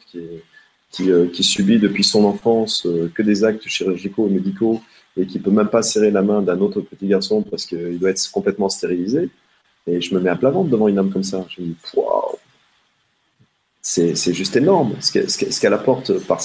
qui 0.91 1.11
euh, 1.11 1.27
subit 1.33 1.79
depuis 1.79 2.03
son 2.03 2.23
enfance 2.23 2.85
euh, 2.85 3.11
que 3.13 3.23
des 3.23 3.43
actes 3.43 3.67
chirurgicaux 3.67 4.27
et 4.27 4.31
médicaux 4.31 4.81
et 5.17 5.25
qui 5.25 5.39
peut 5.39 5.51
même 5.51 5.67
pas 5.67 5.81
serrer 5.81 6.11
la 6.11 6.21
main 6.21 6.41
d'un 6.41 6.59
autre 6.59 6.81
petit 6.81 7.07
garçon 7.07 7.41
parce 7.41 7.65
qu'il 7.65 7.99
doit 7.99 8.11
être 8.11 8.31
complètement 8.31 8.69
stérilisé. 8.69 9.29
Et 9.87 10.01
je 10.01 10.15
me 10.15 10.19
mets 10.19 10.29
à 10.29 10.35
plat 10.35 10.51
ventre 10.51 10.69
devant 10.69 10.87
une 10.87 10.97
âme 10.97 11.11
comme 11.11 11.23
ça. 11.23 11.45
Je 11.49 11.61
me 11.61 11.67
dis, 11.67 11.75
waouh, 11.95 12.37
c'est 13.87 14.33
juste 14.33 14.55
énorme 14.55 14.95
ce 14.99 15.59
qu'elle 15.59 15.73
apporte 15.73 16.11
par, 16.25 16.41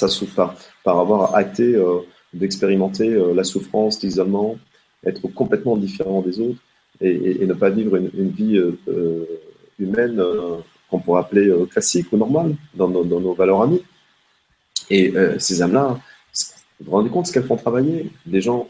avoir 0.85 1.35
acté 1.35 1.75
euh, 1.75 2.01
d'expérimenter 2.35 3.09
la 3.35 3.45
souffrance, 3.45 4.03
l'isolement, 4.03 4.59
être 5.07 5.27
complètement 5.29 5.77
différent 5.77 6.21
des 6.21 6.39
autres 6.39 6.61
et, 7.01 7.47
ne 7.47 7.55
pas 7.55 7.71
vivre 7.71 7.97
une, 7.97 8.31
vie 8.31 8.61
humaine 9.79 10.23
qu'on 10.91 10.99
pourrait 11.01 11.21
appeler 11.21 11.51
classique 11.71 12.12
ou 12.12 12.19
normale 12.19 12.55
dans, 12.75 12.89
nos 12.89 13.35
valeurs 13.35 13.62
amies. 13.62 13.83
Et 14.91 15.17
euh, 15.17 15.39
ces 15.39 15.62
âmes-là, 15.62 15.99
vous 16.81 16.87
vous 16.87 16.91
rendez 16.91 17.11
compte 17.11 17.27
ce 17.27 17.33
qu'elles 17.33 17.47
font 17.47 17.57
travailler? 17.57 18.11
Les 18.27 18.41
gens, 18.41 18.69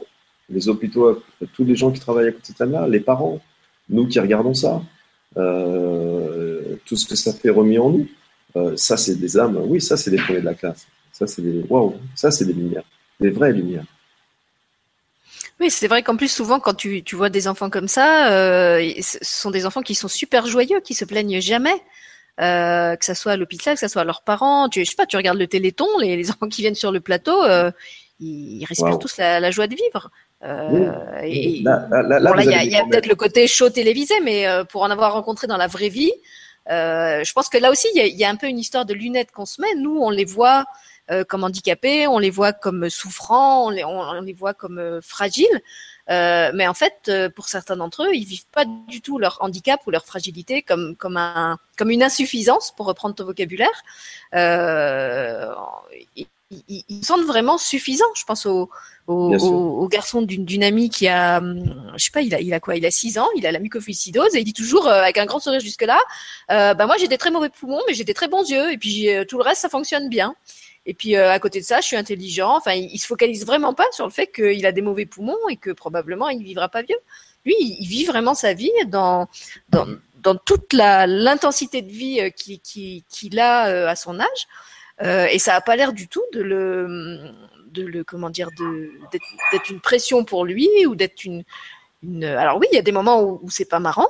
les 0.48 0.68
hôpitaux, 0.68 1.22
tous 1.54 1.64
les 1.64 1.74
gens 1.74 1.90
qui 1.90 2.00
travaillent 2.00 2.28
à 2.28 2.32
côté 2.32 2.52
de 2.52 2.62
âmes-là, 2.62 2.86
les 2.86 3.00
parents, 3.00 3.40
nous 3.88 4.06
qui 4.06 4.20
regardons 4.20 4.54
ça, 4.54 4.82
euh, 5.36 6.76
tout 6.84 6.96
ce 6.96 7.06
que 7.06 7.16
ça 7.16 7.32
fait 7.32 7.50
remis 7.50 7.78
en 7.78 7.90
nous, 7.90 8.06
euh, 8.56 8.76
ça 8.76 8.96
c'est 8.96 9.14
des 9.14 9.38
âmes, 9.38 9.56
oui, 9.66 9.80
ça 9.80 9.96
c'est 9.96 10.10
des 10.10 10.18
premiers 10.18 10.40
de 10.40 10.44
la 10.44 10.54
classe. 10.54 10.86
Ça 11.12 11.26
c'est 11.26 11.42
des, 11.42 11.64
waouh, 11.68 11.94
ça 12.14 12.30
c'est 12.30 12.44
des 12.44 12.52
lumières, 12.52 12.84
des 13.20 13.30
vraies 13.30 13.52
lumières. 13.52 13.84
Oui, 15.60 15.70
c'est 15.70 15.88
vrai 15.88 16.02
qu'en 16.02 16.16
plus 16.16 16.32
souvent 16.32 16.58
quand 16.58 16.74
tu, 16.74 17.02
tu, 17.02 17.16
vois 17.16 17.28
des 17.28 17.46
enfants 17.46 17.68
comme 17.68 17.88
ça, 17.88 18.28
ce 18.80 19.18
sont 19.22 19.50
des 19.50 19.66
enfants 19.66 19.82
qui 19.82 19.94
sont 19.94 20.08
super 20.08 20.46
joyeux, 20.46 20.80
qui 20.80 20.94
se 20.94 21.04
plaignent 21.04 21.40
jamais. 21.40 21.74
Euh, 22.40 22.96
que 22.96 23.04
ça 23.04 23.14
soit 23.14 23.32
à 23.32 23.36
l'hôpital, 23.36 23.74
que 23.74 23.80
ça 23.80 23.88
soit 23.88 24.02
à 24.02 24.04
leurs 24.04 24.22
parents. 24.22 24.68
Tu, 24.70 24.84
je 24.84 24.90
sais 24.90 24.96
pas, 24.96 25.04
tu 25.04 25.16
regardes 25.16 25.38
le 25.38 25.46
Téléthon, 25.46 25.86
les, 26.00 26.16
les 26.16 26.30
enfants 26.30 26.48
qui 26.48 26.62
viennent 26.62 26.74
sur 26.74 26.90
le 26.90 27.00
plateau, 27.00 27.42
euh, 27.42 27.70
ils, 28.18 28.64
respirent 28.64 28.98
tous 28.98 29.18
la, 29.18 29.50
joie 29.50 29.66
de 29.66 29.74
vivre. 29.74 30.10
Euh, 30.42 30.90
et, 31.22 31.60
là, 31.62 31.86
il 32.42 32.70
y 32.70 32.76
a, 32.76 32.84
peut-être 32.86 33.08
le 33.08 33.14
côté 33.14 33.46
show 33.46 33.68
télévisé, 33.68 34.14
mais 34.22 34.46
pour 34.70 34.82
en 34.82 34.90
avoir 34.90 35.12
rencontré 35.12 35.46
dans 35.48 35.58
la 35.58 35.66
vraie 35.66 35.90
vie, 35.90 36.12
je 36.70 37.32
pense 37.32 37.48
que 37.48 37.58
là 37.58 37.70
aussi, 37.70 37.88
il 37.94 38.16
y 38.16 38.24
a, 38.24 38.30
un 38.30 38.36
peu 38.36 38.46
une 38.46 38.58
histoire 38.58 38.86
de 38.86 38.94
lunettes 38.94 39.32
qu'on 39.32 39.46
se 39.46 39.60
met. 39.60 39.74
Nous, 39.74 39.98
on 40.00 40.10
les 40.10 40.24
voit 40.24 40.64
comme 41.28 41.42
handicapés, 41.42 42.06
on 42.06 42.20
les 42.20 42.30
voit 42.30 42.52
comme 42.52 42.88
souffrants, 42.88 43.66
on 43.66 44.20
les, 44.20 44.32
voit 44.32 44.54
comme 44.54 45.00
fragiles. 45.02 45.60
Euh, 46.10 46.50
mais 46.54 46.66
en 46.66 46.74
fait, 46.74 46.94
euh, 47.08 47.30
pour 47.30 47.48
certains 47.48 47.76
d'entre 47.76 48.04
eux, 48.04 48.14
ils 48.14 48.24
vivent 48.24 48.46
pas 48.52 48.64
du 48.64 49.00
tout 49.00 49.18
leur 49.18 49.38
handicap 49.40 49.80
ou 49.86 49.90
leur 49.90 50.04
fragilité 50.04 50.62
comme 50.62 50.96
comme 50.96 51.16
un 51.16 51.58
comme 51.76 51.90
une 51.90 52.02
insuffisance, 52.02 52.72
pour 52.72 52.86
reprendre 52.86 53.14
ton 53.14 53.24
vocabulaire. 53.24 53.82
Euh, 54.34 55.54
ils, 56.16 56.26
ils, 56.68 57.04
sentent 57.04 57.26
vraiment 57.26 57.58
suffisants. 57.58 58.12
Je 58.16 58.24
pense 58.24 58.46
au, 59.10 59.34
au, 59.36 59.82
au, 59.82 59.88
garçon 59.88 60.22
d'une 60.22 60.62
amie 60.62 60.90
qui 60.90 61.08
a, 61.08 61.38
hum, 61.38 61.92
je 61.96 62.04
sais 62.04 62.10
pas, 62.10 62.22
il 62.22 62.34
a, 62.34 62.40
il 62.40 62.52
a 62.54 62.60
quoi? 62.60 62.76
Il 62.76 62.86
a 62.86 62.90
6 62.90 63.18
ans, 63.18 63.28
il 63.36 63.46
a 63.46 63.52
la 63.52 63.58
mucoviscidose 63.58 64.34
et 64.34 64.40
il 64.40 64.44
dit 64.44 64.52
toujours 64.52 64.88
avec 64.88 65.18
un 65.18 65.26
grand 65.26 65.40
sourire 65.40 65.60
jusque 65.60 65.82
là, 65.82 66.00
euh, 66.50 66.74
bah 66.74 66.86
moi 66.86 66.96
j'ai 66.98 67.08
des 67.08 67.18
très 67.18 67.30
mauvais 67.30 67.48
poumons, 67.48 67.80
mais 67.88 67.94
j'ai 67.94 68.04
des 68.04 68.14
très 68.14 68.28
bons 68.28 68.48
yeux 68.48 68.72
et 68.72 68.78
puis 68.78 69.08
tout 69.28 69.38
le 69.38 69.44
reste 69.44 69.62
ça 69.62 69.68
fonctionne 69.68 70.08
bien. 70.08 70.34
Et 70.86 70.94
puis 70.94 71.16
euh, 71.16 71.30
à 71.30 71.38
côté 71.38 71.60
de 71.60 71.64
ça, 71.64 71.80
je 71.80 71.86
suis 71.86 71.96
intelligent. 71.96 72.56
Enfin, 72.56 72.72
il, 72.72 72.98
se 72.98 73.06
focalise 73.06 73.44
vraiment 73.44 73.74
pas 73.74 73.86
sur 73.92 74.06
le 74.06 74.12
fait 74.12 74.28
qu'il 74.28 74.64
a 74.66 74.72
des 74.72 74.82
mauvais 74.82 75.06
poumons 75.06 75.48
et 75.50 75.56
que 75.56 75.70
probablement 75.70 76.28
il 76.28 76.38
ne 76.38 76.44
vivra 76.44 76.68
pas 76.68 76.82
vieux. 76.82 76.98
Lui, 77.44 77.54
il, 77.58 77.86
vit 77.86 78.04
vraiment 78.04 78.34
sa 78.34 78.54
vie 78.54 78.72
dans 78.86 79.28
dans, 79.68 79.86
dans 80.16 80.34
toute 80.34 80.72
la 80.72 81.06
l'intensité 81.06 81.82
de 81.82 81.90
vie 81.90 82.20
euh, 82.20 82.30
qu'il 82.30 82.60
qui, 82.60 83.04
qui 83.08 83.38
a 83.38 83.68
euh, 83.68 83.88
à 83.88 83.96
son 83.96 84.20
âge. 84.20 84.48
Euh, 85.02 85.26
et 85.30 85.38
ça 85.38 85.54
a 85.54 85.60
pas 85.60 85.76
l'air 85.76 85.92
du 85.92 86.08
tout 86.08 86.22
de 86.34 86.42
le 86.42 87.30
de 87.72 87.82
le 87.82 88.04
comment 88.04 88.30
dire 88.30 88.48
de 88.58 88.90
d'être 89.52 89.70
une 89.70 89.80
pression 89.80 90.24
pour 90.24 90.44
lui 90.44 90.68
ou 90.86 90.94
d'être 90.94 91.24
une 91.24 91.44
une. 92.02 92.24
Alors 92.24 92.58
oui, 92.58 92.66
il 92.72 92.76
y 92.76 92.78
a 92.78 92.82
des 92.82 92.92
moments 92.92 93.22
où, 93.22 93.40
où 93.42 93.50
c'est 93.50 93.68
pas 93.68 93.80
marrant. 93.80 94.08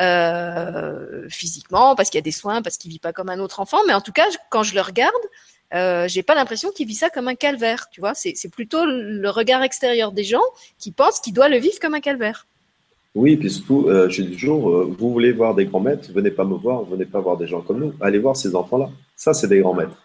Euh, 0.00 1.28
physiquement, 1.28 1.94
parce 1.94 2.10
qu'il 2.10 2.18
y 2.18 2.22
a 2.22 2.22
des 2.22 2.32
soins, 2.32 2.62
parce 2.62 2.78
qu'il 2.78 2.90
vit 2.90 2.98
pas 2.98 3.12
comme 3.12 3.28
un 3.28 3.38
autre 3.38 3.60
enfant. 3.60 3.78
Mais 3.86 3.94
en 3.94 4.00
tout 4.00 4.10
cas, 4.10 4.26
quand 4.50 4.64
je 4.64 4.74
le 4.74 4.80
regarde, 4.80 5.12
euh, 5.72 6.06
j'ai 6.08 6.22
pas 6.22 6.34
l'impression 6.34 6.70
qu'il 6.70 6.86
vit 6.86 6.94
ça 6.94 7.10
comme 7.10 7.28
un 7.28 7.34
calvaire, 7.34 7.88
tu 7.90 8.00
vois. 8.00 8.12
C'est 8.14 8.50
plutôt 8.50 8.84
le 8.86 9.28
regard 9.30 9.62
extérieur 9.62 10.12
des 10.12 10.24
gens 10.24 10.42
qui 10.78 10.92
pensent 10.92 11.20
qu'il 11.20 11.32
doit 11.32 11.48
le 11.48 11.58
vivre 11.58 11.78
comme 11.80 11.94
un 11.94 12.00
calvaire. 12.00 12.46
Oui, 13.14 13.36
puis 13.36 13.50
surtout, 13.50 13.86
euh, 13.88 14.08
je 14.08 14.22
dis 14.22 14.32
toujours, 14.32 14.70
euh, 14.70 14.94
vous 14.98 15.12
voulez 15.12 15.30
voir 15.30 15.54
des 15.54 15.66
grands 15.66 15.80
maîtres, 15.80 16.10
venez 16.12 16.32
pas 16.32 16.44
me 16.44 16.56
voir, 16.56 16.82
venez 16.82 17.04
pas 17.04 17.20
voir 17.20 17.36
des 17.36 17.46
gens 17.46 17.60
comme 17.60 17.78
nous, 17.78 17.94
allez 18.00 18.18
voir 18.18 18.36
ces 18.36 18.56
enfants-là. 18.56 18.90
Ça, 19.14 19.32
c'est 19.32 19.46
des 19.46 19.60
grands 19.60 19.74
maîtres. 19.74 19.96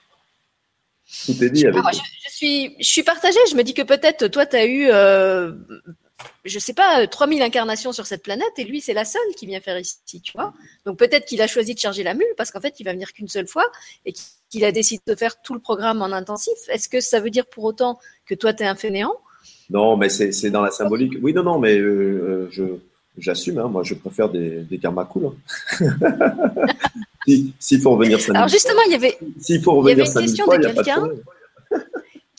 Tout 1.25 1.43
est 1.43 1.49
dit 1.49 1.65
avec. 1.65 1.81
je, 1.91 2.28
suis, 2.39 2.75
je 2.79 2.89
suis 2.89 3.03
partagée. 3.03 3.39
Je 3.49 3.55
me 3.55 3.63
dis 3.63 3.73
que 3.73 3.81
peut-être 3.81 4.27
toi, 4.27 4.45
tu 4.45 4.55
as 4.55 4.65
eu 4.65 4.87
euh, 4.89 5.51
je 6.45 6.59
sais 6.59 6.73
pas, 6.73 7.05
3000 7.05 7.41
incarnations 7.41 7.91
sur 7.91 8.05
cette 8.05 8.23
planète 8.23 8.51
et 8.57 8.63
lui, 8.63 8.81
c'est 8.81 8.93
la 8.93 9.05
seule 9.05 9.21
qui 9.35 9.45
vient 9.45 9.59
faire 9.59 9.79
ici, 9.79 10.21
tu 10.21 10.31
vois. 10.33 10.53
Donc 10.85 10.97
peut-être 10.97 11.25
qu'il 11.25 11.41
a 11.41 11.47
choisi 11.47 11.73
de 11.73 11.79
charger 11.79 12.03
la 12.03 12.13
mule 12.13 12.27
parce 12.37 12.51
qu'en 12.51 12.61
fait, 12.61 12.79
il 12.79 12.83
va 12.83 12.93
venir 12.93 13.13
qu'une 13.13 13.27
seule 13.27 13.47
fois 13.47 13.65
et 14.05 14.13
qu'il 14.49 14.65
a 14.65 14.71
décidé 14.71 15.01
de 15.07 15.15
faire 15.15 15.41
tout 15.41 15.53
le 15.53 15.59
programme 15.59 16.01
en 16.01 16.11
intensif. 16.11 16.57
Est-ce 16.69 16.89
que 16.89 17.01
ça 17.01 17.19
veut 17.19 17.29
dire 17.29 17.45
pour 17.45 17.63
autant 17.63 17.99
que 18.25 18.35
toi, 18.35 18.53
tu 18.53 18.63
es 18.63 18.67
un 18.67 18.75
fainéant? 18.75 19.15
Non, 19.69 19.97
mais 19.97 20.09
c'est 20.09 20.49
dans 20.49 20.61
la 20.61 20.71
symbolique. 20.71 21.13
Oui, 21.21 21.33
non, 21.33 21.43
non, 21.43 21.59
mais 21.59 21.77
euh, 21.77 22.47
je 22.51 22.63
j'assume. 23.17 23.59
Hein. 23.59 23.67
moi, 23.67 23.83
je 23.83 23.93
préfère 23.95 24.29
des, 24.29 24.61
des 24.61 24.77
karmas 24.79 25.05
cool. 25.05 25.31
Hein. 25.81 25.95
S'il 27.59 27.81
faut 27.81 27.91
revenir 27.91 28.19
ça. 28.19 28.31
Alors 28.33 28.47
justement, 28.47 28.81
il 28.87 28.93
y 28.93 28.95
avait, 28.95 29.15
s'il 29.39 29.61
faut 29.61 29.73
revenir 29.73 30.05
il 30.05 30.07
y 30.07 30.17
avait 30.17 30.21
une 30.21 30.25
question 30.25 30.47
de 30.47 30.65
quelqu'un 30.65 31.09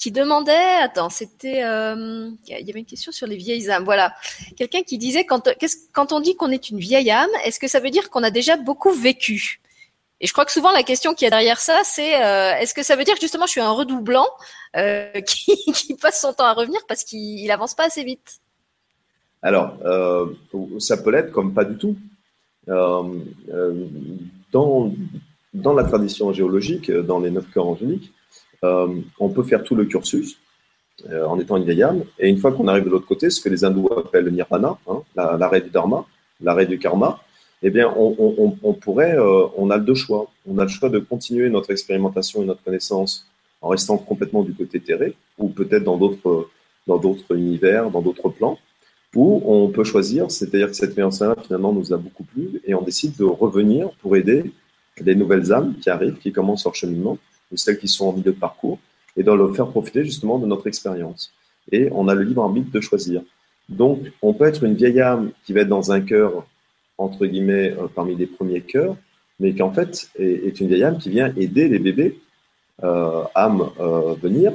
qui 0.01 0.11
demandait, 0.11 0.79
attends, 0.81 1.11
c'était, 1.11 1.63
euh, 1.63 2.31
il 2.49 2.67
y 2.67 2.71
avait 2.71 2.81
une 2.81 2.87
question 2.87 3.13
sur 3.13 3.27
les 3.27 3.37
vieilles 3.37 3.71
âmes. 3.71 3.85
Voilà, 3.85 4.15
quelqu'un 4.57 4.83
qui 4.83 4.97
disait 4.97 5.27
quand, 5.27 5.51
quand 5.93 6.13
on 6.13 6.21
dit 6.21 6.37
qu'on 6.37 6.51
est 6.51 6.71
une 6.71 6.79
vieille 6.79 7.11
âme, 7.11 7.29
est-ce 7.45 7.61
que 7.61 7.69
ça 7.69 7.81
veut 7.81 7.91
dire 7.91 8.09
qu'on 8.09 8.23
a 8.23 8.31
déjà 8.31 8.57
beaucoup 8.57 8.93
vécu? 8.93 9.61
Et 10.23 10.27
je 10.27 10.33
crois 10.33 10.47
que 10.47 10.53
souvent 10.53 10.73
la 10.73 10.83
question 10.85 11.13
qui 11.13 11.27
est 11.27 11.31
derrière 11.31 11.61
ça, 11.61 11.83
c'est 11.85 12.17
euh, 12.17 12.55
est-ce 12.57 12.73
que 12.73 12.83
ça 12.83 12.97
veut 12.97 13.05
dire 13.05 13.15
que 13.15 13.21
justement 13.21 13.45
je 13.45 13.51
suis 13.51 13.61
un 13.61 13.71
redoublant 13.71 14.27
euh, 14.77 15.13
qui, 15.27 15.95
passe 16.01 16.23
son 16.23 16.33
temps 16.33 16.45
à 16.45 16.55
revenir 16.55 16.81
parce 16.89 17.05
qu'il 17.05 17.51
avance 17.51 17.75
pas 17.75 17.85
assez 17.85 18.03
vite? 18.03 18.41
Alors, 19.43 19.75
ça 20.79 20.97
peut 20.97 21.11
l'être 21.11 21.31
comme 21.31 21.53
pas 21.53 21.65
du 21.65 21.77
tout. 21.77 21.97
Dans 22.67 23.11
dans 25.53 25.75
la 25.75 25.85
tradition 25.85 26.33
géologique, 26.33 26.91
dans 26.91 27.19
les 27.19 27.31
neuf 27.31 27.51
cœurs 27.51 27.67
angéliques, 27.67 28.13
on 28.63 29.29
peut 29.35 29.43
faire 29.43 29.63
tout 29.63 29.75
le 29.75 29.85
cursus. 29.85 30.39
en 31.11 31.39
étant 31.39 31.57
âme. 31.57 32.05
Et 32.19 32.29
une 32.29 32.39
fois 32.39 32.53
qu'on 32.53 32.69
arrive 32.69 32.85
de 32.85 32.91
l'autre 32.91 33.07
côté, 33.07 33.31
ce 33.31 33.41
que 33.41 33.49
les 33.49 33.65
hindous 33.65 33.89
appellent 33.97 34.25
le 34.25 34.31
nirvana, 34.31 34.79
hein, 34.87 35.03
l'arrêt 35.17 35.63
du 35.63 35.71
dharma, 35.71 36.05
l'arrêt 36.41 36.67
du 36.67 36.79
karma, 36.79 37.21
eh 37.63 37.71
bien, 37.71 37.93
on, 37.97 38.73
pourrait, 38.75 39.17
on 39.57 39.71
a 39.71 39.79
deux 39.79 39.95
choix. 39.95 40.31
On 40.47 40.59
a 40.59 40.63
le 40.65 40.69
choix 40.69 40.89
de 40.89 40.99
continuer 40.99 41.49
notre 41.51 41.71
expérimentation 41.71 42.43
et 42.43 42.47
notre 42.47 42.63
connaissance 42.63 43.27
en 43.63 43.69
restant 43.69 43.99
complètement 43.99 44.43
du 44.43 44.55
côté 44.55 44.81
terré, 44.81 45.15
ou 45.39 45.49
peut-être 45.49 45.85
dans 45.85 45.99
d'autres, 45.99 46.49
dans 46.87 46.99
d'autres 46.99 47.37
univers, 47.37 47.91
dans 47.91 48.01
d'autres 48.01 48.31
plans, 48.31 48.59
ou 49.15 49.43
on 49.45 49.69
peut 49.69 49.85
choisir, 49.85 50.31
c'est-à-dire 50.31 50.69
que 50.69 50.75
cette 50.75 50.91
expérience-là, 50.91 51.37
finalement, 51.43 51.73
nous 51.73 51.93
a 51.93 51.97
beaucoup 51.97 52.25
plu, 52.25 52.61
et 52.65 52.75
on 52.75 52.83
décide 52.83 53.17
de 53.17 53.25
revenir 53.25 53.91
pour 54.01 54.17
aider 54.17 54.51
les 55.01 55.15
nouvelles 55.15 55.53
âmes 55.53 55.75
qui 55.81 55.91
arrivent, 55.91 56.19
qui 56.19 56.33
commencent 56.33 56.65
leur 56.65 56.75
cheminement, 56.75 57.19
ou 57.53 57.57
celles 57.57 57.79
qui 57.79 57.89
sont 57.89 58.09
en 58.09 58.13
milieu 58.13 58.33
de 58.33 58.39
parcours, 58.39 58.79
et 59.17 59.23
de 59.23 59.33
leur 59.33 59.55
faire 59.55 59.69
profiter 59.69 60.05
justement 60.05 60.39
de 60.39 60.47
notre 60.47 60.67
expérience. 60.67 61.33
Et 61.73 61.89
on 61.93 62.09
a 62.09 62.15
le 62.15 62.23
libre 62.23 62.43
arbitre 62.43 62.71
de 62.71 62.81
choisir. 62.81 63.23
Donc, 63.69 64.13
on 64.23 64.33
peut 64.35 64.47
être 64.47 64.65
une 64.65 64.75
vieille 64.75 65.01
âme 65.01 65.31
qui 65.45 65.53
va 65.53 65.61
être 65.61 65.69
dans 65.69 65.93
un 65.93 66.01
cœur, 66.01 66.47
entre 66.99 67.27
guillemets, 67.27 67.73
euh, 67.73 67.87
parmi 67.95 68.15
les 68.17 68.27
premiers 68.27 68.61
cœurs, 68.61 68.97
mais 69.39 69.55
qui 69.55 69.63
en 69.63 69.73
fait 69.73 70.11
est, 70.19 70.61
une 70.61 70.69
vieille 70.69 70.85
âme 70.85 70.99
qui 70.99 71.11
vient 71.11 71.33
aider 71.37 71.69
les 71.69 71.79
bébés 71.79 72.21
euh, 72.85 73.25
âmes 73.35 73.71
euh, 73.81 74.15
venir, 74.15 74.53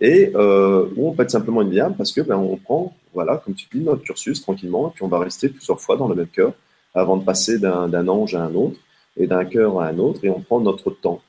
et 0.00 0.32
euh, 0.34 0.88
ou 0.96 1.08
on 1.08 1.12
peut 1.12 1.22
être 1.22 1.30
simplement 1.30 1.62
une 1.62 1.70
vieille 1.70 1.82
âme 1.82 1.94
parce 1.96 2.12
que 2.12 2.20
ben, 2.22 2.36
on 2.36 2.56
prend, 2.56 2.94
voilà, 3.14 3.36
comme 3.36 3.54
tu 3.54 3.66
dis, 3.72 3.80
notre 3.80 4.02
cursus 4.02 4.42
tranquillement, 4.42 4.88
et 4.88 4.92
puis 4.94 5.04
on 5.04 5.08
va 5.08 5.18
rester 5.18 5.48
plusieurs 5.48 5.80
fois 5.80 5.96
dans 5.96 6.08
le 6.08 6.14
même 6.14 6.26
cœur 6.26 6.54
avant 6.94 7.16
de 7.16 7.24
passer 7.24 7.58
d'un 7.58 8.08
ange 8.08 8.34
à 8.34 8.42
un 8.42 8.54
autre 8.54 8.78
et 9.16 9.26
d'un 9.26 9.44
cœur 9.44 9.80
à 9.80 9.86
un 9.86 9.98
autre, 9.98 10.24
et 10.24 10.30
on 10.30 10.40
prend 10.40 10.60
notre 10.60 10.90
temps. 10.90 11.20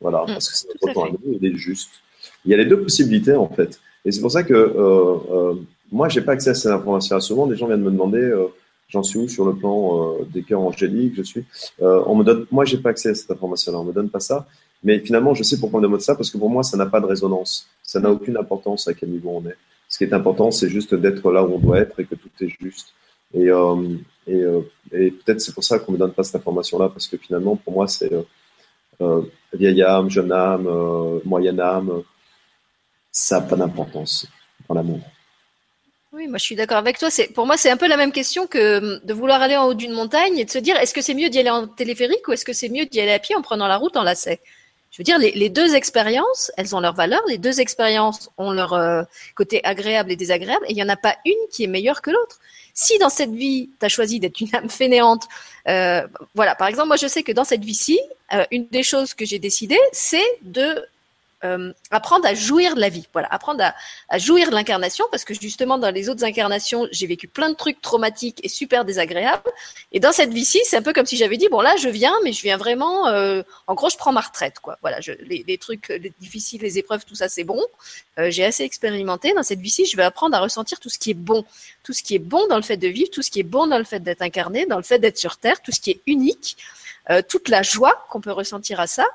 Voilà, 0.00 0.22
mm. 0.22 0.26
parce 0.26 0.50
que 0.50 0.56
c'est 0.56 0.68
notre 0.68 0.94
temps 0.94 1.04
à 1.04 1.10
nous, 1.10 1.38
il 1.40 1.46
est 1.46 1.56
juste. 1.56 1.90
Il 2.44 2.50
y 2.50 2.54
a 2.54 2.56
les 2.56 2.66
deux 2.66 2.80
possibilités, 2.80 3.34
en 3.34 3.48
fait. 3.48 3.80
Et 4.04 4.12
c'est 4.12 4.20
pour 4.20 4.30
ça 4.30 4.42
que 4.42 4.54
euh, 4.54 5.16
euh, 5.30 5.54
moi, 5.90 6.08
j'ai 6.08 6.20
pas 6.20 6.32
accès 6.32 6.50
à 6.50 6.54
ces 6.54 6.68
informations. 6.68 7.20
Souvent, 7.20 7.46
des 7.46 7.56
gens 7.56 7.66
viennent 7.66 7.82
me 7.82 7.90
demander, 7.90 8.18
euh, 8.18 8.46
j'en 8.88 9.02
suis 9.02 9.18
où 9.18 9.28
sur 9.28 9.44
le 9.44 9.54
plan 9.54 10.18
euh, 10.20 10.24
des 10.32 10.42
cœurs 10.42 10.60
angéliques, 10.60 11.14
je 11.16 11.22
suis. 11.22 11.44
Euh, 11.82 12.02
on 12.06 12.14
me 12.14 12.24
donne, 12.24 12.46
moi, 12.50 12.64
j'ai 12.64 12.78
pas 12.78 12.90
accès 12.90 13.10
à 13.10 13.14
cette 13.14 13.30
information-là. 13.30 13.78
On 13.78 13.84
me 13.84 13.92
donne 13.92 14.10
pas 14.10 14.20
ça. 14.20 14.46
Mais 14.82 14.98
finalement, 15.00 15.34
je 15.34 15.42
sais 15.42 15.58
pourquoi 15.58 15.78
on 15.78 15.82
me 15.82 15.86
demande 15.86 16.00
ça, 16.00 16.14
parce 16.14 16.30
que 16.30 16.38
pour 16.38 16.50
moi, 16.50 16.62
ça 16.62 16.76
n'a 16.76 16.86
pas 16.86 17.00
de 17.00 17.06
résonance. 17.06 17.68
Ça 17.82 18.00
n'a 18.00 18.08
mm. 18.08 18.12
aucune 18.12 18.36
importance 18.36 18.86
à 18.88 18.94
quel 18.94 19.10
niveau 19.10 19.30
on 19.30 19.48
est. 19.48 19.56
Ce 19.88 19.98
qui 19.98 20.04
est 20.04 20.12
important, 20.12 20.50
c'est 20.50 20.68
juste 20.68 20.94
d'être 20.94 21.30
là 21.30 21.44
où 21.44 21.54
on 21.54 21.58
doit 21.58 21.78
être 21.78 21.98
et 22.00 22.04
que 22.04 22.14
tout 22.14 22.30
est 22.40 22.52
juste. 22.60 22.92
Et, 23.34 23.48
euh, 23.48 23.96
et, 24.26 24.34
euh, 24.34 24.60
et 24.92 25.10
peut-être 25.10 25.40
c'est 25.40 25.54
pour 25.54 25.64
ça 25.64 25.78
qu'on 25.78 25.92
me 25.92 25.98
donne 25.98 26.12
pas 26.12 26.24
cette 26.24 26.36
information-là, 26.36 26.88
parce 26.88 27.06
que 27.06 27.16
finalement, 27.16 27.56
pour 27.56 27.72
moi, 27.72 27.86
c'est 27.86 28.10
vieille 29.56 29.82
âme, 29.82 30.10
jeune 30.10 30.32
âme, 30.32 30.66
euh, 30.66 31.20
moyenne 31.24 31.60
âme, 31.60 32.02
ça 33.10 33.40
n'a 33.40 33.46
pas 33.46 33.56
d'importance 33.56 34.26
dans 34.68 34.74
l'amour. 34.74 35.00
Oui, 36.12 36.28
moi 36.28 36.38
je 36.38 36.44
suis 36.44 36.56
d'accord 36.56 36.78
avec 36.78 36.98
toi. 36.98 37.10
C'est 37.10 37.28
pour 37.28 37.46
moi 37.46 37.56
c'est 37.56 37.70
un 37.70 37.76
peu 37.76 37.88
la 37.88 37.96
même 37.96 38.12
question 38.12 38.46
que 38.46 38.78
hum, 38.78 39.00
de 39.04 39.12
vouloir 39.12 39.42
aller 39.42 39.56
en 39.56 39.66
haut 39.66 39.74
d'une 39.74 39.92
montagne 39.92 40.38
et 40.38 40.44
de 40.44 40.50
se 40.50 40.58
dire 40.58 40.76
est-ce 40.76 40.94
que 40.94 41.02
c'est 41.02 41.14
mieux 41.14 41.28
d'y 41.28 41.38
aller 41.38 41.50
en 41.50 41.66
téléphérique 41.66 42.26
ou 42.28 42.32
est-ce 42.32 42.44
que 42.44 42.52
c'est 42.52 42.68
mieux 42.68 42.86
d'y 42.86 43.00
aller 43.00 43.12
à 43.12 43.18
pied 43.18 43.34
en 43.34 43.42
prenant 43.42 43.68
la 43.68 43.76
route 43.76 43.96
en 43.96 44.02
lacet? 44.02 44.40
Je 44.90 44.98
veux 44.98 45.04
dire 45.04 45.18
les, 45.18 45.50
deux 45.50 45.74
expériences, 45.74 46.50
elles 46.56 46.74
ont 46.74 46.80
leur 46.80 46.94
valeur. 46.94 47.20
Les 47.28 47.36
deux 47.36 47.60
expériences 47.60 48.30
ont 48.38 48.52
leur 48.52 48.72
euh, 48.72 49.02
côté 49.34 49.62
agréable 49.62 50.10
et 50.10 50.16
désagréable 50.16 50.64
et 50.68 50.72
il 50.72 50.78
y 50.78 50.82
en 50.82 50.88
a 50.88 50.96
pas 50.96 51.16
une 51.26 51.48
qui 51.50 51.64
est 51.64 51.66
meilleure 51.66 52.00
que 52.00 52.10
l'autre. 52.10 52.38
Si 52.78 52.98
dans 52.98 53.08
cette 53.08 53.32
vie, 53.32 53.70
tu 53.80 53.86
as 53.86 53.88
choisi 53.88 54.20
d'être 54.20 54.38
une 54.38 54.54
âme 54.54 54.68
fainéante, 54.68 55.24
euh, 55.66 56.06
voilà, 56.34 56.54
par 56.54 56.68
exemple, 56.68 56.88
moi 56.88 56.96
je 56.96 57.06
sais 57.06 57.22
que 57.22 57.32
dans 57.32 57.44
cette 57.44 57.64
vie-ci, 57.64 57.98
euh, 58.34 58.44
une 58.50 58.66
des 58.68 58.82
choses 58.82 59.14
que 59.14 59.24
j'ai 59.24 59.38
décidé, 59.38 59.78
c'est 59.92 60.38
de 60.42 60.84
euh, 61.46 61.72
apprendre 61.90 62.26
à 62.26 62.34
jouir 62.34 62.74
de 62.74 62.80
la 62.80 62.88
vie. 62.88 63.06
Voilà, 63.12 63.28
apprendre 63.30 63.62
à, 64.08 64.18
jouir 64.18 64.50
de 64.50 64.54
l'incarnation 64.54 65.04
parce 65.10 65.24
que 65.24 65.34
justement 65.34 65.78
dans 65.78 65.90
les 65.90 66.08
autres 66.08 66.24
incarnations, 66.24 66.86
j'ai 66.90 67.06
vécu 67.06 67.28
plein 67.28 67.50
de 67.50 67.54
trucs 67.54 67.80
traumatiques 67.80 68.40
et 68.42 68.48
super 68.48 68.84
désagréables. 68.84 69.50
Et 69.92 70.00
dans 70.00 70.12
cette 70.12 70.32
vie-ci, 70.32 70.60
c'est 70.64 70.76
un 70.76 70.82
peu 70.82 70.92
comme 70.92 71.06
si 71.06 71.16
j'avais 71.16 71.36
dit 71.36 71.48
bon 71.48 71.60
là, 71.60 71.74
je 71.76 71.88
viens, 71.88 72.14
mais 72.24 72.32
je 72.32 72.42
viens 72.42 72.56
vraiment. 72.56 73.06
Euh, 73.08 73.42
en 73.66 73.74
gros, 73.74 73.88
je 73.90 73.96
prends 73.96 74.12
ma 74.12 74.20
retraite, 74.20 74.58
quoi. 74.60 74.78
Voilà, 74.80 74.98
les, 75.20 75.58
trucs 75.58 75.88
les 75.88 76.12
difficiles, 76.20 76.60
les 76.60 76.78
épreuves, 76.78 77.04
tout 77.04 77.14
ça, 77.14 77.28
c'est 77.28 77.44
bon. 77.44 77.62
Euh, 78.18 78.30
j'ai 78.30 78.44
assez 78.44 78.64
expérimenté. 78.64 79.32
Dans 79.34 79.42
cette 79.42 79.60
vie-ci, 79.60 79.86
je 79.86 79.96
vais 79.96 80.02
apprendre 80.02 80.36
à 80.36 80.40
ressentir 80.40 80.80
tout 80.80 80.88
ce 80.88 80.98
qui 80.98 81.10
est 81.10 81.14
bon, 81.14 81.44
tout 81.82 81.92
ce 81.92 82.02
qui 82.02 82.14
est 82.14 82.20
bon 82.20 82.46
dans 82.48 82.56
le 82.56 82.62
fait 82.62 82.76
de 82.76 82.88
vivre, 82.88 83.10
tout 83.10 83.22
ce 83.22 83.30
qui 83.30 83.40
est 83.40 83.44
bon 83.44 83.66
dans 83.66 83.78
le 83.78 83.84
fait 83.84 84.00
d'être 84.00 84.22
incarné, 84.22 84.66
dans 84.66 84.76
le 84.76 84.82
fait 84.82 84.98
d'être 84.98 85.18
sur 85.18 85.36
terre, 85.36 85.60
tout 85.62 85.72
ce 85.72 85.80
qui 85.80 85.90
est 85.90 86.00
unique, 86.06 86.56
euh, 87.10 87.22
toute 87.26 87.48
la 87.48 87.62
joie 87.62 88.04
qu'on 88.10 88.20
peut 88.20 88.32
ressentir 88.32 88.80
à 88.80 88.86
ça. 88.86 89.06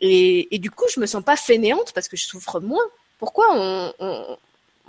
Et, 0.00 0.48
du 0.58 0.70
coup, 0.70 0.86
je 0.92 0.98
me 0.98 1.06
sens 1.06 1.22
pas 1.22 1.36
fainéante 1.36 1.92
parce 1.94 2.08
que 2.08 2.16
je 2.16 2.24
souffre 2.24 2.58
moins. 2.58 2.82
Pourquoi 3.18 3.46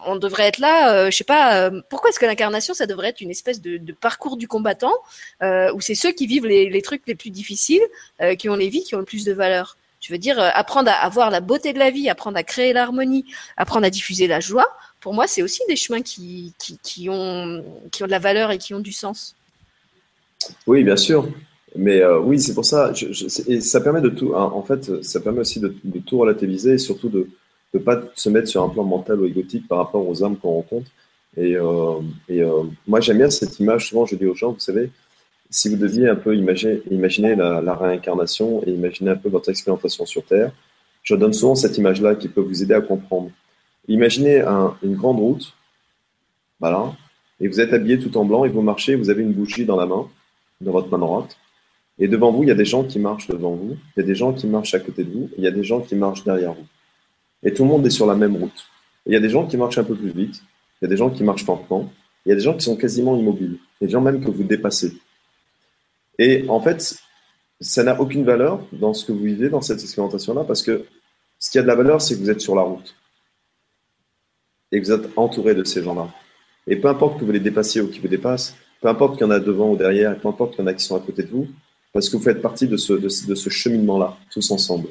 on, 0.04 0.16
devrait 0.16 0.48
être 0.48 0.60
là 0.60 0.94
euh, 0.94 1.12
Je 1.12 1.18
sais 1.18 1.24
pas. 1.26 1.58
Euh, 1.58 1.82
pourquoi 1.90 2.10
est-ce 2.10 2.20
que 2.20 2.26
l'incarnation, 2.26 2.74
ça 2.74 2.86
devrait 2.86 3.10
être 3.10 3.22
une 3.22 3.30
espèce 3.30 3.62
de, 3.62 3.80
parcours 3.94 4.38
du 4.38 4.48
combattant 4.48 4.94
où 5.42 5.82
c'est 5.82 5.96
ceux 5.96 6.14
qui 6.14 6.28
vivent 6.28 6.48
les, 6.48 6.82
trucs 6.82 7.04
les 7.08 7.16
plus 7.16 7.30
difficiles, 7.30 7.84
qui 8.40 8.50
ont 8.50 8.56
les 8.56 8.70
vies 8.70 8.84
qui 8.84 8.96
ont 8.96 9.00
le 9.00 9.06
plus 9.06 9.26
de 9.26 9.34
valeur? 9.34 9.78
Je 10.00 10.12
veux 10.12 10.18
dire, 10.18 10.40
apprendre 10.40 10.90
à, 10.90 10.94
avoir 10.94 11.30
la 11.30 11.42
beauté 11.42 11.74
de 11.74 11.80
la 11.80 11.92
vie, 11.92 12.10
apprendre 12.10 12.38
à 12.38 12.44
créer 12.44 12.74
l'harmonie, 12.74 13.26
apprendre 13.58 13.86
à 13.86 13.90
diffuser 13.92 14.26
la 14.28 14.40
joie. 14.40 14.68
Pour 15.00 15.14
moi, 15.14 15.28
c'est 15.28 15.44
aussi 15.44 15.62
des 15.68 15.76
chemins 15.76 16.02
qui 16.02 16.54
ont 17.10 17.64
de 18.00 18.06
la 18.06 18.20
valeur 18.20 18.50
et 18.50 18.58
qui 18.58 18.74
ont 18.74 18.80
du 18.80 18.94
sens. 18.94 19.36
Oui, 20.66 20.84
bien 20.84 20.98
sûr. 20.98 21.28
Mais 21.76 22.02
euh, 22.02 22.20
oui, 22.20 22.40
c'est 22.40 22.54
pour 22.54 22.66
ça. 22.66 22.92
Et 23.48 23.62
ça 23.62 23.82
permet 23.82 24.02
de 24.02 24.10
tout. 24.10 24.34
Hein, 24.36 24.52
en 24.54 24.62
fait, 24.62 25.04
ça 25.04 25.20
permet 25.22 25.40
aussi 25.40 25.60
de, 25.60 25.74
tout 26.06 26.18
relativiser 26.18 26.74
et 26.74 26.78
surtout 26.78 27.10
de 27.10 27.28
ne 27.74 27.80
pas 27.80 28.02
se 28.14 28.30
mettre 28.30 28.50
sur 28.50 28.64
un 28.64 28.70
plan 28.70 28.84
mental 28.84 29.22
ou 29.22 29.26
égotique 29.26 29.68
par 29.68 29.78
rapport 29.78 30.08
aux 30.08 30.24
âmes 30.24 30.38
qu'on 30.38 30.54
rencontre. 30.56 30.92
Et, 31.38 31.56
euh, 31.56 32.02
euh, 32.30 32.64
moi, 32.88 33.00
j'aime 33.00 33.18
bien 33.18 33.30
cette 33.30 33.58
image. 33.60 33.88
Souvent, 33.88 34.06
je 34.06 34.16
dis 34.16 34.26
aux 34.26 34.36
gens, 34.36 34.52
vous 34.52 34.60
savez, 34.60 34.92
si 35.50 35.70
vous 35.70 35.78
deviez 35.78 36.10
un 36.10 36.16
peu 36.16 36.36
imaginer, 36.36 36.82
imaginer 36.92 37.36
la, 37.36 37.76
réincarnation 37.76 38.62
et 38.66 38.72
imaginer 38.72 39.12
un 39.12 39.16
peu 39.16 39.30
votre 39.30 39.50
expérimentation 39.50 40.06
sur 40.06 40.26
Terre, 40.26 40.52
je 41.04 41.16
donne 41.16 41.34
souvent 41.34 41.56
cette 41.56 41.78
image-là 41.78 42.16
qui 42.16 42.28
peut 42.28 42.42
vous 42.42 42.64
aider 42.64 42.74
à 42.74 42.82
comprendre. 42.82 43.32
Imaginez 43.88 44.42
un, 44.42 44.76
une 44.84 44.96
grande 44.96 45.20
route, 45.20 45.54
voilà, 46.60 46.94
et 47.40 47.48
vous 47.48 47.60
êtes 47.60 47.74
habillé 47.74 47.98
tout 47.98 48.16
en 48.18 48.26
blanc 48.26 48.46
et 48.46 48.50
vous 48.50 48.62
marchez, 48.62 48.96
vous 48.96 49.10
avez 49.10 49.24
une 49.24 49.34
bougie 49.34 49.66
dans 49.66 49.76
la 49.76 49.88
main, 49.88 50.08
dans 50.62 50.72
votre 50.72 50.90
main 50.90 51.00
droite 51.00 51.38
et 52.02 52.08
devant 52.08 52.32
vous, 52.32 52.42
il 52.42 52.50
y 52.50 52.52
a 52.52 52.56
des 52.56 52.66
gens 52.66 52.84
qui 52.84 52.98
marchent 52.98 53.28
devant 53.28 53.54
vous, 53.54 53.78
il 53.96 54.00
y 54.00 54.04
a 54.04 54.06
des 54.06 54.16
gens 54.16 54.34
qui 54.34 54.48
marchent 54.48 54.74
à 54.74 54.80
côté 54.80 55.04
de 55.04 55.12
vous, 55.12 55.30
il 55.38 55.44
y 55.44 55.48
a 55.48 55.52
des 55.52 55.64
gens 55.64 55.82
qui 55.82 55.94
marchent 55.94 56.24
derrière 56.24 56.54
vous. 56.54 56.66
Et 57.44 57.54
tout 57.54 57.62
le 57.62 57.70
monde 57.70 57.86
est 57.86 57.92
sur 57.92 58.08
la 58.08 58.16
même 58.16 58.36
route. 58.36 58.66
il 59.06 59.14
y 59.14 59.16
a 59.16 59.20
des 59.20 59.30
gens 59.30 59.46
qui 59.46 59.56
marchent 59.56 59.78
un 59.78 59.84
peu 59.84 59.96
plus 59.96 60.10
vite, 60.10 60.42
il 60.82 60.86
y 60.86 60.88
a 60.88 60.90
des 60.90 60.98
gens 60.98 61.12
qui 61.12 61.24
marchent 61.24 61.46
lentement, 61.46 61.94
il 62.26 62.30
y 62.30 62.32
a 62.32 62.36
des 62.36 62.42
gens 62.42 62.56
qui 62.56 62.66
sont 62.66 62.76
quasiment 62.76 63.16
immobiles, 63.16 63.60
des 63.80 63.88
gens 63.88 64.02
même 64.02 64.20
que 64.20 64.32
vous 64.32 64.44
dépassez. 64.44 64.94
Et 66.18 66.44
en 66.50 66.60
fait, 66.60 66.96
ça 67.60 67.84
n'a 67.84 68.02
aucune 68.02 68.24
valeur 68.24 68.66
dans 68.74 68.96
ce 68.96 69.06
que 69.06 69.12
vous 69.12 69.24
vivez 69.24 69.50
dans 69.50 69.62
cette 69.62 69.82
expérimentation-là, 69.82 70.44
parce 70.44 70.64
que 70.64 70.86
ce 71.38 71.52
qui 71.52 71.60
a 71.60 71.62
de 71.62 71.68
la 71.68 71.76
valeur, 71.76 72.02
c'est 72.02 72.16
que 72.16 72.20
vous 72.20 72.32
êtes 72.32 72.42
sur 72.42 72.56
la 72.56 72.64
route. 72.64 72.96
Et 74.72 74.82
que 74.82 74.86
vous 74.88 74.92
êtes 74.92 75.08
entouré 75.18 75.54
de 75.54 75.64
ces 75.64 75.84
gens-là. 75.84 76.10
Et 76.66 76.78
peu 76.78 76.88
importe 76.88 77.20
que 77.20 77.26
vous 77.26 77.32
les 77.32 77.40
dépassiez 77.40 77.82
ou 77.82 77.90
qu'ils 77.90 78.02
vous 78.02 78.08
dépassent, 78.08 78.56
peu 78.82 78.88
importe 78.88 79.18
qu'il 79.18 79.28
y 79.28 79.30
en 79.30 79.32
a 79.32 79.40
devant 79.40 79.70
ou 79.70 79.78
derrière, 79.78 80.18
peu 80.20 80.28
importe 80.30 80.56
qu'il 80.56 80.62
y 80.62 80.64
en 80.64 80.68
a 80.68 80.74
qui 80.74 80.84
sont 80.84 80.96
à 80.96 81.00
côté 81.00 81.22
de 81.22 81.30
vous, 81.30 81.48
parce 81.94 82.10
que 82.10 82.18
vous 82.18 82.24
faites 82.24 82.42
partie 82.42 82.68
de 82.68 82.78
ce, 82.78 82.94
de, 82.94 83.10
de 83.28 83.36
ce 83.36 83.50
cheminement-là, 83.50 84.18
tous 84.30 84.52
ensemble. 84.52 84.90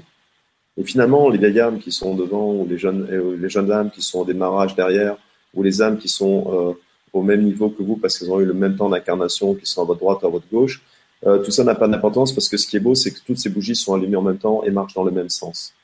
Et 0.76 0.84
finalement, 0.84 1.28
les 1.28 1.38
vieilles 1.38 1.60
âmes 1.60 1.78
qui 1.78 1.92
sont 1.92 2.14
devant, 2.14 2.52
ou 2.52 2.66
les 2.68 2.78
jeunes, 2.78 3.06
euh, 3.10 3.36
les 3.36 3.48
jeunes 3.48 3.70
âmes 3.72 3.90
qui 3.90 4.02
sont 4.02 4.20
au 4.20 4.24
démarrage 4.24 4.74
derrière, 4.76 5.16
ou 5.54 5.62
les 5.62 5.82
âmes 5.82 5.98
qui 5.98 6.08
sont 6.08 6.44
euh, 6.52 6.72
au 7.12 7.22
même 7.22 7.42
niveau 7.42 7.70
que 7.70 7.82
vous 7.82 7.96
parce 7.96 8.18
qu'elles 8.18 8.30
ont 8.30 8.40
eu 8.40 8.44
le 8.44 8.54
même 8.54 8.76
temps 8.76 8.88
d'incarnation, 8.88 9.54
qui 9.54 9.66
sont 9.66 9.82
à 9.82 9.84
votre 9.84 10.00
droite 10.00 10.22
ou 10.22 10.26
à 10.26 10.30
votre 10.30 10.48
gauche, 10.50 10.82
euh, 11.26 11.42
tout 11.42 11.50
ça 11.50 11.64
n'a 11.64 11.74
pas 11.74 11.88
d'importance 11.88 12.32
parce 12.32 12.48
que 12.48 12.56
ce 12.56 12.66
qui 12.66 12.76
est 12.76 12.80
beau, 12.80 12.94
c'est 12.94 13.10
que 13.10 13.20
toutes 13.26 13.38
ces 13.38 13.50
bougies 13.50 13.76
sont 13.76 13.94
allumées 13.94 14.16
en 14.16 14.22
même 14.22 14.38
temps 14.38 14.62
et 14.64 14.70
marchent 14.70 14.94
dans 14.94 15.04
le 15.04 15.10
même 15.10 15.28
sens. 15.28 15.74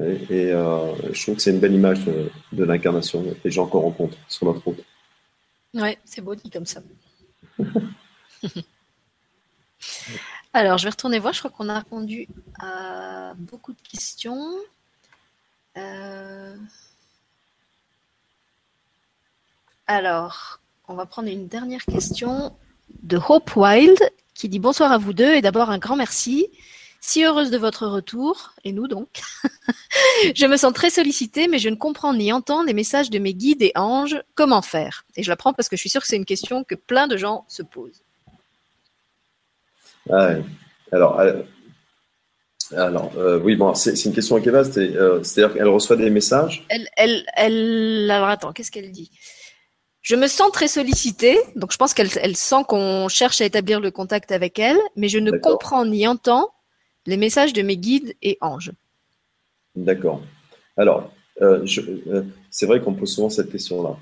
Et, 0.00 0.18
et 0.30 0.52
euh, 0.52 0.94
je 1.12 1.22
trouve 1.22 1.36
que 1.36 1.42
c'est 1.42 1.50
une 1.50 1.58
belle 1.58 1.74
image 1.74 2.04
de, 2.04 2.30
de 2.52 2.64
l'incarnation, 2.64 3.24
les 3.44 3.50
gens 3.50 3.66
qu'on 3.66 3.80
rencontre 3.80 4.16
sur 4.28 4.46
notre 4.46 4.62
route. 4.62 4.84
Ouais, 5.74 5.98
c'est 6.04 6.20
beau 6.20 6.34
dit 6.34 6.50
comme 6.50 6.66
ça. 6.66 6.80
Alors, 10.52 10.78
je 10.78 10.84
vais 10.84 10.90
retourner 10.90 11.18
voir. 11.18 11.32
Je 11.32 11.40
crois 11.40 11.50
qu'on 11.50 11.68
a 11.68 11.78
répondu 11.78 12.28
à 12.58 13.34
beaucoup 13.36 13.72
de 13.72 13.80
questions. 13.88 14.56
Euh... 15.76 16.56
Alors, 19.86 20.60
on 20.88 20.94
va 20.94 21.06
prendre 21.06 21.28
une 21.28 21.46
dernière 21.46 21.84
question 21.84 22.56
de 23.02 23.18
Hope 23.28 23.54
Wild 23.56 23.98
qui 24.34 24.48
dit 24.48 24.58
bonsoir 24.58 24.92
à 24.92 24.98
vous 24.98 25.12
deux 25.12 25.34
et 25.34 25.42
d'abord 25.42 25.70
un 25.70 25.78
grand 25.78 25.96
merci. 25.96 26.48
Si 27.00 27.22
heureuse 27.22 27.50
de 27.50 27.58
votre 27.58 27.86
retour, 27.86 28.54
et 28.64 28.72
nous 28.72 28.88
donc. 28.88 29.20
je 30.34 30.46
me 30.46 30.56
sens 30.56 30.72
très 30.72 30.90
sollicitée, 30.90 31.46
mais 31.46 31.58
je 31.58 31.68
ne 31.68 31.76
comprends 31.76 32.14
ni 32.14 32.32
entends 32.32 32.64
les 32.64 32.72
messages 32.72 33.10
de 33.10 33.18
mes 33.18 33.34
guides 33.34 33.62
et 33.62 33.72
anges. 33.76 34.20
Comment 34.34 34.62
faire? 34.62 35.04
Et 35.16 35.22
je 35.22 35.28
la 35.28 35.36
prends 35.36 35.52
parce 35.52 35.68
que 35.68 35.76
je 35.76 35.80
suis 35.82 35.90
sûre 35.90 36.00
que 36.00 36.08
c'est 36.08 36.16
une 36.16 36.24
question 36.24 36.64
que 36.64 36.74
plein 36.74 37.06
de 37.06 37.16
gens 37.16 37.44
se 37.48 37.62
posent. 37.62 38.02
Ouais. 40.08 40.42
Alors, 40.92 41.20
euh, 41.20 41.42
Alors, 42.72 43.12
euh, 43.16 43.40
oui, 43.40 43.56
bon, 43.56 43.74
c'est 43.74 44.04
une 44.04 44.12
question 44.12 44.38
est 44.38 44.50
vaste. 44.50 44.78
Euh, 44.78 45.22
c'est-à-dire 45.22 45.54
qu'elle 45.54 45.68
reçoit 45.68 45.96
des 45.96 46.10
messages 46.10 46.64
elle, 46.68 46.88
elle, 46.96 47.24
elle, 47.34 48.10
alors 48.10 48.28
attends, 48.28 48.52
qu'est-ce 48.52 48.70
qu'elle 48.70 48.90
dit? 48.90 49.10
Je 50.02 50.14
me 50.14 50.28
sens 50.28 50.52
très 50.52 50.68
sollicitée, 50.68 51.36
donc 51.56 51.72
je 51.72 51.76
pense 51.76 51.92
qu'elle 51.92 52.10
elle 52.20 52.36
sent 52.36 52.62
qu'on 52.68 53.08
cherche 53.08 53.40
à 53.40 53.44
établir 53.44 53.80
le 53.80 53.90
contact 53.90 54.30
avec 54.30 54.58
elle, 54.58 54.78
mais 54.94 55.08
je 55.08 55.18
ne 55.18 55.32
comprends 55.32 55.84
ni 55.84 56.06
entends 56.06 56.50
les 57.06 57.16
messages 57.16 57.52
de 57.52 57.62
mes 57.62 57.76
guides 57.76 58.14
et 58.22 58.38
anges. 58.40 58.72
D'accord. 59.74 60.22
Alors, 60.76 61.12
euh, 61.42 61.66
c'est 62.50 62.66
vrai 62.66 62.80
qu'on 62.80 62.94
pose 62.94 63.12
souvent 63.12 63.30
cette 63.30 63.50
question-là. 63.50 63.96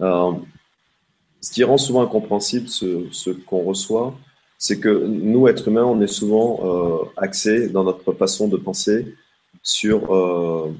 ce 0.00 1.52
qui 1.52 1.62
rend 1.62 1.76
souvent 1.76 2.02
incompréhensible 2.02 2.68
ce, 2.68 3.06
ce 3.12 3.30
qu'on 3.30 3.62
reçoit, 3.62 4.14
c'est 4.58 4.80
que 4.80 4.88
nous, 4.88 5.48
êtres 5.48 5.68
humains, 5.68 5.84
on 5.84 6.00
est 6.00 6.06
souvent 6.06 6.60
euh, 6.62 7.04
axés 7.16 7.68
dans 7.68 7.84
notre 7.84 8.12
façon 8.12 8.48
de 8.48 8.56
penser 8.56 9.14
sur 9.62 10.14
euh, 10.14 10.72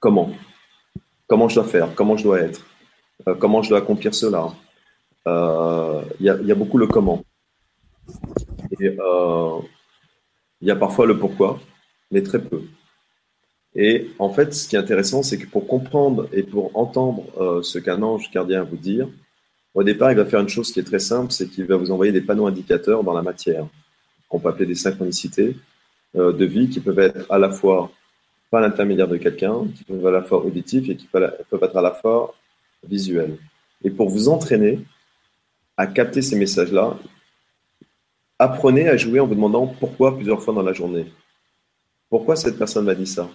comment, 0.00 0.30
comment 1.26 1.48
je 1.48 1.56
dois 1.56 1.64
faire, 1.64 1.94
comment 1.94 2.16
je 2.16 2.24
dois 2.24 2.40
être, 2.40 2.66
euh, 3.28 3.34
comment 3.34 3.62
je 3.62 3.70
dois 3.70 3.78
accomplir 3.78 4.14
cela. 4.14 4.48
Il 5.26 6.26
y, 6.26 6.28
a 6.28 6.54
beaucoup 6.54 6.78
le 6.78 6.86
comment. 6.86 7.24
Et 8.80 8.98
il 10.60 10.68
y 10.68 10.70
a 10.70 10.76
parfois 10.76 11.06
le 11.06 11.18
pourquoi, 11.18 11.60
mais 12.10 12.22
très 12.22 12.42
peu. 12.42 12.62
Et 13.74 14.10
en 14.18 14.30
fait, 14.30 14.52
ce 14.52 14.68
qui 14.68 14.74
est 14.74 14.80
intéressant, 14.80 15.22
c'est 15.22 15.38
que 15.38 15.46
pour 15.46 15.66
comprendre 15.68 16.28
et 16.32 16.42
pour 16.42 16.76
entendre 16.76 17.62
ce 17.62 17.78
qu'un 17.78 18.02
ange 18.02 18.30
gardien 18.32 18.64
vous 18.64 18.76
dire, 18.76 19.08
au 19.74 19.82
départ, 19.82 20.12
il 20.12 20.16
va 20.16 20.24
faire 20.26 20.40
une 20.40 20.48
chose 20.48 20.72
qui 20.72 20.80
est 20.80 20.84
très 20.84 20.98
simple, 20.98 21.32
c'est 21.32 21.48
qu'il 21.48 21.64
va 21.64 21.76
vous 21.76 21.90
envoyer 21.90 22.12
des 22.12 22.20
panneaux 22.20 22.46
indicateurs 22.46 23.02
dans 23.04 23.14
la 23.14 23.22
matière, 23.22 23.66
qu'on 24.28 24.38
peut 24.38 24.48
appeler 24.48 24.66
des 24.66 24.74
synchronicités 24.74 25.56
euh, 26.16 26.32
de 26.32 26.44
vie, 26.44 26.68
qui 26.68 26.80
peuvent 26.80 26.98
être 26.98 27.30
à 27.30 27.38
la 27.38 27.50
fois 27.50 27.90
par 28.50 28.60
l'intermédiaire 28.60 29.08
de 29.08 29.16
quelqu'un, 29.16 29.66
qui 29.74 29.84
peuvent 29.84 29.98
être 30.00 30.06
à 30.06 30.10
la 30.10 30.22
fois 30.22 30.44
auditifs 30.44 30.88
et 30.90 30.96
qui 30.96 31.06
peuvent 31.06 31.32
être 31.62 31.76
à 31.76 31.82
la 31.82 31.92
fois 31.92 32.34
visuels. 32.86 33.38
Et 33.82 33.90
pour 33.90 34.10
vous 34.10 34.28
entraîner 34.28 34.80
à 35.76 35.86
capter 35.86 36.20
ces 36.20 36.36
messages-là, 36.36 36.98
apprenez 38.38 38.88
à 38.88 38.96
jouer 38.96 39.20
en 39.20 39.26
vous 39.26 39.34
demandant 39.34 39.66
pourquoi 39.66 40.14
plusieurs 40.14 40.42
fois 40.42 40.52
dans 40.52 40.62
la 40.62 40.74
journée. 40.74 41.06
Pourquoi 42.10 42.36
cette 42.36 42.58
personne 42.58 42.84
m'a 42.84 42.94
dit 42.94 43.06
ça? 43.06 43.30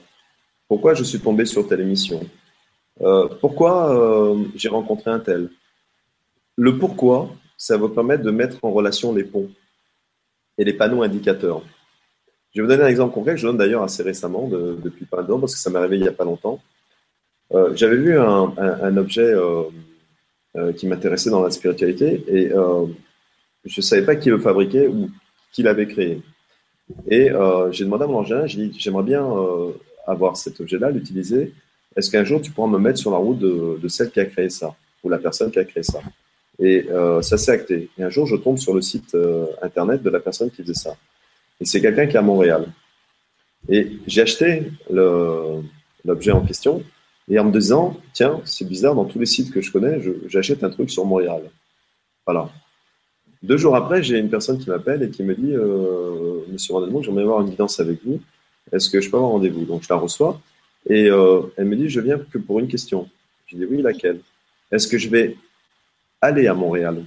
Pourquoi 0.68 0.94
je 0.94 1.04
suis 1.04 1.20
tombé 1.20 1.46
sur 1.46 1.68
telle 1.68 1.82
émission? 1.82 2.22
Euh, 3.02 3.28
Pourquoi 3.42 3.96
euh, 3.96 4.44
j'ai 4.56 4.70
rencontré 4.70 5.10
un 5.10 5.20
tel? 5.20 5.50
Le 6.58 6.78
pourquoi, 6.78 7.30
ça 7.56 7.78
va 7.78 7.88
permettre 7.88 8.24
de 8.24 8.32
mettre 8.32 8.58
en 8.64 8.72
relation 8.72 9.14
les 9.14 9.24
ponts 9.24 9.50
et 10.58 10.64
les 10.64 10.74
panneaux 10.74 11.04
indicateurs. 11.04 11.62
Je 12.54 12.62
vais 12.62 12.68
vous 12.68 12.72
donner 12.74 12.84
un 12.84 12.88
exemple 12.88 13.14
concret 13.14 13.34
que 13.34 13.40
je 13.40 13.46
donne 13.46 13.58
d'ailleurs 13.58 13.84
assez 13.84 14.02
récemment, 14.02 14.48
depuis 14.48 15.06
pas 15.06 15.22
mal 15.22 15.40
parce 15.40 15.54
que 15.54 15.60
ça 15.60 15.70
m'est 15.70 15.78
arrivé 15.78 15.98
il 15.98 16.02
n'y 16.02 16.08
a 16.08 16.14
pas 16.14 16.26
longtemps. 16.26 16.60
Euh, 17.54 17.76
j'avais 17.76 17.98
vu 17.98 18.18
un, 18.20 18.98
objet 18.98 19.22
euh, 19.22 19.64
euh, 20.56 20.74
qui 20.74 20.88
m'intéressait 20.88 21.30
dans 21.30 21.44
la 21.44 21.52
spiritualité 21.52 22.24
et 22.28 22.50
je 22.50 23.80
ne 23.80 23.82
savais 23.82 24.04
pas 24.04 24.16
qui 24.16 24.30
le 24.30 24.40
fabriquait 24.40 24.88
ou 24.88 25.10
qui 25.52 25.62
l'avait 25.62 25.88
créé. 25.88 26.22
Et 27.08 27.30
j'ai 27.72 27.84
demandé 27.84 28.06
à 28.06 28.08
mon 28.08 28.22
ingénieur, 28.22 28.48
j'ai 28.48 28.68
dit, 28.68 28.80
j'aimerais 28.80 29.04
bien 29.04 29.28
avoir 30.08 30.38
cet 30.38 30.60
objet-là, 30.62 30.90
l'utiliser. 30.90 31.54
Est-ce 31.96 32.10
qu'un 32.10 32.24
jour 32.24 32.42
tu 32.42 32.52
pourras 32.52 32.68
me 32.68 32.80
mettre 32.80 32.98
sur 32.98 33.12
la 33.12 33.18
route 33.18 33.40
de 33.40 33.88
celle 33.88 34.10
qui 34.10 34.20
a 34.20 34.26
créé 34.26 34.50
ça, 34.50 34.74
ou 35.04 35.10
la 35.10 35.18
personne 35.18 35.52
qui 35.52 35.60
a 35.60 35.66
créé 35.66 35.84
ça? 35.84 36.00
Et 36.60 36.86
euh, 36.90 37.22
ça 37.22 37.38
s'est 37.38 37.52
acté. 37.52 37.90
Et 37.98 38.04
un 38.04 38.10
jour, 38.10 38.26
je 38.26 38.36
tombe 38.36 38.58
sur 38.58 38.74
le 38.74 38.82
site 38.82 39.14
euh, 39.16 39.46
internet 39.62 40.02
de 40.02 40.10
la 40.10 40.20
personne 40.20 40.50
qui 40.50 40.64
faisait 40.64 40.74
ça. 40.74 40.96
Et 41.62 41.66
c'est 41.66 41.82
quelqu'un 41.82 42.08
qui 42.08 42.16
est 42.16 42.20
à 42.20 42.24
Montréal. 42.24 42.68
Et 43.70 43.98
j'ai 44.08 44.22
acheté 44.22 44.72
l'objet 44.90 46.32
en 46.32 46.42
question 46.42 46.84
et 47.30 47.38
en 47.40 47.46
me 47.46 47.52
disant, 47.52 47.98
tiens, 48.14 48.40
c'est 48.46 48.66
bizarre, 48.66 48.96
dans 48.96 49.06
tous 49.06 49.20
les 49.20 49.26
sites 49.26 49.52
que 49.52 49.62
je 49.62 49.72
connais, 49.72 50.00
j'achète 50.28 50.64
un 50.64 50.70
truc 50.70 50.90
sur 50.90 51.06
Montréal. 51.06 51.42
Voilà. 52.26 52.50
Deux 53.44 53.58
jours 53.58 53.76
après, 53.76 54.02
j'ai 54.02 54.18
une 54.18 54.30
personne 54.30 54.58
qui 54.58 54.70
m'appelle 54.70 55.04
et 55.04 55.10
qui 55.10 55.24
me 55.24 55.36
dit, 55.36 55.54
euh, 55.54 56.42
Monsieur 56.50 56.74
Vandelmo, 56.74 57.04
j'aimerais 57.04 57.24
avoir 57.24 57.42
une 57.42 57.50
guidance 57.50 57.80
avec 57.80 58.04
vous. 58.06 58.20
Est-ce 58.72 58.90
que 58.90 59.02
je 59.02 59.10
peux 59.10 59.18
avoir 59.18 59.32
rendez-vous? 59.32 59.66
Donc 59.66 59.84
je 59.84 59.90
la 59.90 59.98
reçois 59.98 60.40
et 60.90 61.06
elle 61.06 61.66
me 61.66 61.76
dit, 61.76 61.90
je 61.90 62.00
viens 62.00 62.18
que 62.18 62.38
pour 62.38 62.60
une 62.60 62.68
question. 62.68 63.10
Je 63.48 63.58
dis 63.58 63.66
oui, 63.66 63.82
laquelle? 63.82 64.20
Est-ce 64.72 64.88
que 64.88 64.98
je 64.98 65.10
vais 65.10 65.36
aller 66.22 66.48
à 66.48 66.54
Montréal. 66.54 67.04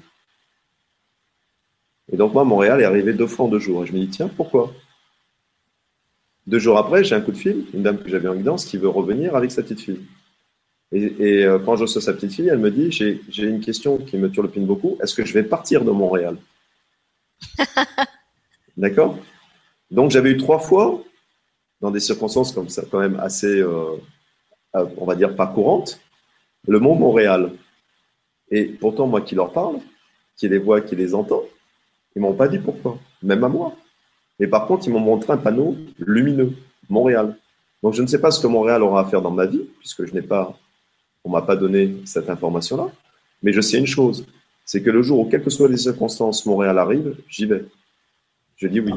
Et 2.13 2.17
donc 2.17 2.35
moi, 2.35 2.45
Montréal 2.45 2.81
est 2.81 2.85
arrivé 2.85 3.13
deux 3.13 3.27
fois 3.27 3.47
en 3.47 3.49
deux 3.49 3.59
jours. 3.59 3.85
Et 3.85 3.87
je 3.87 3.93
me 3.93 3.99
dis, 3.99 4.09
tiens, 4.09 4.29
pourquoi? 4.29 4.73
Deux 6.47 6.59
jours 6.59 6.79
après, 6.79 7.05
j'ai 7.05 7.15
un 7.15 7.21
coup 7.21 7.33
de 7.33 7.37
fil, 7.37 7.67
une 7.73 7.83
dame 7.83 7.99
que 7.99 8.09
j'avais 8.09 8.29
en 8.29 8.35
guidance 8.35 8.65
qui 8.65 8.77
veut 8.77 8.89
revenir 8.89 9.37
avec 9.37 9.53
sa 9.53 9.63
petite 9.63 9.81
fille. 9.81 10.01
Et, 10.93 11.45
euh, 11.45 11.61
quand 11.61 11.77
je 11.77 11.83
reçois 11.83 12.03
sa 12.03 12.13
petite 12.13 12.33
fille, 12.33 12.49
elle 12.49 12.59
me 12.59 12.71
dit, 12.71 12.91
j'ai 12.91 13.45
une 13.45 13.61
question 13.61 13.99
qui 13.99 14.17
me 14.17 14.29
turlupine 14.29 14.67
beaucoup, 14.67 14.99
est-ce 15.01 15.15
que 15.15 15.25
je 15.25 15.33
vais 15.33 15.45
partir 15.45 15.85
de 15.85 15.93
Montréal? 15.93 16.37
D'accord? 18.77 19.17
Donc 19.91 20.11
j'avais 20.11 20.33
eu 20.33 20.37
trois 20.37 20.59
fois, 20.59 21.03
dans 21.81 21.93
des 21.93 22.01
circonstances 22.01 22.51
comme 22.51 22.69
ça, 22.69 22.83
quand 22.91 22.99
même 22.99 23.21
assez, 23.21 23.61
euh, 23.61 23.97
on 24.75 25.05
va 25.05 25.15
dire, 25.15 25.37
pas 25.37 25.47
courantes, 25.47 26.01
le 26.67 26.81
mot 26.81 26.95
Montréal. 26.95 27.53
Et 28.51 28.65
pourtant, 28.65 29.07
moi 29.07 29.21
qui 29.21 29.35
leur 29.35 29.53
parle, 29.53 29.77
qui 30.37 30.49
les 30.49 30.59
vois, 30.59 30.81
qui 30.81 30.97
les 30.97 31.15
entend, 31.15 31.43
ils 32.17 32.23
m'ont 32.23 32.35
pas 32.35 32.49
dit 32.49 32.59
pourquoi, 32.59 32.99
même 33.23 33.45
à 33.45 33.49
moi. 33.49 33.75
Mais 34.39 34.47
par 34.47 34.67
contre, 34.67 34.87
ils 34.87 34.93
m'ont 34.93 35.01
montré 35.01 35.33
un 35.33 35.37
panneau 35.37 35.77
lumineux, 35.99 36.53
Montréal. 36.89 37.37
Donc 37.83 37.95
je 37.95 38.03
ne 38.03 38.07
sais 38.07 38.21
pas 38.21 38.31
ce 38.31 38.41
que 38.41 38.47
Montréal 38.47 38.83
aura 38.83 39.03
à 39.03 39.05
faire 39.05 39.23
dans 39.23 39.31
ma 39.31 39.47
vie, 39.47 39.63
puisque 39.79 40.05
je 40.07 40.15
n'ai 40.15 40.23
pas, 40.23 40.59
on 41.25 41.31
m'a 41.31 41.43
pas 41.43 41.57
donné 41.57 41.97
cette 42.05 42.29
information-là. 42.29 42.89
Mais 43.43 43.53
je 43.53 43.61
sais 43.61 43.79
une 43.79 43.87
chose, 43.87 44.27
c'est 44.65 44.83
que 44.83 44.91
le 44.91 45.03
jour 45.03 45.21
où, 45.21 45.25
quelles 45.29 45.43
que 45.43 45.51
soient 45.51 45.69
les 45.69 45.77
circonstances, 45.77 46.45
Montréal 46.47 46.79
arrive, 46.79 47.17
j'y 47.29 47.47
vais. 47.47 47.65
Je 48.57 48.67
dis 48.67 48.81
oui. 48.81 48.93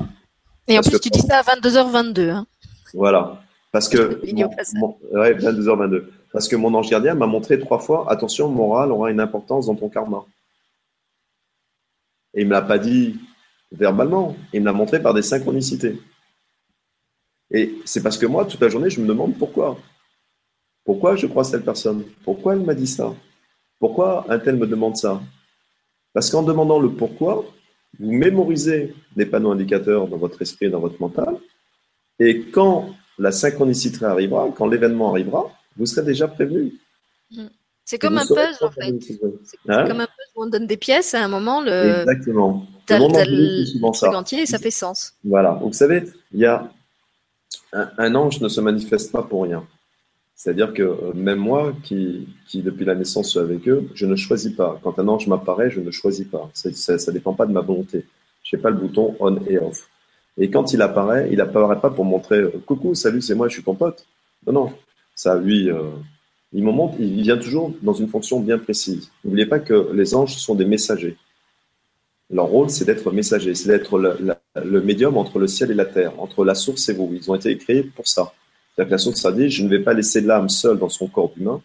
Et 0.68 0.78
en 0.78 0.82
plus, 0.82 1.00
tu 1.00 1.10
dis 1.10 1.22
ça 1.22 1.40
à 1.40 1.42
22h22. 1.42 2.30
Hein. 2.30 2.46
Voilà. 2.94 3.42
Parce 3.72 3.90
que. 3.90 3.98
22h22. 4.24 6.04
Parce 6.34 6.48
que 6.48 6.56
mon 6.56 6.74
ange 6.74 6.90
gardien 6.90 7.14
m'a 7.14 7.28
montré 7.28 7.60
trois 7.60 7.80
fois 7.80 8.12
attention, 8.12 8.50
moral 8.50 8.92
aura 8.92 9.12
une 9.12 9.20
importance 9.20 9.68
dans 9.68 9.76
ton 9.76 9.88
karma. 9.88 10.26
Et 12.34 12.42
il 12.42 12.46
ne 12.46 12.50
me 12.50 12.54
l'a 12.54 12.64
pas 12.64 12.80
dit 12.80 13.20
verbalement, 13.72 14.36
il 14.52 14.62
me 14.62 14.66
l'a 14.66 14.74
montré 14.74 15.02
par 15.02 15.14
des 15.14 15.22
synchronicités. 15.22 16.02
Et 17.52 17.76
c'est 17.86 18.02
parce 18.02 18.18
que 18.18 18.26
moi, 18.26 18.46
toute 18.46 18.60
la 18.62 18.70
journée, 18.70 18.90
je 18.90 19.00
me 19.00 19.08
demande 19.08 19.38
pourquoi. 19.38 19.78
Pourquoi 20.84 21.16
je 21.16 21.28
crois 21.28 21.44
cette 21.44 21.64
personne? 21.64 22.04
Pourquoi 22.24 22.54
elle 22.54 22.62
m'a 22.62 22.74
dit 22.74 22.88
ça? 22.88 23.14
Pourquoi 23.80 24.26
un 24.28 24.40
tel 24.40 24.56
me 24.56 24.66
demande 24.66 24.98
ça? 24.98 25.22
Parce 26.14 26.32
qu'en 26.32 26.42
demandant 26.42 26.80
le 26.80 26.90
pourquoi, 26.90 27.46
vous 28.00 28.12
mémorisez 28.12 28.96
les 29.16 29.28
panneaux 29.28 29.52
indicateurs 29.52 30.08
dans 30.08 30.18
votre 30.18 30.42
esprit 30.42 30.72
dans 30.72 30.80
votre 30.80 31.00
mental. 31.00 31.38
Et 32.18 32.46
quand 32.50 32.90
la 33.20 33.32
synchronicité 33.32 34.04
arrivera, 34.04 34.50
quand 34.56 34.66
l'événement 34.66 35.12
arrivera, 35.12 35.52
vous 35.78 35.86
serez 35.86 36.04
déjà 36.04 36.28
prévenu. 36.28 36.74
Mm. 37.32 37.48
C'est 37.86 37.98
comme 37.98 38.18
un 38.18 38.26
puzzle 38.26 38.58
en 38.62 38.72
fait. 38.72 38.94
C'est 39.02 39.20
hein 39.68 39.86
comme 39.86 40.00
un 40.00 40.08
puzzle 40.08 40.32
où 40.36 40.44
on 40.44 40.48
donne 40.48 40.68
des 40.68 40.78
pièces 40.78 41.14
à 41.14 41.24
un 41.24 41.28
moment. 41.28 41.62
Le... 41.62 42.02
Exactement. 42.02 42.66
Le 42.90 44.16
entier 44.16 44.42
et 44.42 44.46
ça 44.46 44.58
fait 44.58 44.72
sens. 44.72 45.14
Voilà. 45.24 45.52
Donc, 45.54 45.74
vous 45.74 45.78
savez, 45.78 46.04
il 46.34 46.40
y 46.40 46.46
a 46.46 46.72
un, 47.74 48.16
ange 48.16 48.40
ne 48.42 48.48
se 48.48 48.62
manifeste 48.62 49.12
pas 49.12 49.24
pour 49.24 49.44
rien. 49.44 49.66
C'est-à-dire 50.36 50.74
que 50.74 50.84
euh, 50.84 51.14
même 51.14 51.40
moi, 51.40 51.74
qui, 51.84 52.28
qui, 52.48 52.62
depuis 52.62 52.86
la 52.86 52.96
naissance 52.96 53.30
suis 53.30 53.40
avec 53.40 53.68
eux, 53.68 53.90
je 53.94 54.06
ne 54.06 54.16
choisis 54.16 54.52
pas. 54.52 54.80
Quand 54.84 55.00
un 55.00 55.08
ange 55.08 55.28
m'apparaît, 55.28 55.70
je 55.70 55.80
ne 55.80 55.92
choisis 55.92 56.28
pas. 56.28 56.50
Ça 56.54 56.70
ne 56.70 57.12
dépend 57.12 57.34
pas 57.34 57.46
de 57.46 57.52
ma 57.52 57.62
volonté. 57.62 58.06
Je 58.44 58.56
n'ai 58.56 58.62
pas 58.62 58.70
le 58.70 58.78
bouton 58.78 59.16
on 59.20 59.38
et 59.46 59.58
off. 59.58 59.90
Et 60.38 60.50
quand 60.50 60.74
il 60.74 60.82
apparaît, 60.82 61.30
il 61.32 61.40
apparaît 61.42 61.80
pas 61.80 61.90
pour 61.90 62.06
montrer 62.06 62.40
euh, 62.40 62.64
coucou, 62.66 62.96
salut, 62.96 63.22
c'est 63.22 63.36
moi, 63.36 63.48
je 63.48 63.54
suis 63.54 63.64
ton 63.64 63.76
pote. 63.76 64.06
Non, 64.48 64.54
non. 64.54 64.74
Ça, 65.16 65.38
lui, 65.38 65.70
euh, 65.70 65.90
il, 66.52 66.64
montre, 66.64 66.96
il 67.00 67.22
vient 67.22 67.38
toujours 67.38 67.74
dans 67.82 67.94
une 67.94 68.08
fonction 68.08 68.40
bien 68.40 68.58
précise. 68.58 69.12
N'oubliez 69.24 69.46
pas 69.46 69.60
que 69.60 69.92
les 69.94 70.16
anges 70.16 70.36
sont 70.36 70.56
des 70.56 70.66
messagers. 70.66 71.18
Leur 72.30 72.46
rôle, 72.46 72.70
c'est 72.70 72.86
d'être 72.86 73.12
messager, 73.12 73.54
c'est 73.54 73.68
d'être 73.68 74.00
le, 74.00 74.82
médium 74.82 75.18
entre 75.18 75.40
le 75.40 75.48
ciel 75.48 75.72
et 75.72 75.76
la 75.76 75.86
terre, 75.86 76.20
entre 76.20 76.44
la 76.44 76.56
source 76.56 76.90
et 76.90 76.94
vous. 76.94 77.12
Ils 77.14 77.30
ont 77.30 77.36
été 77.36 77.56
créés 77.58 77.84
pour 77.84 78.08
ça. 78.08 78.34
C'est-à-dire 78.74 78.90
que 78.90 78.94
la 78.94 78.98
source 78.98 79.24
a 79.26 79.32
dit, 79.32 79.50
je 79.50 79.64
ne 79.64 79.70
vais 79.70 79.82
pas 79.82 79.94
laisser 79.94 80.22
l'âme 80.22 80.50
seule 80.50 80.80
dans 80.80 80.90
son 80.90 81.08
corps 81.08 81.32
humain, 81.38 81.62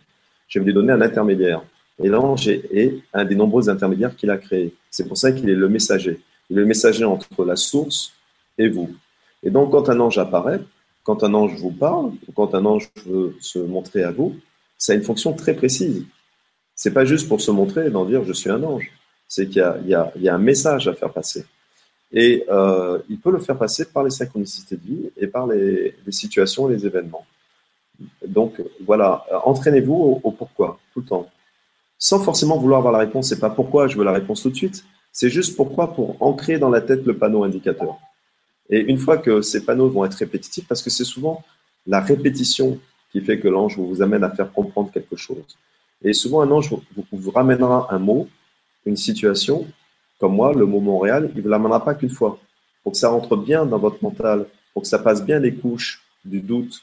je 0.47 0.59
vais 0.59 0.67
lui 0.67 0.75
donner 0.75 0.93
un 0.93 1.01
intermédiaire. 1.01 1.63
Et 2.03 2.09
l'ange 2.09 2.49
est 2.49 3.03
un 3.13 3.25
des 3.25 3.35
nombreux 3.35 3.69
intermédiaires 3.71 4.15
qu'il 4.15 4.31
a 4.31 4.37
créés. 4.37 4.75
C'est 4.91 5.09
pour 5.09 5.17
ça 5.17 5.33
qu'il 5.33 5.49
est 5.49 5.55
le 5.55 5.69
messager. 5.69 6.21
Il 6.51 6.59
est 6.59 6.61
le 6.61 6.67
messager 6.67 7.05
entre 7.05 7.45
la 7.45 7.57
source 7.57 8.13
et 8.57 8.69
vous. 8.69 8.91
Et 9.43 9.51
donc, 9.51 9.71
quand 9.71 9.89
un 9.89 9.99
ange 10.01 10.19
apparaît, 10.19 10.61
quand 11.03 11.25
un 11.25 11.35
ange 11.35 11.55
vous 11.57 11.71
parle, 11.71 12.13
ou 12.27 12.33
quand 12.35 12.55
un 12.55 12.65
ange 12.65 12.91
veut 13.07 13.37
se 13.41 13.59
montrer 13.59 14.03
à 14.03 14.11
vous, 14.11 14.37
ça 14.77 14.93
a 14.93 14.97
une 14.97 15.03
fonction 15.03 15.33
très 15.33 15.55
précise. 15.55 16.05
C'est 16.75 16.93
pas 16.93 17.05
juste 17.05 17.29
pour 17.29 17.41
se 17.41 17.51
montrer 17.51 17.87
et 17.87 17.91
d'en 17.91 18.05
dire 18.05 18.25
je 18.25 18.33
suis 18.33 18.51
un 18.51 18.63
ange. 18.63 18.91
C'est 19.27 19.49
qu'il 19.49 19.63
y, 19.87 19.95
a, 19.95 20.35
un 20.35 20.39
message 20.39 20.89
à 20.89 20.95
faire 20.95 21.13
passer. 21.13 21.45
Et 22.13 22.45
euh, 22.51 22.99
il 23.11 23.19
peut 23.19 23.33
le 23.33 23.41
faire 23.41 23.59
passer 23.59 23.85
par 23.85 24.05
les 24.05 24.11
synchronicités 24.11 24.77
de 24.77 24.83
vie 24.83 25.11
et 25.17 25.27
par 25.27 25.47
les, 25.47 25.95
situations 26.11 26.71
et 26.71 26.75
les 26.75 26.87
événements. 26.87 27.27
Donc 28.27 28.63
voilà, 28.87 29.27
entraînez-vous 29.45 30.21
au, 30.23 30.31
pourquoi, 30.31 30.79
tout 30.95 31.01
le 31.01 31.07
temps. 31.07 31.29
Sans 31.99 32.21
forcément 32.21 32.57
vouloir 32.57 32.79
avoir 32.79 32.93
la 32.93 33.01
réponse. 33.01 33.29
C'est 33.29 33.41
pas 33.41 33.51
pourquoi 33.51 33.89
je 33.89 33.99
veux 33.99 34.05
la 34.05 34.13
réponse 34.13 34.43
tout 34.43 34.51
de 34.51 34.57
suite. 34.57 34.85
C'est 35.13 35.31
juste 35.31 35.57
pourquoi 35.57 35.93
pour 35.93 36.17
ancrer 36.21 36.59
dans 36.59 36.71
la 36.71 36.81
tête 36.81 37.05
le 37.05 37.19
panneau 37.19 37.43
indicateur. 37.43 37.99
Et 38.71 38.81
une 38.81 38.99
fois 38.99 39.19
que 39.19 39.41
ces 39.43 39.65
panneaux 39.65 39.89
vont 39.89 40.05
être 40.05 40.15
répétitifs, 40.15 40.67
parce 40.67 40.83
que 40.83 40.91
c'est 40.91 41.05
souvent 41.05 41.45
la 41.87 42.01
répétition 42.01 42.79
qui 43.13 43.21
fait 43.21 43.41
que 43.41 43.49
l'ange 43.49 43.79
vous 43.79 44.03
amène 44.03 44.25
à 44.25 44.31
faire 44.31 44.53
comprendre 44.53 44.91
quelque 44.91 45.17
chose. 45.17 45.57
Et 46.03 46.13
souvent, 46.13 46.43
un 46.43 46.51
ange 46.51 46.71
vous, 46.71 47.31
ramènera 47.31 47.89
un 47.91 47.99
mot, 47.99 48.29
une 48.85 48.97
situation, 48.97 49.67
comme 50.21 50.35
moi, 50.35 50.53
le 50.53 50.67
mot 50.67 50.81
Montréal, 50.81 51.31
il 51.33 51.39
ne 51.39 51.43
vous 51.43 51.49
l'amènera 51.49 51.85
pas 51.85 51.95
qu'une 51.95 52.11
fois. 52.11 52.39
Pour 52.83 52.93
que 52.93 52.99
ça 52.99 53.09
rentre 53.09 53.37
bien 53.37 53.67
dans 53.67 53.79
votre 53.79 54.03
mental, 54.03 54.47
pour 54.73 54.83
que 54.83 54.89
ça 54.89 54.99
passe 54.99 55.25
bien 55.25 55.41
les 55.41 55.55
couches 55.55 56.03
du 56.25 56.41
doute 56.41 56.83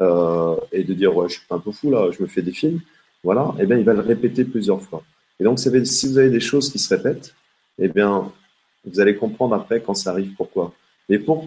euh, 0.00 0.56
et 0.72 0.84
de 0.84 0.94
dire, 0.94 1.14
ouais, 1.14 1.28
je 1.28 1.34
suis 1.34 1.42
un 1.50 1.58
peu 1.58 1.72
fou 1.72 1.90
là, 1.90 2.10
je 2.10 2.22
me 2.22 2.28
fais 2.28 2.42
des 2.42 2.52
films, 2.52 2.80
voilà, 3.22 3.54
et 3.58 3.62
eh 3.62 3.66
bien, 3.66 3.76
il 3.76 3.84
va 3.84 3.92
le 3.92 4.00
répéter 4.00 4.44
plusieurs 4.44 4.80
fois. 4.80 5.02
Et 5.38 5.44
donc, 5.44 5.58
si 5.58 6.08
vous 6.08 6.18
avez 6.18 6.30
des 6.30 6.40
choses 6.40 6.70
qui 6.70 6.78
se 6.78 6.94
répètent, 6.94 7.34
eh 7.78 7.88
bien, 7.88 8.32
vous 8.84 9.00
allez 9.00 9.16
comprendre 9.16 9.54
après 9.54 9.80
quand 9.80 9.94
ça 9.94 10.10
arrive 10.10 10.34
pourquoi. 10.34 10.72
Mais 11.08 11.18
pour 11.18 11.46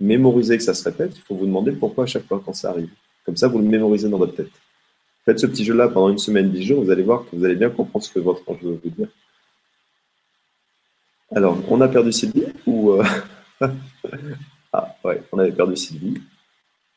mémoriser 0.00 0.56
que 0.56 0.62
ça 0.62 0.74
se 0.74 0.84
répète, 0.84 1.12
il 1.16 1.22
faut 1.22 1.34
vous 1.34 1.46
demander 1.46 1.72
pourquoi 1.72 2.04
à 2.04 2.06
chaque 2.06 2.26
fois 2.26 2.42
quand 2.44 2.52
ça 2.52 2.70
arrive. 2.70 2.90
Comme 3.24 3.36
ça, 3.36 3.48
vous 3.48 3.58
le 3.58 3.64
mémorisez 3.64 4.08
dans 4.08 4.18
votre 4.18 4.34
tête. 4.34 4.50
Faites 5.24 5.38
ce 5.38 5.46
petit 5.46 5.64
jeu-là 5.64 5.88
pendant 5.88 6.08
une 6.08 6.18
semaine, 6.18 6.50
dix 6.50 6.64
jours, 6.64 6.82
vous 6.82 6.90
allez 6.90 7.02
voir 7.02 7.24
que 7.24 7.36
vous 7.36 7.44
allez 7.44 7.56
bien 7.56 7.68
comprendre 7.70 8.04
ce 8.04 8.12
que 8.12 8.20
votre 8.20 8.48
ange 8.48 8.62
veut 8.62 8.80
vous 8.82 8.90
dire. 8.90 9.08
Alors, 11.34 11.58
on 11.68 11.80
a 11.82 11.88
perdu 11.88 12.12
Sylvie 12.12 12.46
ou 12.66 12.92
euh, 12.92 13.04
Ah, 14.72 14.94
ouais, 15.04 15.22
on 15.32 15.38
avait 15.38 15.52
perdu 15.52 15.76
Sylvie. 15.76 16.20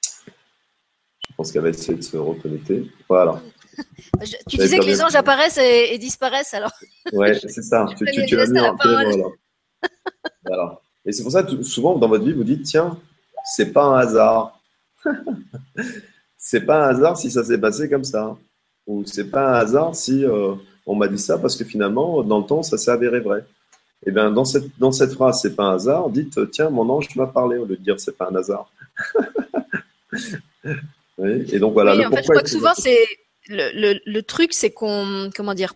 Je 0.04 1.36
pense 1.36 1.52
qu'elle 1.52 1.62
va 1.62 1.70
essayer 1.70 1.98
de 1.98 2.04
se 2.04 2.18
reconnecter. 2.18 2.90
Voilà. 3.08 3.42
tu 4.48 4.58
disais 4.58 4.80
que 4.80 4.86
les 4.86 5.02
anges 5.02 5.16
apparaissent 5.16 5.58
et, 5.58 5.98
disparaissent 5.98 6.54
alors. 6.54 6.74
Ouais, 7.14 7.34
c'est 7.34 7.62
ça. 7.62 7.86
tu, 7.98 8.06
tu, 8.06 8.26
tu 8.26 8.36
mis 8.36 8.60
en 8.60 8.76
voilà. 8.76 9.28
voilà. 10.46 10.82
Et 11.06 11.12
c'est 11.12 11.24
pour 11.24 11.32
ça 11.32 11.44
que 11.44 11.64
souvent 11.64 11.98
dans 11.98 12.08
votre 12.08 12.24
vie, 12.24 12.34
vous 12.34 12.44
dites 12.44 12.64
tiens, 12.64 12.98
c'est 13.46 13.72
pas 13.72 13.84
un 13.84 13.98
hasard. 13.98 14.60
c'est 16.38 16.62
pas 16.62 16.86
un 16.86 16.90
hasard 16.90 17.18
si 17.18 17.32
ça 17.32 17.44
s'est 17.44 17.58
passé 17.58 17.90
comme 17.90 18.04
ça. 18.04 18.38
Ou 18.88 19.04
c'est 19.06 19.30
pas 19.30 19.52
un 19.52 19.54
hasard 19.54 19.96
si 19.96 20.24
euh, 20.26 20.54
on 20.86 20.96
m'a 20.96 21.08
dit 21.08 21.20
ça 21.20 21.38
parce 21.38 21.56
que 21.56 21.64
finalement, 21.64 22.24
dans 22.24 22.40
le 22.40 22.46
temps, 22.46 22.64
ça 22.64 22.78
s'est 22.78 22.92
avéré 22.92 23.20
vrai. 23.20 23.46
Et 24.04 24.10
eh 24.10 24.12
bien, 24.12 24.32
dans 24.32 24.46
cette, 24.46 24.80
dans 24.80 24.92
cette 24.92 25.14
phrase, 25.14 25.42
c'est 25.42 25.56
pas 25.56 25.66
un 25.66 25.76
hasard, 25.76 26.10
dites 26.10 26.50
tiens, 26.50 26.72
mon 26.72 26.90
ange 26.90 27.16
m'a 27.16 27.28
parlé 27.28 27.58
au 27.58 27.66
lieu 27.66 27.76
de 27.76 27.84
dire 27.84 28.00
c'est 28.00 28.18
pas 28.18 28.30
un 28.32 28.36
hasard. 28.36 28.72
Et 31.24 31.60
donc 31.60 31.74
voilà. 31.74 31.94
le 31.96 32.08
en 32.08 32.10
fait, 32.10 32.24
je 32.24 32.30
crois 32.30 32.42
que 32.42 32.50
souvent, 32.50 32.74
c'est 32.76 33.06
le, 33.48 34.00
le, 34.06 34.24
truc, 34.24 34.54
c'est 34.54 34.72
qu'on, 34.72 35.30
comment 35.36 35.54
dire, 35.54 35.74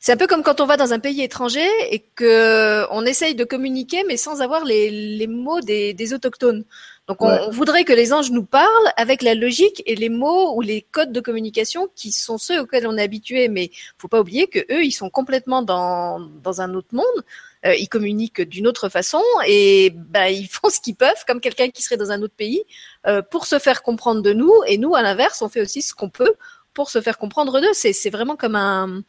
c'est 0.00 0.12
un 0.12 0.16
peu 0.16 0.26
comme 0.26 0.42
quand 0.42 0.60
on 0.60 0.66
va 0.66 0.78
dans 0.78 0.94
un 0.94 0.98
pays 0.98 1.22
étranger 1.22 1.68
et 1.90 2.00
que 2.14 2.86
on 2.90 3.04
essaye 3.04 3.34
de 3.34 3.44
communiquer, 3.44 4.02
mais 4.08 4.16
sans 4.16 4.40
avoir 4.40 4.64
les, 4.64 4.90
les 4.90 5.26
mots 5.26 5.60
des, 5.60 5.92
des 5.92 6.14
autochtones. 6.14 6.64
Donc, 7.06 7.22
on, 7.22 7.50
voudrait 7.50 7.82
que 7.82 7.92
les 7.92 8.12
anges 8.12 8.30
nous 8.30 8.44
parlent 8.44 8.92
avec 8.96 9.22
la 9.22 9.34
logique 9.34 9.82
et 9.84 9.96
les 9.96 10.08
mots 10.08 10.54
ou 10.54 10.60
les 10.60 10.80
codes 10.80 11.10
de 11.10 11.20
communication 11.20 11.88
qui 11.96 12.12
sont 12.12 12.38
ceux 12.38 12.60
auxquels 12.60 12.86
on 12.86 12.96
est 12.96 13.02
habitué. 13.02 13.48
Mais 13.48 13.72
faut 13.98 14.06
pas 14.06 14.20
oublier 14.20 14.46
que 14.46 14.60
eux, 14.70 14.84
ils 14.84 14.92
sont 14.92 15.10
complètement 15.10 15.62
dans, 15.62 16.20
dans 16.20 16.60
un 16.60 16.72
autre 16.72 16.94
monde. 16.94 17.24
Euh, 17.66 17.74
ils 17.74 17.88
communiquent 17.88 18.42
d'une 18.42 18.68
autre 18.68 18.88
façon 18.88 19.22
et 19.44 19.90
ben, 19.92 20.26
ils 20.26 20.46
font 20.50 20.70
ce 20.70 20.80
qu'ils 20.80 20.94
peuvent, 20.94 21.24
comme 21.26 21.40
quelqu'un 21.40 21.68
qui 21.68 21.82
serait 21.82 21.96
dans 21.96 22.12
un 22.12 22.22
autre 22.22 22.34
pays, 22.36 22.62
euh, 23.08 23.22
pour 23.22 23.44
se 23.44 23.58
faire 23.58 23.82
comprendre 23.82 24.22
de 24.22 24.32
nous. 24.32 24.54
Et 24.68 24.78
nous, 24.78 24.94
à 24.94 25.02
l'inverse, 25.02 25.42
on 25.42 25.48
fait 25.48 25.62
aussi 25.62 25.82
ce 25.82 25.92
qu'on 25.92 26.10
peut 26.10 26.34
pour 26.74 26.90
se 26.90 27.00
faire 27.00 27.18
comprendre 27.18 27.60
d'eux. 27.60 27.72
C'est, 27.72 27.92
c'est 27.92 28.10
vraiment 28.10 28.36
comme 28.36 28.54
un, 28.54 29.02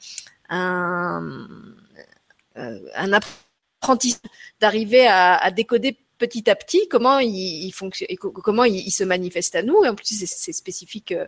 un, 0.51 1.47
euh, 2.57 2.79
un 2.95 3.13
apprentissage 3.13 4.21
d'arriver 4.59 5.07
à, 5.07 5.37
à 5.37 5.49
décoder 5.49 5.97
petit 6.21 6.49
à 6.49 6.55
petit 6.55 6.87
comment 6.87 7.19
il, 7.19 7.71
fonctionne, 7.71 8.15
comment 8.17 8.63
il, 8.63 8.91
se 8.91 9.03
manifeste 9.03 9.55
à 9.55 9.63
nous. 9.63 9.83
Et 9.83 9.89
en 9.89 9.95
plus, 9.95 10.23
c'est 10.25 10.53
spécifique 10.53 11.11
euh, 11.11 11.25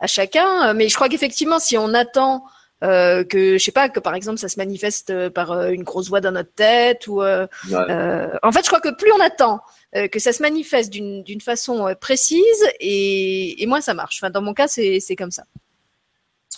à 0.00 0.06
chacun. 0.06 0.72
Mais 0.72 0.88
je 0.88 0.94
crois 0.94 1.08
qu'effectivement, 1.08 1.58
si 1.58 1.76
on 1.76 1.92
attend 1.92 2.44
euh, 2.82 3.22
que 3.24 3.58
je 3.58 3.62
sais 3.62 3.72
pas 3.72 3.90
que 3.90 4.00
par 4.00 4.14
exemple 4.14 4.38
ça 4.38 4.48
se 4.48 4.58
manifeste 4.58 5.10
euh, 5.10 5.28
par 5.28 5.68
une 5.68 5.82
grosse 5.82 6.08
voix 6.08 6.22
dans 6.22 6.32
notre 6.32 6.54
tête 6.54 7.06
ou 7.08 7.20
en 7.22 7.46
fait 8.52 8.64
je 8.64 8.68
crois 8.68 8.80
que 8.80 8.94
plus 8.96 9.12
on 9.12 9.20
attend 9.20 9.60
que 10.10 10.18
ça 10.18 10.32
se 10.32 10.40
manifeste 10.40 10.88
d'une 10.88 11.40
façon 11.42 11.94
précise 12.00 12.64
et, 12.80 13.62
et 13.62 13.66
moins 13.66 13.82
ça 13.82 13.92
marche. 13.92 14.18
Enfin 14.22 14.30
dans 14.30 14.40
mon 14.40 14.54
cas 14.54 14.66
c'est 14.66 15.16
comme 15.18 15.30
ça. 15.30 15.44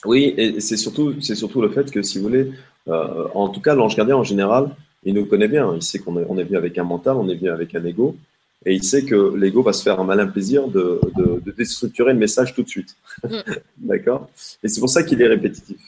Oui 0.04 0.34
et 0.36 0.60
c'est 0.60 0.76
surtout 0.76 1.20
c'est 1.20 1.34
surtout 1.34 1.60
le 1.62 1.68
fait 1.68 1.90
que 1.90 2.02
si 2.02 2.18
vous 2.18 2.24
voulez 2.24 2.52
en 2.86 3.48
tout 3.48 3.60
cas 3.60 3.74
l'ange 3.74 3.96
gardien 3.96 4.16
en 4.16 4.24
général 4.24 4.74
il 5.04 5.14
nous 5.14 5.26
connaît 5.26 5.48
bien. 5.48 5.74
Il 5.74 5.82
sait 5.82 5.98
qu'on 5.98 6.18
est, 6.20 6.26
on 6.28 6.38
est 6.38 6.44
venu 6.44 6.56
avec 6.56 6.78
un 6.78 6.84
mental, 6.84 7.16
on 7.16 7.28
est 7.28 7.34
venu 7.34 7.50
avec 7.50 7.74
un 7.74 7.84
ego. 7.84 8.16
Et 8.64 8.74
il 8.74 8.84
sait 8.84 9.04
que 9.04 9.34
l'ego 9.34 9.62
va 9.62 9.72
se 9.72 9.82
faire 9.82 9.98
un 9.98 10.04
malin 10.04 10.26
plaisir 10.26 10.68
de, 10.68 11.00
de, 11.16 11.42
de 11.44 11.50
déstructurer 11.50 12.12
le 12.12 12.18
message 12.18 12.54
tout 12.54 12.62
de 12.62 12.68
suite. 12.68 12.96
Mm. 13.24 13.38
D'accord? 13.78 14.28
Et 14.62 14.68
c'est 14.68 14.80
pour 14.80 14.88
ça 14.88 15.02
qu'il 15.02 15.20
est 15.20 15.26
répétitif. 15.26 15.78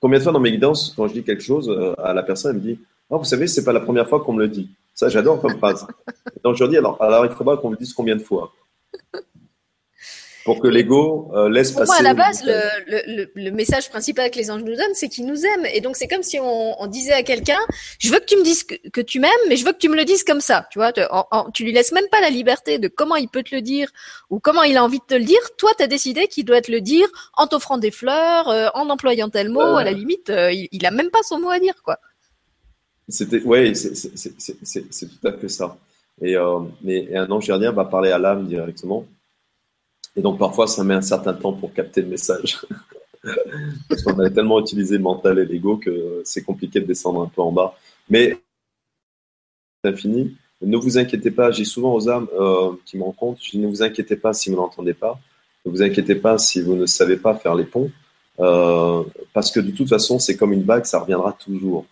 Combien 0.00 0.18
de 0.18 0.22
fois 0.22 0.32
dans 0.32 0.40
mes 0.40 0.50
guidances, 0.50 0.94
quand 0.96 1.08
je 1.08 1.12
dis 1.14 1.22
quelque 1.22 1.42
chose 1.42 1.68
euh, 1.68 1.94
à 2.02 2.14
la 2.14 2.22
personne, 2.22 2.56
elle 2.56 2.62
me 2.62 2.74
dit 2.74 2.80
oh, 3.10 3.18
Vous 3.18 3.24
savez, 3.24 3.46
c'est 3.46 3.64
pas 3.64 3.72
la 3.72 3.80
première 3.80 4.08
fois 4.08 4.20
qu'on 4.20 4.32
me 4.32 4.40
le 4.40 4.48
dit. 4.48 4.70
Ça, 4.94 5.08
j'adore 5.08 5.40
comme 5.42 5.58
phrase. 5.58 5.86
Donc 6.44 6.54
je 6.54 6.60
leur 6.60 6.70
dis 6.70 6.78
alors, 6.78 7.00
alors 7.02 7.26
il 7.26 7.32
faudra 7.32 7.58
qu'on 7.58 7.70
me 7.70 7.76
dise 7.76 7.92
combien 7.92 8.16
de 8.16 8.22
fois 8.22 8.52
pour 10.44 10.60
que 10.60 10.68
l'ego 10.68 11.30
euh, 11.34 11.48
laisse 11.48 11.72
pour 11.72 11.80
passer. 11.80 11.92
Moi, 11.92 11.98
à 12.00 12.02
la 12.02 12.14
base, 12.14 12.42
le, 12.44 12.54
le, 12.86 13.30
le, 13.34 13.50
message 13.50 13.88
principal 13.88 14.30
que 14.30 14.36
les 14.36 14.50
anges 14.50 14.62
nous 14.62 14.74
donnent, 14.74 14.94
c'est 14.94 15.08
qu'ils 15.08 15.26
nous 15.26 15.44
aiment. 15.44 15.66
Et 15.72 15.80
donc, 15.80 15.96
c'est 15.96 16.06
comme 16.06 16.22
si 16.22 16.38
on, 16.38 16.80
on 16.82 16.86
disait 16.86 17.12
à 17.12 17.22
quelqu'un, 17.22 17.58
je 17.98 18.12
veux 18.12 18.18
que 18.18 18.26
tu 18.26 18.36
me 18.36 18.44
dises 18.44 18.64
que, 18.64 19.00
tu 19.00 19.20
m'aimes, 19.20 19.30
mais 19.48 19.56
je 19.56 19.64
veux 19.64 19.72
que 19.72 19.78
tu 19.78 19.88
me 19.88 19.96
le 19.96 20.04
dises 20.04 20.22
comme 20.22 20.40
ça. 20.40 20.66
Tu 20.70 20.78
vois, 20.78 20.92
tu, 20.92 21.00
tu 21.54 21.64
lui 21.64 21.72
laisses 21.72 21.92
même 21.92 22.08
pas 22.10 22.20
la 22.20 22.30
liberté 22.30 22.78
de 22.78 22.88
comment 22.88 23.16
il 23.16 23.28
peut 23.28 23.42
te 23.42 23.54
le 23.54 23.62
dire 23.62 23.88
ou 24.30 24.38
comment 24.38 24.62
il 24.62 24.76
a 24.76 24.84
envie 24.84 24.98
de 24.98 25.04
te 25.06 25.14
le 25.14 25.24
dire. 25.24 25.40
Toi, 25.56 25.70
tu 25.76 25.82
as 25.82 25.86
décidé 25.86 26.26
qu'il 26.28 26.44
doit 26.44 26.60
te 26.60 26.70
le 26.70 26.80
dire 26.80 27.08
en 27.36 27.46
t'offrant 27.46 27.78
des 27.78 27.90
fleurs, 27.90 28.48
euh, 28.48 28.68
en 28.74 28.90
employant 28.90 29.30
tel 29.30 29.48
mot. 29.48 29.76
À 29.76 29.84
la 29.84 29.92
limite, 29.92 30.30
euh, 30.30 30.52
il, 30.52 30.68
il, 30.72 30.84
a 30.86 30.90
même 30.90 31.10
pas 31.10 31.22
son 31.22 31.38
mot 31.38 31.50
à 31.50 31.58
dire, 31.58 31.82
quoi. 31.82 31.98
C'était, 33.08 33.42
ouais, 33.42 33.74
c'est 33.74 35.08
tout 35.08 35.28
à 35.28 35.32
fait 35.32 35.48
ça. 35.48 35.76
Et, 36.22 36.36
euh, 36.36 36.60
mais, 36.82 37.14
un 37.16 37.30
ange 37.30 37.46
gardien 37.46 37.72
va 37.72 37.84
parler 37.84 38.10
à 38.10 38.18
l'âme 38.18 38.46
directement. 38.46 39.04
Et 40.16 40.22
donc 40.22 40.38
parfois, 40.38 40.66
ça 40.66 40.84
met 40.84 40.94
un 40.94 41.02
certain 41.02 41.34
temps 41.34 41.52
pour 41.52 41.72
capter 41.72 42.02
le 42.02 42.08
message. 42.08 42.58
Parce 43.88 44.02
qu'on 44.02 44.18
a 44.18 44.30
tellement 44.30 44.60
utilisé 44.60 44.96
le 44.96 45.02
mental 45.02 45.38
et 45.38 45.46
l'ego 45.46 45.78
que 45.78 46.20
c'est 46.24 46.42
compliqué 46.42 46.80
de 46.80 46.86
descendre 46.86 47.22
un 47.22 47.26
peu 47.26 47.40
en 47.40 47.52
bas. 47.52 47.74
Mais 48.08 48.38
c'est 49.82 49.90
infini. 49.90 50.36
Ne 50.62 50.76
vous 50.76 50.98
inquiétez 50.98 51.30
pas, 51.30 51.50
j'ai 51.50 51.64
souvent 51.64 51.94
aux 51.94 52.08
âmes 52.08 52.28
euh, 52.38 52.72
qui 52.86 52.96
me 52.96 53.02
rencontrent, 53.02 53.40
je 53.42 53.50
dis 53.50 53.58
ne 53.58 53.66
vous 53.66 53.82
inquiétez 53.82 54.16
pas 54.16 54.32
si 54.32 54.50
vous 54.50 54.56
n'entendez 54.56 54.94
pas, 54.94 55.18
ne 55.64 55.70
vous 55.70 55.82
inquiétez 55.82 56.14
pas 56.14 56.38
si 56.38 56.62
vous 56.62 56.74
ne 56.74 56.86
savez 56.86 57.16
pas 57.16 57.34
faire 57.34 57.54
les 57.54 57.64
ponts, 57.64 57.90
euh, 58.40 59.02
parce 59.32 59.50
que 59.50 59.60
de 59.60 59.70
toute 59.70 59.88
façon, 59.88 60.18
c'est 60.18 60.36
comme 60.36 60.52
une 60.52 60.62
vague, 60.62 60.84
ça 60.84 61.00
reviendra 61.00 61.32
toujours. 61.32 61.84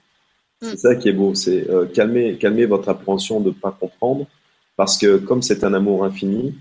C'est 0.62 0.74
mm. 0.74 0.78
ça 0.78 0.94
qui 0.94 1.08
est 1.08 1.12
beau, 1.12 1.34
c'est 1.34 1.68
euh, 1.68 1.86
calmer, 1.86 2.38
calmer 2.38 2.66
votre 2.66 2.88
appréhension 2.88 3.40
de 3.40 3.48
ne 3.48 3.54
pas 3.54 3.72
comprendre, 3.72 4.26
parce 4.76 4.96
que 4.96 5.18
comme 5.18 5.42
c'est 5.42 5.64
un 5.64 5.74
amour 5.74 6.04
infini, 6.04 6.54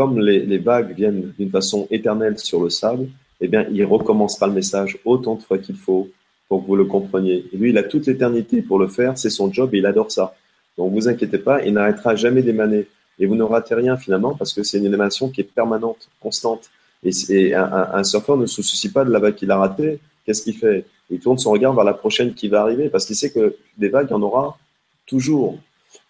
comme 0.00 0.18
les, 0.18 0.56
vagues 0.56 0.94
viennent 0.96 1.34
d'une 1.38 1.50
façon 1.50 1.86
éternelle 1.90 2.38
sur 2.38 2.62
le 2.64 2.70
sable, 2.70 3.08
eh 3.42 3.48
bien, 3.48 3.66
il 3.70 3.84
recommencera 3.84 4.46
le 4.46 4.54
message 4.54 4.96
autant 5.04 5.34
de 5.34 5.42
fois 5.42 5.58
qu'il 5.58 5.76
faut 5.76 6.08
pour 6.48 6.62
que 6.62 6.66
vous 6.68 6.76
le 6.76 6.86
compreniez. 6.86 7.44
Et 7.52 7.56
lui, 7.58 7.68
il 7.68 7.76
a 7.76 7.82
toute 7.82 8.06
l'éternité 8.06 8.62
pour 8.62 8.78
le 8.78 8.88
faire, 8.88 9.18
c'est 9.18 9.28
son 9.28 9.52
job 9.52 9.74
et 9.74 9.78
il 9.80 9.84
adore 9.84 10.10
ça. 10.10 10.34
Donc, 10.78 10.94
vous 10.94 11.06
inquiétez 11.06 11.36
pas, 11.36 11.62
il 11.66 11.74
n'arrêtera 11.74 12.16
jamais 12.16 12.40
d'émaner. 12.40 12.86
Et 13.18 13.26
vous 13.26 13.34
ne 13.34 13.42
ratez 13.42 13.74
rien 13.74 13.98
finalement 13.98 14.34
parce 14.34 14.54
que 14.54 14.62
c'est 14.62 14.78
une 14.78 14.86
émanation 14.86 15.28
qui 15.28 15.42
est 15.42 15.52
permanente, 15.60 16.08
constante. 16.18 16.70
Et, 17.02 17.52
un, 17.54 18.02
surfeur 18.02 18.38
ne 18.38 18.46
se 18.46 18.62
soucie 18.62 18.90
pas 18.90 19.04
de 19.04 19.10
la 19.10 19.18
vague 19.18 19.34
qu'il 19.34 19.50
a 19.50 19.58
ratée. 19.58 20.00
Qu'est-ce 20.24 20.40
qu'il 20.40 20.56
fait? 20.56 20.86
Il 21.10 21.20
tourne 21.20 21.36
son 21.36 21.50
regard 21.50 21.74
vers 21.74 21.84
la 21.84 21.92
prochaine 21.92 22.32
qui 22.32 22.48
va 22.48 22.62
arriver 22.62 22.88
parce 22.88 23.04
qu'il 23.04 23.16
sait 23.16 23.32
que 23.32 23.54
des 23.76 23.90
vagues, 23.90 24.06
il 24.08 24.12
y 24.12 24.16
en 24.16 24.22
aura 24.22 24.56
toujours. 25.04 25.58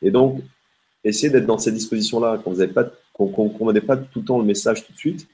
Et 0.01 0.13
donc, 0.13 0.41
essayez 1.03 1.33
d'être 1.33 1.47
dans 1.47 1.59
ces 1.59 1.73
dispositions-là. 1.73 2.41
Quand 2.45 2.53
vous 2.53 2.59
n'avez 2.59 2.73
pas 2.73 2.89
qu'on 3.27 3.73
ne 3.73 3.81
pas 3.81 3.97
tout 3.97 4.21
le 4.21 4.25
temps 4.25 4.39
le 4.39 4.45
message 4.45 4.85
tout 4.85 4.93
de 4.93 4.99
suite. 4.99 5.29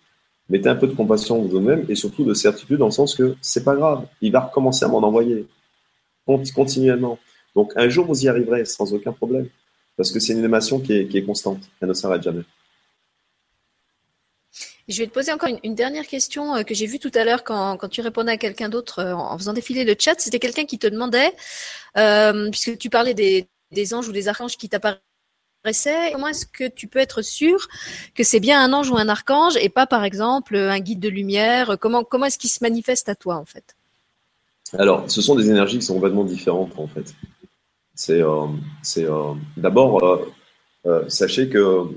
Mettez 0.48 0.68
un 0.68 0.76
peu 0.76 0.86
de 0.86 0.94
compassion 0.94 1.42
vous-même 1.42 1.84
et 1.88 1.94
surtout 1.94 2.24
de 2.24 2.34
certitude 2.34 2.78
dans 2.78 2.86
le 2.86 2.92
sens 2.92 3.14
que 3.14 3.34
c'est 3.40 3.64
pas 3.64 3.74
grave, 3.74 4.06
il 4.20 4.30
va 4.30 4.40
recommencer 4.40 4.84
à 4.84 4.88
m'en 4.88 4.98
envoyer 4.98 5.46
continuellement. 6.54 7.18
Donc 7.54 7.72
un 7.76 7.88
jour 7.88 8.06
vous 8.06 8.24
y 8.24 8.28
arriverez 8.28 8.64
sans 8.64 8.94
aucun 8.94 9.12
problème 9.12 9.48
parce 9.96 10.12
que 10.12 10.20
c'est 10.20 10.34
une 10.34 10.44
émotion 10.44 10.78
qui 10.78 10.92
est, 10.92 11.24
constante, 11.24 11.60
elle 11.80 11.88
ne 11.88 11.94
s'arrête 11.94 12.22
jamais. 12.22 12.42
Je 14.88 14.98
vais 14.98 15.08
te 15.08 15.12
poser 15.12 15.32
encore 15.32 15.48
une, 15.64 15.74
dernière 15.74 16.06
question 16.06 16.54
euh, 16.54 16.62
que 16.62 16.72
j'ai 16.72 16.86
vue 16.86 17.00
tout 17.00 17.10
à 17.14 17.24
l'heure 17.24 17.42
quand, 17.42 17.88
tu 17.88 18.02
répondais 18.02 18.30
à 18.30 18.36
quelqu'un 18.36 18.68
d'autre 18.68 19.00
euh, 19.00 19.14
en 19.14 19.36
faisant 19.36 19.52
défiler 19.52 19.84
le 19.84 19.96
chat. 19.98 20.14
C'était 20.18 20.38
quelqu'un 20.38 20.64
qui 20.64 20.78
te 20.78 20.86
demandait, 20.86 21.32
euh, 21.96 22.48
puisque 22.50 22.78
tu 22.78 22.88
parlais 22.88 23.14
des, 23.14 23.48
des 23.72 23.94
anges 23.94 24.08
ou 24.08 24.12
des 24.12 24.28
archanges 24.28 24.56
qui 24.56 24.68
Comment 26.12 26.28
est-ce 26.28 26.46
que 26.46 26.68
tu 26.68 26.86
peux 26.88 26.98
être 26.98 27.22
sûr 27.22 27.68
que 28.14 28.24
c'est 28.24 28.40
bien 28.40 28.62
un 28.62 28.72
ange 28.72 28.90
ou 28.90 28.96
un 28.96 29.08
archange 29.08 29.56
et 29.60 29.68
pas 29.68 29.86
par 29.86 30.04
exemple 30.04 30.56
un 30.56 30.78
guide 30.80 31.00
de 31.00 31.08
lumière? 31.08 31.76
Comment, 31.80 32.04
comment 32.04 32.26
est-ce 32.26 32.38
qu'il 32.38 32.50
se 32.50 32.62
manifeste 32.62 33.08
à 33.08 33.14
toi 33.14 33.36
en 33.36 33.44
fait? 33.44 33.76
Alors, 34.72 35.10
ce 35.10 35.22
sont 35.22 35.34
des 35.34 35.48
énergies 35.48 35.78
qui 35.78 35.84
sont 35.84 35.94
complètement 35.94 36.24
différentes 36.24 36.72
en 36.76 36.86
fait. 36.86 37.14
C'est, 37.94 38.20
euh, 38.20 38.46
euh, 38.98 39.34
d'abord, 39.56 40.20
sachez 41.08 41.48
que 41.48 41.88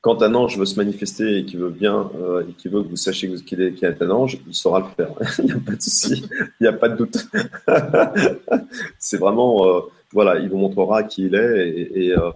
quand 0.00 0.22
un 0.22 0.34
ange 0.34 0.56
veut 0.56 0.64
se 0.64 0.76
manifester 0.76 1.38
et 1.38 1.44
qu'il 1.44 1.58
veut 1.58 1.70
bien, 1.70 2.10
euh, 2.20 2.46
et 2.48 2.52
qu'il 2.52 2.70
veut 2.70 2.82
que 2.82 2.88
vous 2.88 2.96
sachiez 2.96 3.34
qu'il 3.42 3.60
est, 3.60 3.82
est, 3.82 4.02
un 4.02 4.10
ange, 4.10 4.38
il 4.46 4.54
saura 4.54 4.80
le 4.80 4.86
faire. 4.96 5.12
il 5.38 5.46
n'y 5.46 5.52
a 5.52 5.58
pas 5.58 5.72
de 5.72 5.82
souci, 5.82 6.24
il 6.30 6.62
n'y 6.62 6.66
a 6.68 6.72
pas 6.72 6.88
de 6.88 6.96
doute. 6.96 7.26
c'est 8.98 9.18
vraiment, 9.18 9.66
euh, 9.66 9.80
voilà, 10.12 10.38
il 10.38 10.48
vous 10.48 10.58
montrera 10.58 11.02
qui 11.02 11.24
il 11.24 11.34
est 11.34 11.88
et, 11.94 12.16
euh, 12.16 12.30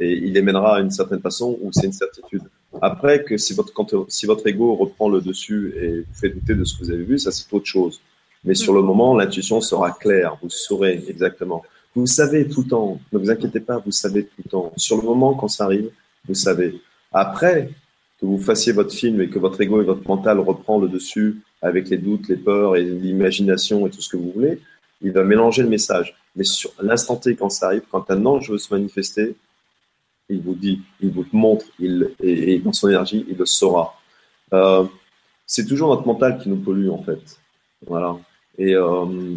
et 0.00 0.12
il 0.12 0.32
les 0.32 0.42
mènera 0.42 0.76
à 0.76 0.80
une 0.80 0.90
certaine 0.90 1.20
façon 1.20 1.58
où 1.60 1.70
c'est 1.72 1.86
une 1.86 1.92
certitude. 1.92 2.42
Après, 2.80 3.22
que 3.22 3.36
si 3.36 3.52
votre, 3.54 3.72
quand, 3.72 3.92
ego 4.46 4.74
reprend 4.74 5.08
le 5.08 5.20
dessus 5.20 5.74
et 5.80 6.00
vous 6.00 6.14
fait 6.14 6.30
douter 6.30 6.54
de 6.54 6.64
ce 6.64 6.76
que 6.76 6.84
vous 6.84 6.90
avez 6.90 7.04
vu, 7.04 7.18
ça 7.18 7.30
c'est 7.30 7.52
autre 7.52 7.66
chose. 7.66 8.00
Mais 8.44 8.54
sur 8.54 8.72
le 8.72 8.80
moment, 8.80 9.14
l'intuition 9.14 9.60
sera 9.60 9.90
claire, 9.90 10.38
vous 10.42 10.48
saurez 10.48 11.04
exactement. 11.06 11.62
Vous 11.94 12.06
savez 12.06 12.48
tout 12.48 12.62
le 12.62 12.68
temps, 12.68 13.00
ne 13.12 13.18
vous 13.18 13.30
inquiétez 13.30 13.60
pas, 13.60 13.78
vous 13.78 13.90
savez 13.90 14.24
tout 14.24 14.42
le 14.44 14.50
temps. 14.50 14.72
Sur 14.76 14.96
le 14.96 15.02
moment, 15.02 15.34
quand 15.34 15.48
ça 15.48 15.64
arrive, 15.64 15.90
vous 16.26 16.34
savez. 16.34 16.80
Après 17.12 17.70
que 18.18 18.26
vous 18.26 18.38
fassiez 18.38 18.72
votre 18.72 18.94
film 18.94 19.20
et 19.20 19.28
que 19.28 19.38
votre 19.38 19.60
ego 19.60 19.82
et 19.82 19.84
votre 19.84 20.06
mental 20.08 20.38
reprend 20.38 20.78
le 20.78 20.88
dessus 20.88 21.42
avec 21.60 21.90
les 21.90 21.98
doutes, 21.98 22.28
les 22.28 22.36
peurs 22.36 22.76
et 22.76 22.84
l'imagination 22.84 23.86
et 23.86 23.90
tout 23.90 24.00
ce 24.00 24.08
que 24.08 24.16
vous 24.16 24.30
voulez, 24.32 24.60
il 25.02 25.12
va 25.12 25.24
mélanger 25.24 25.62
le 25.62 25.68
message. 25.68 26.14
Mais 26.36 26.44
sur 26.44 26.72
l'instant 26.80 27.16
T, 27.16 27.34
quand 27.34 27.50
ça 27.50 27.66
arrive, 27.66 27.82
quand 27.90 28.10
un 28.10 28.24
ange 28.24 28.50
veut 28.50 28.58
se 28.58 28.72
manifester, 28.72 29.34
il 30.30 30.40
vous 30.40 30.54
dit, 30.54 30.80
il 31.00 31.10
vous 31.10 31.26
montre, 31.32 31.66
il, 31.78 32.10
et, 32.22 32.58
dans 32.58 32.72
son 32.72 32.88
énergie, 32.88 33.24
il 33.28 33.36
le 33.36 33.46
saura. 33.46 33.94
Euh, 34.52 34.84
c'est 35.46 35.66
toujours 35.66 35.88
notre 35.88 36.06
mental 36.06 36.38
qui 36.38 36.48
nous 36.48 36.56
pollue, 36.56 36.88
en 36.88 37.02
fait. 37.02 37.20
Voilà. 37.86 38.16
Et, 38.58 38.74
euh, 38.74 39.36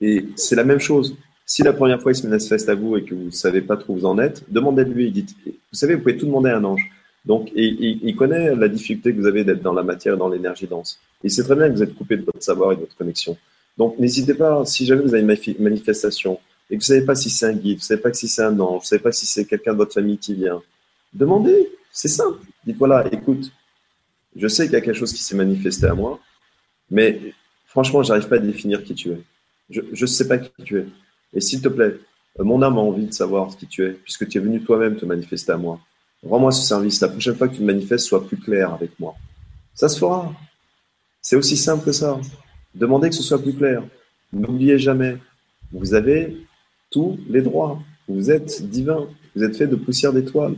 et 0.00 0.26
c'est 0.36 0.56
la 0.56 0.64
même 0.64 0.80
chose. 0.80 1.16
Si 1.44 1.62
la 1.62 1.72
première 1.72 2.00
fois 2.00 2.12
il 2.12 2.14
se 2.14 2.26
manifeste 2.26 2.68
à 2.68 2.74
vous 2.74 2.96
et 2.96 3.04
que 3.04 3.14
vous 3.14 3.26
ne 3.26 3.30
savez 3.30 3.62
pas 3.62 3.76
trop 3.76 3.94
où 3.94 3.96
vous 3.96 4.06
en 4.06 4.18
êtes, 4.18 4.44
demandez-lui. 4.50 5.10
Dites, 5.10 5.34
vous 5.46 5.52
savez, 5.72 5.94
vous 5.94 6.02
pouvez 6.02 6.16
tout 6.16 6.26
demander 6.26 6.50
à 6.50 6.58
un 6.58 6.64
ange. 6.64 6.90
Donc, 7.24 7.50
et, 7.54 7.98
il 8.02 8.14
connaît 8.16 8.54
la 8.54 8.68
difficulté 8.68 9.12
que 9.12 9.18
vous 9.18 9.26
avez 9.26 9.44
d'être 9.44 9.62
dans 9.62 9.72
la 9.72 9.82
matière 9.82 10.14
et 10.14 10.18
dans 10.18 10.28
l'énergie 10.28 10.66
dense. 10.66 11.00
Il 11.24 11.30
sait 11.30 11.42
très 11.42 11.56
bien 11.56 11.68
que 11.68 11.74
vous 11.74 11.82
êtes 11.82 11.94
coupé 11.94 12.16
de 12.16 12.24
votre 12.24 12.42
savoir 12.42 12.72
et 12.72 12.76
de 12.76 12.80
votre 12.80 12.96
connexion. 12.96 13.36
Donc, 13.76 13.98
n'hésitez 13.98 14.34
pas, 14.34 14.64
si 14.64 14.86
jamais 14.86 15.02
vous 15.02 15.14
avez 15.14 15.22
une 15.22 15.62
manifestation 15.64 16.38
et 16.70 16.76
que 16.76 16.84
vous 16.84 16.92
ne 16.92 16.96
savez 16.96 17.04
pas 17.04 17.14
si 17.14 17.30
c'est 17.30 17.46
un 17.46 17.54
guide, 17.54 17.78
vous 17.78 17.84
savez 17.84 18.00
pas 18.00 18.12
si 18.12 18.28
c'est 18.28 18.42
un 18.42 18.58
ange, 18.60 18.70
vous 18.70 18.84
ne 18.84 18.86
savez 18.86 19.02
pas 19.02 19.12
si 19.12 19.26
c'est 19.26 19.44
quelqu'un 19.44 19.72
de 19.72 19.78
votre 19.78 19.94
famille 19.94 20.18
qui 20.18 20.34
vient, 20.34 20.62
demandez. 21.12 21.70
C'est 21.92 22.08
simple. 22.08 22.38
Dites 22.64 22.76
voilà, 22.76 23.06
écoute, 23.12 23.50
je 24.36 24.46
sais 24.46 24.64
qu'il 24.64 24.74
y 24.74 24.76
a 24.76 24.80
quelque 24.80 24.98
chose 24.98 25.12
qui 25.12 25.22
s'est 25.22 25.36
manifesté 25.36 25.86
à 25.86 25.94
moi, 25.94 26.20
mais 26.90 27.32
franchement, 27.66 28.02
j'arrive 28.02 28.28
pas 28.28 28.36
à 28.36 28.40
définir 28.40 28.84
qui 28.84 28.94
tu 28.94 29.10
es. 29.10 29.20
Je 29.70 29.82
ne 30.00 30.06
sais 30.06 30.28
pas 30.28 30.38
qui 30.38 30.50
tu 30.64 30.78
es. 30.78 30.86
Et 31.34 31.40
s'il 31.40 31.60
te 31.60 31.68
plaît, 31.68 31.98
euh, 32.38 32.44
mon 32.44 32.62
âme 32.62 32.78
a 32.78 32.80
envie 32.80 33.06
de 33.06 33.12
savoir 33.12 33.54
qui 33.56 33.66
tu 33.66 33.84
es, 33.84 33.90
puisque 33.90 34.28
tu 34.28 34.38
es 34.38 34.40
venu 34.40 34.62
toi-même 34.62 34.96
te 34.96 35.04
manifester 35.04 35.52
à 35.52 35.56
moi. 35.56 35.80
Rends-moi 36.22 36.52
ce 36.52 36.66
service. 36.66 37.00
La 37.00 37.08
prochaine 37.08 37.36
fois 37.36 37.48
que 37.48 37.54
tu 37.54 37.60
te 37.60 37.64
manifestes, 37.64 38.06
sois 38.06 38.26
plus 38.26 38.38
clair 38.38 38.72
avec 38.72 38.98
moi. 38.98 39.14
Ça 39.74 39.88
se 39.88 39.98
fera. 39.98 40.32
C'est 41.20 41.36
aussi 41.36 41.56
simple 41.56 41.84
que 41.84 41.92
ça. 41.92 42.18
Demandez 42.74 43.10
que 43.10 43.14
ce 43.14 43.22
soit 43.22 43.40
plus 43.40 43.54
clair. 43.54 43.82
N'oubliez 44.32 44.78
jamais, 44.78 45.16
vous 45.72 45.94
avez 45.94 46.36
tous 46.90 47.18
les 47.28 47.42
droits. 47.42 47.78
Vous 48.08 48.30
êtes 48.30 48.62
divin. 48.68 49.06
Vous 49.34 49.44
êtes 49.44 49.56
fait 49.56 49.66
de 49.66 49.76
poussière 49.76 50.12
d'étoiles. 50.12 50.56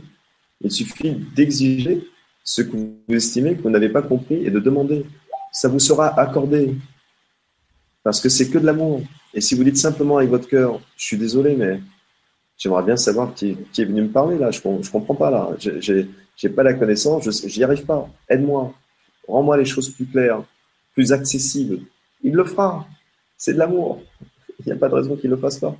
Il 0.61 0.71
suffit 0.71 1.15
d'exiger 1.35 2.07
ce 2.43 2.61
que 2.61 2.75
vous 2.75 2.95
estimez 3.09 3.55
que 3.55 3.63
vous 3.63 3.69
n'avez 3.69 3.89
pas 3.89 4.01
compris 4.01 4.45
et 4.45 4.49
de 4.49 4.59
demander. 4.59 5.05
Ça 5.51 5.67
vous 5.67 5.79
sera 5.79 6.19
accordé. 6.19 6.75
Parce 8.03 8.19
que 8.19 8.29
c'est 8.29 8.49
que 8.49 8.57
de 8.57 8.65
l'amour. 8.65 9.01
Et 9.33 9.41
si 9.41 9.55
vous 9.55 9.63
dites 9.63 9.77
simplement 9.77 10.17
avec 10.17 10.29
votre 10.29 10.47
cœur, 10.47 10.79
je 10.97 11.05
suis 11.05 11.17
désolé, 11.17 11.55
mais 11.55 11.79
j'aimerais 12.57 12.83
bien 12.83 12.97
savoir 12.97 13.33
qui, 13.33 13.57
est 13.77 13.85
venu 13.85 14.03
me 14.03 14.09
parler 14.09 14.37
là, 14.37 14.51
je 14.51 14.59
ne 14.67 14.89
comprends 14.89 15.15
pas 15.15 15.31
là, 15.31 15.49
je 15.59 15.91
n'ai 16.43 16.49
pas 16.49 16.63
la 16.63 16.73
connaissance, 16.73 17.29
je 17.29 17.57
n'y 17.57 17.63
arrive 17.63 17.85
pas, 17.85 18.09
aide-moi, 18.29 18.73
rends-moi 19.27 19.57
les 19.57 19.65
choses 19.65 19.89
plus 19.89 20.05
claires, 20.05 20.43
plus 20.93 21.11
accessibles. 21.13 21.79
Il 22.23 22.33
le 22.33 22.43
fera, 22.43 22.85
c'est 23.37 23.53
de 23.53 23.59
l'amour. 23.59 24.01
Il 24.59 24.65
n'y 24.67 24.71
a 24.73 24.75
pas 24.75 24.89
de 24.89 24.95
raison 24.95 25.15
qu'il 25.15 25.29
ne 25.29 25.35
le 25.35 25.41
fasse 25.41 25.59
pas. 25.59 25.75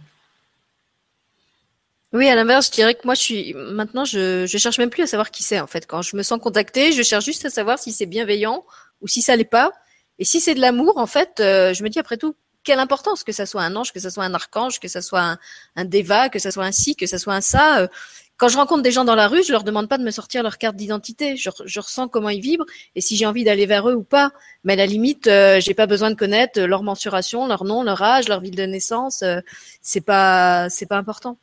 Oui, 2.14 2.28
à 2.28 2.36
l'inverse, 2.36 2.68
je 2.68 2.72
dirais 2.72 2.94
que 2.96 3.02
moi, 3.06 3.14
je 3.14 3.22
suis 3.22 3.54
maintenant, 3.54 4.04
je, 4.04 4.46
je 4.46 4.58
cherche 4.58 4.78
même 4.80 4.90
plus 4.90 5.04
à 5.04 5.08
savoir 5.08 5.32
qui 5.32 5.44
c'est 5.44 5.62
en 5.62 5.68
fait. 5.68 5.88
Quand 5.88 6.02
je 6.02 6.16
me 6.18 6.24
sens 6.24 6.40
contactée, 6.42 6.92
je 6.92 7.04
cherche 7.04 7.24
juste 7.24 7.46
à 7.46 7.50
savoir 7.50 7.80
si 7.80 7.94
c'est 7.94 8.06
bienveillant 8.06 8.66
ou 9.00 9.08
si 9.08 9.22
ça 9.22 9.36
l'est 9.38 9.46
pas. 9.46 9.72
Et 10.20 10.26
si 10.26 10.42
c'est 10.42 10.54
de 10.54 10.60
l'amour, 10.60 10.98
en 10.98 11.08
fait, 11.08 11.40
euh, 11.40 11.74
je 11.74 11.84
me 11.84 11.90
dis 11.90 12.00
après 12.00 12.18
tout, 12.18 12.36
quelle 12.64 12.80
importance 12.80 13.24
que 13.24 13.32
ça 13.32 13.46
soit 13.46 13.64
un 13.64 13.76
ange, 13.76 13.92
que 13.94 14.00
ça 14.00 14.10
soit 14.10 14.24
un 14.26 14.34
archange, 14.34 14.80
que 14.80 14.88
ça 14.88 15.02
soit 15.02 15.22
un, 15.22 15.40
un 15.76 15.86
déva, 15.86 16.30
que 16.30 16.38
ça 16.40 16.52
soit 16.52 16.66
un 16.66 16.72
ci, 16.72 16.96
que 16.96 17.08
ça 17.08 17.18
soit 17.18 17.34
un 17.34 17.42
ça. 17.42 17.80
Euh, 17.80 17.88
quand 18.38 18.48
je 18.50 18.58
rencontre 18.58 18.82
des 18.82 18.92
gens 18.92 19.06
dans 19.06 19.16
la 19.16 19.28
rue, 19.28 19.44
je 19.44 19.52
leur 19.52 19.64
demande 19.64 19.88
pas 19.88 19.98
de 19.98 20.04
me 20.04 20.12
sortir 20.12 20.44
leur 20.44 20.58
carte 20.58 20.76
d'identité. 20.76 21.38
Je, 21.38 21.50
je, 21.64 21.80
ressens 21.80 22.08
comment 22.08 22.30
ils 22.30 22.42
vibrent 22.42 22.66
et 22.96 23.02
si 23.02 23.16
j'ai 23.16 23.26
envie 23.26 23.44
d'aller 23.44 23.68
vers 23.68 23.88
eux 23.88 23.94
ou 23.94 24.04
pas. 24.04 24.32
Mais 24.64 24.74
à 24.74 24.76
la 24.78 24.86
limite, 24.88 25.28
euh, 25.28 25.60
j'ai 25.62 25.76
pas 25.76 25.86
besoin 25.86 26.10
de 26.10 26.16
connaître 26.16 26.60
leur 26.60 26.84
mensuration, 26.84 27.48
leur 27.48 27.64
nom, 27.64 27.84
leur 27.84 28.02
âge, 28.02 28.28
leur 28.28 28.42
ville 28.42 28.56
de 28.56 28.64
naissance. 28.64 29.22
Euh, 29.22 29.42
c'est 29.82 30.02
pas, 30.02 30.70
c'est 30.70 30.88
pas 30.88 30.98
important. 30.98 31.38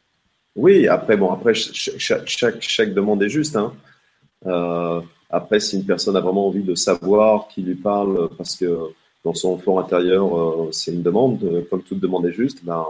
Oui, 0.59 0.89
après 0.89 1.17
bon, 1.17 1.31
après 1.31 1.55
chaque, 1.55 2.93
demande 2.93 3.23
est 3.23 3.29
juste. 3.29 3.55
Hein. 3.55 3.77
Euh, 4.45 5.01
après, 5.31 5.61
si 5.61 5.77
une 5.77 5.87
personne 5.87 6.17
a 6.17 6.21
vraiment 6.21 6.49
envie 6.49 6.65
de 6.65 6.75
savoir 6.75 7.47
qui 7.47 7.63
lui 7.63 7.77
parle, 7.77 8.29
parce 8.37 8.57
que 8.57 8.77
dans 9.25 9.35
son 9.35 9.57
fort 9.57 9.79
intérieur, 9.79 10.37
euh, 10.37 10.73
c'est 10.73 10.93
une 10.93 11.05
demande, 11.05 11.45
euh, 11.45 11.63
comme 11.71 11.85
toute 11.85 12.01
demande 12.01 12.27
est 12.27 12.33
juste, 12.33 12.65
ben, 12.65 12.85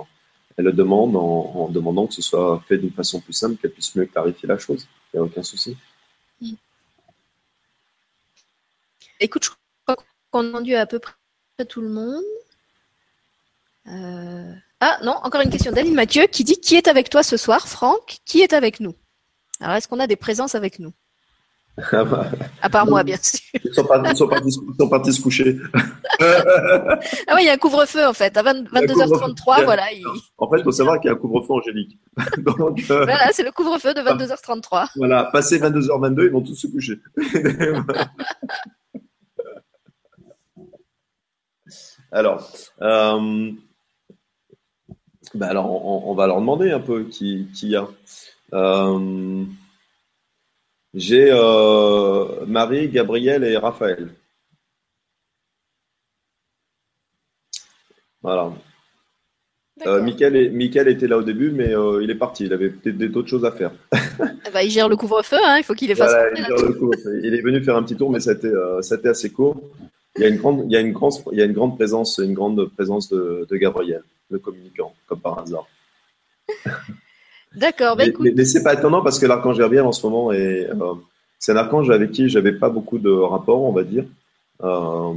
elle 0.57 0.65
le 0.65 0.73
demande 0.73 1.15
en, 1.15 1.69
demandant 1.69 2.07
que 2.07 2.15
ce 2.15 2.23
soit 2.23 2.59
fait 2.67 2.79
d'une 2.79 2.91
façon 2.91 3.21
plus 3.21 3.35
simple, 3.35 3.57
qu'elle 3.57 3.73
puisse 3.73 3.95
mieux 3.95 4.07
clarifier 4.07 4.49
la 4.49 4.57
chose. 4.57 4.89
Il 5.13 5.19
n'y 5.19 5.21
a 5.21 5.25
aucun 5.25 5.43
souci. 5.43 5.77
Écoute, 9.21 9.45
je 9.45 9.51
crois 9.85 9.97
qu'on 10.31 10.41
a 10.41 10.49
entendu 10.49 10.75
à 10.75 10.87
peu 10.87 11.01
près 11.01 11.67
tout 11.69 11.83
le 11.83 11.91
monde. 11.91 12.25
Ah 14.81 14.99
non, 15.03 15.15
encore 15.25 15.41
une 15.41 15.51
question 15.51 15.73
d'Aline 15.73 15.95
Mathieu 15.95 16.27
qui 16.27 16.45
dit 16.45 16.61
Qui 16.61 16.77
est 16.77 16.89
avec 16.89 17.11
toi 17.11 17.23
ce 17.23 17.37
soir 17.37 17.67
Franck, 17.67 18.19
qui 18.25 18.43
est 18.43 18.53
avec 18.53 18.81
nous? 18.81 18.95
Alors, 19.61 19.75
est-ce 19.75 19.89
qu'on 19.89 19.99
a 19.99 20.07
des 20.07 20.17
présences 20.17 20.55
avec 20.55 20.79
nous? 20.79 20.93
Ah 21.93 22.05
bah. 22.05 22.27
À 22.61 22.69
part 22.69 22.87
moi, 22.87 23.05
bien 23.05 23.17
sûr. 23.21 23.41
Ils 23.65 23.73
sont, 23.73 23.85
partis, 23.85 24.17
se 25.13 25.21
coucher. 25.21 25.57
ah 26.21 26.99
oui, 27.35 27.43
il 27.43 27.47
y 27.47 27.49
a 27.49 27.53
un 27.53 27.57
couvre-feu 27.57 28.05
en 28.07 28.13
fait. 28.13 28.37
À 28.37 28.43
22h33, 28.43 29.65
voilà. 29.65 29.85
En 30.39 30.51
fait, 30.51 30.59
il 30.59 30.65
faut 30.65 30.73
savoir 30.73 31.01
qu'il 31.01 31.09
y 31.09 31.13
a 31.13 31.17
un 31.17 31.19
couvre-feu 31.19 31.53
angélique. 31.53 31.97
Donc, 32.39 32.83
euh, 32.91 33.05
Voilà, 33.05 33.31
c'est 33.33 33.45
le 33.45 33.53
couvre-feu 33.53 33.95
de 33.95 34.01
22h33. 34.01 34.89
Voilà, 34.97 35.25
passé 35.25 35.61
22h22, 35.61 36.25
ils 36.25 36.33
vont 36.33 36.43
tous 36.43 36.57
se 36.57 36.67
coucher. 36.67 36.99
alors, 42.11 42.51
euh, 42.83 43.53
bah 45.35 45.49
alors 45.49 45.85
on, 46.07 46.15
va 46.15 46.27
leur 46.27 46.41
demander 46.41 46.71
un 46.71 46.81
peu 46.81 47.05
qui, 47.05 47.49
qui 47.55 47.69
y 47.69 47.77
a. 47.77 47.89
Euh, 48.55 49.45
j'ai 50.95 51.29
euh, 51.31 52.47
Marie, 52.47 52.89
Gabriel 52.89 53.45
et 53.45 53.57
Raphaël. 53.57 54.11
Voilà. 58.23 58.53
Euh, 59.87 60.03
Michael, 60.03 60.89
était 60.89 61.07
là 61.07 61.19
au 61.19 61.23
début, 61.23 61.53
mais 61.53 61.75
euh, 61.75 62.03
il 62.03 62.11
est 62.11 62.17
parti. 62.17 62.47
Il 62.47 62.53
avait 62.53 62.71
peut-être 62.71 62.99
d'autres 63.13 63.29
choses 63.29 63.45
à 63.45 63.53
faire. 63.53 63.73
Ah 63.93 63.99
bah, 64.53 64.65
il 64.65 64.71
gère 64.71 64.89
le 64.89 64.97
couvre-feu, 64.97 65.37
hein, 65.45 65.59
il 65.59 65.63
faut 65.63 65.75
qu'il 65.75 65.89
les 65.89 65.95
fasse. 65.95 66.13
il, 67.23 67.35
est 67.35 67.43
venu 67.43 67.63
faire 67.63 67.77
un 67.77 67.83
petit 67.83 67.97
tour, 67.97 68.11
mais 68.11 68.19
ça 68.21 68.31
a 68.31 68.35
été, 68.35 69.09
assez 69.09 69.31
court. 69.31 69.61
Il 70.17 70.23
y 70.23 70.25
a 70.25 70.29
une 70.29 70.37
grande, 70.37 70.65
il 70.67 70.73
y 70.73 70.77
a 70.77 70.81
une 70.81 70.93
grande, 70.93 71.15
il 71.31 71.39
y 71.39 71.43
a 71.43 71.45
une 71.45 71.53
grande 71.53 71.77
présence, 71.77 72.19
une 72.19 72.35
grande 72.35 72.65
présence 72.75 73.09
de, 73.09 73.47
de 73.49 73.57
Gabriel, 73.57 74.03
le 74.31 74.39
communicant, 74.39 74.93
comme 75.07 75.21
par 75.21 75.39
hasard. 75.39 75.67
D'accord. 77.55 77.97
Bah, 77.97 78.05
mais, 78.21 78.33
mais, 78.35 78.45
c'est 78.45 78.63
pas 78.63 78.75
étonnant 78.75 79.03
parce 79.03 79.19
que 79.19 79.27
l'archange 79.27 79.59
Gabriel 79.59 79.85
en 79.85 79.93
ce 79.93 80.07
moment 80.07 80.33
est, 80.33 80.69
euh, 80.71 80.95
c'est 81.39 81.53
un 81.53 81.57
archange 81.57 81.91
avec 81.91 82.13
qui 82.13 82.29
j'avais 82.29 82.53
pas 82.53 82.69
beaucoup 82.69 82.99
de 82.99 83.11
rapports, 83.11 83.63
on 83.63 83.73
va 83.73 83.85
dire. 83.85 84.05
Euh, 84.63 85.15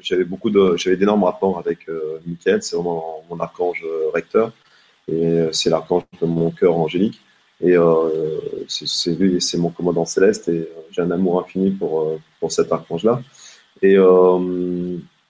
j'avais 0.00 0.24
beaucoup 0.24 0.50
de, 0.50 0.76
j'avais 0.76 0.96
d'énormes 0.96 1.24
rapports 1.24 1.58
avec 1.58 1.88
euh, 1.88 2.18
Michael, 2.26 2.62
c'est 2.62 2.76
vraiment 2.76 3.22
mon 3.28 3.38
archange 3.40 3.84
recteur 4.14 4.52
et 5.10 5.48
c'est 5.52 5.70
l'archange 5.70 6.04
de 6.20 6.26
mon 6.26 6.50
cœur 6.50 6.76
angélique. 6.76 7.20
Et 7.60 7.74
c'est 8.68 9.18
lui, 9.18 9.40
c'est 9.40 9.58
mon 9.58 9.70
commandant 9.70 10.04
céleste 10.04 10.48
et 10.48 10.68
j'ai 10.92 11.02
un 11.02 11.10
amour 11.10 11.40
infini 11.40 11.70
pour 11.72 12.16
pour 12.38 12.52
cet 12.52 12.70
archange-là. 12.70 13.20
Et 13.82 13.96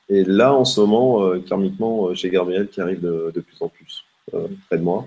et 0.09 0.25
là, 0.25 0.55
en 0.55 0.65
ce 0.65 0.81
moment, 0.81 1.39
karmiquement, 1.41 2.15
j'ai 2.15 2.31
Gabriel 2.31 2.69
qui 2.69 2.81
arrive 2.81 3.01
de, 3.01 3.31
de 3.35 3.41
plus 3.41 3.57
en 3.61 3.69
plus. 3.69 4.05
près 4.69 4.79
de 4.79 4.83
moi 4.83 5.07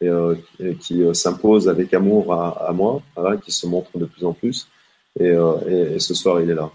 et, 0.00 0.10
qui 0.80 1.02
s'impose 1.14 1.68
avec 1.68 1.92
amour 1.94 2.32
à, 2.32 2.72
moi, 2.72 3.02
qui 3.44 3.52
se 3.52 3.66
montre 3.66 3.98
de 3.98 4.06
plus 4.06 4.24
en 4.24 4.32
plus. 4.32 4.68
Et, 5.18 5.34
ce 5.98 6.14
soir, 6.14 6.40
il 6.40 6.50
est 6.50 6.54
là. 6.54 6.70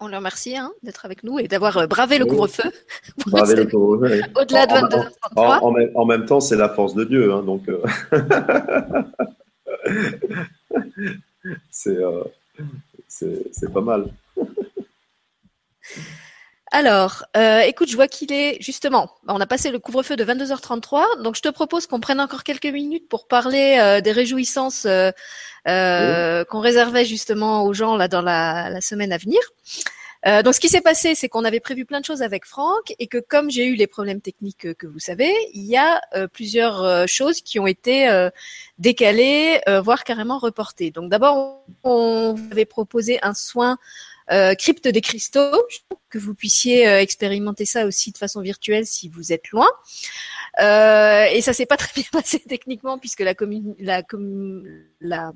on 0.00 0.08
le 0.08 0.16
remercie 0.16 0.56
hein, 0.56 0.72
d'être 0.82 1.04
avec 1.04 1.22
nous 1.22 1.38
et 1.38 1.46
d'avoir 1.46 1.86
bravé 1.88 2.18
le 2.18 2.26
couvre-feu. 2.26 2.70
Bravé 3.26 3.54
le 3.54 3.66
couvre-feu. 3.66 4.20
Au-delà 4.34 4.66
de 4.66 4.72
22 4.72 4.96
en, 5.36 5.74
en, 5.94 6.06
même 6.06 6.26
temps, 6.26 6.40
c'est 6.40 6.56
la 6.56 6.68
force 6.68 6.94
de 6.94 7.04
Dieu. 7.04 7.32
Hein, 7.32 7.42
donc, 7.44 7.68
Euh, 7.68 7.82
c'est 11.70 11.98
pas 13.72 13.80
mal. 13.80 14.12
Alors, 16.74 17.24
euh, 17.36 17.60
écoute, 17.60 17.90
je 17.90 17.96
vois 17.96 18.08
qu'il 18.08 18.32
est 18.32 18.56
justement, 18.62 19.10
on 19.28 19.40
a 19.40 19.46
passé 19.46 19.70
le 19.70 19.78
couvre-feu 19.78 20.16
de 20.16 20.24
22h33, 20.24 21.22
donc 21.22 21.36
je 21.36 21.42
te 21.42 21.50
propose 21.50 21.86
qu'on 21.86 22.00
prenne 22.00 22.18
encore 22.18 22.44
quelques 22.44 22.64
minutes 22.64 23.10
pour 23.10 23.28
parler 23.28 23.76
euh, 23.78 24.00
des 24.00 24.12
réjouissances 24.12 24.86
qu'on 25.66 26.60
réservait 26.60 27.04
justement 27.04 27.64
aux 27.64 27.74
gens 27.74 27.96
là 27.96 28.08
dans 28.08 28.22
la 28.22 28.80
semaine 28.80 29.12
à 29.12 29.18
venir. 29.18 29.40
Euh, 30.26 30.42
donc, 30.42 30.54
ce 30.54 30.60
qui 30.60 30.68
s'est 30.68 30.80
passé, 30.80 31.14
c'est 31.14 31.28
qu'on 31.28 31.44
avait 31.44 31.60
prévu 31.60 31.84
plein 31.84 32.00
de 32.00 32.04
choses 32.04 32.22
avec 32.22 32.44
Franck 32.44 32.94
et 32.98 33.06
que 33.06 33.18
comme 33.18 33.50
j'ai 33.50 33.66
eu 33.66 33.74
les 33.74 33.86
problèmes 33.86 34.20
techniques 34.20 34.74
que, 34.74 34.86
vous 34.86 35.00
savez, 35.00 35.32
il 35.52 35.64
y 35.64 35.76
a 35.76 36.00
euh, 36.14 36.28
plusieurs 36.28 36.82
euh, 36.82 37.06
choses 37.06 37.40
qui 37.40 37.58
ont 37.58 37.66
été 37.66 38.08
décalées, 38.78 39.60
voire 39.82 40.04
carrément 40.04 40.38
reportées. 40.38 40.90
Donc, 40.90 41.10
d'abord, 41.10 41.64
on 41.82 42.36
avait 42.50 42.64
proposé 42.64 43.18
un 43.22 43.34
soin 43.34 43.78
crypte 44.58 44.88
des 44.88 45.00
cristaux, 45.00 45.66
que 46.08 46.18
vous 46.18 46.34
puissiez 46.34 46.86
expérimenter 46.86 47.66
ça 47.66 47.84
aussi 47.84 48.12
de 48.12 48.18
façon 48.18 48.40
virtuelle 48.40 48.86
si 48.86 49.08
vous 49.08 49.32
êtes 49.32 49.50
loin. 49.50 49.68
et 50.58 51.40
ça 51.42 51.52
s'est 51.52 51.66
pas 51.66 51.76
très 51.82 51.92
bien 51.94 52.08
passé 52.10 52.38
techniquement 52.38 52.98
puisque 52.98 53.20
la, 53.20 53.34
la, 53.78 54.02
la 55.00 55.32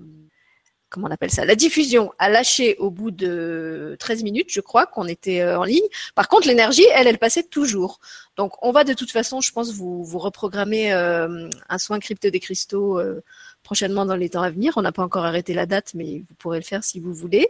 comment 0.89 1.09
on 1.09 1.11
appelle 1.11 1.31
ça, 1.31 1.45
la 1.45 1.55
diffusion 1.55 2.13
a 2.19 2.29
lâché 2.29 2.77
au 2.79 2.91
bout 2.91 3.11
de 3.11 3.97
13 3.99 4.23
minutes, 4.23 4.49
je 4.51 4.61
crois, 4.61 4.87
qu'on 4.87 5.07
était 5.07 5.41
euh, 5.41 5.59
en 5.59 5.65
ligne. 5.65 5.87
Par 6.15 6.29
contre, 6.29 6.47
l'énergie, 6.47 6.85
elle, 6.95 7.07
elle 7.07 7.19
passait 7.19 7.43
toujours. 7.43 7.99
Donc, 8.37 8.53
on 8.63 8.71
va 8.71 8.85
de 8.85 8.93
toute 8.93 9.11
façon, 9.11 9.41
je 9.41 9.53
pense, 9.53 9.73
vous, 9.73 10.05
reprogrammer 10.19 10.93
euh, 10.93 11.49
un 11.69 11.79
soin 11.79 11.99
crypte 11.99 12.27
des 12.27 12.41
cristaux 12.41 12.99
euh, 12.99 13.23
prochainement 13.63 14.07
dans 14.07 14.15
les 14.15 14.31
temps 14.31 14.43
à 14.43 14.51
venir. 14.51 14.75
On 14.77 14.83
n'a 14.83 14.93
pas 14.93 15.03
encore 15.03 15.25
arrêté 15.25 15.55
la 15.55 15.67
date, 15.67 15.93
mais 15.95 16.23
vous 16.29 16.35
pourrez 16.39 16.59
le 16.59 16.65
faire 16.65 16.85
si 16.85 17.01
vous 17.01 17.13
voulez. 17.13 17.49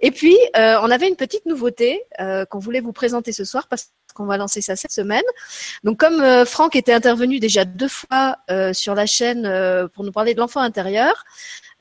Et 0.00 0.10
puis, 0.10 0.36
on 0.54 0.90
avait 0.90 1.08
une 1.08 1.14
petite 1.14 1.46
nouveauté 1.46 2.02
qu'on 2.50 2.58
voulait 2.58 2.80
vous 2.80 2.92
présenter 2.92 3.32
ce 3.32 3.44
soir 3.44 3.68
parce 3.68 3.92
qu'on 4.12 4.26
va 4.26 4.36
lancer 4.36 4.60
ça 4.60 4.74
cette 4.74 4.90
semaine. 4.90 5.22
Donc, 5.84 6.00
comme 6.00 6.44
Franck 6.46 6.74
était 6.74 6.92
intervenu 6.92 7.38
déjà 7.38 7.64
deux 7.64 7.86
fois 7.86 8.38
sur 8.72 8.96
la 8.96 9.06
chaîne 9.06 9.88
pour 9.94 10.02
nous 10.02 10.10
parler 10.10 10.34
de 10.34 10.40
l'enfant 10.40 10.60
intérieur, 10.60 11.24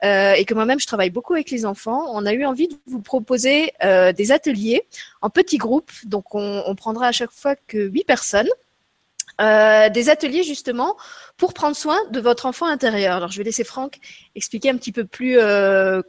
euh, 0.03 0.33
et 0.33 0.45
que 0.45 0.53
moi-même 0.53 0.79
je 0.79 0.87
travaille 0.87 1.11
beaucoup 1.11 1.33
avec 1.33 1.51
les 1.51 1.65
enfants, 1.65 2.05
on 2.13 2.25
a 2.25 2.33
eu 2.33 2.43
envie 2.43 2.67
de 2.67 2.75
vous 2.87 3.01
proposer 3.01 3.71
euh, 3.83 4.11
des 4.11 4.31
ateliers 4.31 4.83
en 5.21 5.29
petits 5.29 5.57
groupes. 5.57 5.91
Donc 6.05 6.33
on, 6.33 6.73
prendra 6.75 7.07
à 7.07 7.11
chaque 7.11 7.31
fois 7.31 7.55
que 7.67 7.77
huit 7.77 8.05
personnes. 8.05 8.49
Euh, 9.39 9.89
des 9.89 10.09
ateliers 10.09 10.43
justement 10.43 10.97
pour 11.37 11.53
prendre 11.53 11.75
soin 11.75 11.97
de 12.11 12.19
votre 12.19 12.45
enfant 12.45 12.65
intérieur. 12.65 13.15
Alors 13.15 13.31
je 13.31 13.37
vais 13.37 13.43
laisser 13.43 13.63
Franck 13.63 13.97
expliquer 14.35 14.69
un 14.69 14.77
petit 14.77 14.91
peu 14.91 15.05
plus 15.05 15.37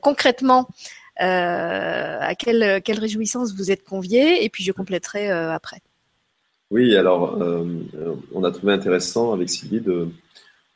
concrètement 0.01 0.69
à 1.16 2.35
quelle, 2.35 2.82
quelle 2.82 2.98
réjouissance 2.98 3.55
vous 3.55 3.70
êtes 3.70 3.85
conviés 3.85 4.44
et 4.44 4.48
puis 4.48 4.64
je 4.64 4.73
compléterai 4.73 5.31
après. 5.31 5.81
Oui, 6.70 6.97
alors 6.97 7.39
on 8.35 8.44
a 8.44 8.51
trouvé 8.51 8.73
intéressant 8.73 9.32
avec 9.32 9.48
Sylvie 9.48 9.81
de, 9.81 10.09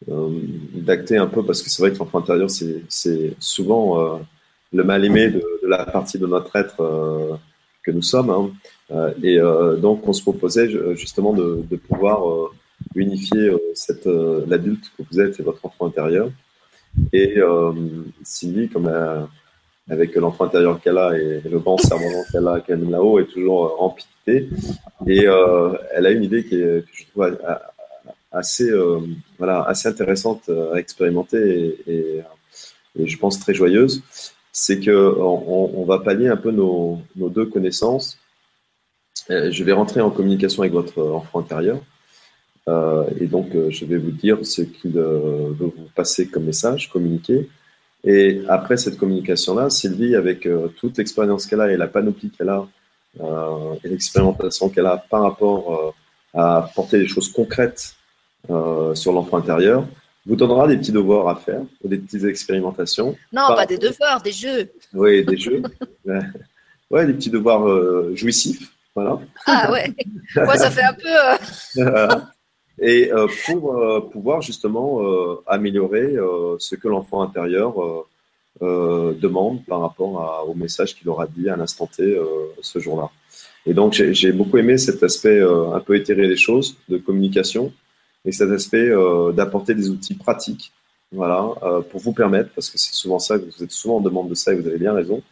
d'acter 0.09 1.17
un 1.17 1.27
peu 1.27 1.45
parce 1.45 1.63
que 1.63 1.71
c'est 1.71 1.83
vrai 1.83 1.93
que 1.93 1.99
l'enfant 1.99 2.19
intérieur, 2.19 2.49
c'est 2.51 3.35
souvent 3.41 4.01
euh, 4.01 4.19
le 4.73 4.85
mal-aimé 4.85 5.31
de, 5.31 5.43
la 5.67 5.85
partie 5.85 6.19
de 6.19 6.27
notre 6.27 6.55
être 6.57 6.81
euh, 6.81 7.35
que 7.83 7.91
nous 7.91 8.03
sommes. 8.03 8.31
Hein. 8.31 8.51
et 9.23 9.39
donc, 9.81 10.07
on 10.07 10.13
se 10.13 10.23
proposait 10.23 10.69
justement 10.97 11.33
de, 11.33 11.65
de 11.69 11.77
pouvoir 11.77 12.51
unifier 12.95 13.53
cette 13.75 14.07
l'adulte 14.07 14.91
que 14.97 15.03
vous 15.11 15.21
êtes 15.21 15.39
et 15.39 15.43
votre 15.43 15.65
enfant 15.65 15.87
intérieur. 15.87 16.31
Et 17.13 17.37
Sylvie, 18.25 18.69
comme 18.69 18.91
avec 19.89 20.17
l'enfant 20.17 20.47
intérieur 20.47 20.81
qu'elle 20.81 20.99
a 20.99 21.17
et 21.17 21.41
le 21.49 21.59
grand 21.61 21.79
cerveau 21.79 22.25
qu'elle 22.33 22.49
a, 22.49 22.61
qu'elle 22.61 22.91
là-haut, 22.91 23.21
est 23.21 23.27
toujours 23.27 23.77
rempli 23.77 24.07
Et 25.07 25.27
elle 25.95 26.07
a 26.07 26.11
une 26.11 26.25
idée 26.25 26.45
qui 26.45 26.57
est, 26.57 26.85
que 26.85 26.93
je 26.93 27.05
trouve 27.07 27.39
assez, 28.33 28.71
euh, 28.71 29.01
voilà, 29.39 29.63
assez 29.63 29.89
intéressante 29.89 30.49
à 30.49 30.79
expérimenter 30.79 31.79
et, 31.87 32.23
je 32.99 33.17
pense 33.19 33.39
très 33.39 33.53
joyeuse, 33.53 34.03
c'est 34.53 34.81
que 34.81 34.91
on, 34.91 35.85
va 35.85 35.99
pallier 35.99 36.29
un 36.29 36.37
peu 36.37 36.51
nos, 36.51 36.99
nos 37.15 37.29
deux 37.29 37.45
connaissances. 37.45 38.19
Euh, 39.31 39.51
je 39.51 39.65
vais 39.65 39.73
rentrer 39.73 40.01
en 40.01 40.11
communication 40.11 40.63
avec 40.63 40.73
votre 40.73 41.03
enfant 41.03 41.41
intérieur. 41.41 41.79
Euh, 42.69 43.05
et 43.21 43.27
donc, 43.27 43.49
je 43.53 43.85
vais 43.85 43.99
vous 43.99 44.13
dire 44.13 44.39
ce 44.47 44.63
qu'il 44.63 44.93
veut 44.93 45.55
vous 45.61 45.91
passer 45.95 46.27
comme 46.29 46.45
message, 46.45 46.89
communiquer. 46.89 47.51
Et 48.03 48.41
après 48.49 48.79
cette 48.79 48.97
communication-là, 48.97 49.69
Sylvie, 49.69 50.17
avec 50.17 50.49
toute 50.79 50.97
l'expérience 50.97 51.45
qu'elle 51.45 51.61
a 51.61 51.71
et 51.71 51.77
la 51.77 51.89
panoplie 51.89 52.31
qu'elle 52.31 52.49
a, 52.49 52.67
et 53.85 53.89
l'expérimentation 53.89 54.71
qu'elle 54.71 54.87
a 54.87 54.97
par 54.97 55.21
rapport 55.21 55.95
à 56.33 56.71
porter 56.75 56.99
des 56.99 57.09
choses 57.09 57.31
concrètes 57.31 57.95
euh, 58.51 58.95
sur 58.95 59.13
l'enfant 59.13 59.39
intérieur, 59.39 59.87
vous 60.25 60.37
donnera 60.37 60.69
des 60.69 60.77
petits 60.77 60.93
devoirs 60.93 61.29
à 61.29 61.37
faire, 61.37 61.63
des 61.85 61.99
petites 61.99 62.25
expérimentations. 62.25 63.17
Non, 63.33 63.49
pas 63.49 63.67
des 63.67 63.79
devoirs, 63.79 64.21
des 64.23 64.33
jeux. 64.33 64.71
Oui, 64.93 65.25
des 65.25 65.37
jeux. 65.37 65.63
ouais, 66.91 67.07
des 67.07 67.13
petits 67.13 67.31
devoirs 67.31 67.69
euh, 67.69 68.13
jouissifs. 68.15 68.73
Voilà. 68.95 69.19
Ah 69.47 69.71
ouais. 69.73 69.93
Moi, 70.37 70.57
ça 70.57 70.71
fait 70.71 70.83
un 70.83 70.95
peu. 70.95 71.83
Euh, 71.83 72.09
Et 72.79 73.11
pour 73.47 74.11
pouvoir 74.11 74.43
justement 74.43 75.01
améliorer 75.47 76.15
ce 76.59 76.75
que 76.75 76.89
l'enfant 76.89 77.23
intérieur 77.23 77.75
demande 78.61 79.65
par 79.65 79.81
rapport 79.81 80.47
au 80.47 80.53
message 80.53 80.95
qu'il 80.95 81.09
aura 81.09 81.27
dit 81.27 81.49
à 81.49 81.57
l'instant 81.57 81.87
T 81.87 82.21
ce 82.61 82.79
jour-là. 82.79 83.09
Et 83.65 83.73
donc, 83.73 83.95
j'ai 83.95 84.31
beaucoup 84.31 84.59
aimé 84.59 84.77
cet 84.77 85.03
aspect 85.03 85.41
un 85.41 85.81
peu 85.81 85.97
éthéré 85.97 86.29
des 86.29 86.37
choses, 86.37 86.77
de 86.91 86.99
communication, 86.99 87.73
et 88.27 88.33
cet 88.33 88.51
aspect 88.51 88.91
euh, 88.91 89.33
d'apporter 89.33 89.75
des 89.75 89.89
outils 89.89 90.15
pratiques, 90.15 90.73
voilà, 91.13 91.49
euh, 91.63 91.81
pour 91.81 92.01
vous 92.01 92.13
permettre, 92.13 92.51
parce 92.55 92.69
que 92.69 92.77
c'est 92.77 92.95
souvent 92.95 93.21
ça, 93.21 93.39
vous 93.39 93.63
êtes 93.63 93.71
souvent 93.71 93.99
en 93.99 94.01
demande 94.01 94.29
de 94.29 94.35
ça 94.35 94.53
et 94.53 94.57
vous 94.57 94.67
avez 94.67 94.79
bien 94.79 94.93
raison, 94.93 95.23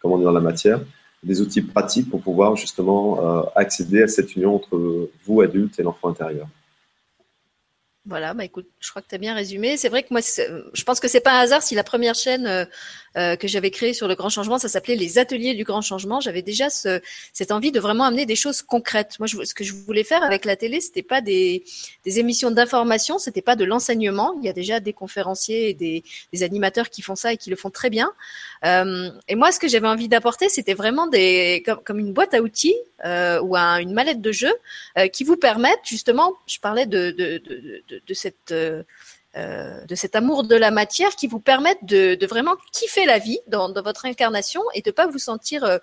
comme 0.00 0.12
on 0.12 0.20
est 0.20 0.24
dans 0.24 0.32
la 0.32 0.40
matière, 0.40 0.80
des 1.24 1.40
outils 1.40 1.62
pratiques 1.62 2.08
pour 2.08 2.20
pouvoir 2.20 2.54
justement 2.54 3.18
euh, 3.20 3.42
accéder 3.56 4.02
à 4.02 4.08
cette 4.08 4.36
union 4.36 4.54
entre 4.54 5.10
vous, 5.26 5.40
adulte, 5.40 5.78
et 5.80 5.82
l'enfant 5.82 6.08
intérieur. 6.08 6.46
Voilà, 8.06 8.34
bah 8.34 8.44
écoute, 8.44 8.68
je 8.80 8.90
crois 8.90 9.00
que 9.00 9.08
tu 9.08 9.14
as 9.14 9.18
bien 9.18 9.34
résumé. 9.34 9.78
C'est 9.78 9.88
vrai 9.88 10.02
que 10.02 10.08
moi, 10.10 10.20
je 10.20 10.84
pense 10.84 11.00
que 11.00 11.08
c'est 11.08 11.22
pas 11.22 11.32
un 11.32 11.40
hasard 11.40 11.62
si 11.62 11.74
la 11.74 11.82
première 11.82 12.14
chaîne 12.14 12.68
euh, 13.16 13.24
euh, 13.24 13.36
que 13.36 13.48
j'avais 13.48 13.70
créée 13.70 13.94
sur 13.94 14.08
le 14.08 14.14
grand 14.14 14.28
changement, 14.28 14.58
ça 14.58 14.68
s'appelait 14.68 14.96
les 14.96 15.18
ateliers 15.18 15.54
du 15.54 15.64
grand 15.64 15.80
changement. 15.80 16.20
J'avais 16.20 16.42
déjà 16.42 16.70
ce, 16.70 17.00
cette 17.32 17.52
envie 17.52 17.72
de 17.72 17.80
vraiment 17.80 18.04
amener 18.04 18.26
des 18.26 18.36
choses 18.36 18.62
concrètes. 18.62 19.18
Moi, 19.18 19.26
je, 19.26 19.44
ce 19.44 19.54
que 19.54 19.64
je 19.64 19.72
voulais 19.72 20.04
faire 20.04 20.22
avec 20.22 20.44
la 20.44 20.56
télé, 20.56 20.80
c'était 20.80 21.02
pas 21.02 21.20
des, 21.20 21.64
des 22.04 22.18
émissions 22.18 22.50
d'information, 22.50 23.18
c'était 23.18 23.42
pas 23.42 23.56
de 23.56 23.64
l'enseignement. 23.64 24.34
Il 24.40 24.46
y 24.46 24.48
a 24.48 24.52
déjà 24.52 24.80
des 24.80 24.92
conférenciers 24.92 25.70
et 25.70 25.74
des, 25.74 26.02
des, 26.32 26.42
animateurs 26.42 26.90
qui 26.90 27.02
font 27.02 27.16
ça 27.16 27.32
et 27.32 27.36
qui 27.36 27.50
le 27.50 27.56
font 27.56 27.70
très 27.70 27.90
bien. 27.90 28.12
Euh, 28.64 29.10
et 29.28 29.34
moi, 29.34 29.52
ce 29.52 29.58
que 29.58 29.68
j'avais 29.68 29.88
envie 29.88 30.08
d'apporter, 30.08 30.48
c'était 30.48 30.74
vraiment 30.74 31.06
des 31.06 31.62
comme, 31.64 31.80
comme, 31.84 31.98
une 31.98 32.12
boîte 32.12 32.34
à 32.34 32.40
outils 32.40 32.76
euh, 33.04 33.40
ou 33.40 33.56
un, 33.56 33.78
une 33.78 33.92
mallette 33.92 34.20
de 34.20 34.32
jeu 34.32 34.52
euh, 34.98 35.08
qui 35.08 35.24
vous 35.24 35.36
permettent 35.36 35.84
justement. 35.84 36.34
Je 36.46 36.58
parlais 36.58 36.86
de, 36.86 37.10
de, 37.10 37.38
de 37.38 38.02
de, 38.06 38.14
cette 38.14 38.54
euh, 39.36 39.44
euh, 39.44 39.84
de 39.86 39.94
cet 39.94 40.16
amour 40.16 40.44
de 40.44 40.56
la 40.56 40.70
matière 40.70 41.14
qui 41.16 41.26
vous 41.26 41.40
permettent 41.40 41.84
de, 41.84 42.26
vraiment 42.26 42.54
kiffer 42.72 43.04
la 43.04 43.18
vie 43.18 43.38
dans, 43.46 43.72
votre 43.82 44.06
incarnation 44.06 44.62
et 44.74 44.82
de 44.82 44.90
pas 44.90 45.06
vous 45.06 45.18
sentir 45.18 45.64
euh, 45.64 45.78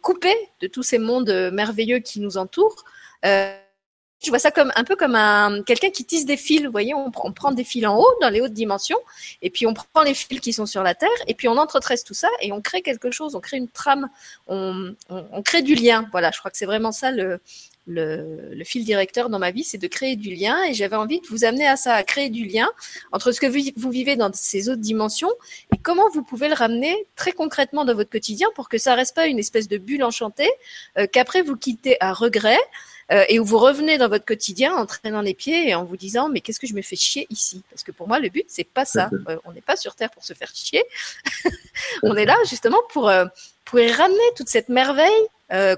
coupé 0.00 0.32
de 0.60 0.66
tous 0.66 0.82
ces 0.82 0.98
mondes 0.98 1.50
merveilleux 1.52 1.98
qui 1.98 2.20
nous 2.20 2.36
entourent. 2.36 2.84
je 3.24 4.28
vois 4.28 4.38
ça 4.38 4.50
comme 4.50 4.72
un 4.76 4.84
peu 4.84 4.96
comme 4.96 5.16
un 5.16 5.62
quelqu'un 5.64 5.90
qui 5.90 6.04
tisse 6.04 6.26
des 6.26 6.36
fils. 6.36 6.64
Vous 6.64 6.70
voyez, 6.70 6.94
on, 6.94 7.10
prend 7.10 7.52
des 7.52 7.64
fils 7.64 7.86
en 7.86 7.96
haut 7.98 8.14
dans 8.20 8.28
les 8.28 8.40
hautes 8.40 8.52
dimensions, 8.52 9.00
et 9.40 9.50
puis 9.50 9.66
on 9.66 9.74
prend 9.74 10.02
les 10.04 10.14
fils 10.14 10.40
qui 10.40 10.52
sont 10.52 10.66
sur 10.66 10.82
la 10.82 10.94
terre, 10.94 11.20
et 11.26 11.34
puis 11.34 11.48
on 11.48 11.56
entretresse 11.56 12.04
tout 12.04 12.14
ça 12.14 12.28
et 12.40 12.52
on 12.52 12.60
crée 12.60 12.82
quelque 12.82 13.10
chose, 13.10 13.34
on 13.34 13.40
crée 13.40 13.56
une 13.56 13.68
trame, 13.68 14.08
on, 14.46 14.94
on 15.08 15.42
crée 15.42 15.62
du 15.62 15.74
lien. 15.74 16.08
Voilà, 16.12 16.30
je 16.30 16.38
crois 16.38 16.50
que 16.50 16.56
c'est 16.56 16.66
vraiment 16.66 16.92
ça 16.92 17.10
le, 17.10 17.40
le, 17.86 18.62
fil 18.64 18.84
directeur 18.84 19.28
dans 19.28 19.38
ma 19.38 19.50
vie, 19.50 19.64
c'est 19.64 19.78
de 19.78 19.86
créer 19.86 20.16
du 20.16 20.34
lien. 20.34 20.62
Et 20.64 20.74
j'avais 20.74 20.96
envie 20.96 21.20
de 21.20 21.26
vous 21.28 21.44
amener 21.44 21.66
à 21.66 21.76
ça, 21.76 21.94
à 21.94 22.02
créer 22.02 22.30
du 22.30 22.44
lien 22.46 22.68
entre 23.12 23.32
ce 23.32 23.40
que 23.40 23.46
vous, 23.46 23.90
vivez 23.90 24.16
dans 24.16 24.30
ces 24.32 24.68
autres 24.68 24.80
dimensions 24.80 25.30
et 25.74 25.78
comment 25.82 26.08
vous 26.14 26.22
pouvez 26.22 26.48
le 26.48 26.54
ramener 26.54 27.06
très 27.16 27.32
concrètement 27.32 27.84
dans 27.84 27.94
votre 27.94 28.10
quotidien 28.10 28.48
pour 28.54 28.68
que 28.68 28.78
ça 28.78 28.94
reste 28.94 29.14
pas 29.14 29.26
une 29.26 29.38
espèce 29.38 29.68
de 29.68 29.78
bulle 29.78 30.04
enchantée 30.04 30.50
euh, 30.98 31.06
qu'après 31.10 31.42
vous 31.42 31.56
quittez 31.56 31.96
à 32.00 32.12
regret. 32.12 32.58
euh, 33.10 33.24
et 33.28 33.38
où 33.38 33.44
vous 33.44 33.58
revenez 33.58 33.98
dans 33.98 34.08
votre 34.08 34.24
quotidien 34.24 34.74
en 34.74 34.86
traînant 34.86 35.20
les 35.20 35.34
pieds 35.34 35.68
et 35.68 35.74
en 35.74 35.84
vous 35.84 35.96
disant 35.96 36.28
mais 36.28 36.40
qu'est-ce 36.40 36.60
que 36.60 36.66
je 36.66 36.74
me 36.74 36.82
fais 36.82 36.96
chier 36.96 37.26
ici? 37.30 37.62
Parce 37.70 37.82
que 37.82 37.92
pour 37.92 38.08
moi 38.08 38.18
le 38.20 38.28
but 38.28 38.44
c'est 38.48 38.64
pas 38.64 38.84
ça. 38.84 39.10
Euh, 39.28 39.36
on 39.44 39.52
n'est 39.52 39.60
pas 39.60 39.76
sur 39.76 39.94
terre 39.94 40.10
pour 40.10 40.24
se 40.24 40.34
faire 40.34 40.50
chier. 40.54 40.82
on 42.02 42.16
est 42.16 42.24
là 42.24 42.36
justement 42.48 42.80
pour 42.90 43.08
euh, 43.08 43.26
pour 43.64 43.80
y 43.80 43.90
ramener 43.90 44.18
toute 44.36 44.48
cette 44.48 44.68
merveille 44.68 45.10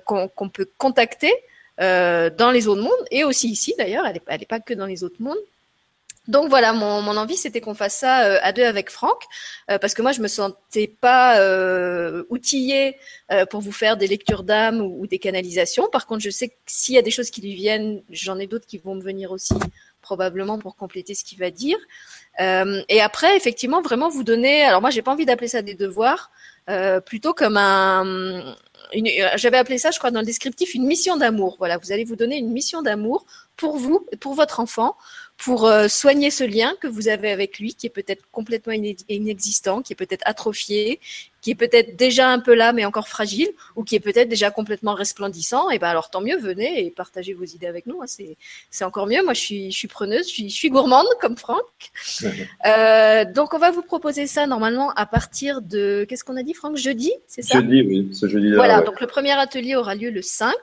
qu'on 0.05 0.48
peut 0.48 0.68
contacter 0.78 1.32
dans 1.78 2.51
les 2.52 2.68
autres 2.68 2.82
mondes 2.82 3.06
et 3.10 3.24
aussi 3.24 3.48
ici 3.48 3.74
d'ailleurs. 3.78 4.06
Elle 4.06 4.38
n'est 4.40 4.46
pas 4.46 4.60
que 4.60 4.74
dans 4.74 4.86
les 4.86 5.05
autres 5.05 5.20
mondes. 5.20 5.38
Donc 6.26 6.48
voilà, 6.48 6.72
mon, 6.72 7.02
mon 7.02 7.16
envie 7.18 7.36
c'était 7.36 7.60
qu'on 7.60 7.74
fasse 7.74 7.96
ça 7.96 8.24
euh, 8.24 8.38
à 8.42 8.52
deux 8.52 8.64
avec 8.64 8.88
Franck, 8.88 9.24
euh, 9.70 9.78
parce 9.78 9.92
que 9.92 10.01
moi 10.01 10.12
je 10.12 10.22
me 10.22 10.28
sentais 10.28 10.86
pas 10.86 11.38
euh, 11.38 12.24
outillée 12.30 12.96
euh, 13.30 13.44
pour 13.44 13.60
vous 13.60 13.72
faire 13.72 13.98
des 13.98 14.06
lectures 14.06 14.42
d'âme 14.42 14.80
ou, 14.80 15.06
des 15.06 15.18
canalisations. 15.18 15.86
Par 15.92 16.06
contre, 16.06 16.22
je 16.22 16.30
sais 16.30 16.48
que 16.48 16.55
s'il 16.66 16.94
y 16.94 16.98
a 16.98 17.02
des 17.02 17.10
choses 17.10 17.28
qui 17.28 17.42
lui 17.42 17.55
viennent, 17.55 18.02
j'en 18.09 18.38
ai 18.38 18.46
d'autres 18.46 18.66
qui 18.66 18.78
vont 18.78 18.94
me 18.94 19.02
venir 19.02 19.32
aussi 19.32 19.55
probablement 20.01 20.59
pour 20.59 20.76
compléter 20.76 21.14
ce 21.14 21.24
qu'il 21.24 21.38
va 21.38 21.51
dire. 21.51 21.78
et 22.38 23.01
après, 23.01 23.36
effectivement, 23.36 23.80
vraiment 23.80 24.09
vous 24.09 24.24
donner. 24.24 24.62
Alors 24.62 24.80
moi, 24.80 24.90
j'ai 24.90 25.02
pas 25.02 25.12
envie 25.12 25.24
d'appeler 25.24 25.48
ça 25.48 25.62
des 25.62 25.74
devoirs, 25.74 26.30
plutôt 27.06 27.32
comme 27.32 27.56
un. 27.56 28.55
J'avais 29.37 29.57
appelé 29.57 29.79
ça, 29.79 29.91
je 29.91 29.99
crois, 29.99 30.11
dans 30.11 30.21
le 30.21 30.27
descriptif, 30.27 30.75
une 30.75 30.87
mission 30.87 31.16
d'amour. 31.16 31.57
Voilà, 31.59 31.79
vous 31.79 31.93
allez 31.93 32.05
vous 32.05 32.16
donner 32.16 32.39
une 32.39 32.51
mission 32.51 32.83
d'amour 32.83 33.27
pour 33.57 33.77
vous, 33.77 34.07
pour 34.21 34.35
votre 34.35 34.61
enfant, 34.61 34.97
pour 35.37 35.66
euh, 35.66 35.89
soigner 35.89 36.31
ce 36.31 36.45
lien 36.45 36.75
que 36.81 36.87
vous 36.87 37.09
avez 37.09 37.31
avec 37.31 37.59
lui, 37.59 37.75
qui 37.75 37.87
est 37.87 37.91
peut-être 37.91 38.23
complètement 38.31 38.73
inexistant, 39.09 39.83
qui 39.83 39.93
est 39.93 39.97
peut-être 39.97 40.23
atrophié, 40.27 41.01
qui 41.45 41.51
est 41.51 41.55
peut-être 41.55 41.95
déjà 41.95 42.31
un 42.31 42.39
peu 42.39 42.55
là 42.55 42.73
mais 42.73 42.87
encore 42.87 43.07
fragile, 43.07 43.51
ou 43.77 43.85
qui 43.85 43.95
est 43.97 44.01
peut-être 44.01 44.31
déjà 44.31 44.51
complètement 44.51 44.95
resplendissant. 44.95 45.69
Et 45.69 45.79
ben 45.79 45.89
alors 45.89 46.09
tant 46.09 46.23
mieux, 46.23 46.39
venez 46.39 46.87
et 46.87 46.91
partagez 46.91 47.35
vos 47.35 47.45
idées 47.45 47.66
avec 47.66 47.85
nous. 47.85 48.01
Hein. 48.01 48.07
c'est 48.07 48.39
c'est 48.71 48.87
encore 48.87 49.07
mieux. 49.07 49.23
Moi 49.23 49.35
je 49.35 49.41
suis 49.41 49.71
je 49.71 49.77
suis 49.77 49.87
preneuse, 49.87 50.27
je 50.27 50.33
suis 50.33 50.49
je 50.49 50.55
suis 50.55 50.71
gourmande 50.71 51.07
comme 51.21 51.37
Franck. 51.37 51.61
euh, 52.66 53.27
donc 53.27 53.53
on 53.53 53.59
va 53.59 53.71
vous 53.71 53.83
proposer 53.83 54.27
ça 54.27 54.47
normalement 54.47 54.91
à 54.93 55.05
partir 55.05 55.61
de 55.61 56.07
qu'est-ce 56.09 56.25
qu'on 56.25 56.39
a 56.39 56.43
dit 56.43 56.55
Franck? 56.55 56.79
Jeudi, 56.79 57.12
c'est 57.27 57.43
ça? 57.43 57.59
Jeudi 57.59 57.83
oui, 57.83 58.09
ce 58.15 58.27
jeudi. 58.27 58.49
-là, 58.49 58.55
voilà. 58.57 58.81
Donc 58.81 59.03
le 59.03 59.07
premier 59.07 59.33
atelier 59.33 59.77
aura 59.77 59.95
lieu 59.95 60.11
le 60.11 60.23
5. 60.23 60.55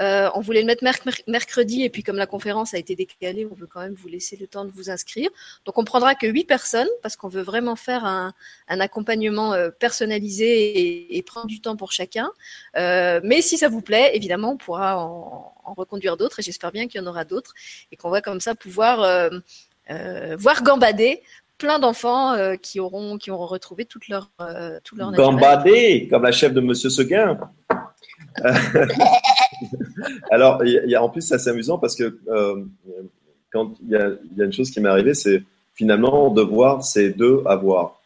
Euh, 0.00 0.30
on 0.34 0.40
voulait 0.40 0.62
le 0.62 0.66
mettre 0.66 0.82
mercredi 1.26 1.82
et 1.82 1.90
puis 1.90 2.02
comme 2.02 2.16
la 2.16 2.26
conférence 2.26 2.72
a 2.74 2.78
été 2.78 2.94
décalée, 2.94 3.46
on 3.50 3.54
veut 3.54 3.66
quand 3.66 3.80
même 3.80 3.94
vous 3.94 4.08
laisser 4.08 4.36
le 4.36 4.46
temps 4.46 4.64
de 4.64 4.70
vous 4.70 4.90
inscrire. 4.90 5.28
Donc 5.66 5.76
on 5.78 5.84
prendra 5.84 6.14
que 6.14 6.26
huit 6.26 6.44
personnes 6.44 6.88
parce 7.02 7.16
qu'on 7.16 7.28
veut 7.28 7.42
vraiment 7.42 7.76
faire 7.76 8.04
un, 8.04 8.32
accompagnement 8.68 9.52
euh, 9.52 9.70
personnalisé 9.70 11.16
et, 11.16 11.22
prendre 11.22 11.46
du 11.46 11.60
temps 11.60 11.76
pour 11.76 11.92
chacun. 11.92 12.30
Euh, 12.76 13.20
mais 13.22 13.42
si 13.42 13.58
ça 13.58 13.68
vous 13.68 13.82
plaît, 13.82 14.12
évidemment, 14.14 14.52
on 14.52 14.56
pourra 14.56 14.98
en, 14.98 15.54
reconduire 15.76 16.16
d'autres 16.16 16.40
et 16.40 16.42
j'espère 16.42 16.72
bien 16.72 16.88
qu'il 16.88 17.00
y 17.00 17.04
en 17.04 17.06
aura 17.06 17.24
d'autres 17.24 17.54
et 17.92 17.96
qu'on 17.96 18.10
va 18.10 18.20
comme 18.20 18.40
ça 18.40 18.56
pouvoir 18.56 19.30
voir 20.36 20.62
gambader 20.64 21.22
plein 21.58 21.78
d'enfants 21.78 22.36
qui 22.60 22.80
auront 22.80 23.18
qui 23.18 23.30
auront 23.30 23.46
retrouvé 23.46 23.84
toute 23.84 24.08
leur 24.08 24.30
tout 24.82 24.96
leur 24.96 25.12
gambader 25.12 26.08
comme 26.10 26.24
la 26.24 26.32
chef 26.32 26.52
de 26.52 26.60
Monsieur 26.60 26.90
Seguin. 26.90 27.38
Alors, 30.30 30.64
il 30.64 30.82
y 30.86 30.94
a, 30.94 31.02
en 31.02 31.08
plus, 31.08 31.22
c'est 31.22 31.50
amusant 31.50 31.78
parce 31.78 31.96
que 31.96 32.18
euh, 32.28 32.64
quand 33.52 33.74
il 33.82 33.90
y, 33.90 33.96
a, 33.96 34.44
une 34.44 34.52
chose 34.52 34.70
qui 34.70 34.80
m'est 34.80 34.88
arrivée, 34.88 35.14
c'est 35.14 35.42
finalement 35.74 36.30
devoir, 36.30 36.84
c'est 36.84 37.10
deux 37.10 37.42
avoir. 37.46 38.00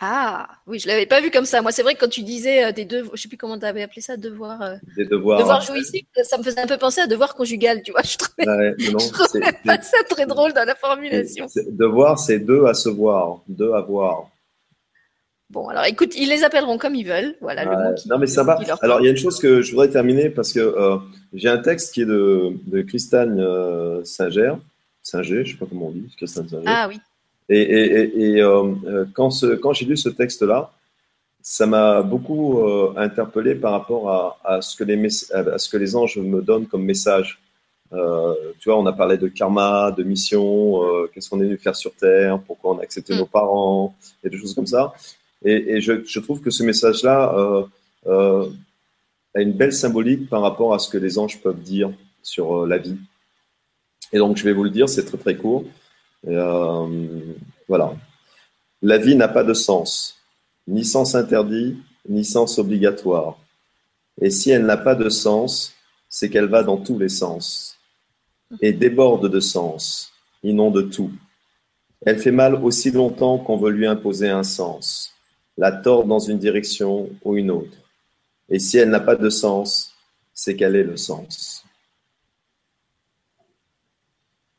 Ah, 0.00 0.48
oui, 0.68 0.78
je 0.78 0.86
l'avais 0.86 1.06
pas 1.06 1.20
vu 1.20 1.32
comme 1.32 1.44
ça. 1.44 1.60
Moi, 1.60 1.72
c'est 1.72 1.82
vrai 1.82 1.94
que 1.94 2.00
quand 2.00 2.08
tu 2.08 2.22
disais 2.22 2.66
euh, 2.66 2.72
des 2.72 2.84
devoirs, 2.84 3.16
je 3.16 3.22
sais 3.22 3.28
plus 3.28 3.36
comment 3.36 3.58
tu 3.58 3.66
avais 3.66 3.82
appelé 3.82 4.00
ça, 4.00 4.16
devoir. 4.16 4.62
Euh, 4.62 4.76
des 4.96 5.04
devoirs. 5.04 5.40
Devoir 5.40 5.60
jouissif, 5.60 6.06
ça 6.22 6.38
me 6.38 6.44
faisait 6.44 6.60
un 6.60 6.68
peu 6.68 6.78
penser 6.78 7.00
à 7.00 7.08
devoir 7.08 7.34
conjugal, 7.34 7.82
tu 7.82 7.90
vois. 7.90 8.02
Je 8.02 8.16
trouvais, 8.16 8.44
pas 9.64 9.82
ça 9.82 9.96
très 10.08 10.26
drôle 10.26 10.52
dans 10.52 10.64
la 10.64 10.76
formulation. 10.76 11.46
Devoir, 11.68 12.16
c'est 12.18 12.38
deux 12.38 12.66
à 12.66 12.74
se 12.74 12.88
voir, 12.88 13.40
deux 13.48 13.72
à 13.72 13.80
voir. 13.80 14.30
Bon, 15.50 15.68
alors 15.68 15.84
écoute, 15.86 16.14
ils 16.14 16.28
les 16.28 16.44
appelleront 16.44 16.76
comme 16.76 16.94
ils 16.94 17.06
veulent. 17.06 17.34
Voilà 17.40 17.64
le 17.64 17.70
mot 17.70 17.94
Non, 18.06 18.18
mais 18.18 18.26
ça 18.26 18.42
va. 18.42 18.58
Alors, 18.82 19.00
il 19.00 19.04
y 19.04 19.08
a 19.08 19.10
une 19.10 19.16
chose 19.16 19.38
que 19.38 19.62
je 19.62 19.70
voudrais 19.70 19.88
terminer 19.88 20.28
parce 20.28 20.52
que 20.52 20.60
euh, 20.60 20.98
j'ai 21.32 21.48
un 21.48 21.58
texte 21.58 21.94
qui 21.94 22.02
est 22.02 22.06
de, 22.06 22.52
de 22.66 22.82
Christine 22.82 23.36
euh, 23.40 24.04
Singer. 24.04 24.54
Singer, 25.02 25.44
je 25.46 25.52
sais 25.52 25.58
pas 25.58 25.64
comment 25.66 25.86
on 25.86 25.92
dit, 25.92 26.04
Christine 26.18 26.46
Singer. 26.48 26.64
Ah 26.66 26.86
oui. 26.88 27.00
Et, 27.48 27.62
et, 27.62 28.32
et, 28.32 28.42
euh, 28.42 28.74
euh, 28.84 29.04
quand, 29.14 29.30
ce, 29.30 29.46
quand 29.46 29.72
j'ai 29.72 29.86
lu 29.86 29.96
ce 29.96 30.10
texte-là, 30.10 30.70
ça 31.40 31.66
m'a 31.66 32.02
beaucoup 32.02 32.62
interpellé 32.96 33.54
par 33.54 33.72
rapport 33.72 34.10
à, 34.10 34.38
à, 34.44 34.60
ce 34.60 34.76
que 34.76 34.84
les 34.84 34.98
à 35.32 35.56
ce 35.56 35.68
que 35.70 35.78
les 35.78 35.96
anges 35.96 36.18
me 36.18 36.42
donnent 36.42 36.66
comme 36.66 36.84
message. 36.84 37.40
Euh, 37.94 38.34
tu 38.58 38.68
vois, 38.68 38.78
on 38.78 38.84
a 38.84 38.92
parlé 38.92 39.16
de 39.16 39.28
karma, 39.28 39.90
de 39.96 40.02
mission, 40.02 40.82
qu'est-ce 41.10 41.30
qu'on 41.30 41.40
est 41.40 41.44
venu 41.44 41.56
faire 41.56 41.74
sur 41.74 41.94
Terre, 41.94 42.38
pourquoi 42.46 42.72
on 42.74 42.78
a 42.80 42.82
accepté 42.82 43.14
mm. 43.14 43.18
nos 43.18 43.26
parents, 43.26 43.94
et 44.22 44.28
des 44.28 44.36
choses 44.36 44.54
comme 44.54 44.66
ça. 44.66 44.92
Et, 45.44 45.80
je, 45.80 46.18
trouve 46.20 46.40
que 46.40 46.50
ce 46.50 46.62
message-là 46.62 47.34
euh, 47.36 47.62
euh, 48.06 48.50
a 49.34 49.40
une 49.40 49.52
belle 49.52 49.72
symbolique 49.72 50.28
par 50.28 50.42
rapport 50.42 50.74
à 50.74 50.78
ce 50.78 50.88
que 50.88 50.98
les 50.98 51.18
anges 51.18 51.40
peuvent 51.40 51.62
dire 51.62 51.92
sur 52.22 52.64
euh, 52.64 52.66
la 52.66 52.78
vie. 52.78 52.96
Et 54.12 54.18
donc, 54.18 54.36
je 54.36 54.44
vais 54.44 54.52
vous 54.52 54.64
le 54.64 54.70
dire, 54.70 54.88
c'est 54.88 55.04
très 55.04 55.18
très 55.18 55.36
court. 55.36 55.64
Voilà. 56.24 57.94
La 58.82 58.98
vie 58.98 59.14
n'a 59.14 59.28
pas 59.28 59.44
de 59.44 59.54
sens, 59.54 60.18
ni 60.66 60.84
sens 60.84 61.14
interdit, 61.14 61.76
ni 62.08 62.24
sens 62.24 62.58
obligatoire. 62.58 63.38
Et 64.20 64.30
si 64.30 64.50
elle 64.50 64.66
n'a 64.66 64.76
pas 64.76 64.94
de 64.94 65.08
sens, 65.08 65.74
c'est 66.08 66.30
qu'elle 66.30 66.46
va 66.46 66.62
dans 66.62 66.78
tous 66.78 66.98
les 66.98 67.08
sens 67.08 67.76
et 68.62 68.72
déborde 68.72 69.30
de 69.30 69.40
sens, 69.40 70.12
inonde 70.42 70.90
tout. 70.90 71.12
Elle 72.04 72.18
fait 72.18 72.32
mal 72.32 72.54
aussi 72.54 72.90
longtemps 72.90 73.38
qu'on 73.38 73.58
veut 73.58 73.70
lui 73.70 73.86
imposer 73.86 74.28
un 74.28 74.42
sens 74.44 75.07
la 75.58 75.72
tord 75.72 76.04
dans 76.04 76.20
une 76.20 76.38
direction 76.38 77.10
ou 77.24 77.36
une 77.36 77.50
autre. 77.50 77.76
Et 78.48 78.58
si 78.60 78.78
elle 78.78 78.88
n'a 78.88 79.00
pas 79.00 79.16
de 79.16 79.28
sens, 79.28 79.92
c'est 80.32 80.56
quel 80.56 80.76
est 80.76 80.84
le 80.84 80.96
sens 80.96 81.64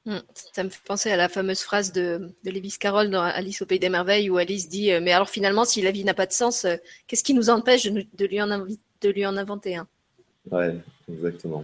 hmm, 0.05 0.19
ça 0.53 0.63
me 0.63 0.69
fait 0.69 0.83
penser 0.85 1.09
à 1.09 1.15
la 1.15 1.29
fameuse 1.29 1.61
phrase 1.61 1.93
de, 1.93 2.29
de 2.43 2.51
Lewis 2.51 2.75
Carroll 2.79 3.09
dans 3.09 3.23
Alice 3.23 3.61
au 3.61 3.65
Pays 3.65 3.79
des 3.79 3.89
Merveilles 3.89 4.29
où 4.29 4.37
Alice 4.37 4.67
dit 4.67 4.91
euh, 4.91 4.99
Mais 5.01 5.13
alors 5.13 5.29
finalement, 5.29 5.63
si 5.63 5.81
la 5.81 5.91
vie 5.91 6.03
n'a 6.03 6.13
pas 6.13 6.25
de 6.25 6.33
sens, 6.33 6.65
euh, 6.65 6.75
qu'est-ce 7.07 7.23
qui 7.23 7.33
nous 7.33 7.49
empêche 7.49 7.85
de, 7.85 8.25
lui, 8.25 8.41
en 8.41 8.47
de 8.47 9.09
lui 9.09 9.25
en 9.25 9.37
inventer 9.37 9.77
un? 9.77 9.87
Ouais, 10.51 10.75
exactement. 11.09 11.63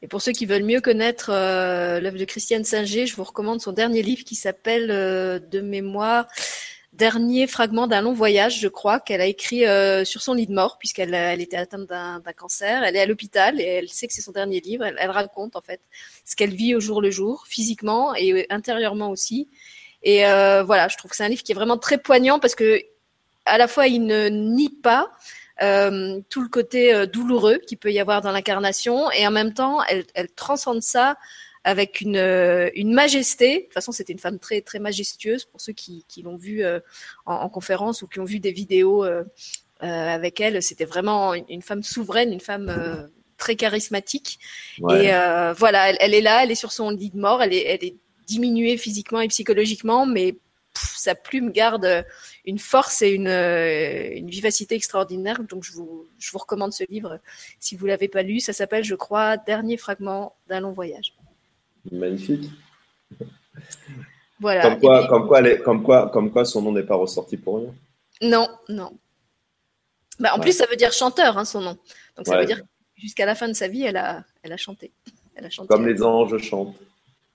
Et 0.00 0.06
pour 0.06 0.22
ceux 0.22 0.32
qui 0.32 0.46
veulent 0.46 0.64
mieux 0.64 0.80
connaître 0.80 1.30
euh, 1.30 1.98
l'œuvre 1.98 2.18
de 2.18 2.24
Christiane 2.24 2.64
Singer, 2.64 3.06
je 3.06 3.16
vous 3.16 3.24
recommande 3.24 3.60
son 3.60 3.72
dernier 3.72 4.02
livre 4.02 4.22
qui 4.22 4.36
s'appelle 4.36 4.88
De 4.88 5.60
mémoire 5.60 6.28
dernier 6.96 7.46
fragment 7.46 7.86
d'un 7.86 8.02
long 8.02 8.12
voyage, 8.12 8.60
je 8.60 8.68
crois, 8.68 9.00
qu'elle 9.00 9.20
a 9.20 9.26
écrit 9.26 9.66
euh, 9.66 10.04
sur 10.04 10.22
son 10.22 10.34
lit 10.34 10.46
de 10.46 10.54
mort, 10.54 10.78
puisqu'elle 10.78 11.12
elle 11.12 11.40
était 11.40 11.56
atteinte 11.56 11.86
d'un 11.86 12.20
cancer. 12.36 12.84
Elle 12.84 12.96
est 12.96 13.00
à 13.00 13.06
l'hôpital 13.06 13.60
et 13.60 13.64
elle 13.64 13.88
sait 13.88 14.06
que 14.06 14.14
c'est 14.14 14.20
son 14.20 14.32
dernier 14.32 14.60
livre. 14.60 14.84
Elle, 14.84 15.10
raconte 15.10 15.56
en 15.56 15.60
fait 15.60 15.80
ce 16.24 16.36
qu'elle 16.36 16.54
vit 16.54 16.74
au 16.74 16.80
jour 16.80 17.02
le 17.02 17.10
jour, 17.10 17.44
physiquement 17.48 18.14
et 18.14 18.46
intérieurement 18.50 19.10
aussi. 19.10 19.48
Et 20.02 20.26
euh, 20.26 20.62
voilà, 20.62 20.88
je 20.88 20.96
trouve 20.96 21.10
que 21.10 21.16
c'est 21.16 21.24
un 21.24 21.28
livre 21.28 21.42
qui 21.42 21.52
est 21.52 21.54
vraiment 21.54 21.78
très 21.78 21.98
poignant 21.98 22.38
parce 22.38 22.54
que 22.54 22.80
à 23.46 23.58
la 23.58 23.68
fois 23.68 23.86
il 23.86 24.06
ne 24.06 24.28
nie 24.28 24.70
pas 24.70 25.10
euh, 25.62 26.20
tout 26.28 26.42
le 26.42 26.48
côté 26.48 27.06
douloureux 27.06 27.58
qu'il 27.58 27.78
peut 27.78 27.92
y 27.92 28.00
avoir 28.00 28.20
dans 28.20 28.32
l'incarnation 28.32 29.10
et 29.12 29.26
en 29.26 29.30
même 29.30 29.54
temps 29.54 29.82
elle 29.84 30.30
transcende 30.34 30.82
ça 30.82 31.16
avec 31.64 32.02
une, 32.02 32.16
euh, 32.16 32.70
une 32.74 32.92
majesté. 32.92 33.56
De 33.56 33.62
toute 33.64 33.72
façon, 33.72 33.90
c'était 33.90 34.12
une 34.12 34.18
femme 34.18 34.38
très 34.38 34.60
très 34.60 34.78
majestueuse 34.78 35.46
pour 35.46 35.60
ceux 35.60 35.72
qui, 35.72 36.04
qui 36.08 36.22
l'ont 36.22 36.36
vue 36.36 36.62
euh, 36.62 36.78
en, 37.26 37.34
en, 37.34 37.48
conférence 37.48 38.02
ou 38.02 38.06
qui 38.06 38.20
ont 38.20 38.24
vu 38.24 38.38
des 38.38 38.52
vidéos 38.52 39.04
euh, 39.04 39.24
avec 39.80 40.40
elle. 40.40 40.62
C'était 40.62 40.84
vraiment 40.84 41.34
une, 41.34 41.62
femme 41.62 41.82
souveraine, 41.82 42.32
une 42.32 42.40
femme 42.40 43.10
très 43.36 43.56
charismatique. 43.56 44.38
Et 44.78 45.10
voilà, 45.56 45.90
elle, 45.90 45.96
elle, 46.00 46.14
est 46.14 46.20
là, 46.20 46.44
elle 46.44 46.50
est 46.50 46.54
sur 46.54 46.72
son 46.72 46.90
lit 46.90 47.10
de 47.10 47.18
mort, 47.18 47.42
elle 47.42 47.52
est, 47.52 47.64
elle 47.64 47.84
est 47.84 47.96
diminuée 48.26 48.78
physiquement 48.78 49.20
et 49.20 49.28
psychologiquement, 49.28 50.06
mais 50.06 50.36
sa 50.74 51.14
plume 51.14 51.50
garde 51.50 52.06
une 52.46 52.58
force 52.58 53.02
et 53.02 53.10
une, 53.10 53.28
une, 53.28 54.30
vivacité 54.30 54.74
extraordinaire. 54.74 55.42
Donc, 55.42 55.64
je 55.64 55.72
vous, 55.72 56.06
je 56.18 56.30
vous 56.30 56.38
recommande 56.38 56.72
ce 56.72 56.84
livre 56.88 57.18
si 57.60 57.76
vous 57.76 57.84
l'avez 57.84 58.08
pas 58.08 58.22
lu. 58.22 58.40
Ça 58.40 58.54
s'appelle, 58.54 58.84
je 58.84 58.94
crois, 58.94 59.36
Dernier 59.36 59.76
fragment 59.76 60.34
d'un 60.48 60.60
long 60.60 60.72
voyage. 60.72 61.14
Magnifique. 61.90 62.50
Voilà. 64.40 64.62
Comme 64.62 64.80
quoi, 64.80 65.08
comme 65.08 65.28
quoi, 65.28 65.56
comme 65.58 65.82
quoi, 65.82 66.10
comme 66.10 66.30
quoi 66.30 66.44
son 66.44 66.62
nom 66.62 66.72
n'est 66.72 66.82
pas 66.82 66.96
ressorti 66.96 67.36
pour 67.36 67.58
rien. 67.58 67.74
Non, 68.22 68.48
non. 68.68 68.92
Bah, 70.18 70.32
en 70.34 70.40
plus, 70.40 70.52
ça 70.52 70.66
veut 70.66 70.76
dire 70.76 70.92
chanteur, 70.92 71.38
hein, 71.38 71.44
son 71.44 71.60
nom. 71.60 71.78
Donc 72.16 72.26
ça 72.26 72.38
veut 72.38 72.46
dire 72.46 72.62
jusqu'à 72.96 73.26
la 73.26 73.34
fin 73.34 73.48
de 73.48 73.54
sa 73.54 73.68
vie, 73.68 73.84
elle 73.84 73.96
a, 73.96 74.24
elle 74.42 74.52
a 74.52 74.56
chanté. 74.56 74.92
Elle 75.34 75.46
a 75.46 75.50
chanté 75.50 75.68
Comme 75.68 75.86
les 75.86 76.02
anges 76.02 76.36
chantent. 76.38 76.76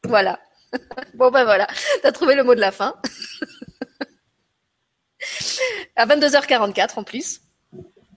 Voilà. 0.03 0.39
bon 1.15 1.31
ben 1.31 1.43
voilà, 1.43 1.67
tu 2.01 2.07
as 2.07 2.11
trouvé 2.11 2.35
le 2.35 2.43
mot 2.43 2.53
de 2.53 2.59
la 2.59 2.71
fin. 2.71 2.95
à 5.95 6.05
22h44 6.05 6.99
en 6.99 7.03
plus. 7.03 7.41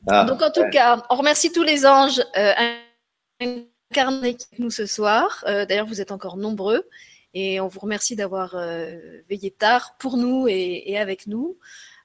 Ah, 0.07 0.25
Donc 0.25 0.43
en 0.43 0.51
tout 0.51 0.69
cas, 0.71 1.03
on 1.11 1.17
remercie 1.17 1.51
tous 1.51 1.63
les 1.63 1.87
anges. 1.87 2.23
Euh, 2.37 2.53
nous 4.59 4.71
ce 4.71 4.87
soir. 4.87 5.45
D'ailleurs, 5.47 5.87
vous 5.87 6.01
êtes 6.01 6.13
encore 6.13 6.37
nombreux 6.37 6.89
et 7.35 7.61
on 7.61 7.69
vous 7.69 7.81
remercie 7.81 8.17
d'avoir 8.17 8.57
veillé 9.29 9.51
tard 9.51 9.97
pour 9.99 10.17
nous 10.17 10.47
et, 10.49 10.99
avec 10.99 11.27
nous. 11.27 11.57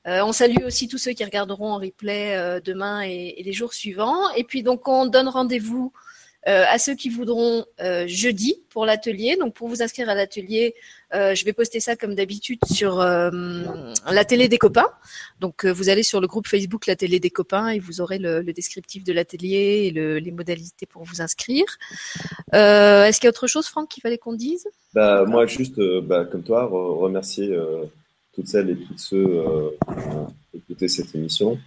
on 0.06 0.32
salue 0.32 0.64
aussi 0.66 0.88
tous 0.88 0.98
ceux 0.98 1.12
qui 1.12 1.24
regarderont 1.24 1.74
en 1.74 1.78
replay 1.78 2.62
demain 2.64 3.04
et, 3.04 3.36
et, 3.38 3.44
les 3.44 3.54
jours 3.54 3.74
suivants. 3.74 4.30
Et 4.36 4.44
puis 4.44 4.64
donc 4.64 4.88
on 4.88 5.06
donne 5.06 5.28
rendez-vous 5.28 5.92
euh, 6.48 6.64
à 6.70 6.80
ceux 6.80 6.96
qui 6.96 7.10
voudront 7.10 7.66
euh, 7.82 8.06
jeudi 8.08 8.64
pour 8.70 8.86
l'atelier. 8.86 9.36
Donc 9.38 9.54
pour 9.54 9.68
vous 9.68 9.82
inscrire 9.82 10.08
à 10.08 10.16
l'atelier, 10.16 10.76
euh, 11.14 11.36
je 11.36 11.44
vais 11.44 11.52
poster 11.52 11.82
ça 11.82 11.98
comme 11.98 12.16
d'habitude 12.16 12.60
sur 12.72 13.00
la 13.00 14.26
télé 14.26 14.48
des 14.48 14.58
copains. 14.58 14.90
Donc 15.42 15.66
vous 15.66 15.90
allez 15.90 16.04
sur 16.04 16.22
le 16.22 16.28
groupe 16.28 16.48
Facebook 16.48 16.88
La 16.88 16.96
télé 16.96 17.20
des 17.20 17.30
copains 17.30 17.70
et 17.70 17.80
vous 17.80 18.00
aurez 18.00 18.18
le, 18.18 18.44
descriptif 18.54 19.04
de 19.04 19.12
l'atelier 19.12 19.92
et 19.94 20.20
les 20.22 20.32
modalités 20.32 20.86
pour 20.86 21.04
vous 21.04 21.22
inscrire. 21.22 21.66
Est-ce 22.54 23.20
qu'il 23.20 23.26
y 23.26 23.28
a 23.28 23.32
autre 23.32 23.48
chose, 23.48 23.68
Franck, 23.68 23.90
qu'il 23.90 24.02
fallait 24.02 24.18
qu'on 24.18 24.34
dise? 24.34 24.68
Bah, 24.94 25.26
Moi, 25.28 25.48
juste 25.48 25.82
bah, 26.04 26.24
comme 26.26 26.44
toi, 26.44 26.66
remercier 26.66 27.54
toutes 28.34 28.48
celles 28.48 28.70
et 28.70 28.78
tous 28.78 28.98
ceux 28.98 29.44
qui 29.86 30.16
ont 30.16 30.34
écouté 30.54 30.88
cette 30.88 31.14
émission 31.14 31.60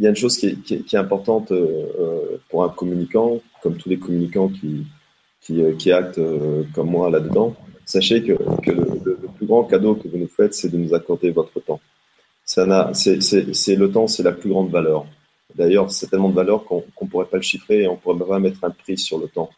il 0.00 0.04
y 0.04 0.06
a 0.06 0.10
une 0.10 0.16
chose 0.16 0.38
qui 0.38 0.46
est, 0.46 0.94
importante 0.94 1.52
euh, 1.52 1.84
euh, 2.00 2.38
pour 2.48 2.64
un 2.64 2.70
communicant, 2.70 3.38
comme 3.62 3.76
tous 3.76 3.90
les 3.90 3.98
communicants 3.98 4.48
qui, 4.48 4.86
qui, 5.42 5.60
euh, 5.60 5.94
actent 5.94 6.20
comme 6.74 6.90
moi 6.90 7.10
là-dedans. 7.10 7.54
Sachez 7.84 8.22
que, 8.22 8.32
le, 8.32 9.18
plus 9.36 9.46
grand 9.46 9.64
cadeau 9.64 9.94
que 9.94 10.08
vous 10.08 10.16
nous 10.16 10.28
faites, 10.28 10.54
c'est 10.54 10.70
de 10.70 10.78
nous 10.78 10.94
accorder 10.94 11.30
votre 11.30 11.60
temps. 11.60 11.80
c'est, 12.46 12.66
le 13.76 13.90
temps, 13.92 14.06
c'est 14.06 14.22
la 14.22 14.32
plus 14.32 14.48
grande 14.48 14.70
valeur. 14.70 15.04
D'ailleurs, 15.54 15.90
c'est 15.90 16.08
tellement 16.08 16.30
de 16.30 16.34
valeur 16.34 16.64
qu'on 16.64 16.82
ne 17.02 17.06
pourrait 17.06 17.26
pas 17.26 17.36
le 17.36 17.42
chiffrer 17.42 17.82
et 17.82 17.88
on 17.88 17.92
ne 17.92 17.98
pourrait 17.98 18.18
pas 18.24 18.38
mettre 18.38 18.64
un 18.64 18.70
prix 18.70 18.96
sur 18.96 19.18
le 19.18 19.28
temps. 19.28 19.50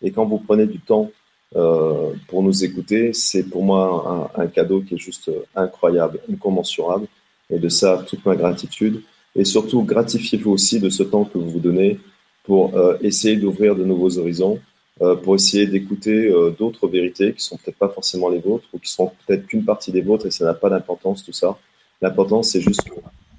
Et 0.00 0.12
quand 0.12 0.24
vous 0.24 0.38
prenez 0.38 0.64
du 0.64 0.80
temps 0.80 1.10
pour 1.52 2.42
nous 2.42 2.64
écouter, 2.64 3.12
c'est 3.12 3.42
pour 3.42 3.64
moi 3.64 4.30
un, 4.34 4.46
cadeau 4.46 4.80
qui 4.80 4.94
est 4.94 4.98
juste 4.98 5.30
incroyable, 5.54 6.20
incommensurable. 6.32 7.06
Et 7.50 7.58
de 7.58 7.68
ça, 7.68 8.02
toute 8.08 8.24
ma 8.24 8.34
gratitude. 8.34 9.02
Et 9.36 9.44
surtout, 9.44 9.82
gratifiez-vous 9.82 10.50
aussi 10.50 10.80
de 10.80 10.90
ce 10.90 11.02
temps 11.02 11.24
que 11.24 11.38
vous 11.38 11.50
vous 11.50 11.60
donnez 11.60 11.98
pour 12.44 12.76
euh, 12.76 12.96
essayer 13.00 13.36
d'ouvrir 13.36 13.76
de 13.76 13.84
nouveaux 13.84 14.18
horizons, 14.18 14.58
euh, 15.02 15.14
pour 15.14 15.34
essayer 15.34 15.66
d'écouter 15.66 16.28
euh, 16.28 16.50
d'autres 16.50 16.88
vérités 16.88 17.32
qui 17.32 17.44
sont 17.44 17.56
peut-être 17.56 17.78
pas 17.78 17.88
forcément 17.88 18.28
les 18.28 18.40
vôtres 18.40 18.68
ou 18.72 18.78
qui 18.78 18.90
sont 18.90 19.12
peut-être 19.26 19.46
qu'une 19.46 19.64
partie 19.64 19.92
des 19.92 20.00
vôtres 20.00 20.26
et 20.26 20.30
ça 20.30 20.44
n'a 20.44 20.54
pas 20.54 20.68
d'importance 20.68 21.24
tout 21.24 21.32
ça. 21.32 21.58
L'important, 22.02 22.42
c'est 22.42 22.60
juste 22.60 22.82
que, 22.84 22.90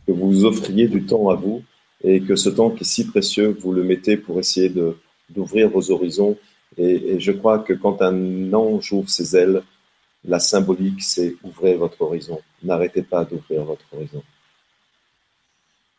vous 0.07 0.43
offriez 0.43 0.87
du 0.87 1.05
temps 1.05 1.29
à 1.29 1.35
vous 1.35 1.63
et 2.03 2.19
que 2.19 2.35
ce 2.35 2.49
temps 2.49 2.69
qui 2.69 2.83
est 2.83 2.85
si 2.85 3.07
précieux, 3.07 3.55
vous 3.61 3.71
le 3.71 3.81
mettez 3.81 4.17
pour 4.17 4.39
essayer 4.39 4.69
d'ouvrir 5.29 5.69
vos 5.69 5.89
horizons. 5.89 6.37
Et, 6.77 7.13
et 7.13 7.19
je 7.19 7.31
crois 7.31 7.59
que 7.59 7.71
quand 7.71 8.01
un 8.01 8.51
ange 8.51 8.91
ouvre 8.91 9.09
ses 9.09 9.37
ailes, 9.37 9.61
la 10.25 10.39
symbolique, 10.39 11.01
c'est 11.01 11.35
ouvrez 11.43 11.75
votre 11.75 12.01
horizon. 12.01 12.39
N'arrêtez 12.61 13.03
pas 13.03 13.23
d'ouvrir 13.23 13.63
votre 13.63 13.85
horizon. 13.93 14.21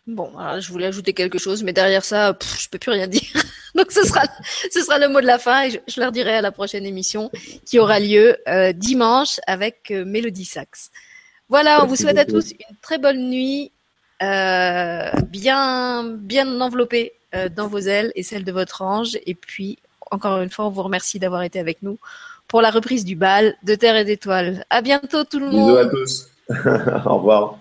Bon, 0.06 0.36
alors 0.36 0.60
je 0.60 0.70
voulais 0.72 0.86
ajouter 0.86 1.12
quelque 1.12 1.38
chose, 1.38 1.62
mais 1.62 1.72
derrière 1.72 2.04
ça, 2.04 2.36
je 2.58 2.68
peux 2.68 2.78
plus 2.78 2.90
rien 2.90 3.06
dire. 3.06 3.22
Donc 3.74 3.92
ce 3.92 4.04
sera, 4.04 4.22
ce 4.70 4.80
sera 4.80 4.98
le 4.98 5.08
mot 5.08 5.20
de 5.20 5.26
la 5.26 5.38
fin 5.38 5.64
et 5.64 5.80
je, 5.86 6.00
leur 6.00 6.10
dirai 6.10 6.34
à 6.34 6.40
la 6.40 6.50
prochaine 6.50 6.84
émission 6.84 7.30
qui 7.64 7.78
aura 7.78 8.00
lieu 8.00 8.36
euh, 8.48 8.72
dimanche 8.72 9.38
avec 9.46 9.90
euh, 9.92 10.04
Mélodie 10.04 10.44
Sax. 10.44 10.90
Voilà, 11.48 11.84
on 11.84 11.86
vous 11.86 11.96
souhaite 11.96 12.18
à 12.18 12.24
tous 12.24 12.50
une 12.50 12.76
très 12.80 12.98
bonne 12.98 13.28
nuit, 13.28 13.70
euh, 14.22 15.10
bien, 15.28 16.04
bien 16.04 16.60
enveloppée 16.60 17.12
dans 17.56 17.66
vos 17.66 17.78
ailes 17.78 18.12
et 18.14 18.22
celles 18.22 18.44
de 18.44 18.52
votre 18.52 18.82
ange. 18.82 19.18
Et 19.26 19.34
puis, 19.34 19.78
encore 20.10 20.40
une 20.40 20.50
fois, 20.50 20.66
on 20.66 20.70
vous 20.70 20.82
remercie 20.82 21.18
d'avoir 21.18 21.42
été 21.42 21.58
avec 21.58 21.82
nous 21.82 21.98
pour 22.48 22.62
la 22.62 22.70
reprise 22.70 23.04
du 23.04 23.16
bal 23.16 23.54
de 23.62 23.74
Terre 23.74 23.96
et 23.96 24.04
d'étoiles. 24.04 24.64
À 24.70 24.80
bientôt 24.82 25.24
tout 25.24 25.40
le 25.40 25.50
monde. 25.50 25.68
Bisous 25.68 25.76
à 25.76 25.86
tous. 25.86 26.28
Au 27.06 27.16
revoir. 27.18 27.58